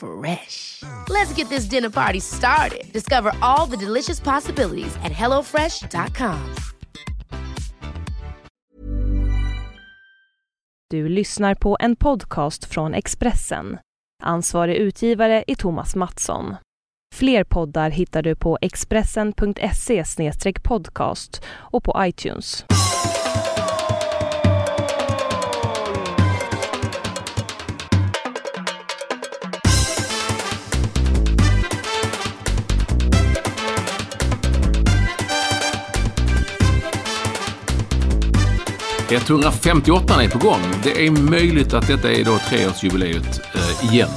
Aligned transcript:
Fresh. 0.00 0.82
Let's 1.08 1.34
get 1.36 1.48
this 1.48 1.64
dinner 1.64 1.90
party 1.90 2.20
started. 2.20 2.92
Discover 2.92 3.32
all 3.40 3.70
the 3.70 3.76
delicious 3.86 4.20
possibilities 4.20 4.96
at 5.04 5.12
hellofresh.com. 5.12 6.38
Du 10.90 11.08
lyssnar 11.08 11.54
på 11.54 11.76
en 11.80 11.96
podcast 11.96 12.64
från 12.64 12.94
Expressen. 12.94 13.78
Ansvarig 14.22 14.76
utgivare 14.76 15.44
är 15.46 15.54
Thomas 15.54 15.96
Mattsson. 15.96 16.56
Fler 17.14 17.44
poddar 17.44 17.90
hittar 17.90 18.22
du 18.22 18.36
på 18.36 18.58
expressen.se 18.60 20.04
podcast 20.62 21.42
och 21.48 21.84
på 21.84 21.94
iTunes. 21.98 22.64
158 39.10 40.22
är 40.24 40.28
på 40.28 40.38
gång. 40.38 40.60
Det 40.82 41.06
är 41.06 41.10
möjligt 41.10 41.74
att 41.74 41.86
detta 41.86 42.12
är 42.12 42.24
då 42.24 42.38
treårsjubileet 42.38 43.40
eh, 43.54 43.92
igen. 43.94 44.08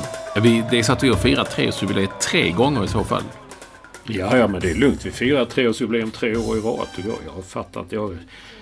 Vi, 0.42 0.64
det 0.72 0.80
är 0.80 0.84
så 0.84 0.94
att 0.94 1.04
vi 1.04 1.10
har 1.10 1.16
firat 1.16 1.52
treårsjubileet 1.52 2.10
tre 2.22 2.52
gånger 2.52 2.84
i 2.84 2.88
så 2.88 3.04
fall. 3.04 3.24
Ja, 4.04 4.38
ja, 4.38 4.48
men 4.48 4.62
det 4.62 4.70
är 4.72 4.76
lugnt. 4.76 5.06
Vi 5.06 5.12
firar 5.12 5.46
treårsjubileum 5.46 6.12
tre 6.12 6.36
år 6.38 6.58
i 6.58 6.60
rad. 6.60 6.88
tycker 6.96 7.10
Jag, 7.10 7.18
jag 7.36 7.46
fattar 7.46 7.82
inte. 7.82 7.96
Jag, 7.96 8.18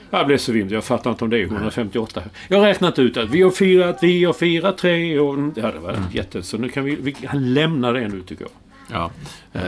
jag 0.10 0.28
blev 0.28 0.38
så 0.38 0.52
vind. 0.52 0.72
Jag 0.72 0.84
fattar 0.84 1.10
inte 1.12 1.24
om 1.24 1.30
det 1.30 1.38
är 1.38 1.44
158. 1.44 2.22
Jag 2.48 2.58
har 2.58 2.66
räknat 2.66 3.00
ut 3.00 3.18
att 3.18 3.30
vi 3.30 3.42
har 3.42 3.52
firat, 3.52 3.98
vi 4.02 4.24
har 4.24 4.34
firat 4.34 4.78
tre 4.78 5.20
år. 5.20 5.52
Ja, 5.56 5.72
det 5.72 5.80
var 5.80 5.90
Mm. 5.90 6.04
jätte... 6.14 6.44
Så 6.44 6.58
nu 6.58 6.70
kan 6.70 6.84
vi, 6.84 6.96
vi 7.02 7.12
kan 7.12 7.54
lämna 7.54 7.92
det 7.92 8.08
nu 8.08 8.22
tycker 8.22 8.44
jag. 8.44 8.52
Ja, 8.92 9.12
eh, 9.54 9.62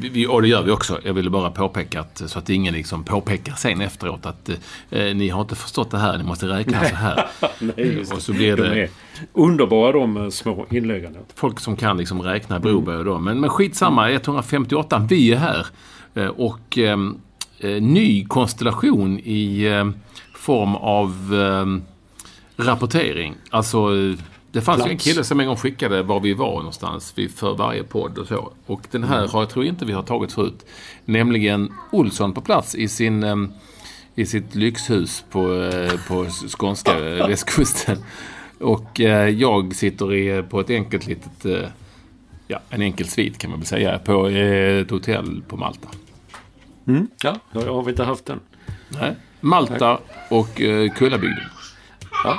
vi, 0.00 0.26
och 0.26 0.42
det 0.42 0.48
gör 0.48 0.62
vi 0.62 0.70
också. 0.70 1.00
Jag 1.04 1.14
ville 1.14 1.30
bara 1.30 1.50
påpeka 1.50 2.00
att, 2.00 2.22
så 2.26 2.38
att 2.38 2.50
ingen 2.50 2.74
liksom 2.74 3.04
påpekar 3.04 3.54
sen 3.54 3.80
efteråt 3.80 4.26
att 4.26 4.48
eh, 4.90 5.14
ni 5.14 5.28
har 5.28 5.40
inte 5.40 5.54
förstått 5.54 5.90
det 5.90 5.98
här, 5.98 6.18
ni 6.18 6.24
måste 6.24 6.46
räkna 6.46 6.84
så 6.84 6.94
här. 6.94 7.26
Nej, 7.58 8.00
och 8.00 8.22
så 8.22 8.32
blir 8.32 8.56
De 8.56 8.62
det 8.62 8.82
är 8.82 8.90
underbara 9.32 9.92
de 9.92 10.16
eh, 10.16 10.28
små 10.28 10.66
inläggen. 10.70 11.16
folk 11.34 11.60
som 11.60 11.76
kan 11.76 11.96
liksom 11.96 12.22
räkna 12.22 12.60
Broberg 12.60 13.04
då. 13.04 13.18
Men, 13.18 13.40
men 13.40 13.50
skitsamma, 13.50 14.10
158, 14.10 15.06
vi 15.08 15.32
är 15.32 15.36
här. 15.36 15.66
Eh, 16.14 16.26
och 16.26 16.78
eh, 16.78 16.98
eh, 17.58 17.82
ny 17.82 18.24
konstellation 18.24 19.18
i 19.18 19.64
eh, 19.64 19.90
form 20.34 20.74
av 20.74 21.34
eh, 21.34 21.66
rapportering. 22.64 23.34
Alltså, 23.50 23.96
eh, 23.96 24.14
det 24.52 24.60
fanns 24.60 24.78
ju 24.78 24.82
en 24.82 24.88
Plats. 24.88 25.04
kille 25.04 25.24
som 25.24 25.40
en 25.40 25.46
gång 25.46 25.56
skickade 25.56 26.02
var 26.02 26.20
vi 26.20 26.34
var 26.34 26.56
någonstans 26.56 27.14
för 27.36 27.54
varje 27.54 27.84
podd 27.84 28.18
och 28.18 28.26
så. 28.26 28.52
Och 28.66 28.82
den 28.90 29.04
här 29.04 29.28
har 29.28 29.40
jag 29.40 29.50
tror 29.50 29.64
inte 29.64 29.84
vi 29.84 29.92
har 29.92 30.02
tagit 30.02 30.32
förut. 30.32 30.66
Nämligen 31.04 31.72
Olsson 31.90 32.32
på 32.32 32.40
plats 32.40 32.74
i 32.74 32.88
sin 32.88 33.22
eh, 33.22 33.36
i 34.14 34.26
sitt 34.26 34.54
lyxhus 34.54 35.24
på, 35.30 35.54
eh, 35.62 36.00
på 36.08 36.26
skånska 36.58 36.98
eh, 36.98 37.28
västkusten. 37.28 37.98
Och 38.58 39.00
eh, 39.00 39.28
jag 39.28 39.74
sitter 39.74 40.14
i, 40.14 40.42
på 40.42 40.60
ett 40.60 40.70
enkelt 40.70 41.06
litet, 41.06 41.44
eh, 41.44 41.68
ja, 42.46 42.60
en 42.70 42.82
enkel 42.82 43.08
svit 43.08 43.38
kan 43.38 43.50
man 43.50 43.58
väl 43.60 43.66
säga, 43.66 43.98
på 43.98 44.28
eh, 44.28 44.80
ett 44.80 44.90
hotell 44.90 45.42
på 45.48 45.56
Malta. 45.56 45.88
Ja, 47.22 47.36
jag 47.52 47.74
har 47.74 47.82
vi 47.82 47.90
inte 47.90 48.04
haft 48.04 48.26
den. 48.26 48.40
Nej. 48.88 49.14
Malta 49.40 49.98
och 50.28 50.60
eh, 50.60 50.92
Kullabygden. 50.92 51.44
Ja. 52.24 52.38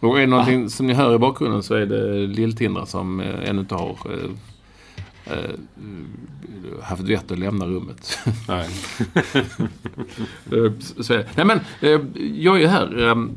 Och 0.00 0.16
är 0.16 0.20
det 0.20 0.26
någonting 0.26 0.70
som 0.70 0.86
ni 0.86 0.94
hör 0.94 1.14
i 1.14 1.18
bakgrunden 1.18 1.62
så 1.62 1.74
är 1.74 1.86
det 1.86 2.26
Lilltindra 2.26 2.86
som 2.86 3.20
eh, 3.20 3.48
ännu 3.48 3.60
inte 3.60 3.74
har 3.74 3.96
eh, 4.12 5.32
eh, 5.34 5.50
haft 6.82 7.02
vett 7.02 7.30
att 7.30 7.38
lämna 7.38 7.66
rummet. 7.66 8.18
Nej. 8.48 8.68
Eh, 10.52 10.72
så. 11.00 11.14
Nej 11.34 11.44
men, 11.44 11.60
jag 12.34 12.56
är 12.56 12.60
ju 12.60 12.66
här 12.66 13.28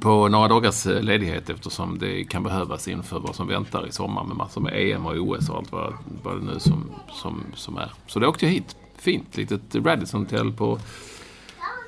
på 0.00 0.28
några 0.28 0.48
dagars 0.48 0.86
ledighet 0.86 1.50
eftersom 1.50 1.98
det 1.98 2.24
kan 2.24 2.42
behövas 2.42 2.88
inför 2.88 3.20
vad 3.20 3.34
som 3.34 3.48
väntar 3.48 3.86
i 3.86 3.92
sommar 3.92 4.24
med 4.24 4.36
massor 4.36 4.60
med 4.60 4.72
EM 4.76 5.06
och 5.06 5.16
OS 5.16 5.48
och 5.48 5.56
allt 5.56 5.72
vad, 5.72 5.94
vad 6.22 6.40
det 6.40 6.44
nu 6.44 6.60
som, 6.60 6.90
som, 7.12 7.44
som 7.54 7.76
är. 7.76 7.92
Så 8.06 8.18
då 8.18 8.28
åkte 8.28 8.44
jag 8.46 8.52
hit. 8.52 8.76
Fint 8.98 9.36
litet 9.36 9.74
Radisson 9.74 10.20
Hotel 10.20 10.52
på, 10.52 10.78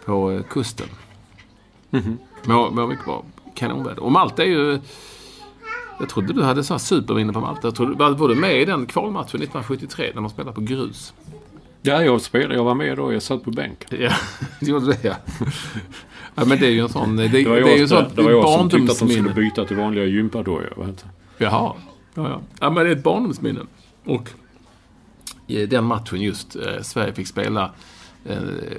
på 0.05 0.43
kusten. 0.51 0.89
Mår, 2.45 2.71
mår 2.71 2.87
mycket 2.87 3.05
bra. 3.05 3.25
Kanonväder. 3.55 4.03
Och 4.03 4.13
Malta 4.13 4.43
är 4.43 4.49
ju... 4.49 4.81
Jag 6.01 6.09
trodde 6.09 6.33
du 6.33 6.43
hade 6.43 6.65
så 6.65 6.75
här 6.75 6.79
superminne 6.79 7.33
på 7.33 7.41
Malta. 7.41 7.61
Jag 7.63 7.75
trodde, 7.75 7.95
var, 7.95 8.11
var 8.11 8.29
du 8.29 8.35
med 8.35 8.63
i 8.63 8.65
den 8.65 8.87
kvalmatchen 8.87 9.43
1973 9.43 10.11
när 10.15 10.23
de 10.23 10.31
spelade 10.31 10.55
på 10.55 10.61
grus? 10.61 11.15
Ja, 11.83 12.05
jag 12.05 12.21
spelade. 12.21 12.55
Jag 12.55 12.65
var 12.65 12.75
med 12.75 12.97
då. 12.97 13.13
Jag 13.13 13.23
satt 13.23 13.45
på 13.45 13.51
bänk. 13.51 13.85
Ja, 13.91 14.13
du 14.61 14.71
gjorde 14.71 14.87
det 14.87 15.05
ja. 15.05 15.15
ja. 16.35 16.45
Men 16.45 16.61
det 16.61 16.67
är 16.67 16.71
ju 16.71 16.81
en 16.81 16.89
sån... 16.89 17.17
Det, 17.17 17.29
det, 17.29 17.43
Det 17.43 17.49
var 17.49 17.57
är 17.57 17.61
ju 17.61 17.69
jag, 17.69 17.81
en 17.81 17.89
som, 17.89 18.05
sån 18.05 18.15
det 18.17 18.23
var 18.23 18.31
jag 18.31 18.49
som 18.49 18.71
tyckte 18.71 18.93
att 18.93 18.99
de 18.99 19.09
skulle 19.09 19.31
byta 19.35 19.65
till 19.65 19.77
vanliga 19.77 20.05
gympadojor. 20.05 20.87
det? 20.87 21.45
Jaha. 21.45 21.73
Ja, 22.15 22.29
ja. 22.29 22.41
ja, 22.61 22.71
men 22.71 22.85
det 22.85 22.91
är 22.91 22.97
ett 22.97 23.03
barndomsminne. 23.05 23.61
Och 24.05 24.31
i 25.47 25.67
den 25.67 25.85
matchen 25.85 26.21
just, 26.21 26.57
eh, 26.57 26.83
Sverige 26.83 27.13
fick 27.13 27.29
spela 27.29 27.65
eh, 27.65 27.71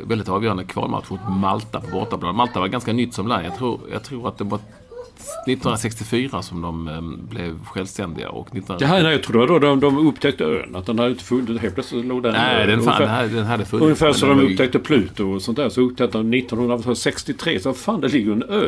väldigt 0.07 0.29
avgörande 0.29 0.63
kvalmatch 0.63 1.09
mot 1.09 1.19
Malta 1.29 1.81
på 1.81 1.87
bortaplan. 1.87 2.35
Malta 2.35 2.59
var 2.59 2.67
ganska 2.67 2.93
nytt 2.93 3.13
som 3.13 3.27
land. 3.27 3.45
Jag 3.45 3.55
tror, 3.57 3.79
jag 3.91 4.03
tror 4.03 4.27
att 4.27 4.37
det 4.37 4.43
var 4.43 4.59
1964 5.47 6.41
som 6.41 6.61
de 6.61 6.87
eh, 6.87 7.01
blev 7.29 7.65
självständiga. 7.65 8.29
Och 8.29 8.55
19... 8.55 8.77
Ja, 8.79 8.87
nej, 8.87 9.11
jag 9.11 9.23
tror 9.23 9.33
det 9.33 9.39
var 9.39 9.47
då 9.47 9.59
de, 9.59 9.79
de 9.79 10.07
upptäckte 10.07 10.43
ön. 10.43 10.75
Att 10.75 10.85
den 10.85 10.99
hade 10.99 11.11
inte 11.11 11.23
funnits. 11.23 11.61
Helt 11.61 11.73
plötsligt 11.73 12.05
låg 12.05 12.23
den 12.23 12.31
Nej, 12.33 12.67
den, 12.67 12.81
fan, 12.83 12.93
ungefär, 13.01 13.27
den, 13.27 13.45
hade, 13.45 13.65
funnits. 13.65 13.83
ungefär 13.83 14.13
som 14.13 14.29
de 14.29 14.37
var 14.37 14.43
upptäckte 14.43 14.79
Pluto 14.79 15.23
och 15.35 15.41
sånt 15.41 15.57
där. 15.57 15.69
Så 15.69 15.81
upptäckte 15.81 16.17
de 16.17 16.33
1963. 16.33 17.59
Så 17.59 17.73
fan, 17.73 18.01
det 18.01 18.07
ligger 18.07 18.31
en 18.31 18.43
ö. 18.43 18.67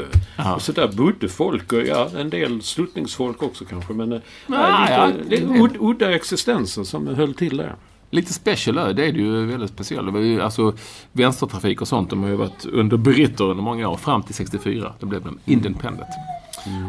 Och 0.55 0.61
så 0.61 0.71
där 0.71 0.87
bodde 0.87 1.29
folk. 1.29 1.73
Och 1.73 1.83
ja, 1.83 2.09
en 2.17 2.29
del 2.29 2.61
sluttningsfolk 2.61 3.43
också 3.43 3.65
kanske. 3.65 3.93
Men 3.93 4.11
eh, 4.13 4.19
Ah, 4.47 4.81
lite, 4.81 4.93
ja, 4.93 5.11
det- 5.29 5.59
ud, 5.61 5.71
udda 5.79 6.15
existenser 6.15 6.83
som 6.83 7.07
höll 7.07 7.33
till 7.33 7.57
där. 7.57 7.75
Lite 8.13 8.33
special 8.33 8.77
ö, 8.77 8.93
det 8.93 9.05
är 9.05 9.11
det 9.11 9.19
ju 9.19 9.45
väldigt 9.45 9.69
speciellt. 9.69 10.05
Det 10.05 10.11
var 10.11 10.19
ju, 10.19 10.41
alltså, 10.41 10.73
vänstertrafik 11.11 11.81
och 11.81 11.87
sånt, 11.87 12.09
de 12.09 12.23
har 12.23 12.29
ju 12.29 12.35
varit 12.35 12.65
under 12.65 12.97
britter 12.97 13.43
under 13.43 13.63
många 13.63 13.89
år, 13.89 13.97
fram 13.97 14.23
till 14.23 14.35
64. 14.35 14.93
Då 14.99 15.05
blev 15.05 15.23
de 15.23 15.39
independent. 15.45 16.09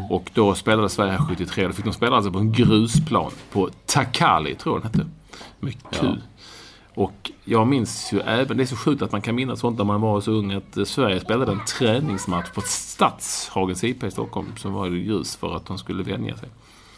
Och 0.09 0.31
då 0.33 0.55
spelade 0.55 0.89
Sverige 0.89 1.17
73. 1.29 1.67
Då 1.67 1.73
fick 1.73 1.85
de 1.85 1.93
spela 1.93 2.15
alltså 2.15 2.31
på 2.31 2.39
en 2.39 2.51
grusplan 2.51 3.31
på 3.51 3.69
Takali, 3.85 4.55
tror 4.55 4.75
jag 4.75 4.81
den 4.81 4.91
hette. 4.91 5.09
Med 5.59 5.73
Q. 5.91 6.07
Och 6.93 7.31
jag 7.43 7.67
minns 7.67 8.13
ju 8.13 8.19
även, 8.19 8.57
det 8.57 8.63
är 8.63 8.67
så 8.67 8.75
sjukt 8.75 9.01
att 9.01 9.11
man 9.11 9.21
kan 9.21 9.35
minnas 9.35 9.59
sånt 9.59 9.77
när 9.77 9.85
man 9.85 10.01
var 10.01 10.21
så 10.21 10.31
ung, 10.31 10.53
att 10.53 10.77
eh, 10.77 10.83
Sverige 10.83 11.19
spelade 11.19 11.51
en 11.51 11.65
träningsmatch 11.65 12.49
på 12.49 12.61
Stadshagens 12.61 13.83
IP 13.83 14.03
i 14.03 14.11
Stockholm 14.11 14.47
som 14.57 14.73
var 14.73 14.95
i 14.95 15.03
grus 15.03 15.35
för 15.35 15.55
att 15.55 15.65
de 15.65 15.77
skulle 15.77 16.03
vänja 16.03 16.37
sig. 16.37 16.49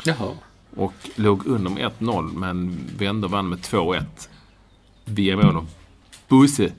Jaha. 0.06 0.32
Och 0.78 0.94
låg 1.16 1.48
under 1.48 1.72
med 1.72 1.92
1-0 2.00 2.34
men 2.34 2.80
vände 2.98 3.26
och 3.26 3.32
vann 3.32 3.50
med 3.50 3.60
2-1. 3.60 4.04
Via 5.06 5.36
mål 5.36 5.56
av 5.56 5.68
Bosse. 6.28 6.72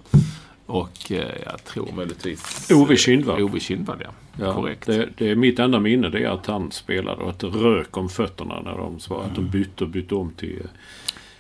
Och 0.67 1.13
eh, 1.13 1.35
jag 1.45 1.65
tror 1.65 1.93
möjligtvis... 1.97 2.71
Ove 2.71 2.97
Kindvall. 2.97 3.43
Ove 3.43 3.61
Kindvall, 3.61 3.99
ja. 4.03 4.11
Ja, 4.41 4.55
Korrekt. 4.55 4.87
Det, 4.87 5.09
det 5.17 5.31
är 5.31 5.37
mitt 5.37 5.59
enda 5.59 5.81
minne 5.81 6.09
det 6.09 6.25
är 6.25 6.29
att 6.29 6.47
han 6.47 6.73
spelade 6.73 7.23
och 7.23 7.31
att 7.31 7.39
det 7.39 7.47
rök 7.47 7.97
om 7.97 8.09
fötterna 8.09 8.61
när 8.61 8.77
de 8.77 9.01
sa 9.01 9.23
att 9.23 9.35
de 9.35 9.49
bytte 9.49 9.85
och 9.85 9.91
bytte 9.91 10.15
om 10.15 10.31
till... 10.31 10.63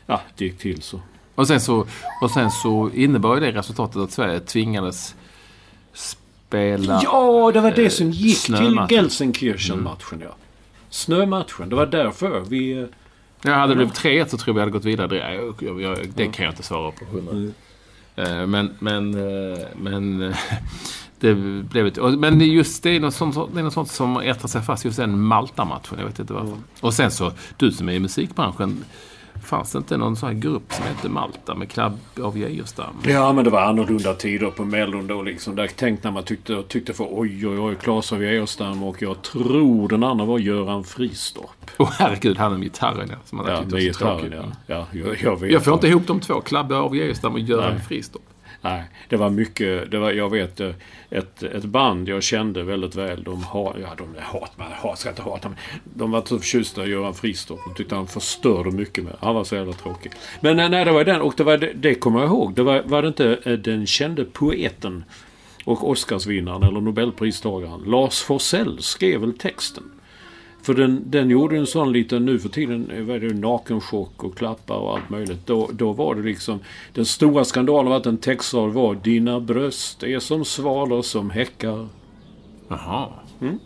Ja, 0.06 0.20
det 0.36 0.44
gick 0.44 0.58
till 0.58 0.82
så. 0.82 1.00
Och 1.34 1.46
sen 1.46 1.60
så, 1.60 1.86
och 2.22 2.30
sen 2.30 2.50
så 2.50 2.90
innebar 2.94 3.34
ju 3.34 3.40
det 3.40 3.52
resultatet 3.52 3.96
att 3.96 4.10
Sverige 4.10 4.40
tvingades 4.40 5.14
spela 5.92 7.00
Ja, 7.04 7.50
det 7.54 7.60
var 7.60 7.70
det 7.70 7.90
som 7.90 8.10
gick 8.10 8.44
till 8.44 8.56
snömatchen. 8.56 8.96
Gelsenkirchen-matchen, 8.96 10.22
ja. 10.22 10.36
Snömatchen, 10.90 11.68
det 11.68 11.76
var 11.76 11.86
därför 11.86 12.40
vi... 12.40 12.72
eh, 12.78 12.84
Ja, 13.42 13.54
hade 13.54 13.72
det 13.72 13.76
blivit 13.76 13.94
3-1 13.94 14.26
så 14.28 14.36
tror 14.38 14.48
jag 14.48 14.54
vi 14.54 14.60
hade 14.60 14.72
gått 14.72 14.84
vidare. 14.84 15.06
Det, 15.06 15.16
jag, 15.34 15.54
jag, 15.60 15.80
jag, 15.82 15.98
det 16.14 16.26
kan 16.26 16.44
jag 16.44 16.52
inte 16.52 16.62
svara 16.62 16.90
på. 16.92 17.04
100. 17.16 17.52
Eh, 18.16 18.46
Men, 18.46 18.70
men, 18.78 19.14
eh, 19.14 19.58
men 19.76 20.18
det 21.20 21.34
blev 21.70 21.86
ett... 21.86 21.96
Men 22.18 22.38
det 22.38 22.44
är 22.44 22.46
just 22.46 22.82
det 22.82 22.90
är 22.90 23.00
något 23.00 23.14
sånt, 23.14 23.36
det 23.54 23.60
är 23.60 23.64
något 23.64 23.72
sånt 23.72 23.90
som 23.90 24.16
äter 24.16 24.48
sig 24.48 24.62
fast. 24.62 24.84
Just 24.84 24.96
den 24.96 25.20
Malta-matchen. 25.20 25.98
Jag 25.98 26.06
vet 26.06 26.18
inte 26.18 26.32
varför. 26.32 26.56
Och 26.80 26.94
sen 26.94 27.10
så, 27.10 27.32
du 27.56 27.72
som 27.72 27.88
är 27.88 27.92
i 27.92 28.00
musikbranschen. 28.00 28.84
Fanns 29.48 29.72
det 29.72 29.78
inte 29.78 29.96
någon 29.96 30.16
sån 30.16 30.28
här 30.28 30.36
grupp 30.36 30.72
som 30.72 30.84
hette 30.84 31.08
Malta 31.08 31.54
med 31.54 31.70
Club 31.70 31.92
av 32.22 32.38
Geijerstam? 32.38 32.94
Ja, 33.02 33.32
men 33.32 33.44
det 33.44 33.50
var 33.50 33.60
annorlunda 33.60 34.14
tider 34.14 34.50
på 34.50 34.64
Mellon 34.64 35.06
då 35.06 35.22
liksom. 35.22 35.56
Där 35.56 35.66
tänkte 35.66 36.08
när 36.08 36.12
man 36.12 36.22
tyckte, 36.22 36.62
tyckte 36.62 36.92
för 36.92 37.06
oj, 37.10 37.48
oj, 37.48 37.58
oj, 37.58 37.74
Klas 37.74 38.12
av 38.12 38.22
Geijerstam 38.22 38.82
och 38.82 39.02
jag 39.02 39.22
tror 39.22 39.88
den 39.88 40.04
andra 40.04 40.24
var 40.24 40.38
Göran 40.38 40.84
Fristorp. 40.84 41.70
Åh 41.78 41.90
herregud, 41.98 42.38
han 42.38 42.52
med 42.52 42.62
gitarren 42.62 43.08
ja, 43.10 43.16
som 43.24 43.38
man 43.38 43.46
Ja, 43.46 43.60
med 43.70 43.80
gitarren, 43.80 44.32
ja. 44.36 44.44
ja 44.66 44.86
jag, 44.92 45.22
jag 45.22 45.40
vet. 45.40 45.52
Jag 45.52 45.64
får 45.64 45.74
inte 45.74 45.88
ihop 45.88 46.06
de 46.06 46.20
två. 46.20 46.40
Club 46.40 46.72
av 46.72 46.96
Geijerstam 46.96 47.32
och 47.32 47.40
Göran 47.40 47.72
Nej. 47.72 47.82
Fristorp. 47.88 48.22
Nej, 48.68 48.82
det 49.08 49.16
var 49.16 49.30
mycket. 49.30 49.90
Det 49.90 49.98
var, 49.98 50.12
jag 50.12 50.30
vet 50.30 50.60
eh, 50.60 50.70
ett, 51.10 51.42
ett 51.42 51.64
band 51.64 52.08
jag 52.08 52.22
kände 52.22 52.62
väldigt 52.62 52.94
väl. 52.94 53.22
De 53.22 53.42
har, 53.42 53.76
ja 53.82 53.88
de 53.98 54.14
hat, 54.20 54.52
man 54.56 54.72
hat, 54.72 54.98
ska 54.98 55.08
inte 55.08 55.22
hata 55.22 55.48
men 55.48 55.58
De 55.84 56.10
var 56.10 56.22
så 56.26 56.38
förtjusta 56.38 56.86
i 56.86 56.90
Göran 56.90 57.14
Fristorp. 57.14 57.60
De 57.64 57.74
tyckte 57.74 57.94
han 57.94 58.06
förstörde 58.06 58.70
mycket 58.70 59.04
med. 59.04 59.16
Han 59.20 59.34
var 59.34 59.44
så 59.44 59.54
jävla 59.54 59.72
tråkig. 59.72 60.12
Men 60.40 60.58
eh, 60.58 60.68
nej, 60.68 60.84
det 60.84 60.92
var 60.92 61.04
den. 61.04 61.20
Och 61.20 61.34
det, 61.36 61.44
var, 61.44 61.58
det, 61.58 61.72
det 61.74 61.94
kommer 61.94 62.20
jag 62.20 62.28
ihåg. 62.28 62.54
Det 62.54 62.62
var, 62.62 62.82
var 62.82 63.02
det 63.02 63.08
inte 63.08 63.38
eh, 63.44 63.52
den 63.52 63.86
kände 63.86 64.24
poeten 64.24 65.04
och 65.64 65.88
Oscarsvinnaren 65.88 66.62
eller 66.62 66.80
Nobelpristagaren 66.80 67.80
Lars 67.86 68.22
Forssell 68.22 68.82
skrev 68.82 69.20
väl 69.20 69.38
texten. 69.38 69.84
För 70.68 70.74
den, 70.74 71.02
den 71.06 71.30
gjorde 71.30 71.56
en 71.56 71.66
sån 71.66 71.92
liten, 71.92 72.24
nu 72.24 72.38
för 72.38 72.48
tiden, 72.48 72.90
är 72.90 73.20
det, 73.20 73.34
nakenchock 73.34 74.24
och 74.24 74.36
klappar 74.38 74.74
och 74.74 74.94
allt 74.96 75.10
möjligt. 75.10 75.46
Då, 75.46 75.70
då 75.72 75.92
var 75.92 76.14
det 76.14 76.22
liksom, 76.22 76.60
den 76.94 77.04
stora 77.04 77.44
skandalen 77.44 77.90
var 77.90 77.96
att 77.96 78.06
en 78.06 78.16
textrad 78.18 78.70
var 78.72 78.94
Dina 78.94 79.40
bröst 79.40 80.02
är 80.02 80.18
som 80.18 80.44
svalor 80.44 81.02
som 81.02 81.30
häckar. 81.30 81.88
Jaha. 82.68 83.08
Mm. 83.40 83.58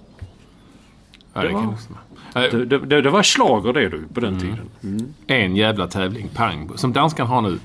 Ja, 1.32 1.40
det 1.42 1.48
Det 1.48 1.54
var-. 1.54 2.44
Eh, 2.44 2.50
Det, 2.52 2.64
det, 2.64 2.78
det, 2.78 3.02
det 3.02 3.10
var 3.10 3.22
slager 3.22 3.72
det 3.72 3.88
du, 3.88 4.04
på 4.14 4.20
den 4.20 4.40
tiden. 4.40 4.70
Mm. 4.82 5.14
En 5.26 5.56
jävla 5.56 5.86
tävling, 5.86 6.28
pang. 6.34 6.70
Som 6.76 6.92
danskan 6.92 7.26
har 7.26 7.40
nu. 7.40 7.58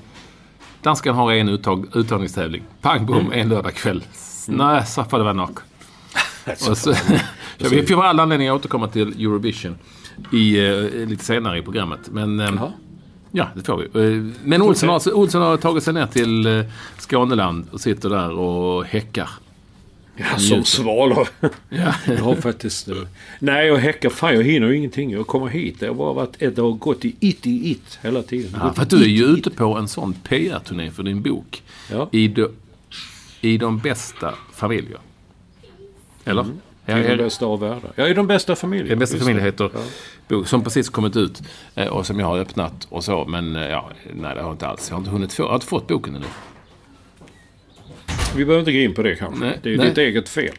Danskan 0.82 1.14
har 1.14 1.32
en 1.32 1.48
uttag, 1.48 1.86
uttagningstävling. 1.96 2.62
Pang 2.80 3.06
bom, 3.06 3.16
Mm. 3.18 3.32
en 3.32 3.48
lördagkväll. 3.48 4.04
Nej, 4.48 4.86
så 4.86 5.04
får 5.04 5.18
det 5.18 5.24
vara 5.24 5.34
nog. 5.34 5.58
Och 6.70 6.76
så, 6.78 6.94
så 7.60 7.68
vi 7.68 7.86
får 7.86 8.04
all 8.04 8.20
anledning 8.20 8.48
att 8.48 8.54
återkomma 8.54 8.88
till 8.88 9.08
Eurovision 9.08 9.78
i, 10.32 10.58
eh, 10.66 11.08
lite 11.08 11.24
senare 11.24 11.58
i 11.58 11.62
programmet. 11.62 12.00
Men 12.10 12.38
Jaha. 12.38 12.72
ja, 13.32 13.48
det 13.54 13.62
får 13.62 13.76
vi. 13.76 13.84
Eh, 14.16 14.34
men 14.44 14.62
Olsson 14.62 14.88
har, 14.88 15.14
Olsson 15.14 15.42
har 15.42 15.56
tagit 15.56 15.84
sig 15.84 15.94
ner 15.94 16.06
till 16.06 16.46
eh, 16.46 16.64
Skåneland 16.98 17.66
och 17.70 17.80
sitter 17.80 18.08
där 18.10 18.30
och 18.32 18.84
häckar. 18.84 19.30
Ja, 20.20 20.38
som 20.38 20.64
svalor. 20.64 21.28
Ja. 21.68 21.94
jag 22.06 22.16
har 22.18 22.34
faktiskt... 22.34 22.88
eh, 22.88 22.94
Nej, 23.38 23.66
jag 23.66 23.76
häckar. 23.76 24.10
Fan, 24.10 24.34
jag 24.34 24.42
hinner 24.42 24.68
ju 24.68 24.76
ingenting. 24.76 25.10
Jag 25.10 25.26
kommer 25.26 25.46
hit. 25.46 25.76
Jag 25.80 25.88
har 25.88 25.94
bara 25.94 26.12
varit 26.12 26.42
ett, 26.42 26.56
har 26.58 26.70
gått 26.72 27.04
i 27.04 27.16
it 27.20 27.46
i 27.46 27.70
it 27.70 27.98
hela 28.02 28.22
tiden. 28.22 28.50
Ja, 28.62 28.72
för 28.72 28.82
att 28.82 28.90
du 28.90 29.02
är 29.02 29.08
ju 29.08 29.24
ute 29.24 29.50
på 29.50 29.76
en 29.76 29.88
sån 29.88 30.12
PR-turné 30.12 30.90
för 30.90 31.02
din 31.02 31.22
bok. 31.22 31.62
Ja. 31.90 32.08
I, 32.12 32.28
de, 32.28 32.48
I 33.40 33.58
de 33.58 33.78
bästa 33.78 34.34
familjer. 34.54 34.98
Eller? 36.24 36.46
Ja, 36.88 36.94
de 36.96 37.02
är- 37.12 37.16
bästa 37.16 37.46
av 37.46 37.60
världar. 37.60 37.92
Ja, 37.96 38.08
i 38.08 38.14
de 38.14 38.26
bästa 38.26 38.56
familjerna. 38.56 38.88
Den 38.88 38.98
bästa 38.98 39.18
familjen 39.18 39.44
heter 39.44 39.70
Ja. 39.74 39.80
bok 40.28 40.48
som 40.48 40.64
precis 40.64 40.88
kommit 40.88 41.16
ut 41.16 41.42
eh, 41.74 41.86
och 41.86 42.06
som 42.06 42.18
jag 42.20 42.26
har 42.26 42.38
öppnat 42.38 42.86
och 42.90 43.04
så. 43.04 43.24
Men 43.24 43.56
eh, 43.56 43.62
ja, 43.62 43.90
nej 44.14 44.34
det 44.34 44.40
har 44.40 44.48
jag 44.48 44.54
inte 44.54 44.66
alls. 44.66 44.86
Jag 44.88 44.94
har 44.96 45.00
inte 45.00 45.10
hunnit 45.10 45.32
få. 45.32 45.42
Jag 45.42 45.48
har 45.48 45.54
inte 45.54 45.66
fått 45.66 45.86
boken 45.86 46.14
ännu. 46.16 46.26
Vi 48.36 48.44
behöver 48.44 48.58
inte 48.58 48.72
gå 48.72 48.78
in 48.78 48.94
på 48.94 49.02
det 49.02 49.14
kanske. 49.14 49.44
Nej, 49.44 49.58
det 49.62 49.68
är 49.68 49.72
ju 49.72 49.78
ditt 49.78 49.98
eget 49.98 50.28
fel. 50.28 50.54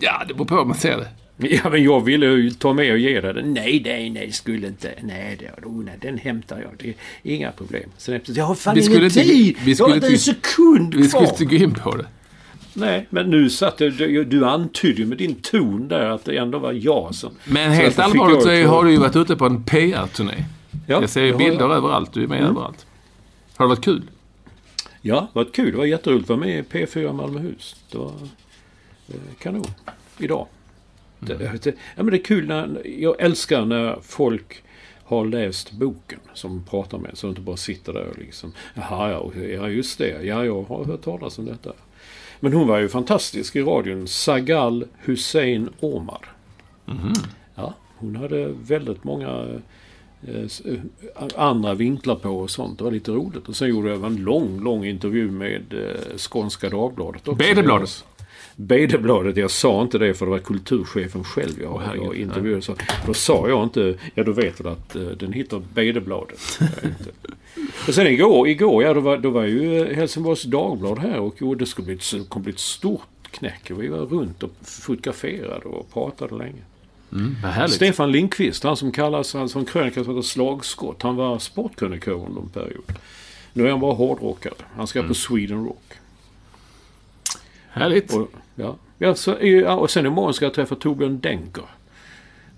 Ja, 0.00 0.22
det 0.28 0.34
beror 0.34 0.44
på 0.46 0.56
hur 0.56 0.64
man 0.64 0.76
ser 0.76 0.96
det. 0.98 1.08
Ja, 1.36 1.70
men 1.70 1.82
jag 1.84 2.04
ville 2.04 2.26
ju 2.26 2.50
ta 2.50 2.72
med 2.72 2.92
och 2.92 2.98
ge 2.98 3.20
dig 3.20 3.34
den. 3.34 3.52
Nej, 3.54 3.82
nej, 3.84 4.10
nej, 4.10 4.32
skulle 4.32 4.66
inte. 4.66 4.94
Nej, 5.02 5.36
det, 5.40 5.66
oh, 5.66 5.84
nej, 5.84 5.94
den 6.00 6.18
hämtar 6.18 6.58
jag. 6.60 6.70
Det 6.78 6.88
är 7.32 7.36
inga 7.36 7.52
problem. 7.52 7.90
Sen 7.96 8.14
efter, 8.14 8.32
jag 8.38 8.44
har 8.44 8.54
fan 8.54 8.74
Vi 8.74 8.80
ingen 8.80 8.92
skulle 8.92 9.06
inte- 9.06 9.20
tid! 9.20 9.56
vi 9.64 9.70
jag 9.70 9.76
skulle 9.76 9.90
har 9.90 9.96
inte 9.96 10.06
en 10.08 10.18
sekund 10.18 10.94
Vi 10.94 11.08
skulle 11.08 11.26
kvar! 11.26 11.32
inte 11.42 11.56
gå 11.56 11.64
in 11.64 11.74
på 11.74 11.96
det. 11.96 12.06
Nej, 12.74 13.06
men 13.10 13.30
nu 13.30 13.50
satt 13.50 13.78
du, 13.78 14.24
du, 14.24 14.46
antydde 14.46 15.00
ju 15.00 15.06
med 15.06 15.18
din 15.18 15.34
ton 15.34 15.88
där 15.88 16.10
att 16.10 16.24
det 16.24 16.36
ändå 16.36 16.58
var 16.58 16.72
jag 16.72 17.14
som... 17.14 17.30
Men 17.44 17.70
helt 17.70 17.98
allvarligt 17.98 18.42
så 18.42 18.52
jag 18.52 18.68
har 18.68 18.84
du 18.84 18.90
ju 18.90 18.98
varit 18.98 19.16
ute 19.16 19.36
på 19.36 19.46
en 19.46 19.64
PR-turné. 19.64 20.44
Ja, 20.86 21.00
jag 21.00 21.10
ser 21.10 21.22
ju 21.22 21.32
har 21.32 21.40
jag. 21.40 21.50
bilder 21.50 21.74
överallt. 21.74 22.12
Du 22.12 22.22
är 22.22 22.26
med 22.26 22.42
överallt. 22.42 22.86
Har 23.56 23.64
det 23.64 23.68
varit 23.68 23.84
kul? 23.84 24.02
Ja, 25.00 25.28
det 25.32 25.38
var 25.38 25.44
kul. 25.44 25.72
Det 25.72 25.78
var 25.78 25.84
jätteroligt 25.84 26.24
att 26.24 26.28
vara 26.28 26.40
med 26.40 26.58
i 26.58 26.62
P4 26.62 27.12
Malmöhus. 27.12 27.76
Det 27.90 27.98
var 27.98 28.12
eh, 29.08 29.14
kanon. 29.38 29.66
Idag. 30.18 30.46
Det, 31.20 31.34
det, 31.34 31.66
ja, 31.66 31.72
men 31.96 32.06
det 32.06 32.16
är 32.16 32.24
kul 32.24 32.46
när... 32.46 32.82
Jag 32.98 33.20
älskar 33.20 33.64
när 33.64 33.98
folk 34.02 34.62
har 35.04 35.24
läst 35.24 35.72
boken 35.72 36.20
som 36.34 36.64
pratar 36.64 36.98
med 36.98 37.10
Så 37.14 37.26
de 37.26 37.30
inte 37.30 37.40
bara 37.40 37.56
sitter 37.56 37.92
där 37.92 38.06
och 38.08 38.18
liksom... 38.18 38.52
Jaha, 38.74 39.30
ja 39.34 39.68
just 39.68 39.98
det. 39.98 40.24
Ja, 40.24 40.44
jag 40.44 40.62
har 40.62 40.84
hört 40.84 41.02
talas 41.02 41.38
om 41.38 41.44
detta. 41.44 41.72
Men 42.44 42.52
hon 42.52 42.68
var 42.68 42.78
ju 42.78 42.88
fantastisk 42.88 43.56
i 43.56 43.62
radion. 43.62 44.08
Sagal 44.08 44.84
Hussein 44.98 45.68
Omar. 45.80 46.28
Ja, 47.54 47.74
hon 47.96 48.16
hade 48.16 48.48
väldigt 48.48 49.04
många 49.04 49.28
eh, 50.26 50.34
eh, 50.64 50.78
andra 51.36 51.74
vinklar 51.74 52.14
på 52.14 52.30
och 52.30 52.50
sånt. 52.50 52.78
Det 52.78 52.84
var 52.84 52.90
lite 52.90 53.10
roligt. 53.10 53.48
Och 53.48 53.56
sen 53.56 53.68
gjorde 53.68 53.88
jag 53.88 54.04
en 54.04 54.16
lång, 54.16 54.60
lång 54.60 54.84
intervju 54.84 55.30
med 55.30 55.62
eh, 55.72 56.16
Skånska 56.16 56.68
Dagbladet 56.68 57.28
också. 57.28 57.38
Bedebladet, 58.56 59.36
jag 59.36 59.50
sa 59.50 59.82
inte 59.82 59.98
det 59.98 60.14
för 60.14 60.26
det 60.26 60.30
var 60.30 60.38
kulturchefen 60.38 61.24
själv 61.24 61.62
jag, 61.62 61.82
jag 61.96 62.16
intervjuade. 62.16 62.62
Så, 62.62 62.76
då 63.06 63.14
sa 63.14 63.48
jag 63.48 63.64
inte, 63.64 63.98
ja 64.14 64.24
då 64.24 64.32
vet 64.32 64.58
du 64.58 64.68
att 64.68 64.96
eh, 64.96 65.02
den 65.02 65.32
heter 65.32 65.56
inte. 66.84 67.10
Och 67.88 67.94
sen 67.94 68.06
igår, 68.06 68.48
igår 68.48 68.82
ja, 68.82 68.94
då 68.94 69.00
var, 69.00 69.18
då 69.18 69.30
var 69.30 69.44
ju 69.44 69.82
eh, 69.82 69.96
Helsingborgs 69.96 70.42
Dagblad 70.42 70.98
här 70.98 71.18
och 71.18 71.34
jo, 71.38 71.54
det 71.54 71.66
skulle 71.66 71.86
bli 71.86 71.94
ett, 71.94 72.28
kommer 72.28 72.44
bli 72.44 72.52
ett 72.52 72.58
stort 72.58 73.02
knäck. 73.30 73.70
Vi 73.70 73.88
var 73.88 73.98
runt 73.98 74.42
och 74.42 74.52
fotograferade 74.62 75.64
och 75.64 75.92
pratade 75.92 76.34
länge. 76.34 76.62
Mm. 77.12 77.68
Stefan 77.68 78.12
Lindqvist, 78.12 78.64
han 78.64 78.76
som 78.76 78.92
kallas, 78.92 79.34
han 79.34 79.48
som 79.48 79.64
krönika 79.64 80.04
som 80.04 80.16
heter 80.16 80.28
Slagskott. 80.28 81.02
Han 81.02 81.16
var 81.16 81.38
sportkrönikör 81.38 82.26
under 82.26 82.40
en 82.40 82.48
period. 82.48 82.92
Nu 83.52 83.66
är 83.66 83.70
han 83.70 83.80
bara 83.80 83.94
hårdrockare. 83.94 84.54
Han 84.76 84.86
ska 84.86 85.02
på 85.02 85.14
Sweden 85.14 85.64
Rock. 85.64 85.92
Härligt. 87.74 88.14
Och, 88.14 88.30
ja. 88.54 88.76
Ja, 88.98 89.14
så, 89.14 89.36
ja, 89.40 89.74
och 89.74 89.90
sen 89.90 90.06
imorgon 90.06 90.34
ska 90.34 90.44
jag 90.44 90.54
träffa 90.54 90.74
Torbjörn 90.74 91.20
Denker. 91.20 91.64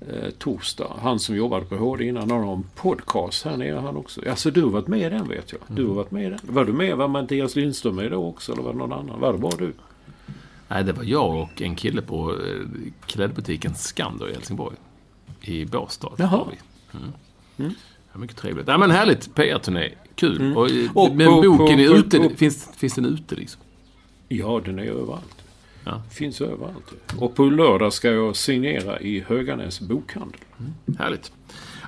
Eh, 0.01 0.31
torsdag. 0.39 0.93
Han 1.03 1.19
som 1.19 1.37
jobbade 1.37 1.65
på 1.67 1.77
HD 1.77 2.05
innan. 2.05 2.31
Han 2.31 2.45
har 2.45 2.53
en 2.53 2.65
podcast 2.75 3.45
här 3.45 3.57
nere 3.57 3.79
han 3.79 3.97
också. 3.97 4.21
Alltså 4.31 4.51
du 4.51 4.63
har 4.63 4.71
varit 4.71 4.87
med 4.89 5.01
i 5.01 5.09
den 5.17 5.29
vet 5.29 5.53
jag. 5.53 5.61
Du 5.77 5.87
har 5.87 5.95
varit 5.95 6.11
med 6.11 6.27
i 6.27 6.31
den. 6.31 6.39
Var 6.43 6.65
du 6.65 6.73
med? 6.73 6.97
Var 6.97 7.09
Mattias 7.09 7.57
Lindström 7.57 7.95
med 7.97 8.11
då 8.11 8.25
också? 8.29 8.53
Eller 8.53 8.63
var 8.63 8.73
det 8.73 8.79
någon 8.79 8.93
annan? 8.93 9.21
Var 9.21 9.33
det 9.33 9.39
bara 9.39 9.57
du? 9.57 9.73
Nej, 10.69 10.85
det 10.85 10.93
var 10.93 11.05
jag 11.05 11.37
och 11.43 11.63
en 11.63 11.75
kille 11.77 12.03
på 12.03 12.31
eh, 12.33 12.39
klädbutiken 13.07 13.75
Skander 13.75 14.29
i 14.31 14.33
Helsingborg. 14.33 14.77
I 15.41 15.65
Båstad. 15.65 16.09
Jaha. 16.19 16.37
var 16.37 16.49
vi. 16.51 16.59
Mm. 17.65 17.75
Ja, 18.13 18.19
mycket 18.19 18.37
trevligt. 18.37 18.69
Ja, 18.69 18.79
men 18.79 18.91
härligt. 18.91 19.35
PR-turné. 19.35 19.89
Kul. 20.15 20.57
Och, 20.57 20.71
eh, 20.71 20.91
Och 20.95 21.17
men 21.17 21.27
på- 21.27 21.43
boken 21.43 21.77
på- 21.77 21.83
är 21.83 21.95
ute. 21.99 22.19
på- 22.19 22.29
Finns, 22.37 22.69
finns 22.77 22.95
den 22.95 23.05
ute 23.07 23.35
liksom? 23.35 23.63
Ja, 24.29 24.61
den 24.65 24.79
är 24.79 24.83
överallt. 24.83 25.45
Ja. 25.85 26.03
Finns 26.11 26.41
överallt. 26.41 26.93
Och 27.19 27.35
på 27.35 27.45
lördag 27.45 27.93
ska 27.93 28.11
jag 28.11 28.37
signera 28.37 29.01
i 29.01 29.25
Höganäs 29.29 29.81
bokhandel. 29.81 30.41
Härligt. 30.99 31.33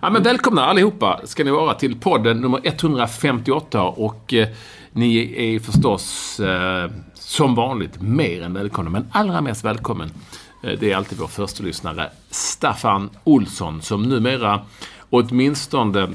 Ja, 0.02 0.10
men 0.10 0.22
välkomna 0.22 0.64
allihopa 0.64 1.20
ska 1.24 1.44
ni 1.44 1.50
vara 1.50 1.74
till 1.74 2.00
podden 2.00 2.40
nummer 2.40 2.60
158 2.64 3.82
och 3.82 4.34
eh, 4.34 4.48
ni 4.92 5.34
är 5.54 5.60
förstås 5.60 6.40
eh, 6.40 6.90
som 7.14 7.54
vanligt 7.54 8.00
mer 8.02 8.42
än 8.42 8.54
välkomna. 8.54 8.90
Men 8.90 9.06
allra 9.10 9.40
mest 9.40 9.64
välkommen 9.64 10.10
eh, 10.62 10.78
det 10.80 10.92
är 10.92 10.96
alltid 10.96 11.18
vår 11.18 11.26
första 11.26 11.64
lyssnare 11.64 12.10
Staffan 12.30 13.10
Olsson 13.24 13.82
som 13.82 14.02
numera 14.02 14.60
åtminstone 15.10 16.08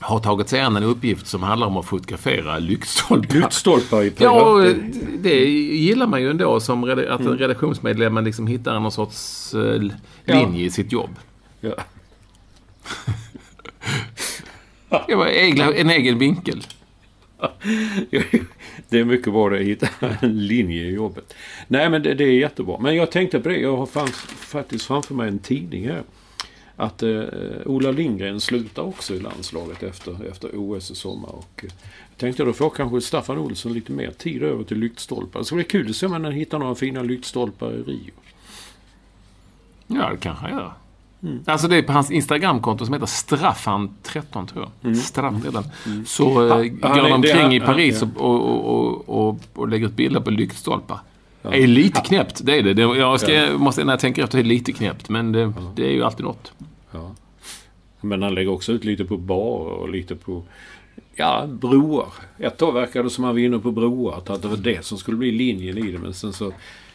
har 0.00 0.18
tagit 0.18 0.48
sig 0.48 0.60
an 0.60 0.76
en 0.76 0.82
uppgift 0.82 1.26
som 1.26 1.42
handlar 1.42 1.66
om 1.66 1.76
att 1.76 1.86
fotografera 1.86 2.58
lyktstolpar. 2.58 3.34
Lyktstolpar 3.34 4.02
i 4.02 4.12
Ja, 4.18 4.66
eh, 4.66 4.76
det 5.18 5.44
gillar 5.48 6.06
man 6.06 6.22
ju 6.22 6.30
ändå 6.30 6.60
som 6.60 6.84
att 6.84 7.20
en 7.20 7.38
redaktionsmedlem 7.38 8.24
liksom 8.24 8.46
hittar 8.46 8.80
någon 8.80 8.92
sorts 8.92 9.54
eh, 9.54 9.82
linje 10.24 10.64
i 10.64 10.70
sitt 10.70 10.92
jobb. 10.92 11.10
Ja. 11.60 11.74
Det 15.06 15.14
var 15.14 15.26
en 15.26 15.90
egen 15.90 16.18
vinkel. 16.18 16.62
det 18.88 18.98
är 18.98 19.04
mycket 19.04 19.32
bra 19.32 19.54
att 19.54 19.60
hitta 19.60 19.88
en 20.20 20.46
linje 20.46 20.84
i 20.84 20.94
jobbet. 20.94 21.34
Nej 21.66 21.90
men 21.90 22.02
det, 22.02 22.14
det, 22.14 22.24
är 22.24 22.32
jättebra. 22.32 22.78
Men 22.78 22.96
jag 22.96 23.10
tänkte 23.10 23.40
på 23.40 23.48
det. 23.48 23.56
Jag 23.56 23.76
har 23.76 23.86
fanns, 23.86 24.12
faktiskt 24.36 24.86
framför 24.86 25.14
mig 25.14 25.28
en 25.28 25.38
tidning 25.38 25.88
här. 25.88 26.02
Att 26.76 27.02
eh, 27.02 27.24
Ola 27.64 27.90
Lindgren 27.90 28.40
slutar 28.40 28.82
också 28.82 29.14
i 29.14 29.18
landslaget 29.20 29.82
efter, 29.82 30.28
efter 30.28 30.50
OS 30.54 30.90
i 30.90 30.94
sommar. 30.94 31.28
Och, 31.28 31.64
eh, 31.64 31.70
tänkte 32.16 32.44
då 32.44 32.52
får 32.52 32.70
kanske 32.70 33.00
Staffan 33.00 33.38
Olsson 33.38 33.72
lite 33.72 33.92
mer 33.92 34.10
tid 34.10 34.42
över 34.42 34.64
till 34.64 34.78
lyktstolpar. 34.78 35.42
Så 35.42 35.54
det 35.54 35.60
är 35.60 35.64
kul 35.64 35.90
att 35.90 35.96
se 35.96 36.06
om 36.06 36.12
man 36.12 36.32
hittar 36.32 36.58
några 36.58 36.74
fina 36.74 37.02
lyktstolpar 37.02 37.72
i 37.72 37.82
Rio. 37.82 38.12
Ja, 39.86 40.10
det 40.10 40.16
kanske 40.16 40.44
han 40.44 40.50
gör. 40.50 40.72
Mm. 41.22 41.40
Alltså 41.46 41.68
det 41.68 41.76
är 41.76 41.82
på 41.82 41.92
hans 41.92 42.10
Instagramkonto 42.10 42.84
som 42.84 42.94
heter 42.94 43.06
Straffan13 43.06 44.46
tror 44.46 44.50
jag. 44.54 44.70
Mm. 44.82 44.96
Straffan. 44.96 45.64
Mm. 45.86 46.06
Så 46.06 46.48
äh, 46.48 46.64
går 46.64 46.88
han 46.88 47.12
omkring 47.12 47.54
i 47.54 47.60
Paris 47.60 48.02
ja, 48.02 48.08
och, 48.22 48.68
och, 48.68 49.28
och, 49.28 49.38
och, 49.54 49.68
lägger 49.68 49.86
ut 49.86 49.92
bilder 49.92 50.20
på 50.20 50.30
lyktstolpar. 50.30 51.00
Det 51.50 51.62
är 51.62 51.66
lite 51.66 52.00
knäppt, 52.00 52.40
det 52.44 52.58
är 52.58 52.62
det. 52.62 52.82
Jag 52.82 53.20
ska, 53.20 53.58
måste, 53.58 53.84
när 53.84 53.92
jag 53.92 54.00
tänker 54.00 54.24
efter, 54.24 54.38
det 54.38 54.42
är 54.42 54.48
lite 54.48 54.72
knäppt. 54.72 55.08
Men 55.08 55.32
det, 55.32 55.52
det 55.76 55.86
är 55.86 55.92
ju 55.92 56.04
alltid 56.04 56.24
något. 56.24 56.52
Ja. 56.90 57.14
Men 58.00 58.22
han 58.22 58.34
lägger 58.34 58.50
också 58.50 58.72
ut 58.72 58.84
lite 58.84 59.04
på 59.04 59.16
barer 59.16 59.72
och 59.72 59.88
lite 59.88 60.16
på 60.16 60.42
ja, 61.14 61.46
broar. 61.46 62.12
Ett 62.38 62.56
tag 62.58 62.72
verkade 62.72 63.04
det 63.04 63.10
som 63.10 63.24
att 63.24 63.28
han 63.28 63.34
var 63.34 63.40
inne 63.40 63.58
på 63.58 63.70
broar. 63.70 64.16
Att 64.16 64.42
det 64.42 64.48
var 64.48 64.56
det 64.56 64.84
som 64.84 64.98
skulle 64.98 65.16
bli 65.16 65.32
linjen 65.32 65.78
i 65.78 65.92
det. 65.92 65.98
Men 65.98 66.14
sen 66.14 66.32
så 66.32 66.52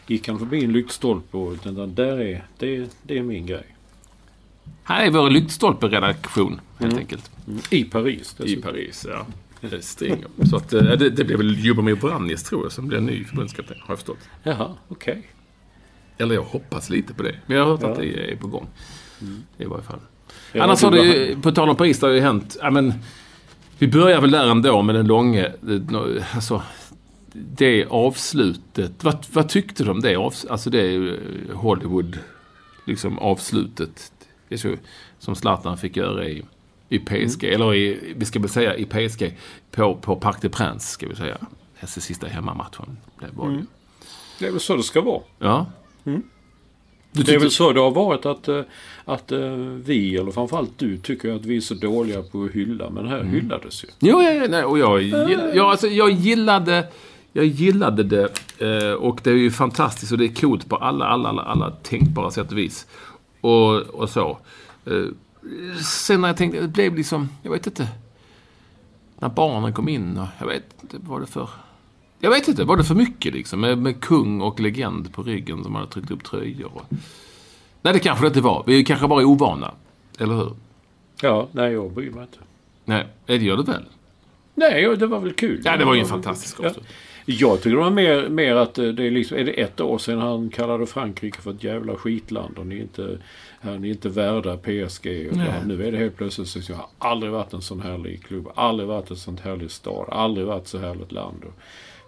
gick 0.08 0.28
han 0.28 0.40
förbi 0.40 0.64
en 0.64 0.72
lyktstolpe 0.72 1.38
och 1.38 1.58
den 1.64 1.96
där 1.96 2.22
är, 2.22 2.46
det, 2.58 2.90
det 3.04 3.18
är 3.18 3.24
min 3.24 3.46
grej. 3.46 3.66
Här 4.84 5.06
är 5.06 5.10
vår 5.10 5.30
lyktstolpe-redaktion 5.30 6.62
helt 6.80 6.94
mm. 6.94 6.98
enkelt. 6.98 7.32
Mm. 7.48 7.60
I 7.70 7.84
Paris 7.84 8.36
dessutom. 8.38 8.60
I 8.60 8.62
Paris, 8.62 9.06
ja. 9.10 9.26
Det 9.62 9.82
stänger. 9.82 10.28
Så 10.50 10.56
att, 10.56 10.74
eh, 10.74 10.84
det, 10.84 11.10
det 11.10 11.24
blir 11.24 11.38
väl 11.38 11.56
Ljubomir 11.56 11.96
Vranjes 11.96 12.44
tror 12.44 12.64
jag 12.64 12.72
som 12.72 12.88
blir 12.88 13.00
ny 13.00 13.24
förbundskapten, 13.24 13.78
har 13.80 13.92
jag 13.92 13.98
förstått. 13.98 14.30
Jaha, 14.44 14.76
okej. 14.88 15.12
Okay. 15.12 15.24
Eller 16.18 16.36
jag 16.36 16.44
hoppas 16.44 16.90
lite 16.90 17.14
på 17.14 17.24
det. 17.24 17.36
Men 17.46 17.58
jag 17.58 17.64
har 17.64 17.72
hört 17.72 17.82
ja. 17.82 17.92
att 17.92 17.98
det 17.98 18.32
är 18.32 18.36
på 18.36 18.48
gång. 18.48 18.68
Mm. 19.22 19.44
I 19.58 19.66
varje 19.66 19.84
fall. 19.84 20.00
Ja, 20.54 20.64
Annars 20.64 20.82
har 20.82 20.92
det 20.92 21.04
ju, 21.04 21.42
på 21.42 21.52
tal 21.52 21.70
om 21.70 21.76
Paris, 21.76 22.00
det 22.00 22.08
har 22.08 22.14
ju 22.14 22.20
hänt, 22.20 22.58
ja 22.62 22.72
men, 22.72 22.94
vi 23.78 23.88
börjar 23.88 24.22
väl 24.22 24.32
där 24.32 24.48
ändå 24.48 24.82
med 24.82 24.96
den 24.96 25.08
långa, 25.08 25.48
alltså, 26.34 26.62
det 27.34 27.86
avslutet. 27.86 29.04
Vad, 29.04 29.26
vad 29.34 29.50
tyckte 29.50 29.84
du 29.84 29.92
om 29.92 30.02
det? 30.02 30.16
Alltså 30.50 30.70
det 30.70 31.18
Hollywood, 31.54 32.20
liksom 32.86 33.20
avslutet. 33.20 34.12
Det 34.50 34.56
är 34.56 34.60
så, 34.60 34.76
som 35.20 35.36
Zlatan 35.36 35.78
fick 35.78 35.98
göra 35.98 36.28
i, 36.28 36.44
i 36.92 37.00
PSG. 37.00 37.44
Mm. 37.44 37.56
Eller 37.56 37.76
i, 37.76 38.14
vi 38.16 38.26
ska 38.26 38.40
väl 38.40 38.50
säga 38.50 38.76
i 38.76 38.86
PSG, 38.86 39.38
på, 39.72 39.96
på 39.96 40.16
Parc 40.16 40.40
des 40.42 40.52
Princes, 40.52 40.92
ska 40.92 41.08
vi 41.08 41.16
säga. 41.16 41.38
Alltså 41.82 42.02
sista 42.02 42.28
hemmamatchen. 42.28 42.98
Det 43.20 43.28
var 43.34 43.48
mm. 43.48 43.68
Det 44.40 44.48
är 44.48 44.52
väl 44.52 44.60
så 44.60 44.76
det 44.76 44.84
ska 44.84 45.02
vara. 45.02 45.22
Ja. 45.40 45.66
Mm. 46.06 46.24
Det 47.12 47.34
är 47.34 47.40
väl 47.40 47.52
så 47.52 47.72
det 47.72 47.80
har 47.80 47.92
varit 47.92 48.26
att, 48.26 48.48
eh, 48.48 48.62
att 49.06 49.32
eh, 49.32 49.56
vi, 49.86 50.16
eller 50.16 50.32
framförallt 50.32 50.72
du, 50.78 50.98
tycker 50.98 51.36
att 51.36 51.46
vi 51.46 51.58
är 51.58 51.62
så 51.62 51.74
dåliga 51.74 52.22
på 52.22 52.44
att 52.44 52.52
hylla. 52.52 52.90
Men 52.90 53.08
här 53.08 53.20
mm. 53.20 53.34
hyllades 53.34 53.84
ju. 53.84 53.88
Jo, 54.00 54.22
ja, 54.22 54.32
ja, 54.32 54.66
och 54.66 54.80
jag, 54.80 55.04
jag, 55.04 55.58
alltså, 55.58 55.88
jag 55.88 56.12
gillade 56.12 56.88
jag 57.34 57.46
gillade 57.46 58.04
det 58.04 58.30
eh, 58.58 58.94
och 58.94 59.20
det 59.24 59.30
är 59.30 59.36
ju 59.36 59.52
fantastiskt 59.52 60.12
och 60.12 60.18
det 60.18 60.26
är 60.26 60.36
coolt 60.36 60.70
på 60.70 60.76
alla, 60.76 61.06
alla, 61.06 61.30
alla, 61.30 61.42
alla 61.42 61.72
tänkbara 61.72 62.32
sätt 62.32 62.52
och 62.52 62.58
vis. 62.58 62.88
Och, 63.42 63.76
och 63.76 64.10
så. 64.10 64.38
Eh, 65.44 65.78
sen 65.78 66.22
när 66.22 66.28
jag 66.28 66.38
tänkte, 66.38 66.62
det 66.62 66.68
blev 66.68 66.96
liksom, 66.96 67.30
jag 67.44 67.52
vet 67.52 67.68
inte. 67.68 67.88
När 69.20 69.30
barnen 69.30 69.74
kom 69.74 69.90
in 69.90 70.18
och, 70.18 70.28
jag 70.40 70.48
vet 70.48 70.64
inte, 70.82 70.98
var 71.00 71.20
det 71.20 71.26
för... 71.26 71.50
Jag 72.20 72.30
vet 72.30 72.48
inte, 72.48 72.64
var 72.64 72.78
det 72.78 72.84
för 72.84 72.96
mycket 72.96 73.34
liksom? 73.34 73.62
Med, 73.62 73.78
med 73.78 74.02
kung 74.02 74.42
och 74.42 74.60
legend 74.60 75.14
på 75.14 75.24
ryggen 75.24 75.64
som 75.64 75.76
hade 75.76 75.88
tryckt 75.88 76.12
upp 76.12 76.24
tröjor. 76.24 76.72
Och... 76.74 76.86
Nej, 77.82 77.94
det 77.94 78.00
kanske 78.00 78.26
det 78.26 78.28
inte 78.28 78.42
var. 78.42 78.64
Vi 78.68 78.80
är 78.80 78.86
kanske 78.86 79.08
bara 79.08 79.26
ovana. 79.26 79.72
Eller 80.20 80.36
hur? 80.36 80.56
Ja, 81.22 81.48
nej, 81.52 81.74
jag 81.74 81.92
bryr 81.92 82.12
mig 82.12 82.22
inte. 82.22 82.38
Nej, 82.86 83.08
det 83.26 83.36
gör 83.36 83.58
du 83.58 83.64
väl? 83.64 83.86
Nej, 84.56 84.96
det 84.98 85.08
var 85.08 85.20
väl 85.20 85.34
kul. 85.34 85.62
Ja, 85.64 85.78
det 85.78 85.86
var 85.86 85.94
ju 85.94 86.00
en 86.00 86.08
fantastisk 86.08 86.60
också. 86.60 86.80
Ja. 86.80 86.86
Jag 87.26 87.58
tycker 87.58 87.70
det 87.70 87.84
var 87.84 87.90
mer, 87.90 88.30
mer 88.30 88.56
att 88.56 88.74
det 88.74 88.84
är 88.88 89.12
liksom, 89.12 89.38
är 89.38 89.44
det 89.44 89.52
ett 89.52 89.82
år 89.82 89.98
sedan 89.98 90.20
han 90.20 90.50
kallade 90.50 90.86
Frankrike 90.86 91.42
för 91.42 91.52
ett 91.52 91.64
jävla 91.64 91.96
skitland 91.96 92.58
och 92.58 92.68
ni 92.68 92.82
inte, 92.82 93.18
ni 93.62 93.88
är 93.88 93.92
inte 93.92 94.10
värda 94.10 94.58
PSG. 94.58 95.28
Och 95.32 95.38
nu 95.66 95.88
är 95.88 95.92
det 95.92 95.98
helt 95.98 96.18
plötsligt 96.18 96.48
så 96.48 96.72
jag 96.72 96.78
har 96.78 96.88
aldrig 96.98 97.32
varit 97.32 97.54
en 97.54 97.62
sån 97.62 97.82
härlig 97.82 98.24
klubb, 98.24 98.52
aldrig 98.56 98.90
varit 98.90 99.12
en 99.12 99.18
sån 99.18 99.38
härlig 99.38 99.72
stad, 99.72 100.10
aldrig 100.12 100.48
varit 100.48 100.68
så 100.68 100.78
härligt 100.78 101.12
land. 101.12 101.44
Och, 101.44 101.54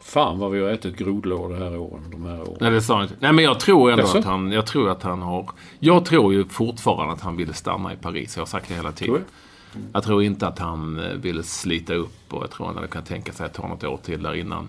Fan 0.06 0.40
vad 0.40 0.52
vi 0.52 0.62
har 0.62 0.70
ätit 0.70 0.98
grodlår 0.98 1.50
det 1.50 1.56
här 1.56 1.78
åren, 1.78 2.04
de 2.12 2.26
här 2.26 2.42
åren. 2.42 2.58
Nej, 2.60 2.72
det 2.72 2.82
sa 2.82 3.04
inte. 3.04 3.16
Nej, 3.20 3.34
men 3.34 3.44
jag 3.44 3.60
tror 3.60 3.92
ändå 3.92 4.04
att 4.04 4.26
han... 4.26 4.52
Jag 4.52 4.66
tror 4.66 4.90
att 4.90 5.04
han 5.04 5.22
har... 5.22 5.50
Jag 5.80 6.06
tror 6.06 6.34
ju 6.34 6.46
fortfarande 6.46 7.14
att 7.14 7.22
han 7.22 7.38
ville 7.38 7.54
stanna 7.54 7.94
i 7.94 7.96
Paris. 7.96 8.36
Jag 8.36 8.42
har 8.42 8.46
sagt 8.46 8.68
det 8.68 8.76
hela 8.76 8.92
tiden. 8.92 9.14
Tror 9.14 9.18
jag. 9.18 9.80
Mm. 9.82 9.90
jag 9.94 10.04
tror 10.04 10.24
inte 10.24 10.48
att 10.48 10.60
han 10.60 11.00
eh, 11.00 11.14
ville 11.14 11.44
slita 11.44 11.94
upp 11.94 12.34
och 12.34 12.44
jag 12.44 12.52
tror 12.52 12.66
han 12.66 12.76
hade 12.76 12.88
kunnat 12.88 13.08
tänka 13.08 13.32
sig 13.32 13.46
att 13.46 13.54
ta 13.54 13.68
något 13.68 13.84
år 13.84 14.00
till 14.04 14.24
där 14.24 14.34
innan 14.34 14.68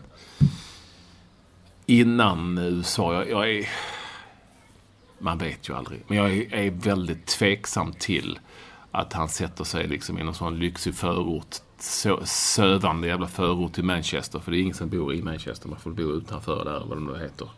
innan 1.87 2.59
USA. 2.59 3.15
Jag, 3.15 3.31
jag 3.31 3.51
är... 3.51 3.69
Man 5.25 5.39
vet 5.39 5.69
ju 5.69 5.77
aldrig. 5.77 6.01
Men 6.07 6.19
jag 6.19 6.37
är, 6.37 6.71
väldigt 6.71 7.27
tveksam 7.27 7.93
till 7.93 8.39
att 8.91 9.13
han 9.13 9.29
sätter 9.29 9.65
sig 9.65 9.89
liksom 9.89 10.19
i 10.19 10.23
någon 10.23 10.35
sån 10.35 10.59
lyxig 10.59 10.95
förort. 10.95 11.57
Så, 11.79 12.21
sövande 12.25 13.09
jävla 13.09 13.27
förort 13.27 13.73
till 13.73 13.85
Manchester. 13.85 14.39
För 14.39 14.51
det 14.51 14.59
är 14.59 14.61
ingen 14.61 14.75
som 14.75 14.89
bor 14.89 15.15
i 15.15 15.23
Manchester. 15.23 15.69
Man 15.69 15.79
får 15.79 15.91
bo 15.91 16.13
utanför 16.13 16.65
där, 16.65 16.85
vad 16.87 16.99
det 16.99 17.13
nu 17.13 17.19
heter. 17.19 17.49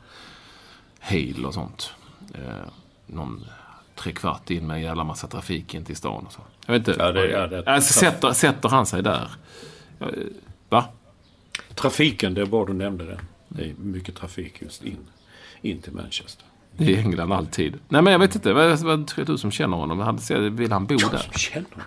Hale 1.00 1.46
och 1.46 1.54
sånt. 1.54 1.94
Eh, 2.34 2.68
någon 3.06 3.44
trekvart 3.94 4.50
in 4.50 4.66
med 4.66 4.76
en 4.76 4.82
jävla 4.82 5.04
massa 5.04 5.26
trafik 5.26 5.74
in 5.74 5.84
till 5.84 5.96
stan 5.96 6.26
och 6.26 6.32
så. 6.32 6.40
Jag 6.66 6.72
vet 6.72 6.88
inte. 6.88 7.02
Ja, 7.02 7.12
det, 7.12 7.30
ja, 7.30 7.46
det, 7.46 7.66
alltså, 7.66 7.92
sätter, 7.92 8.32
sätter 8.32 8.68
han 8.68 8.86
sig 8.86 9.02
där? 9.02 9.30
Va? 10.68 10.84
Trafiken, 11.74 12.34
det 12.34 12.46
bra 12.46 12.64
du 12.64 12.72
nämnde 12.72 13.04
det. 13.04 13.20
Det 13.48 13.64
är 13.70 13.74
mycket 13.74 14.14
trafik 14.16 14.62
just 14.62 14.84
in, 14.84 15.08
in 15.60 15.80
till 15.80 15.92
Manchester. 15.92 16.46
Det 16.76 16.94
är 16.94 16.98
England 16.98 17.32
alltid. 17.32 17.74
Nej 17.88 18.02
men 18.02 18.12
jag 18.12 18.20
vet 18.20 18.34
inte. 18.34 18.52
Vad, 18.52 18.78
vad 18.78 19.06
tror 19.06 19.24
du 19.24 19.38
som 19.38 19.50
känner 19.50 19.76
honom? 19.76 20.18
vill 20.56 20.72
han 20.72 20.86
bo 20.86 20.96
där? 20.96 21.18
Som 21.18 21.32
känner 21.32 21.66
honom? 21.70 21.86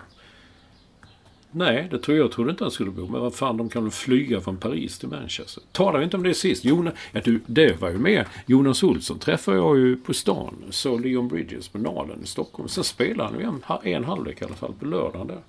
Nej, 1.52 1.88
det 1.90 1.98
tror 1.98 2.16
jag. 2.16 2.24
Jag 2.24 2.32
trodde 2.32 2.50
inte 2.50 2.64
han 2.64 2.70
skulle 2.70 2.90
bo. 2.90 3.06
Men 3.06 3.20
vad 3.20 3.34
fan, 3.34 3.56
de 3.56 3.68
kan 3.68 3.82
väl 3.82 3.92
flyga 3.92 4.40
från 4.40 4.56
Paris 4.56 4.98
till 4.98 5.08
Manchester. 5.08 5.62
Talade 5.72 5.98
vi 5.98 6.04
inte 6.04 6.16
om 6.16 6.22
det 6.22 6.34
sist? 6.34 6.64
Jonas, 6.64 6.94
ja, 7.12 7.20
du, 7.24 7.40
det 7.46 7.80
var 7.80 7.90
ju 7.90 7.98
med. 7.98 8.24
Jonas 8.46 8.82
Olsson 8.82 9.18
träffade 9.18 9.56
jag 9.56 9.78
ju 9.78 9.96
på 9.96 10.14
stan. 10.14 10.54
Så 10.70 10.98
Leon 10.98 11.28
Bridges 11.28 11.68
på 11.68 11.78
Nalen 11.78 12.22
i 12.24 12.26
Stockholm. 12.26 12.68
Sen 12.68 12.84
spelade 12.84 13.30
han 13.30 13.38
ju 13.40 13.46
en, 13.46 13.94
en 13.94 14.04
halvlek 14.04 14.42
i 14.42 14.44
alla 14.44 14.54
fall 14.54 14.72
på 14.78 14.86
lördagen 14.86 15.26
där. 15.26 15.40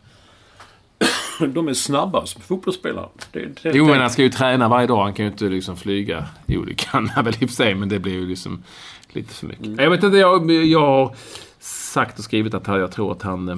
de 1.48 1.68
är 1.68 1.74
snabba 1.74 2.26
som 2.26 2.42
fotbollsspelare. 2.42 3.10
Det, 3.32 3.64
det, 3.64 3.72
jo, 3.74 3.86
men 3.86 4.02
han 4.02 4.10
ska 4.10 4.24
ju 4.24 4.30
träna 4.30 4.68
varje 4.68 4.88
dag. 4.88 5.04
Han 5.04 5.14
kan 5.14 5.26
ju 5.26 5.32
inte 5.32 5.46
liksom 5.46 5.78
flyga. 5.78 6.26
Jo, 6.46 6.66
det 6.66 6.74
kan 6.74 7.10
han 7.10 7.26
väl 7.26 7.34
i 7.34 7.46
och 7.46 7.50
för 7.50 7.56
sig, 7.56 7.76
men 7.76 7.90
det 7.90 8.00
blir 8.00 8.14
ju 8.14 8.28
liksom 8.28 8.64
lite 9.16 9.34
för 9.34 9.48
mycket. 9.48 9.66
Mm. 9.66 9.80
Jag 9.80 9.90
vet 9.90 10.04
inte, 10.04 10.18
jag, 10.18 10.52
jag 10.52 10.80
har 10.80 11.16
sagt 11.60 12.20
och 12.20 12.26
skrivit 12.26 12.54
att 12.54 12.68
jag 12.68 12.92
tror 12.92 13.12
att 13.12 13.22
han 13.22 13.50
eh, 13.50 13.58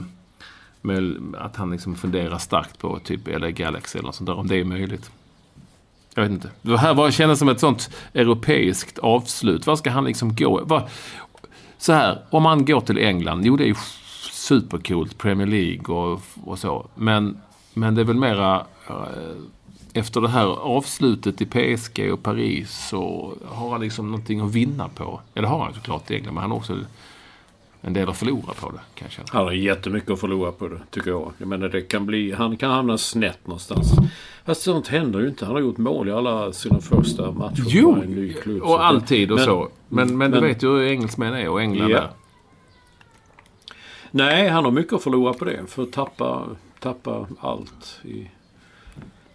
att 1.37 1.55
han 1.55 1.71
liksom 1.71 1.95
funderar 1.95 2.37
starkt 2.37 2.79
på 2.79 2.99
typ 2.99 3.39
LA 3.39 3.51
Galaxy 3.51 3.99
eller 3.99 4.07
något 4.07 4.15
sånt 4.15 4.27
där, 4.27 4.37
om 4.37 4.47
det 4.47 4.59
är 4.59 4.63
möjligt. 4.63 5.11
Jag 6.15 6.23
vet 6.23 6.31
inte. 6.31 6.49
Det 6.61 6.77
här 6.77 6.93
var, 6.93 7.11
kändes 7.11 7.39
som 7.39 7.49
ett 7.49 7.59
sånt 7.59 7.89
europeiskt 8.13 8.99
avslut. 8.99 9.67
Var 9.67 9.75
ska 9.75 9.89
han 9.91 10.05
liksom 10.05 10.35
gå? 10.35 10.63
Var, 10.65 10.89
så 11.77 11.93
här, 11.93 12.19
om 12.29 12.45
han 12.45 12.65
går 12.65 12.81
till 12.81 12.97
England, 12.97 13.45
jo 13.45 13.57
det 13.57 13.63
är 13.63 13.67
ju 13.67 13.75
supercoolt, 14.31 15.17
Premier 15.17 15.47
League 15.47 15.95
och, 15.95 16.21
och 16.43 16.59
så. 16.59 16.87
Men 16.95 17.37
men 17.73 17.95
det 17.95 18.01
är 18.01 18.05
väl 18.05 18.15
mera 18.15 18.65
eh, 18.89 18.95
efter 19.93 20.21
det 20.21 20.29
här 20.29 20.45
avslutet 20.45 21.41
i 21.41 21.45
PSG 21.45 22.13
och 22.13 22.23
Paris 22.23 22.87
så 22.89 23.33
har 23.45 23.71
han 23.71 23.81
liksom 23.81 24.11
någonting 24.11 24.39
att 24.39 24.51
vinna 24.51 24.89
på. 24.89 25.21
Eller 25.35 25.47
har 25.47 25.63
han 25.63 25.73
såklart 25.73 26.11
i 26.11 26.15
England, 26.15 26.33
men 26.33 26.41
han 26.41 26.51
har 26.51 26.57
också 26.57 26.79
en 27.81 27.93
del 27.93 28.09
att 28.09 28.17
förlora 28.17 28.53
på 28.53 28.71
det. 28.71 28.79
Kan 28.95 29.05
jag 29.05 29.11
känna. 29.11 29.27
Han 29.31 29.43
har 29.43 29.51
jättemycket 29.51 30.09
att 30.09 30.19
förlora 30.19 30.51
på 30.51 30.67
det, 30.67 30.79
tycker 30.91 31.09
jag. 31.09 31.33
Jag 31.37 31.47
menar, 31.47 31.69
det 31.69 31.81
kan 31.81 32.05
bli, 32.05 32.31
han 32.31 32.57
kan 32.57 32.71
hamna 32.71 32.97
snett 32.97 33.47
någonstans. 33.47 33.91
Fast 34.45 34.61
sånt 34.61 34.87
händer 34.87 35.19
ju 35.19 35.27
inte. 35.27 35.45
Han 35.45 35.55
har 35.55 35.61
gjort 35.61 35.77
mål 35.77 36.07
i 36.07 36.11
alla 36.11 36.53
sina 36.53 36.79
första 36.79 37.31
matcher 37.31 37.63
jo, 37.67 38.01
en 38.03 38.11
ny 38.11 38.33
klubb. 38.33 38.61
och 38.61 38.85
alltid 38.85 39.31
och 39.31 39.37
men, 39.37 39.45
så. 39.45 39.69
Men, 39.87 40.07
men, 40.07 40.17
men 40.17 40.31
du 40.31 40.47
vet 40.47 40.63
ju 40.63 40.67
hur 40.67 40.83
engelsmän 40.83 41.33
är 41.33 41.49
och 41.49 41.61
England 41.61 41.89
ja. 41.89 41.97
är. 41.97 42.09
Nej, 44.11 44.49
han 44.49 44.65
har 44.65 44.71
mycket 44.71 44.93
att 44.93 45.03
förlora 45.03 45.33
på 45.33 45.45
det. 45.45 45.59
För 45.67 45.83
att 45.83 45.91
tappa 45.91 46.45
tappa 46.83 47.27
allt. 47.39 47.99
I, 48.03 48.29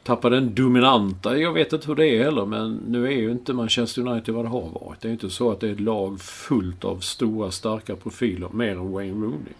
tappa 0.09 0.31
den 0.31 0.55
dominanta. 0.55 1.38
Jag 1.38 1.53
vet 1.53 1.73
inte 1.73 1.87
hur 1.87 1.95
det 1.95 2.07
är 2.07 2.25
heller 2.25 2.47
men 2.47 2.75
nu 2.77 3.07
är 3.07 3.11
ju 3.11 3.31
inte 3.31 3.53
Manchester 3.53 4.09
United 4.09 4.35
vad 4.35 4.45
det 4.45 4.49
har 4.49 4.61
varit. 4.61 5.00
Det 5.00 5.07
är 5.07 5.11
ju 5.11 5.12
inte 5.12 5.31
så 5.31 5.50
att 5.50 5.61
det 5.61 5.69
är 5.69 5.73
ett 5.73 5.81
lag 5.81 6.21
fullt 6.21 6.85
av 6.85 6.99
stora 6.99 7.50
starka 7.50 7.97
profiler 7.97 8.49
mer 8.49 8.71
än 8.71 8.93
Wayne 8.93 9.27
Rooney. 9.27 9.55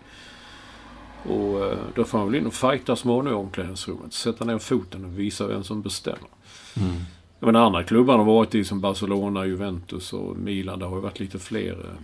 Och 1.23 1.67
eh, 1.67 1.78
då 1.95 2.05
får 2.05 2.19
man 2.19 2.26
väl 2.26 2.40
in 2.40 2.47
och 2.47 2.55
fightas 2.55 3.05
med 3.05 3.14
honom 3.14 3.33
i 3.33 3.37
omklädningsrummet. 3.37 4.12
Sätta 4.12 4.45
ner 4.45 4.59
foten 4.59 5.05
och 5.05 5.19
visa 5.19 5.47
vem 5.47 5.64
som 5.64 5.83
bestämmer. 5.83 6.28
Mm. 6.76 7.00
Men 7.40 7.57
andra 7.57 7.85
klubbar 7.85 8.19
har 8.19 8.25
varit 8.25 8.55
i 8.55 8.64
som 8.64 8.81
Barcelona, 8.81 9.47
Juventus 9.47 10.12
och 10.12 10.37
Milan. 10.37 10.78
Det 10.78 10.85
har 10.85 10.97
ju 10.97 11.02
varit 11.02 11.21
lite 11.21 11.38
fler, 11.38 11.73
eh, 11.73 12.00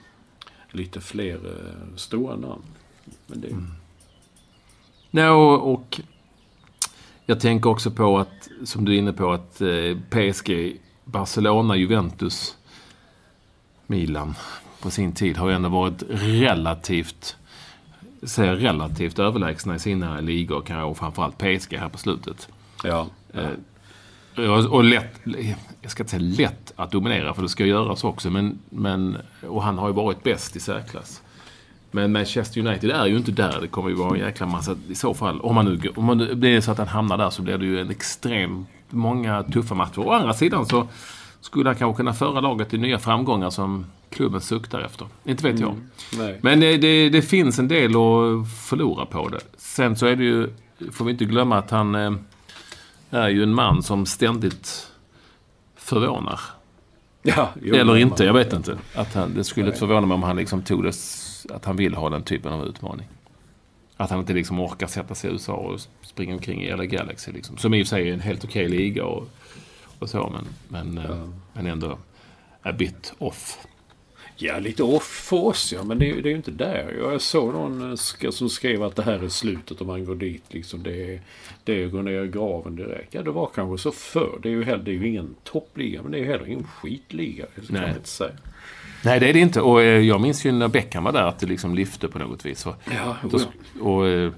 lite 0.70 1.00
fler 1.00 1.34
eh, 1.34 1.96
stora 1.96 2.36
namn. 2.36 2.62
Men 3.26 3.40
det, 3.40 3.48
Mm. 3.48 3.66
Nej, 5.10 5.28
och, 5.28 5.72
och 5.72 6.00
jag 7.26 7.40
tänker 7.40 7.70
också 7.70 7.90
på 7.90 8.18
att, 8.18 8.48
som 8.64 8.84
du 8.84 8.94
är 8.94 8.98
inne 8.98 9.12
på, 9.12 9.32
att 9.32 9.60
eh, 9.60 9.96
PSG, 10.10 10.76
Barcelona, 11.04 11.76
Juventus, 11.76 12.56
Milan 13.86 14.34
på 14.82 14.90
sin 14.90 15.12
tid 15.12 15.36
har 15.36 15.48
ju 15.48 15.54
ändå 15.54 15.68
varit 15.68 16.02
relativt, 16.08 17.36
säger 18.22 18.54
relativt 18.56 19.18
överlägsna 19.18 19.74
i 19.74 19.78
sina 19.78 20.20
ligor, 20.20 20.60
kan 20.60 20.76
jag, 20.76 20.90
och 20.90 20.96
framförallt 20.96 21.38
PSG 21.38 21.76
här 21.76 21.88
på 21.88 21.98
slutet. 21.98 22.48
ja. 22.84 23.06
Eh, 23.32 23.48
och 24.36 24.64
och 24.64 24.84
lätt, 24.84 25.20
jag 25.82 25.90
ska 25.90 26.02
inte 26.02 26.10
säga 26.10 26.22
lätt 26.22 26.72
att 26.76 26.90
dominera, 26.90 27.34
för 27.34 27.42
det 27.42 27.48
ska 27.48 27.66
göras 27.66 28.04
också. 28.04 28.30
Men, 28.30 28.58
men, 28.70 29.16
och 29.48 29.62
han 29.62 29.78
har 29.78 29.88
ju 29.88 29.94
varit 29.94 30.22
bäst 30.22 30.56
i 30.56 30.60
särklass. 30.60 31.22
Men 31.94 32.12
Manchester 32.12 32.60
United 32.66 32.90
är 32.90 33.06
ju 33.06 33.16
inte 33.16 33.32
där. 33.32 33.58
Det 33.60 33.68
kommer 33.68 33.88
ju 33.88 33.94
vara 33.94 34.14
en 34.14 34.20
jäkla 34.20 34.46
massa, 34.46 34.76
i 34.88 34.94
så 34.94 35.14
fall, 35.14 35.40
om 35.40 35.54
man 35.54 35.64
nu 35.64 35.80
om 35.96 36.04
man, 36.04 36.18
nu- 36.18 36.34
blir 36.34 36.54
det 36.54 36.62
så 36.62 36.70
att 36.70 36.78
han 36.78 36.88
hamnar 36.88 37.18
där 37.18 37.30
så 37.30 37.42
blir 37.42 37.58
det 37.58 37.64
ju 37.66 37.80
en 37.80 37.90
extremt 37.90 38.68
många 38.90 39.42
tuffa 39.42 39.74
matcher. 39.74 39.98
Å 39.98 40.10
andra 40.12 40.34
sidan 40.34 40.66
så 40.66 40.88
skulle 41.40 41.68
han 41.68 41.76
kanske 41.76 41.96
kunna 41.96 42.12
föra 42.12 42.40
laget 42.40 42.70
till 42.70 42.80
nya 42.80 42.98
framgångar 42.98 43.50
som 43.50 43.86
klubben 44.10 44.40
suktar 44.40 44.80
efter. 44.80 45.06
Inte 45.24 45.42
vet 45.50 45.60
jag. 45.60 45.74
Nej. 46.18 46.38
Men 46.42 46.60
det, 46.60 46.76
det, 46.76 47.08
det 47.08 47.22
finns 47.22 47.58
en 47.58 47.68
del 47.68 47.90
att 47.90 48.52
förlora 48.68 49.06
på 49.06 49.28
det. 49.28 49.40
Sen 49.56 49.96
så 49.96 50.06
är 50.06 50.16
det 50.16 50.24
ju, 50.24 50.48
får 50.92 51.04
vi 51.04 51.10
inte 51.12 51.24
glömma 51.24 51.58
att 51.58 51.70
han 51.70 51.94
eh, 51.94 52.12
är 53.10 53.28
ju 53.28 53.42
en 53.42 53.54
man 53.54 53.82
som 53.82 54.06
ständigt 54.06 54.86
förvånar. 55.76 56.40
Ja, 57.22 57.50
Eller 57.72 57.96
inte, 57.96 58.24
jag 58.24 58.34
vet 58.34 58.52
inte. 58.52 58.78
Att 58.94 59.14
han, 59.14 59.34
det 59.34 59.44
skulle 59.44 59.66
inte 59.66 59.78
förvåna 59.78 60.06
mig 60.06 60.14
om 60.14 60.22
han 60.22 60.36
liksom 60.36 60.62
tog 60.62 60.82
det, 60.84 60.92
att 61.50 61.64
han 61.64 61.76
vill 61.76 61.94
ha 61.94 62.10
den 62.10 62.22
typen 62.22 62.52
av 62.52 62.66
utmaning. 62.66 63.06
Att 63.96 64.10
han 64.10 64.20
inte 64.20 64.32
liksom 64.32 64.60
orkar 64.60 64.86
sätta 64.86 65.14
sig 65.14 65.30
i 65.30 65.32
USA 65.32 65.52
och 65.52 65.80
springa 66.02 66.34
omkring 66.34 66.62
i 66.62 66.76
LA 66.76 66.84
Galaxy. 66.84 67.32
Liksom. 67.32 67.56
Som 67.56 67.74
i 67.74 67.82
och 67.82 67.86
för 67.86 67.96
sig 67.96 68.08
är 68.08 68.12
en 68.14 68.20
helt 68.20 68.44
okej 68.44 68.68
liga 68.68 69.04
och, 69.04 69.28
och 69.98 70.10
så, 70.10 70.32
men, 70.32 70.46
men, 70.94 71.04
eh, 71.04 71.28
men 71.52 71.66
ändå 71.66 71.98
a 72.62 72.72
bit 72.72 73.14
off. 73.18 73.58
Ja, 74.36 74.58
lite 74.58 74.82
off 74.82 75.26
för 75.28 75.36
oss 75.44 75.72
ja, 75.72 75.84
men 75.84 75.98
det, 75.98 76.10
är- 76.10 76.14
det 76.22 76.28
är 76.28 76.30
ju 76.30 76.36
inte 76.36 76.50
där. 76.50 76.96
Jag 77.00 77.20
såg 77.20 77.52
någon 77.52 77.90
eh, 77.90 78.30
som 78.30 78.48
skrev 78.50 78.82
att 78.82 78.96
det 78.96 79.02
här 79.02 79.24
är 79.24 79.28
slutet 79.28 79.80
om 79.80 79.86
man 79.86 80.04
går 80.04 80.14
dit. 80.14 80.44
Liksom. 80.48 80.82
Det, 80.82 81.14
är, 81.14 81.20
det 81.64 81.82
är 81.82 81.86
att 81.86 81.92
gå 81.92 82.02
ner 82.02 82.24
i 82.24 82.28
graven 82.28 82.76
direkt. 82.76 83.14
Ja, 83.14 83.22
det 83.22 83.30
var 83.30 83.50
kanske 83.54 83.82
så 83.82 83.92
förr. 83.92 84.38
Det 84.42 84.48
är 84.48 84.52
ju, 84.52 84.64
heller, 84.64 84.84
det 84.84 84.90
är 84.90 84.94
ju 84.94 85.08
ingen 85.08 85.34
toppliga, 85.44 86.02
men 86.02 86.12
det 86.12 86.18
är 86.18 86.22
ju 86.22 86.26
heller 86.26 86.46
ingen 86.46 86.64
skitliga. 86.66 87.46
Det 87.54 87.66
kan 87.66 87.74
Nej. 87.76 87.80
man 87.82 87.96
inte 87.96 88.08
säga. 88.08 88.32
Nej, 89.04 89.20
det 89.20 89.28
är 89.28 89.32
det 89.32 89.38
inte. 89.40 89.60
Och 89.60 89.82
eh, 89.82 90.00
jag 90.00 90.20
minns 90.20 90.46
ju 90.46 90.52
när 90.52 90.68
Beckham 90.68 91.04
var 91.04 91.12
där 91.12 91.22
att 91.22 91.38
det 91.38 91.46
liksom 91.46 91.74
lyfte 91.74 92.08
på 92.08 92.18
något 92.18 92.46
vis. 92.46 92.66
Och, 92.66 92.74
Ja, 92.96 93.16
då, 93.30 93.38
och, 93.90 94.06
eh, 94.08 94.32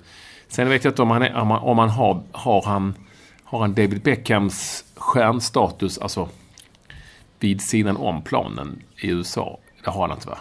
sen 0.49 0.69
vet 0.69 0.85
jag 0.85 0.91
inte 0.91 1.03
om 1.03 1.11
han, 1.11 1.23
är, 1.23 1.35
om 1.65 1.77
man 1.77 1.89
har, 1.89 2.23
har 2.33 2.63
han 2.63 2.95
har 3.45 3.61
han 3.61 3.75
David 3.75 4.01
Beckhams 4.03 4.85
stjärnstatus, 4.97 5.99
alltså 5.99 6.29
vid 7.41 7.61
sidan 7.61 7.97
om 7.97 8.23
planen 8.23 8.83
i 8.97 9.09
USA. 9.09 9.59
Det 9.85 9.91
har 9.91 10.09
han 10.09 10.17
inte 10.17 10.29
va? 10.29 10.39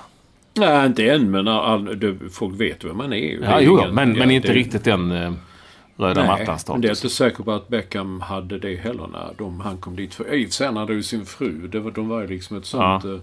Nej, 0.54 0.86
inte 0.86 1.10
än, 1.10 1.32
men 1.32 1.48
all, 1.48 2.00
det, 2.00 2.16
folk 2.32 2.60
vet 2.62 2.84
vem 2.84 2.98
man 2.98 3.14
är. 3.14 3.18
ju. 3.18 3.42
Ja, 3.44 3.60
jo, 3.62 3.80
ingen- 3.80 3.96
men, 3.96 4.10
ja, 4.14 4.20
men 4.20 4.32
inte 4.32 4.48
det- 4.48 4.54
riktigt 4.54 4.84
den 4.84 5.12
eh, 5.12 5.18
röda 5.18 5.28
Nej, 5.28 5.36
men 5.98 6.16
det 6.16 6.22
är 6.22 6.28
mattan-status. 6.28 7.04
inte 7.04 7.16
säker 7.16 7.44
på 7.44 7.52
att 7.52 7.68
Beckham 7.68 8.22
hade 8.22 8.60
det 8.60 8.76
heller 8.76 9.08
när 9.08 9.34
de, 9.38 9.60
han 9.60 9.78
kom 9.78 9.96
dit. 9.96 10.14
För 10.14 10.34
i 10.34 10.50
han 10.60 10.78
hade 10.78 10.94
ju 10.94 11.04
sin 11.04 11.26
fru. 11.26 11.68
Det 11.68 11.80
var, 11.80 11.92
de 11.92 12.08
var 12.10 12.22
ju 12.22 12.28
liksom 12.28 12.58
ett 12.58 12.66
sånt 12.66 13.04
Ja. 13.04 13.20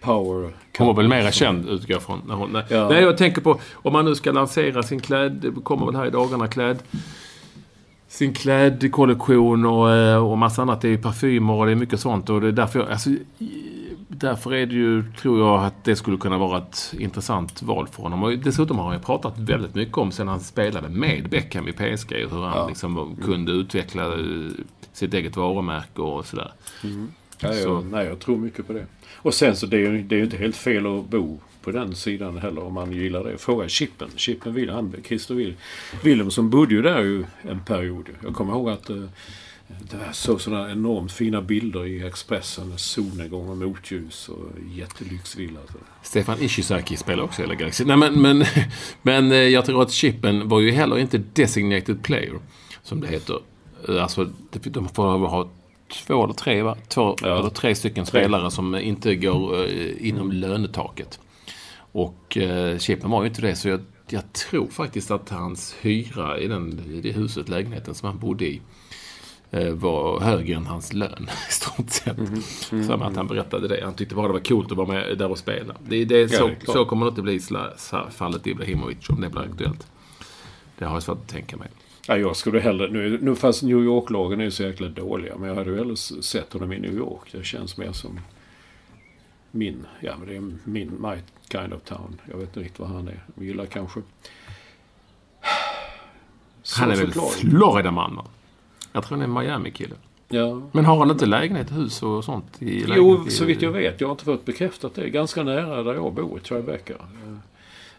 Power... 0.00 0.52
Hon 0.78 0.86
var 0.86 0.94
väl 0.94 1.08
mera 1.08 1.32
känd, 1.32 1.68
utgår 1.68 1.90
jag 1.90 2.02
från. 2.02 2.22
När 2.26 2.34
hon, 2.34 2.52
nej. 2.52 2.64
Ja. 2.68 2.88
nej, 2.88 3.02
jag 3.02 3.18
tänker 3.18 3.40
på 3.40 3.60
om 3.72 3.92
man 3.92 4.04
nu 4.04 4.14
ska 4.14 4.32
lansera 4.32 4.82
sin 4.82 5.00
kläd... 5.00 5.32
Det 5.32 5.62
kommer 5.62 5.86
väl 5.86 5.96
här 5.96 6.06
i 6.06 6.10
dagarna 6.10 6.48
kläd... 6.48 6.78
Sin 8.08 8.34
klädkollektion 8.34 9.66
och, 9.66 9.90
eh, 9.90 10.26
och 10.26 10.38
massa 10.38 10.62
annat. 10.62 10.80
Det 10.80 10.88
är 10.88 10.98
parfymer 10.98 11.52
och 11.52 11.66
det 11.66 11.72
är 11.72 11.76
mycket 11.76 12.00
sånt. 12.00 12.30
Och 12.30 12.40
det 12.40 12.48
är 12.48 12.52
därför, 12.52 12.78
jag, 12.78 12.90
alltså, 12.90 13.10
därför 14.08 14.54
är 14.54 14.66
det 14.66 14.74
ju, 14.74 15.12
tror 15.12 15.40
jag, 15.40 15.64
att 15.64 15.84
det 15.84 15.96
skulle 15.96 16.16
kunna 16.16 16.38
vara 16.38 16.58
ett 16.58 16.94
intressant 16.98 17.62
val 17.62 17.88
för 17.88 18.02
honom. 18.02 18.22
Och 18.22 18.38
dessutom 18.38 18.78
har 18.78 18.84
han 18.84 18.94
ju 18.94 19.00
pratat 19.00 19.38
väldigt 19.38 19.74
mycket 19.74 19.98
om 19.98 20.12
sen 20.12 20.28
han 20.28 20.40
spelade 20.40 20.88
med 20.88 21.28
Beckham 21.30 21.68
i 21.68 21.72
PSG. 21.72 22.12
Hur 22.12 22.46
han 22.46 22.68
liksom 22.68 23.16
kunde 23.24 23.52
utveckla 23.52 24.06
eh, 24.06 24.20
sitt 24.92 25.14
eget 25.14 25.36
varumärke 25.36 26.02
och 26.02 26.26
sådär. 26.26 26.52
Ja, 27.42 27.54
jag, 27.54 27.86
nej, 27.86 28.06
jag 28.06 28.18
tror 28.18 28.38
mycket 28.38 28.66
på 28.66 28.72
det. 28.72 28.86
Och 29.16 29.34
sen 29.34 29.56
så 29.56 29.66
det 29.66 29.76
är 29.76 29.80
ju 29.80 30.02
det 30.02 30.16
är 30.16 30.22
inte 30.22 30.36
helt 30.36 30.56
fel 30.56 30.86
att 30.86 31.04
bo 31.08 31.40
på 31.62 31.70
den 31.70 31.94
sidan 31.94 32.38
heller 32.38 32.62
om 32.64 32.74
man 32.74 32.92
gillar 32.92 33.24
det. 33.24 33.38
Fråga 33.38 33.68
Chippen. 33.68 34.08
Chippen 34.16 34.54
Will, 34.54 34.70
han, 34.70 34.94
Christer 35.04 35.34
Will, 35.34 35.54
Wilhelmsson 36.02 36.50
bodde 36.50 36.74
ju 36.74 36.82
där 36.82 37.00
ju 37.00 37.24
en 37.42 37.60
period. 37.64 38.08
Jag 38.22 38.34
kommer 38.34 38.52
ihåg 38.52 38.70
att 38.70 38.90
eh, 38.90 39.04
det 39.90 39.96
var 39.96 40.12
så 40.12 40.38
sådana 40.38 40.72
enormt 40.72 41.12
fina 41.12 41.42
bilder 41.42 41.86
i 41.86 42.06
Expressen. 42.06 42.72
Solnedgång 42.78 43.48
och 43.48 43.56
motljus 43.56 44.28
och 44.28 44.48
jättelyxvilla. 44.70 45.60
Stefan 46.02 46.36
Ishizaki 46.40 46.96
spelar 46.96 47.22
också 47.22 47.42
i 47.42 47.46
LA 47.46 47.54
Galaxy. 47.54 47.84
Nej, 47.84 47.96
men, 47.96 48.22
men, 48.22 48.44
men 49.02 49.32
eh, 49.32 49.38
jag 49.38 49.64
tror 49.66 49.82
att 49.82 49.90
Chippen 49.90 50.48
var 50.48 50.60
ju 50.60 50.70
heller 50.70 50.98
inte 50.98 51.18
designated 51.18 52.02
player, 52.02 52.38
som 52.82 53.00
det 53.00 53.08
heter. 53.08 53.38
Eh, 53.88 54.02
Alltså, 54.02 54.30
de 54.50 54.88
får 54.88 55.02
ha 55.18 55.50
två 55.92 56.24
eller 56.24 56.34
tre, 56.34 56.62
va? 56.62 56.76
Två 56.88 57.16
Ja. 57.22 57.38
eller 57.38 57.50
tre 57.50 57.74
stycken 57.74 58.04
Tre. 58.04 58.20
spelare 58.20 58.50
som 58.50 58.74
inte 58.74 59.14
går 59.14 59.64
eh, 59.64 60.08
inom 60.08 60.32
lönetaket. 60.32 61.20
Och 61.92 62.36
eh, 62.36 62.78
Chippen 62.78 63.10
var 63.10 63.22
ju 63.22 63.28
inte 63.28 63.42
det, 63.42 63.56
så 63.56 63.68
jag, 63.68 63.80
jag 64.08 64.32
tror 64.32 64.68
faktiskt 64.68 65.10
att 65.10 65.28
hans 65.30 65.74
hyra 65.80 66.38
i, 66.38 66.46
den, 66.48 66.80
i 66.94 67.00
det 67.00 67.12
huset, 67.12 67.48
lägenheten 67.48 67.94
som 67.94 68.06
han 68.08 68.18
bodde 68.18 68.44
i, 68.46 68.60
eh, 69.50 69.68
var 69.68 70.20
högre 70.20 70.54
än 70.56 70.66
hans 70.66 70.92
lön 70.92 71.28
i 71.48 71.52
stort 71.52 71.90
sett. 71.90 72.16
Som 72.86 73.02
att 73.02 73.16
han 73.16 73.26
berättade 73.26 73.68
det. 73.68 73.80
Han 73.84 73.94
tyckte 73.94 74.14
bara 74.14 74.26
det 74.26 74.32
var 74.32 74.40
coolt 74.40 74.70
att 74.70 74.76
vara 74.76 74.88
med 74.88 75.18
där 75.18 75.30
och 75.30 75.38
spela. 75.38 75.74
Det, 75.88 76.04
det 76.04 76.28
så, 76.28 76.46
det 76.46 76.52
är 76.52 76.54
klart. 76.54 76.76
så 76.76 76.84
kommer 76.84 77.06
det 77.06 77.08
inte 77.08 77.22
bli 77.22 77.34
i 77.34 77.40
fallet 78.10 78.46
Ibrahimovic 78.46 79.08
om 79.10 79.20
det 79.20 79.28
blir 79.28 79.42
aktuellt. 79.42 79.86
Det 80.78 80.84
har 80.84 80.92
jag 80.92 81.02
svårt 81.02 81.18
att 81.18 81.28
tänka 81.28 81.56
mig. 81.56 81.68
Ja, 82.06 82.16
jag 82.16 82.36
skulle 82.36 82.60
hellre... 82.60 82.88
Nu, 82.88 83.18
nu 83.22 83.36
fast 83.36 83.62
New 83.62 83.84
York-lagen 83.84 84.40
är 84.40 84.44
ju 84.44 84.50
så 84.50 84.62
jäkla 84.62 84.88
dåliga. 84.88 85.36
Men 85.36 85.48
jag 85.48 85.56
hade 85.56 85.70
ju 85.70 85.76
hellre 85.76 85.96
sett 85.96 86.52
honom 86.52 86.72
i 86.72 86.78
New 86.78 86.94
York. 86.94 87.28
Det 87.32 87.44
känns 87.44 87.76
mer 87.76 87.92
som 87.92 88.20
min... 89.50 89.86
Ja, 90.00 90.14
men 90.18 90.28
det 90.28 90.36
är 90.36 90.52
min... 90.64 91.02
My 91.02 91.16
kind 91.52 91.72
of 91.72 91.82
town. 91.82 92.20
Jag 92.30 92.36
vet 92.36 92.48
inte 92.48 92.60
riktigt 92.60 92.78
vad 92.78 92.88
han 92.88 93.08
är. 93.08 93.24
Jag 93.34 93.44
gillar 93.44 93.66
kanske... 93.66 94.00
Så 96.62 96.80
Han 96.80 96.90
är 96.90 96.96
väl. 96.96 97.12
Floridaman 97.12 98.16
va? 98.16 98.24
Jag 98.92 99.04
tror 99.04 99.18
han 99.18 99.36
är 99.36 99.40
Miami-kille. 99.40 99.94
Ja. 100.28 100.62
Men 100.72 100.84
har 100.84 100.98
han 100.98 101.10
inte 101.10 101.26
lägenhet, 101.26 101.72
hus 101.72 102.02
och 102.02 102.24
sånt? 102.24 102.62
I 102.62 102.84
Jo, 102.88 103.24
så 103.28 103.44
vitt 103.44 103.62
jag 103.62 103.72
vet. 103.72 104.00
Jag 104.00 104.08
har 104.08 104.12
inte 104.12 104.24
fått 104.24 104.44
bekräftat 104.44 104.94
det. 104.94 105.10
Ganska 105.10 105.42
nära 105.42 105.82
där 105.82 105.94
jag 105.94 106.12
bor, 106.12 106.38
i 106.38 106.40
Tribeca. 106.40 106.94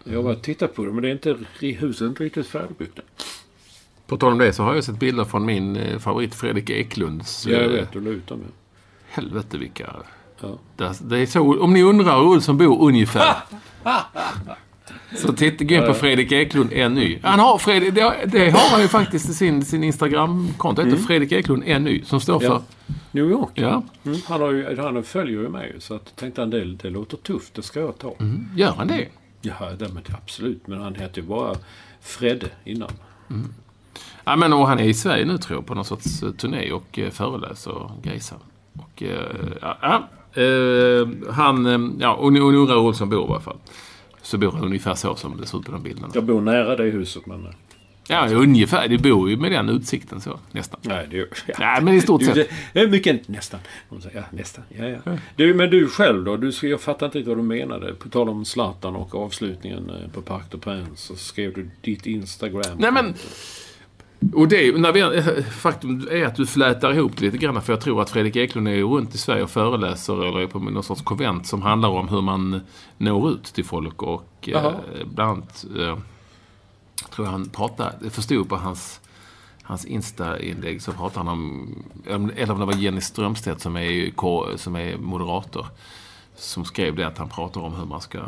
Jag 0.04 0.16
har 0.16 0.24
varit 0.24 0.42
tittat 0.44 0.76
på 0.76 0.86
det, 0.86 0.92
men 0.92 1.02
det 1.02 1.10
är 1.10 1.12
inte, 1.12 1.38
huset 1.60 2.02
är 2.02 2.08
inte 2.08 2.24
riktigt 2.24 2.48
färdigbyggt. 2.48 3.00
På 4.12 4.18
tal 4.18 4.32
om 4.32 4.38
det 4.38 4.54
så 4.54 4.64
har 4.64 4.76
jag 4.76 4.84
sett 4.84 5.00
bilder 5.00 5.26
från 5.26 5.46
min 5.46 5.76
eh, 5.76 6.00
favorit 6.00 6.36
Fredrik 6.36 6.70
Eklunds. 6.70 7.46
Ja, 7.48 7.54
jag 7.54 7.64
eh, 7.64 7.70
vet. 7.72 7.92
Du 7.92 8.02
la 8.02 8.10
ut 8.10 8.28
dem. 8.28 8.40
ja. 8.44 8.52
Helvete 9.10 9.58
vilka... 9.58 9.96
Ja. 10.42 10.58
Det, 10.76 10.94
det 11.02 11.18
är 11.18 11.26
så, 11.26 11.62
om 11.62 11.74
ni 11.74 11.84
undrar 11.84 12.20
hur 12.20 12.28
Olsson 12.28 12.58
bor 12.58 12.82
ungefär. 12.82 13.36
så 15.16 15.34
titta, 15.34 15.64
gå 15.64 15.76
in 15.76 15.86
på 15.86 15.94
Fredrik 15.94 16.32
Eklund 16.32 16.70
NY. 16.70 17.20
Han 17.24 17.40
har, 17.40 17.58
Fredrik, 17.58 17.96
det, 17.96 18.14
det 18.26 18.50
har 18.50 18.70
han 18.72 18.82
ju 18.82 18.88
faktiskt 18.88 19.30
i 19.30 19.34
sin, 19.34 19.66
sin 19.66 19.84
Instagram-konto. 19.84 20.82
heter 20.82 20.98
Fredrik 20.98 21.32
Eklund 21.32 21.64
NY. 21.82 22.04
Som 22.04 22.20
står 22.22 22.40
för... 22.40 22.48
Ja. 22.48 22.64
New 23.12 23.30
York. 23.30 23.52
Ja. 23.54 23.84
Mm. 24.04 24.18
Han, 24.26 24.42
har 24.42 24.52
ju, 24.52 24.78
han 24.78 25.04
följer 25.04 25.42
ju 25.42 25.50
mig 25.50 25.76
så 25.80 25.94
att 25.94 26.16
tänkte 26.16 26.42
han 26.42 26.50
det, 26.50 26.66
det 26.66 26.90
låter 26.90 27.18
tufft, 27.18 27.54
det 27.54 27.62
ska 27.62 27.80
jag 27.80 27.98
ta. 27.98 28.16
Gör 28.56 28.72
han 28.72 28.88
det? 28.88 29.08
Ja, 29.42 29.70
det, 29.80 29.90
men 29.94 30.04
absolut. 30.24 30.68
Men 30.68 30.82
han 30.82 30.96
heter 30.96 31.22
ju 31.22 31.28
bara 31.28 31.56
Fredde 32.02 32.48
innan. 32.64 32.92
Ja, 34.26 34.36
men 34.36 34.54
och 34.54 34.68
han 34.68 34.80
är 34.80 34.84
i 34.84 34.94
Sverige 34.94 35.26
nu 35.26 35.38
tror 35.38 35.58
jag 35.58 35.66
på 35.66 35.76
någon 35.76 35.86
sorts 35.86 36.24
eh, 36.24 36.32
turné 36.32 36.72
och 36.72 37.00
eh, 37.00 37.10
föreläser 37.10 37.72
och 37.72 37.92
grejsar. 38.04 38.38
Och, 38.74 39.04
eh, 39.04 39.36
ja, 39.62 39.78
ja, 39.82 40.08
han, 41.30 41.98
ja, 42.00 42.14
och 42.14 42.34
ni 42.34 42.40
undrar 42.40 42.76
hur 42.76 42.82
Olsson 42.82 43.10
bor 43.10 43.30
i 43.30 43.32
alla 43.32 43.40
fall. 43.40 43.58
Så 44.22 44.38
bor 44.38 44.52
han 44.52 44.64
ungefär 44.64 44.96
så 44.96 45.16
som 45.16 45.38
det 45.38 45.48
ser 45.48 45.60
ut 45.60 45.66
på 45.66 45.72
de 45.72 45.84
bilderna. 45.84 46.10
Jag 46.14 46.24
bor 46.24 46.42
nära 46.42 46.76
det 46.76 46.84
huset 46.84 47.26
men... 47.26 47.48
Ja, 48.08 48.30
ungefär. 48.30 48.88
Du 48.88 48.98
bor 48.98 49.30
ju 49.30 49.38
med 49.38 49.52
den 49.52 49.70
utsikten 49.70 50.22
så, 50.22 50.40
nästan. 50.52 50.80
Nej, 50.84 51.08
det, 51.12 51.18
ja. 51.18 51.56
Nej, 51.60 51.82
men 51.82 51.94
i 51.94 52.02
stort 52.02 52.24
sett. 52.24 52.50
det, 52.74 52.80
är 52.80 52.88
mycket 52.88 53.28
nästan. 53.28 53.60
Ja, 54.14 54.22
nästan. 54.32 54.64
Ja, 54.70 54.86
ja. 54.86 55.18
Du, 55.36 55.54
men 55.54 55.70
du 55.70 55.88
själv 55.88 56.24
då? 56.24 56.38
Du, 56.38 56.52
jag 56.62 56.82
fattar 56.82 57.06
inte 57.06 57.18
riktigt 57.18 57.30
vad 57.30 57.38
du 57.38 57.44
menade. 57.44 57.94
På 57.94 58.10
tal 58.10 58.30
om 58.30 58.46
Zlatan 58.46 58.96
och 58.96 59.16
avslutningen 59.16 59.92
på 60.14 60.22
Parc 60.22 60.44
des 60.52 60.62
Princes 60.62 61.00
så 61.00 61.16
skrev 61.16 61.54
du 61.54 61.70
ditt 61.82 62.06
Instagram. 62.06 62.78
Nej, 62.78 62.92
men... 62.92 63.14
Och 64.34 64.48
det, 64.48 64.78
när 64.78 64.92
vi, 64.92 65.44
faktum 65.44 66.08
är 66.12 66.26
att 66.26 66.36
du 66.36 66.46
flätar 66.46 66.94
ihop 66.94 67.12
det 67.18 67.26
lite 67.26 67.38
grann. 67.38 67.62
För 67.62 67.74
jag 67.74 67.82
tror 67.82 68.02
att 68.02 68.10
Fredrik 68.10 68.36
Eklund 68.36 68.68
är 68.68 68.82
runt 68.82 69.16
i 69.16 69.18
Sverige 69.18 69.44
och 69.44 69.50
föreläser 69.50 70.28
eller 70.28 70.40
är 70.40 70.48
på 70.48 70.60
någon 70.60 70.84
sorts 70.84 71.02
konvent 71.02 71.48
som 71.48 71.62
handlar 71.62 71.90
om 71.90 72.08
hur 72.08 72.22
man 72.22 72.62
når 72.98 73.32
ut 73.32 73.44
till 73.44 73.66
folk. 73.66 74.02
Och 74.02 74.50
eh, 74.50 74.74
bland 75.06 75.32
annat 75.32 75.66
eh, 75.80 75.98
tror 77.10 77.28
jag 77.28 77.32
han 77.32 77.50
pratade, 77.50 78.10
förstod 78.10 78.50
på 78.50 78.56
hans, 78.56 79.02
hans 79.64 79.86
Insta-inlägg 79.86 80.82
så 80.82 80.92
pratade 80.92 81.26
han 81.26 81.28
om, 81.28 81.76
eller 82.36 82.54
om 82.54 82.60
det 82.60 82.66
var 82.66 82.74
Jenny 82.74 83.02
Strömstedt 83.02 83.62
som 83.62 83.78
är, 83.78 84.58
som 84.58 84.76
är 84.76 84.98
moderator. 84.98 85.68
Som 86.36 86.66
skrev 86.66 86.96
det 86.96 87.08
att 87.08 87.18
han 87.18 87.30
pratar 87.30 87.62
om 87.62 87.76
hur 87.76 87.86
man 87.86 88.02
ska 88.02 88.20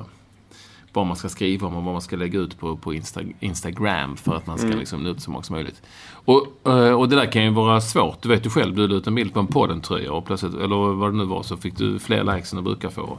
vad 0.94 1.06
man 1.06 1.16
ska 1.16 1.30
skriva 1.30 1.68
om 1.68 1.76
och 1.76 1.84
vad 1.84 1.94
man 1.94 2.02
ska 2.02 2.16
lägga 2.16 2.40
ut 2.40 2.60
på, 2.60 2.78
på 2.78 2.94
Insta, 2.94 3.22
Instagram 3.40 4.18
för 4.18 4.36
att 4.36 4.48
man 4.48 4.58
ska 4.58 4.68
liksom 4.68 5.04
nå 5.04 5.10
ut 5.10 5.22
så 5.22 5.32
många 5.32 5.44
som 5.44 5.54
möjligt. 5.54 5.82
Och, 6.26 6.48
eh, 6.72 6.94
och 6.94 7.10
det 7.10 7.16
där 7.16 7.32
kan 7.32 7.44
ju 7.44 7.50
vara 7.50 7.82
svårt. 7.82 8.22
Du 8.22 8.30
vet 8.30 8.46
ju 8.46 8.50
själv, 8.50 8.76
du 8.76 8.88
la 8.88 8.96
ut 8.96 9.08
en 9.08 9.16
bild 9.16 9.34
på 9.34 9.40
en 9.40 9.48
podden-tröja 9.48 10.14
och 10.14 10.26
plötsligt, 10.26 10.54
eller 10.54 10.76
vad 10.76 11.12
det 11.12 11.18
nu 11.18 11.26
var, 11.26 11.44
så 11.44 11.58
fick 11.58 11.78
du 11.78 12.00
fler 12.00 12.24
likes 12.24 12.54
än 12.54 12.58
du 12.58 12.64
brukar 12.64 12.90
få. 12.90 13.18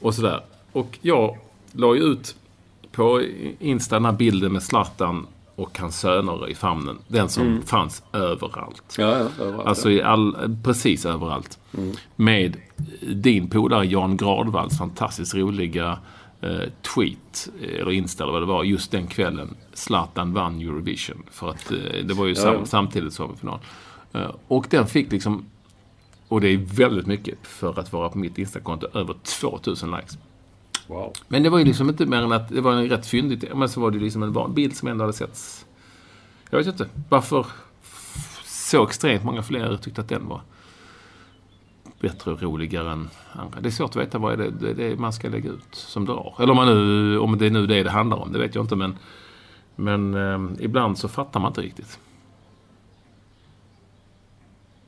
Och 0.00 0.14
sådär. 0.14 0.40
Och 0.72 0.98
jag 1.02 1.38
la 1.72 1.94
ju 1.94 2.02
ut 2.02 2.36
på 2.92 3.22
Insta 3.58 3.96
den 3.96 4.04
här 4.04 4.12
bilden 4.12 4.52
med 4.52 4.62
Zlatan 4.62 5.26
och 5.54 5.78
hans 5.78 6.00
söner 6.00 6.48
i 6.48 6.54
famnen. 6.54 6.98
Den 7.08 7.28
som 7.28 7.62
fanns 7.66 8.02
överallt. 8.12 8.96
Ja, 8.98 9.04
ja, 9.04 9.44
överallt, 9.44 9.66
Alltså 9.66 9.90
i 9.90 10.02
all, 10.02 10.56
precis 10.64 11.06
överallt. 11.06 11.58
Med 12.16 12.56
din 13.14 13.50
polare 13.50 13.86
Jan 13.86 14.16
Gradvalls 14.16 14.78
fantastiskt 14.78 15.34
roliga 15.34 15.98
tweet, 16.94 17.48
eh, 17.62 17.80
eller 17.80 17.90
Insta 17.90 18.24
eller 18.24 18.32
vad 18.32 18.42
det 18.42 18.46
var, 18.46 18.64
just 18.64 18.90
den 18.90 19.06
kvällen. 19.06 19.56
Zlatan 19.72 20.32
vann 20.32 20.60
Eurovision. 20.60 21.22
För 21.30 21.50
att 21.50 21.70
eh, 21.70 22.04
det 22.04 22.14
var 22.14 22.26
ju 22.26 22.34
sam, 22.34 22.54
ja. 22.54 22.64
samtidigt 22.64 23.12
som 23.12 23.36
final. 23.36 23.60
Eh, 24.12 24.30
och 24.48 24.66
den 24.70 24.86
fick 24.86 25.12
liksom, 25.12 25.44
och 26.28 26.40
det 26.40 26.48
är 26.48 26.56
väldigt 26.56 27.06
mycket 27.06 27.38
för 27.42 27.80
att 27.80 27.92
vara 27.92 28.08
på 28.08 28.18
mitt 28.18 28.38
Instakonto, 28.38 28.86
över 28.94 29.14
2000 29.40 29.90
likes. 29.90 30.18
Wow. 30.86 31.12
Men 31.28 31.42
det 31.42 31.50
var 31.50 31.58
ju 31.58 31.64
liksom 31.64 31.88
inte 31.88 32.06
mer 32.06 32.22
än 32.22 32.32
att 32.32 32.48
det 32.48 32.60
var 32.60 32.72
en 32.72 32.88
rätt 32.88 33.06
fyndigt, 33.06 33.44
men 33.54 33.68
så 33.68 33.80
var 33.80 33.90
det 33.90 33.98
liksom 33.98 34.22
en 34.22 34.54
bild 34.54 34.76
som 34.76 34.88
ändå 34.88 35.04
hade 35.04 35.12
setts. 35.12 35.66
Jag 36.50 36.58
vet 36.58 36.66
inte 36.66 36.88
varför 37.08 37.46
så 38.44 38.86
extremt 38.86 39.24
många 39.24 39.42
fler 39.42 39.76
tyckte 39.76 40.00
att 40.00 40.08
den 40.08 40.28
var 40.28 40.40
bättre 42.00 42.32
och 42.32 42.42
roligare 42.42 42.92
än 42.92 43.10
andra. 43.32 43.60
Det 43.60 43.68
är 43.68 43.70
svårt 43.70 43.90
att 43.90 43.96
veta 43.96 44.18
vad 44.18 44.32
är 44.32 44.36
det, 44.36 44.50
det, 44.50 44.74
det 44.74 44.96
man 44.96 45.12
ska 45.12 45.28
lägga 45.28 45.50
ut 45.50 45.74
som 45.74 46.04
drar. 46.04 46.34
Eller 46.38 46.50
om, 46.50 46.56
man 46.56 46.66
nu, 46.66 47.18
om 47.18 47.38
det 47.38 47.46
är 47.46 47.50
nu 47.50 47.66
det 47.66 47.82
det 47.82 47.90
handlar 47.90 48.16
om, 48.16 48.32
det 48.32 48.38
vet 48.38 48.54
jag 48.54 48.64
inte. 48.64 48.76
Men, 48.76 48.96
men 49.76 50.14
eh, 50.14 50.64
ibland 50.64 50.98
så 50.98 51.08
fattar 51.08 51.40
man 51.40 51.50
inte 51.50 51.60
riktigt. 51.60 51.98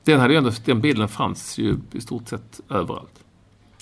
Den, 0.04 0.20
hade 0.20 0.32
ju 0.32 0.38
ändå, 0.38 0.50
den 0.64 0.80
bilden 0.80 1.08
fanns 1.08 1.58
ju 1.58 1.76
i 1.92 2.00
stort 2.00 2.28
sett 2.28 2.60
överallt. 2.68 3.24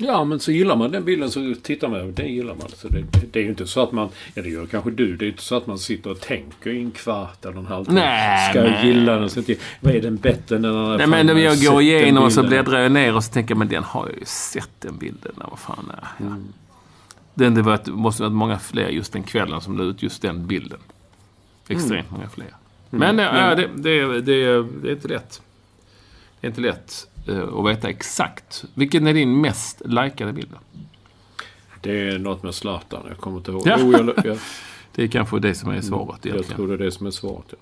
Ja, 0.00 0.24
men 0.24 0.40
så 0.40 0.52
gillar 0.52 0.76
man 0.76 0.90
den 0.90 1.04
bilden 1.04 1.30
så 1.30 1.54
tittar 1.62 1.88
man. 1.88 2.14
Den 2.14 2.34
gillar 2.34 2.54
man. 2.54 2.68
Så 2.76 2.88
det, 2.88 3.04
det 3.32 3.38
är 3.38 3.42
ju 3.42 3.48
inte 3.48 3.66
så 3.66 3.82
att 3.82 3.92
man... 3.92 4.08
Ja, 4.34 4.42
det 4.42 4.48
gör 4.48 4.66
kanske 4.66 4.90
du. 4.90 5.16
Det 5.16 5.24
är 5.24 5.28
inte 5.28 5.42
så 5.42 5.56
att 5.56 5.66
man 5.66 5.78
sitter 5.78 6.10
och 6.10 6.20
tänker 6.20 6.70
i 6.70 6.80
en 6.82 6.90
kvart 6.90 7.44
eller 7.44 7.58
en 7.58 7.66
halvtimme. 7.66 8.00
Nej, 8.00 8.50
Ska 8.50 8.58
jag 8.64 8.70
men- 8.70 8.86
gilla 8.86 9.12
den? 9.16 9.30
Så 9.30 9.42
till, 9.42 9.56
vad 9.80 9.94
är 9.94 10.00
den 10.00 10.16
bättre 10.16 10.56
än 10.56 10.62
den 10.62 10.76
andra? 10.76 10.96
Nej 11.06 11.24
men 11.24 11.38
jag 11.42 11.58
sett 11.58 11.68
går 11.70 11.82
igenom 11.82 12.24
och 12.24 12.32
så 12.32 12.42
bläddrar 12.42 12.78
jag 12.80 12.92
ner 12.92 13.16
och 13.16 13.24
så 13.24 13.32
tänker 13.32 13.54
jag, 13.54 13.58
men 13.58 13.68
den 13.68 13.84
har 13.84 14.08
jag 14.08 14.18
ju 14.18 14.24
sett 14.24 14.70
den 14.80 14.98
bilden. 14.98 15.32
Vad 15.36 15.58
fan 15.58 15.92
är 15.96 16.24
ja. 16.24 16.36
Den, 17.34 17.54
det 17.54 17.62
var 17.62 17.74
ett, 17.74 17.86
måste 17.86 18.22
varit 18.22 18.32
många 18.32 18.58
fler 18.58 18.88
just 18.88 19.12
den 19.12 19.22
kvällen 19.22 19.60
som 19.60 19.78
la 19.78 19.84
ut 19.84 20.02
just 20.02 20.22
den 20.22 20.46
bilden. 20.46 20.78
Extremt 21.68 22.10
många 22.10 22.28
fler. 22.28 22.46
Men 22.90 23.18
ja, 23.18 23.54
det, 23.54 23.68
det, 23.76 24.20
det, 24.20 24.20
det 24.82 24.88
är 24.88 24.92
inte 24.92 25.08
lätt. 25.08 25.42
Det 26.40 26.46
är 26.46 26.48
inte 26.48 26.60
lätt 26.60 27.07
eh, 27.28 27.58
att 27.58 27.66
veta 27.70 27.88
exakt. 27.88 28.64
Vilken 28.74 29.06
är 29.06 29.14
din 29.14 29.40
mest 29.40 29.82
likade 29.84 30.32
bild? 30.32 30.48
Det 31.80 32.08
är 32.08 32.18
något 32.18 32.42
med 32.42 32.54
Zlatan. 32.54 33.02
Jag 33.08 33.18
kommer 33.18 33.36
inte 33.36 33.50
ihåg. 33.50 33.62
Ja. 33.66 33.76
Jo, 33.80 33.92
jag, 33.92 34.26
jag, 34.26 34.38
Det 34.94 35.02
är 35.04 35.08
kanske 35.08 35.38
det 35.38 35.54
som 35.54 35.70
är 35.70 35.80
svaret 35.80 36.18
jag 36.22 36.32
egentligen. 36.32 36.56
tror 36.56 36.68
det 36.68 36.74
är 36.74 36.78
det 36.78 36.90
som 36.90 37.06
är 37.06 37.10
svaret. 37.10 37.54
Ja. 37.54 37.58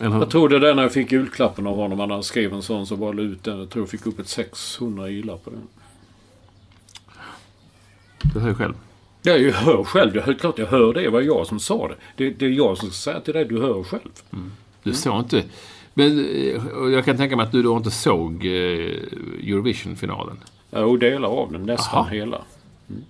Jag 0.00 0.30
tror 0.30 0.48
det 0.48 0.58
där 0.58 0.74
när 0.74 0.82
jag 0.82 0.92
fick 0.92 1.12
julklappen 1.12 1.66
av 1.66 1.76
honom. 1.76 2.10
Han 2.10 2.22
skrev 2.22 2.52
en 2.52 2.62
sån 2.62 2.86
så 2.86 2.96
bara 2.96 3.12
la 3.12 3.22
ut 3.22 3.44
den. 3.44 3.58
Jag 3.58 3.70
tror 3.70 3.82
jag 3.82 3.90
fick 3.90 4.06
upp 4.06 4.18
ett 4.18 4.28
600 4.28 5.08
gillar 5.08 5.36
på 5.36 5.50
den. 5.50 5.68
Du 8.32 8.40
hör 8.40 8.48
ju 8.48 8.54
själv. 8.54 8.74
Ja, 9.22 9.32
jag 9.32 9.52
hör 9.52 9.84
själv. 9.84 10.16
Jag 10.16 10.22
hör, 10.22 10.34
klart 10.34 10.58
jag 10.58 10.66
hör 10.66 10.94
det. 10.94 11.00
Det 11.00 11.10
var 11.10 11.20
jag 11.20 11.46
som 11.46 11.60
sa 11.60 11.88
det. 11.88 11.94
det. 12.16 12.30
Det 12.30 12.46
är 12.46 12.50
jag 12.50 12.78
som 12.78 12.88
ska 12.90 13.10
säga 13.10 13.20
till 13.20 13.34
dig. 13.34 13.44
Du 13.44 13.60
hör 13.60 13.82
själv. 13.82 14.10
Du 14.82 14.94
såg 14.94 15.18
inte... 15.18 15.42
Men 15.94 16.18
eh, 16.18 16.62
jag 16.92 17.04
kan 17.04 17.16
tänka 17.16 17.36
mig 17.36 17.46
att 17.46 17.52
du 17.52 17.62
då 17.62 17.76
inte 17.76 17.90
såg 17.90 18.46
eh, 18.46 18.50
Eurovision-finalen. 19.48 20.36
Jo, 20.76 20.96
delar 20.96 21.28
av 21.28 21.52
den. 21.52 21.62
Nästan 21.62 21.98
Aha. 21.98 22.08
hela. 22.10 22.40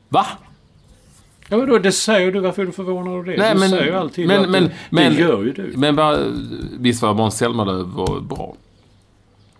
Va? 0.08 0.26
Ja, 1.48 1.56
men 1.56 1.68
då, 1.68 1.78
det 1.78 1.92
säger 1.92 2.32
du. 2.32 2.40
Varför 2.40 2.62
är 2.62 2.66
du 2.66 2.72
förvånad 2.72 3.14
av 3.14 3.24
det? 3.24 3.36
Nej, 3.36 3.54
du 3.54 3.60
men- 3.60 3.70
säger 3.70 3.84
ju 3.84 3.92
alltid 3.92 4.26
men- 4.28 4.40
att 4.44 4.50
men- 4.50 4.64
det, 4.64 4.70
men- 4.90 5.12
det 5.14 5.20
gör 5.20 5.42
ju 5.44 5.52
du. 5.52 5.72
Men 5.76 5.96
va, 5.96 6.18
visst 6.78 7.02
var 7.02 7.14
Måns 7.14 7.36
Zelmerlöw 7.38 7.82
var 7.94 8.20
bra 8.20 8.54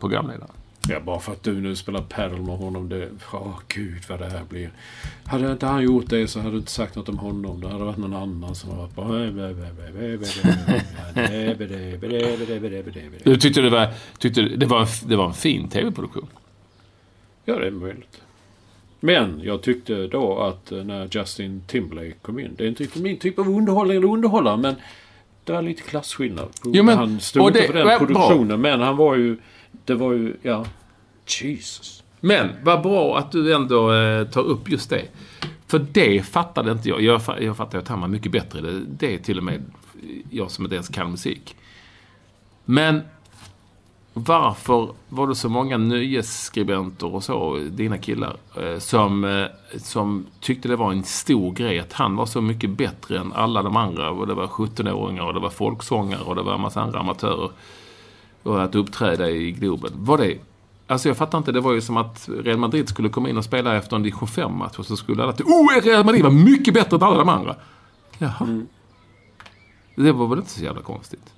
programledare? 0.00 0.50
Ja, 0.88 1.01
bara 1.01 1.20
för 1.20 1.33
att 1.33 1.42
du 1.42 1.61
nu 1.61 1.77
spelar 1.77 2.01
padel 2.03 2.40
med 2.42 2.59
honom. 2.59 2.88
Det... 2.88 3.09
Åh, 3.33 3.59
gud 3.68 4.03
vad 4.09 4.18
det 4.18 4.27
här 4.31 4.44
blir. 4.49 4.70
Hade 5.25 5.53
inte 5.53 5.66
han 5.66 5.83
gjort 5.83 6.05
det 6.09 6.29
så 6.29 6.38
hade 6.40 6.51
du 6.51 6.59
inte 6.59 6.70
sagt 6.70 6.97
något 6.97 7.09
om 7.09 7.18
honom. 7.18 7.61
Det 7.61 7.68
hade 7.68 7.85
varit 7.85 7.97
någon 7.97 8.14
annan 8.14 8.55
som 8.55 8.77
varit 8.77 8.94
bara... 8.94 9.18
Du 13.25 13.37
tyckte 13.37 13.61
det 13.61 13.70
var, 13.70 13.88
tyckte 14.18 14.42
det 14.42 14.66
var, 14.66 14.81
en, 14.81 14.87
det 15.07 15.16
var 15.16 15.27
en 15.27 15.35
fin 15.35 15.68
tv-produktion? 15.68 16.27
Ja, 17.44 17.59
det 17.59 17.66
är 17.66 17.70
möjligt. 17.70 18.20
Men 19.01 19.40
jag 19.44 19.62
tyckte 19.62 20.07
då 20.07 20.38
att 20.38 20.73
eh, 20.73 20.85
när 20.85 21.09
Justin 21.11 21.62
Timberlake 21.66 22.12
kom 22.23 22.38
in. 22.38 22.55
Det 22.57 22.64
är 22.64 22.68
inte 22.68 22.83
riktigt 22.83 23.03
min 23.03 23.18
typ 23.18 23.38
av 23.38 23.49
underhållning 23.49 23.97
eller 23.97 24.09
underhållare 24.09 24.57
men 24.57 24.75
det 25.44 25.53
var 25.53 25.62
lite 25.62 25.83
klasskillnad. 25.83 26.49
Jo, 26.64 26.83
men- 26.83 26.99
han 26.99 27.20
stod 27.20 27.49
inte 27.49 27.62
för 27.62 27.73
den 27.75 27.99
produktionen 27.99 28.61
men 28.61 28.81
han 28.81 28.97
var 28.97 29.16
ju... 29.16 29.37
Det 29.85 29.94
var 29.94 30.12
ju... 30.12 30.37
Ja. 30.42 30.66
Jesus. 31.27 32.03
Men 32.20 32.49
vad 32.62 32.83
bra 32.83 33.18
att 33.18 33.33
du 33.33 33.55
ändå 33.55 33.92
eh, 33.92 34.27
tar 34.27 34.42
upp 34.42 34.70
just 34.70 34.90
det. 34.90 35.09
För 35.66 35.87
det 35.92 36.23
fattade 36.23 36.73
inte 36.73 36.88
jag. 36.88 37.03
Jag, 37.03 37.20
jag 37.40 37.57
fattar 37.57 37.79
att 37.79 37.88
han 37.88 38.01
var 38.01 38.09
mycket 38.09 38.33
bättre. 38.33 38.61
Det, 38.61 38.81
det 38.81 39.14
är 39.14 39.18
till 39.18 39.38
och 39.38 39.44
med 39.44 39.62
jag 40.31 40.51
som 40.51 40.64
inte 40.64 40.75
ens 40.75 40.88
kan 40.88 41.11
musik. 41.11 41.57
Men 42.64 43.01
varför 44.14 44.88
var 45.09 45.27
det 45.27 45.35
så 45.35 45.49
många 45.49 45.77
nöjesskribenter 45.77 47.14
och 47.14 47.25
så, 47.25 47.57
dina 47.57 47.99
killar, 47.99 48.37
eh, 48.62 48.79
som, 48.79 49.25
eh, 49.25 49.47
som 49.77 50.27
tyckte 50.40 50.68
det 50.68 50.77
var 50.77 50.92
en 50.92 51.05
stor 51.05 51.53
grej 51.53 51.79
att 51.79 51.92
han 51.92 52.16
var 52.16 52.27
så 52.27 52.40
mycket 52.40 52.70
bättre 52.70 53.18
än 53.18 53.33
alla 53.33 53.62
de 53.62 53.77
andra. 53.77 54.11
Och 54.11 54.27
det 54.27 54.35
var 54.35 54.47
17-åringar 54.47 55.23
och 55.23 55.35
det 55.35 55.40
var 55.40 55.51
folksångare 55.51 56.20
och 56.20 56.35
det 56.35 56.42
var 56.42 56.55
en 56.55 56.61
massa 56.61 56.81
andra 56.81 57.01
amatörer. 57.01 57.51
Och 58.44 58.62
att 58.62 58.74
uppträda 58.74 59.30
i 59.30 59.52
Globen. 59.52 59.90
Var 59.94 60.18
det... 60.18 60.38
Alltså 60.87 61.09
jag 61.09 61.16
fattar 61.16 61.38
inte, 61.38 61.52
det 61.52 61.61
var 61.61 61.72
ju 61.72 61.80
som 61.80 61.96
att 61.96 62.28
Real 62.28 62.59
Madrid 62.59 62.88
skulle 62.88 63.09
komma 63.09 63.28
in 63.28 63.37
och 63.37 63.44
spela 63.44 63.76
efter 63.76 63.96
en 63.96 64.02
division 64.02 64.28
5-match 64.28 64.78
och 64.78 64.87
så 64.87 64.96
skulle 64.96 65.22
alla 65.22 65.33
till 65.33 65.44
Oh, 65.44 65.83
Real 65.83 66.04
Madrid 66.04 66.22
var 66.22 66.30
mycket 66.30 66.74
bättre 66.74 66.96
än 66.96 67.02
alla 67.02 67.18
de 67.18 67.28
andra. 67.28 67.57
Jaha. 68.18 68.62
Det 69.96 70.12
var 70.12 70.26
väl 70.26 70.38
inte 70.38 70.50
så 70.50 70.64
jävla 70.64 70.83
konstigt? 70.83 71.33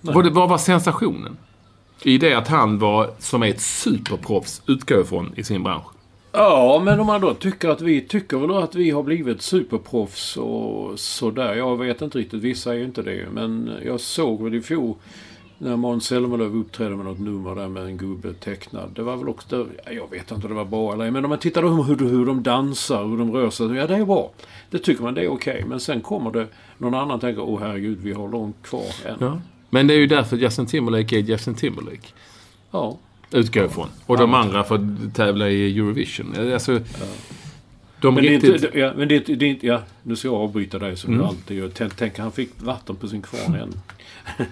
Vad, 0.00 0.32
vad 0.32 0.48
var 0.48 0.58
sensationen? 0.58 1.36
I 2.02 2.18
det 2.18 2.34
att 2.34 2.48
han 2.48 2.78
var, 2.78 3.10
som 3.18 3.42
är 3.42 3.46
ett 3.46 3.60
superproffs, 3.60 4.62
utgår 4.66 5.00
ifrån 5.00 5.32
i 5.36 5.44
sin 5.44 5.62
bransch. 5.62 5.86
Ja, 6.32 6.82
men 6.84 7.00
om 7.00 7.06
man 7.06 7.20
då 7.20 7.34
tycker 7.34 7.68
att 7.68 7.80
vi 7.80 8.00
tycker 8.00 8.36
väl 8.36 8.56
att 8.56 8.74
vi 8.74 8.90
har 8.90 9.02
blivit 9.02 9.42
superproffs 9.42 10.36
och 10.36 10.98
sådär. 11.00 11.54
Jag 11.54 11.76
vet 11.76 12.02
inte 12.02 12.18
riktigt. 12.18 12.42
Vissa 12.42 12.72
är 12.72 12.76
ju 12.78 12.84
inte 12.84 13.02
det. 13.02 13.26
Men 13.32 13.70
jag 13.84 14.00
såg 14.00 14.42
väl 14.42 14.54
i 14.54 14.62
fjol 14.62 14.94
när 15.58 15.76
Måns 15.76 16.04
Zelmerlöw 16.06 16.56
uppträdde 16.60 16.96
med 16.96 17.04
något 17.06 17.18
nummer 17.18 17.54
där 17.54 17.68
med 17.68 17.82
en 17.84 17.96
gubbe 17.96 18.32
tecknad. 18.32 18.90
Det 18.94 19.02
var 19.02 19.16
väl 19.16 19.28
också... 19.28 19.66
ja, 19.86 19.92
Jag 19.92 20.10
vet 20.10 20.20
inte 20.30 20.34
om 20.34 20.40
det 20.50 20.54
var 20.56 20.64
bra 20.64 20.92
eller 20.92 21.10
Men 21.10 21.24
om 21.24 21.28
man 21.28 21.38
tittar 21.38 21.62
på 21.62 21.68
hur, 21.68 21.98
hur 22.10 22.26
de 22.26 22.42
dansar, 22.42 23.04
hur 23.04 23.18
de 23.18 23.32
rör 23.32 23.50
sig. 23.50 23.66
Ja, 23.66 23.86
det 23.86 23.94
är 23.96 24.04
bra. 24.04 24.32
Det 24.70 24.78
tycker 24.78 25.02
man 25.02 25.14
det 25.14 25.22
är 25.24 25.28
okej. 25.28 25.64
Men 25.68 25.80
sen 25.80 26.00
kommer 26.00 26.30
det 26.30 26.46
någon 26.78 26.94
annan 26.94 27.20
tänker 27.20 27.42
åh 27.42 27.60
herregud, 27.60 27.98
vi 28.02 28.12
har 28.12 28.28
långt 28.28 28.56
kvar 28.62 28.84
än. 29.06 29.16
Ja. 29.20 29.40
Men 29.70 29.86
det 29.86 29.94
är 29.94 29.98
ju 29.98 30.06
därför 30.06 30.36
Justin 30.36 30.66
Timberlake 30.66 31.16
är 31.16 31.20
Justin 31.20 31.54
Timberlake. 31.54 32.08
Ja. 32.70 32.98
Utgår 33.32 33.64
ifrån. 33.64 33.88
Och 34.06 34.18
de 34.18 34.34
andra 34.34 34.64
får 34.64 35.10
tävla 35.14 35.48
i 35.50 35.78
Eurovision. 35.78 36.52
Alltså, 36.52 36.80
De 38.00 38.14
men, 38.14 38.24
det 38.24 38.28
är 38.28 38.32
riktigt... 38.32 38.64
inte, 38.64 38.78
ja, 38.78 38.92
men 38.96 39.08
det, 39.08 39.28
är- 39.30 39.36
det 39.36 39.44
är 39.46 39.48
inte... 39.50 39.66
Ja, 39.66 39.80
nu 40.02 40.16
ska 40.16 40.28
jag 40.28 40.34
avbryta 40.34 40.78
dig 40.78 40.96
som 40.96 41.10
Mm. 41.12 41.22
du 41.22 41.28
alltid 41.28 41.58
gör. 41.58 41.68
Tänk, 41.74 41.96
tänk, 41.96 42.18
han 42.18 42.32
fick 42.32 42.50
vatten 42.62 42.96
på 42.96 43.08
sin 43.08 43.22
kvarn 43.22 43.54
än. 43.54 43.74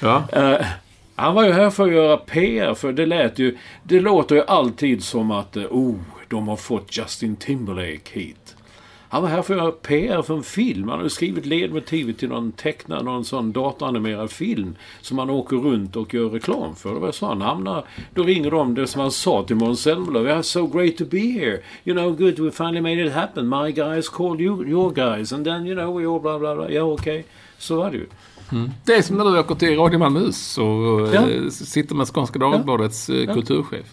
Ja. 0.00 0.24
Uh, 0.36 0.66
han 1.16 1.34
var 1.34 1.44
ju 1.44 1.52
här 1.52 1.70
för 1.70 1.86
att 1.86 1.92
göra 1.92 2.16
PR, 2.16 2.74
för 2.74 2.92
det 2.92 3.06
lät 3.06 3.38
ju... 3.38 3.58
Det 3.82 4.00
låter 4.00 4.34
ju 4.34 4.42
alltid 4.46 5.04
som 5.04 5.30
att, 5.30 5.56
eh, 5.56 5.64
oh, 5.70 5.94
de 6.28 6.48
har 6.48 6.56
fått 6.56 6.98
Justin 6.98 7.36
Timberlake 7.36 8.10
hit. 8.12 8.56
Han 9.12 9.22
var 9.22 9.28
här 9.28 9.42
för 9.42 9.54
att 9.54 9.60
göra 9.60 9.70
PR 9.72 10.22
för 10.22 10.34
en 10.34 10.42
film. 10.42 10.88
Han 10.88 10.98
har 10.98 11.04
ju 11.04 11.10
skrivit 11.10 11.46
ledmotivet 11.46 12.18
till 12.18 12.28
någon 12.28 12.52
tecknad, 12.52 13.04
någon 13.04 13.24
sån 13.24 13.52
datoranimerad 13.52 14.30
film 14.30 14.76
som 15.00 15.18
han 15.18 15.30
åker 15.30 15.56
runt 15.56 15.96
och 15.96 16.14
gör 16.14 16.28
reklam 16.28 16.76
för. 16.76 16.94
Det 16.94 17.00
var 17.00 17.12
så 17.12 17.26
han 17.26 17.40
hamnar. 17.40 17.84
Då 18.14 18.22
ringer 18.22 18.50
de, 18.50 18.74
det 18.74 18.86
som 18.86 19.00
han 19.00 19.10
sa 19.10 19.44
till 19.44 19.56
Måns 19.56 19.80
Zelmerlöw. 19.80 20.28
Yeah, 20.28 20.40
so 20.40 20.66
great 20.66 20.96
to 20.96 21.04
be 21.04 21.18
here. 21.18 21.58
You 21.84 21.96
know, 21.96 22.10
good, 22.10 22.38
we 22.38 22.50
finally 22.50 22.80
made 22.80 23.06
it 23.06 23.12
happen. 23.12 23.48
My 23.48 23.72
guys 23.72 24.08
called 24.08 24.40
you, 24.40 24.66
your 24.66 24.92
guys. 24.92 25.32
And 25.32 25.44
then, 25.44 25.66
you 25.66 25.74
know, 25.74 25.98
we 25.98 26.06
all 26.06 26.20
bla 26.20 26.38
bla 26.38 26.56
bla. 26.56 26.70
Ja, 26.70 26.82
okej. 26.82 27.24
Så 27.58 27.76
var 27.76 27.90
det 27.90 27.96
ju. 27.96 28.06
Det 28.84 28.92
är 28.94 29.02
som 29.02 29.16
när 29.16 29.24
du 29.24 29.38
åker 29.38 29.54
till 29.54 29.76
Radio 29.76 29.98
Malmöhus 29.98 30.58
och 30.58 31.00
Ja. 31.14 31.28
eh, 31.30 31.48
sitter 31.50 31.94
med 31.94 32.06
Skånska 32.06 32.38
Dagbladets 32.38 33.08
eh, 33.10 33.34
kulturchef. 33.34 33.86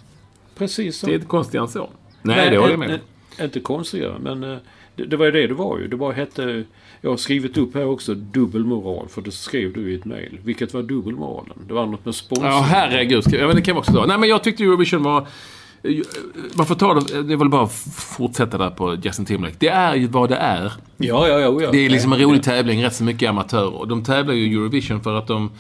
Precis 0.58 0.98
så. 0.98 1.06
Det 1.06 1.12
är 1.12 1.16
inte 1.16 1.28
konstigare 1.28 1.66
än 1.66 1.72
så. 1.72 1.90
Nej, 2.22 2.50
det 2.50 2.58
håller 2.58 2.72
jag 2.72 2.80
med 2.80 2.90
om. 2.90 2.94
inte, 2.94 3.44
inte 3.44 3.60
konstigare, 3.60 4.16
men 4.20 4.44
eh, 4.44 4.58
det, 4.96 5.06
det 5.06 5.18
var 5.18 5.26
ju 5.26 5.32
det 5.32 5.48
det 5.48 5.54
var 5.54 5.80
ju. 5.80 5.88
Det 5.88 5.96
bara 5.98 6.14
hette... 6.14 6.64
Jag 7.02 7.10
har 7.10 7.18
skrivit 7.18 7.58
upp 7.58 7.76
här 7.76 7.86
också 7.86 8.14
dubbelmoral, 8.16 9.08
för 9.10 9.22
det 9.22 9.32
skrev 9.32 9.74
du 9.74 9.92
i 9.92 9.96
ett 9.96 10.06
mejl. 10.06 10.40
Vilket 10.44 10.74
var 10.74 10.82
dubbelmoralen? 10.84 11.58
Det 11.68 11.74
var 11.74 11.86
något 11.86 12.06
med 12.06 12.16
sponsring. 12.16 12.48
Ja, 12.52 12.60
herregud. 12.70 13.24
Ja, 13.32 13.48
men 13.48 13.56
det 13.56 13.62
kan 13.62 13.76
vi 13.76 13.82
också 13.82 13.94
ta. 13.94 14.06
Nej, 14.06 14.18
men 14.18 14.30
jag 14.30 14.44
tyckte 14.44 14.64
Eurovision 14.64 15.04
var... 15.04 15.28
Man 16.58 16.66
får 16.66 16.76
ta 16.76 16.94
det, 16.94 17.24
det 17.24 17.34
är 17.34 17.38
väl 17.38 17.50
bara 17.50 17.64
att 17.64 17.72
fortsätta 17.96 18.58
där 18.58 18.70
på 18.70 18.96
Justin 18.96 19.26
Timberlake. 19.26 19.56
Det 19.60 19.68
är 19.70 19.96
ju 19.96 20.08
vad 20.08 20.30
det 20.30 20.36
är. 20.36 20.74
Ja, 20.98 21.28
ja, 21.28 21.40
ja. 21.40 21.62
ja. 21.62 21.72
Det 21.72 21.78
är 21.78 21.90
liksom 21.90 22.14
en 22.14 22.20
rolig 22.20 22.44
tävling, 22.44 22.84
rätt 22.84 22.96
så 22.96 23.04
mycket 23.04 23.30
amatörer. 23.30 23.86
De 23.86 24.04
tävlar 24.04 24.34
ju 24.34 24.48
i 24.52 24.54
Eurovision 24.54 25.02
för 25.02 25.16
att 25.16 25.28
de... 25.28 25.52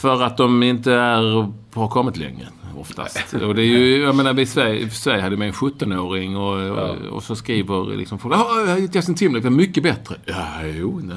För 0.00 0.22
att 0.22 0.36
de 0.36 0.62
inte 0.62 0.92
är, 0.92 1.48
har 1.74 1.88
kommit 1.88 2.16
längre, 2.16 2.48
oftast. 2.76 3.34
Och 3.34 3.54
det 3.54 3.62
är 3.62 3.66
ju, 3.66 3.96
jag 4.02 4.16
menar, 4.16 4.32
vi 4.32 4.42
i 4.42 4.46
Sverige, 4.46 4.90
Sverige 4.90 5.22
hade 5.22 5.36
med 5.36 5.48
en 5.48 5.54
17-åring 5.54 6.36
och, 6.36 6.78
och, 6.78 6.96
och 7.10 7.22
så 7.22 7.36
skriver 7.36 7.96
liksom 7.96 8.18
folk 8.18 8.34
Ja, 8.34 8.76
Justin 8.92 9.14
Timberlake 9.14 9.44
var 9.50 9.56
mycket 9.56 9.82
bättre. 9.82 10.16
Ja, 10.24 10.46
jo, 10.64 11.00
nej. 11.04 11.16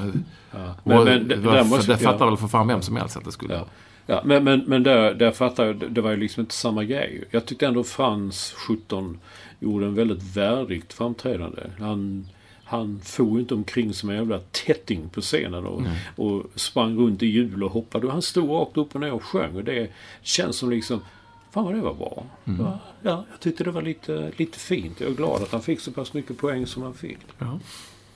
Men- 0.84 0.98
och, 0.98 1.04
men 1.04 1.28
det- 1.28 1.36
det, 1.36 1.36
där 1.36 1.64
måste- 1.64 1.92
det 1.92 1.98
fattar 1.98 2.24
ja. 2.24 2.30
väl 2.30 2.36
för 2.38 2.48
fan 2.48 2.68
vem 2.68 2.82
som 2.82 2.96
helst 2.96 3.16
att 3.16 3.24
det 3.24 3.32
skulle 3.32 3.54
Ja. 3.54 3.66
Ja, 4.06 4.22
men, 4.24 4.44
men, 4.44 4.60
men 4.66 4.82
där, 4.82 5.14
där 5.14 5.30
fattar 5.30 5.66
jag, 5.66 5.92
det 5.92 6.00
var 6.00 6.10
ju 6.10 6.16
liksom 6.16 6.40
inte 6.40 6.54
samma 6.54 6.84
grej. 6.84 7.24
Jag 7.30 7.46
tyckte 7.46 7.66
ändå 7.66 7.84
Frans 7.84 8.54
17 8.56 9.18
gjorde 9.60 9.86
en 9.86 9.94
väldigt 9.94 10.36
värdigt 10.36 10.92
framträdande. 10.92 11.62
Han, 11.78 12.26
han 12.64 13.00
for 13.04 13.40
inte 13.40 13.54
omkring 13.54 13.94
som 13.94 14.10
en 14.10 14.16
jävla 14.16 14.38
tätting 14.38 15.08
på 15.08 15.20
scenen 15.20 15.66
och, 15.66 15.82
och 16.16 16.44
sprang 16.54 16.98
runt 16.98 17.22
i 17.22 17.26
hjul 17.26 17.64
och 17.64 17.70
hoppade. 17.70 18.10
Han 18.10 18.22
stod 18.22 18.50
rakt 18.50 18.76
upp 18.76 18.94
och 18.94 19.00
ner 19.00 19.12
och 19.12 19.24
sjöng. 19.24 19.56
Och 19.56 19.64
det 19.64 19.90
känns 20.22 20.56
som 20.56 20.70
liksom, 20.70 21.00
fan 21.50 21.64
vad 21.64 21.74
det 21.74 21.80
var 21.80 21.94
bra. 21.94 22.24
Ja, 22.44 22.78
ja, 23.02 23.24
jag 23.30 23.40
tyckte 23.40 23.64
det 23.64 23.70
var 23.70 23.82
lite, 23.82 24.32
lite 24.36 24.58
fint. 24.58 25.00
Jag 25.00 25.10
är 25.10 25.14
glad 25.14 25.42
att 25.42 25.52
han 25.52 25.62
fick 25.62 25.80
så 25.80 25.92
pass 25.92 26.12
mycket 26.12 26.38
poäng 26.38 26.66
som 26.66 26.82
han 26.82 26.94
fick. 26.94 27.18
Ja. 27.38 27.60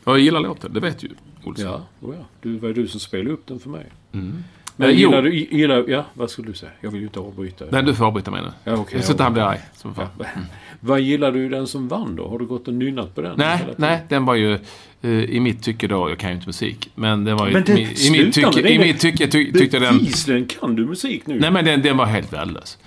Och 0.05 0.13
jag 0.13 0.21
gillar 0.21 0.41
låten, 0.41 0.73
det 0.73 0.81
vet 0.81 1.03
ju 1.03 1.09
Olsson. 1.45 1.67
Ja, 1.67 1.87
oh 2.01 2.15
ja. 2.17 2.25
Du 2.43 2.59
var 2.59 2.69
ju 2.69 2.75
du 2.75 2.89
som 2.89 3.01
spelade 3.01 3.31
upp 3.31 3.47
den 3.47 3.61
för 3.61 3.71
mig. 3.71 3.87
Mm. 4.13 4.45
Men 4.77 4.89
Eh, 4.91 4.95
jo. 4.95 5.09
gillar 5.09 5.23
du, 5.23 5.35
gillar, 5.35 5.85
ja, 5.89 6.05
vad 6.15 6.31
skulle 6.31 6.49
du 6.49 6.55
säga? 6.55 6.73
Jag 6.81 6.91
vill 6.91 7.01
ju 7.01 7.07
inte 7.07 7.21
avbryta. 7.21 7.65
Nej, 7.71 7.83
du 7.83 7.95
får 7.95 8.05
avbryta 8.05 8.31
mig 8.31 8.43
nu. 8.43 8.49
Ja, 8.65 8.77
okej, 8.77 9.03
så 9.03 9.13
att 9.13 9.21
han 9.21 9.33
blir 9.33 9.43
arg. 9.43 9.59
Som 9.77 9.95
fan. 9.95 10.07
Ja. 10.19 10.25
Vad 10.81 11.01
gillar 11.01 11.33
du 11.33 11.49
den 11.49 11.67
som 11.67 11.89
vann 11.89 12.17
då? 12.17 12.29
Har 12.29 12.39
du 12.39 12.47
gått 12.47 12.69
och 12.69 12.75
nynnat 12.75 13.15
på 13.15 13.21
den? 13.21 13.35
Nej, 13.39 13.61
nej, 13.77 14.01
den 14.09 14.25
var 14.25 14.35
ju 14.35 14.59
eh, 15.03 15.11
i 15.11 15.41
mitt 15.41 15.63
tycke 15.63 15.87
då, 15.89 16.09
jag 16.11 16.19
kan 16.19 16.31
ju 16.31 16.35
inte 16.37 16.49
musik, 16.49 16.91
men 16.95 17.25
den 17.25 17.37
var 17.37 17.47
ju... 17.47 17.53
Men 17.53 17.65
det, 17.65 17.73
i, 17.73 18.07
i 18.07 18.11
mitt 18.11 18.35
sluta 18.35 18.51
tycke, 18.53 18.63
med 18.63 18.73
i 18.73 18.79
det. 18.79 18.85
mitt 18.85 19.01
tycke 19.01 19.27
ty, 19.29 19.53
tyckte 19.53 19.79
den... 19.79 19.99
Bevisligen 19.99 20.47
kan 20.47 20.77
du 20.77 20.87
musik 20.87 21.27
nu. 21.27 21.41
Nej, 21.41 21.51
men 21.51 21.65
den, 21.65 21.83
den 21.83 21.97
var 21.97 22.07
helt 22.07 22.33
värdelös. 22.33 22.79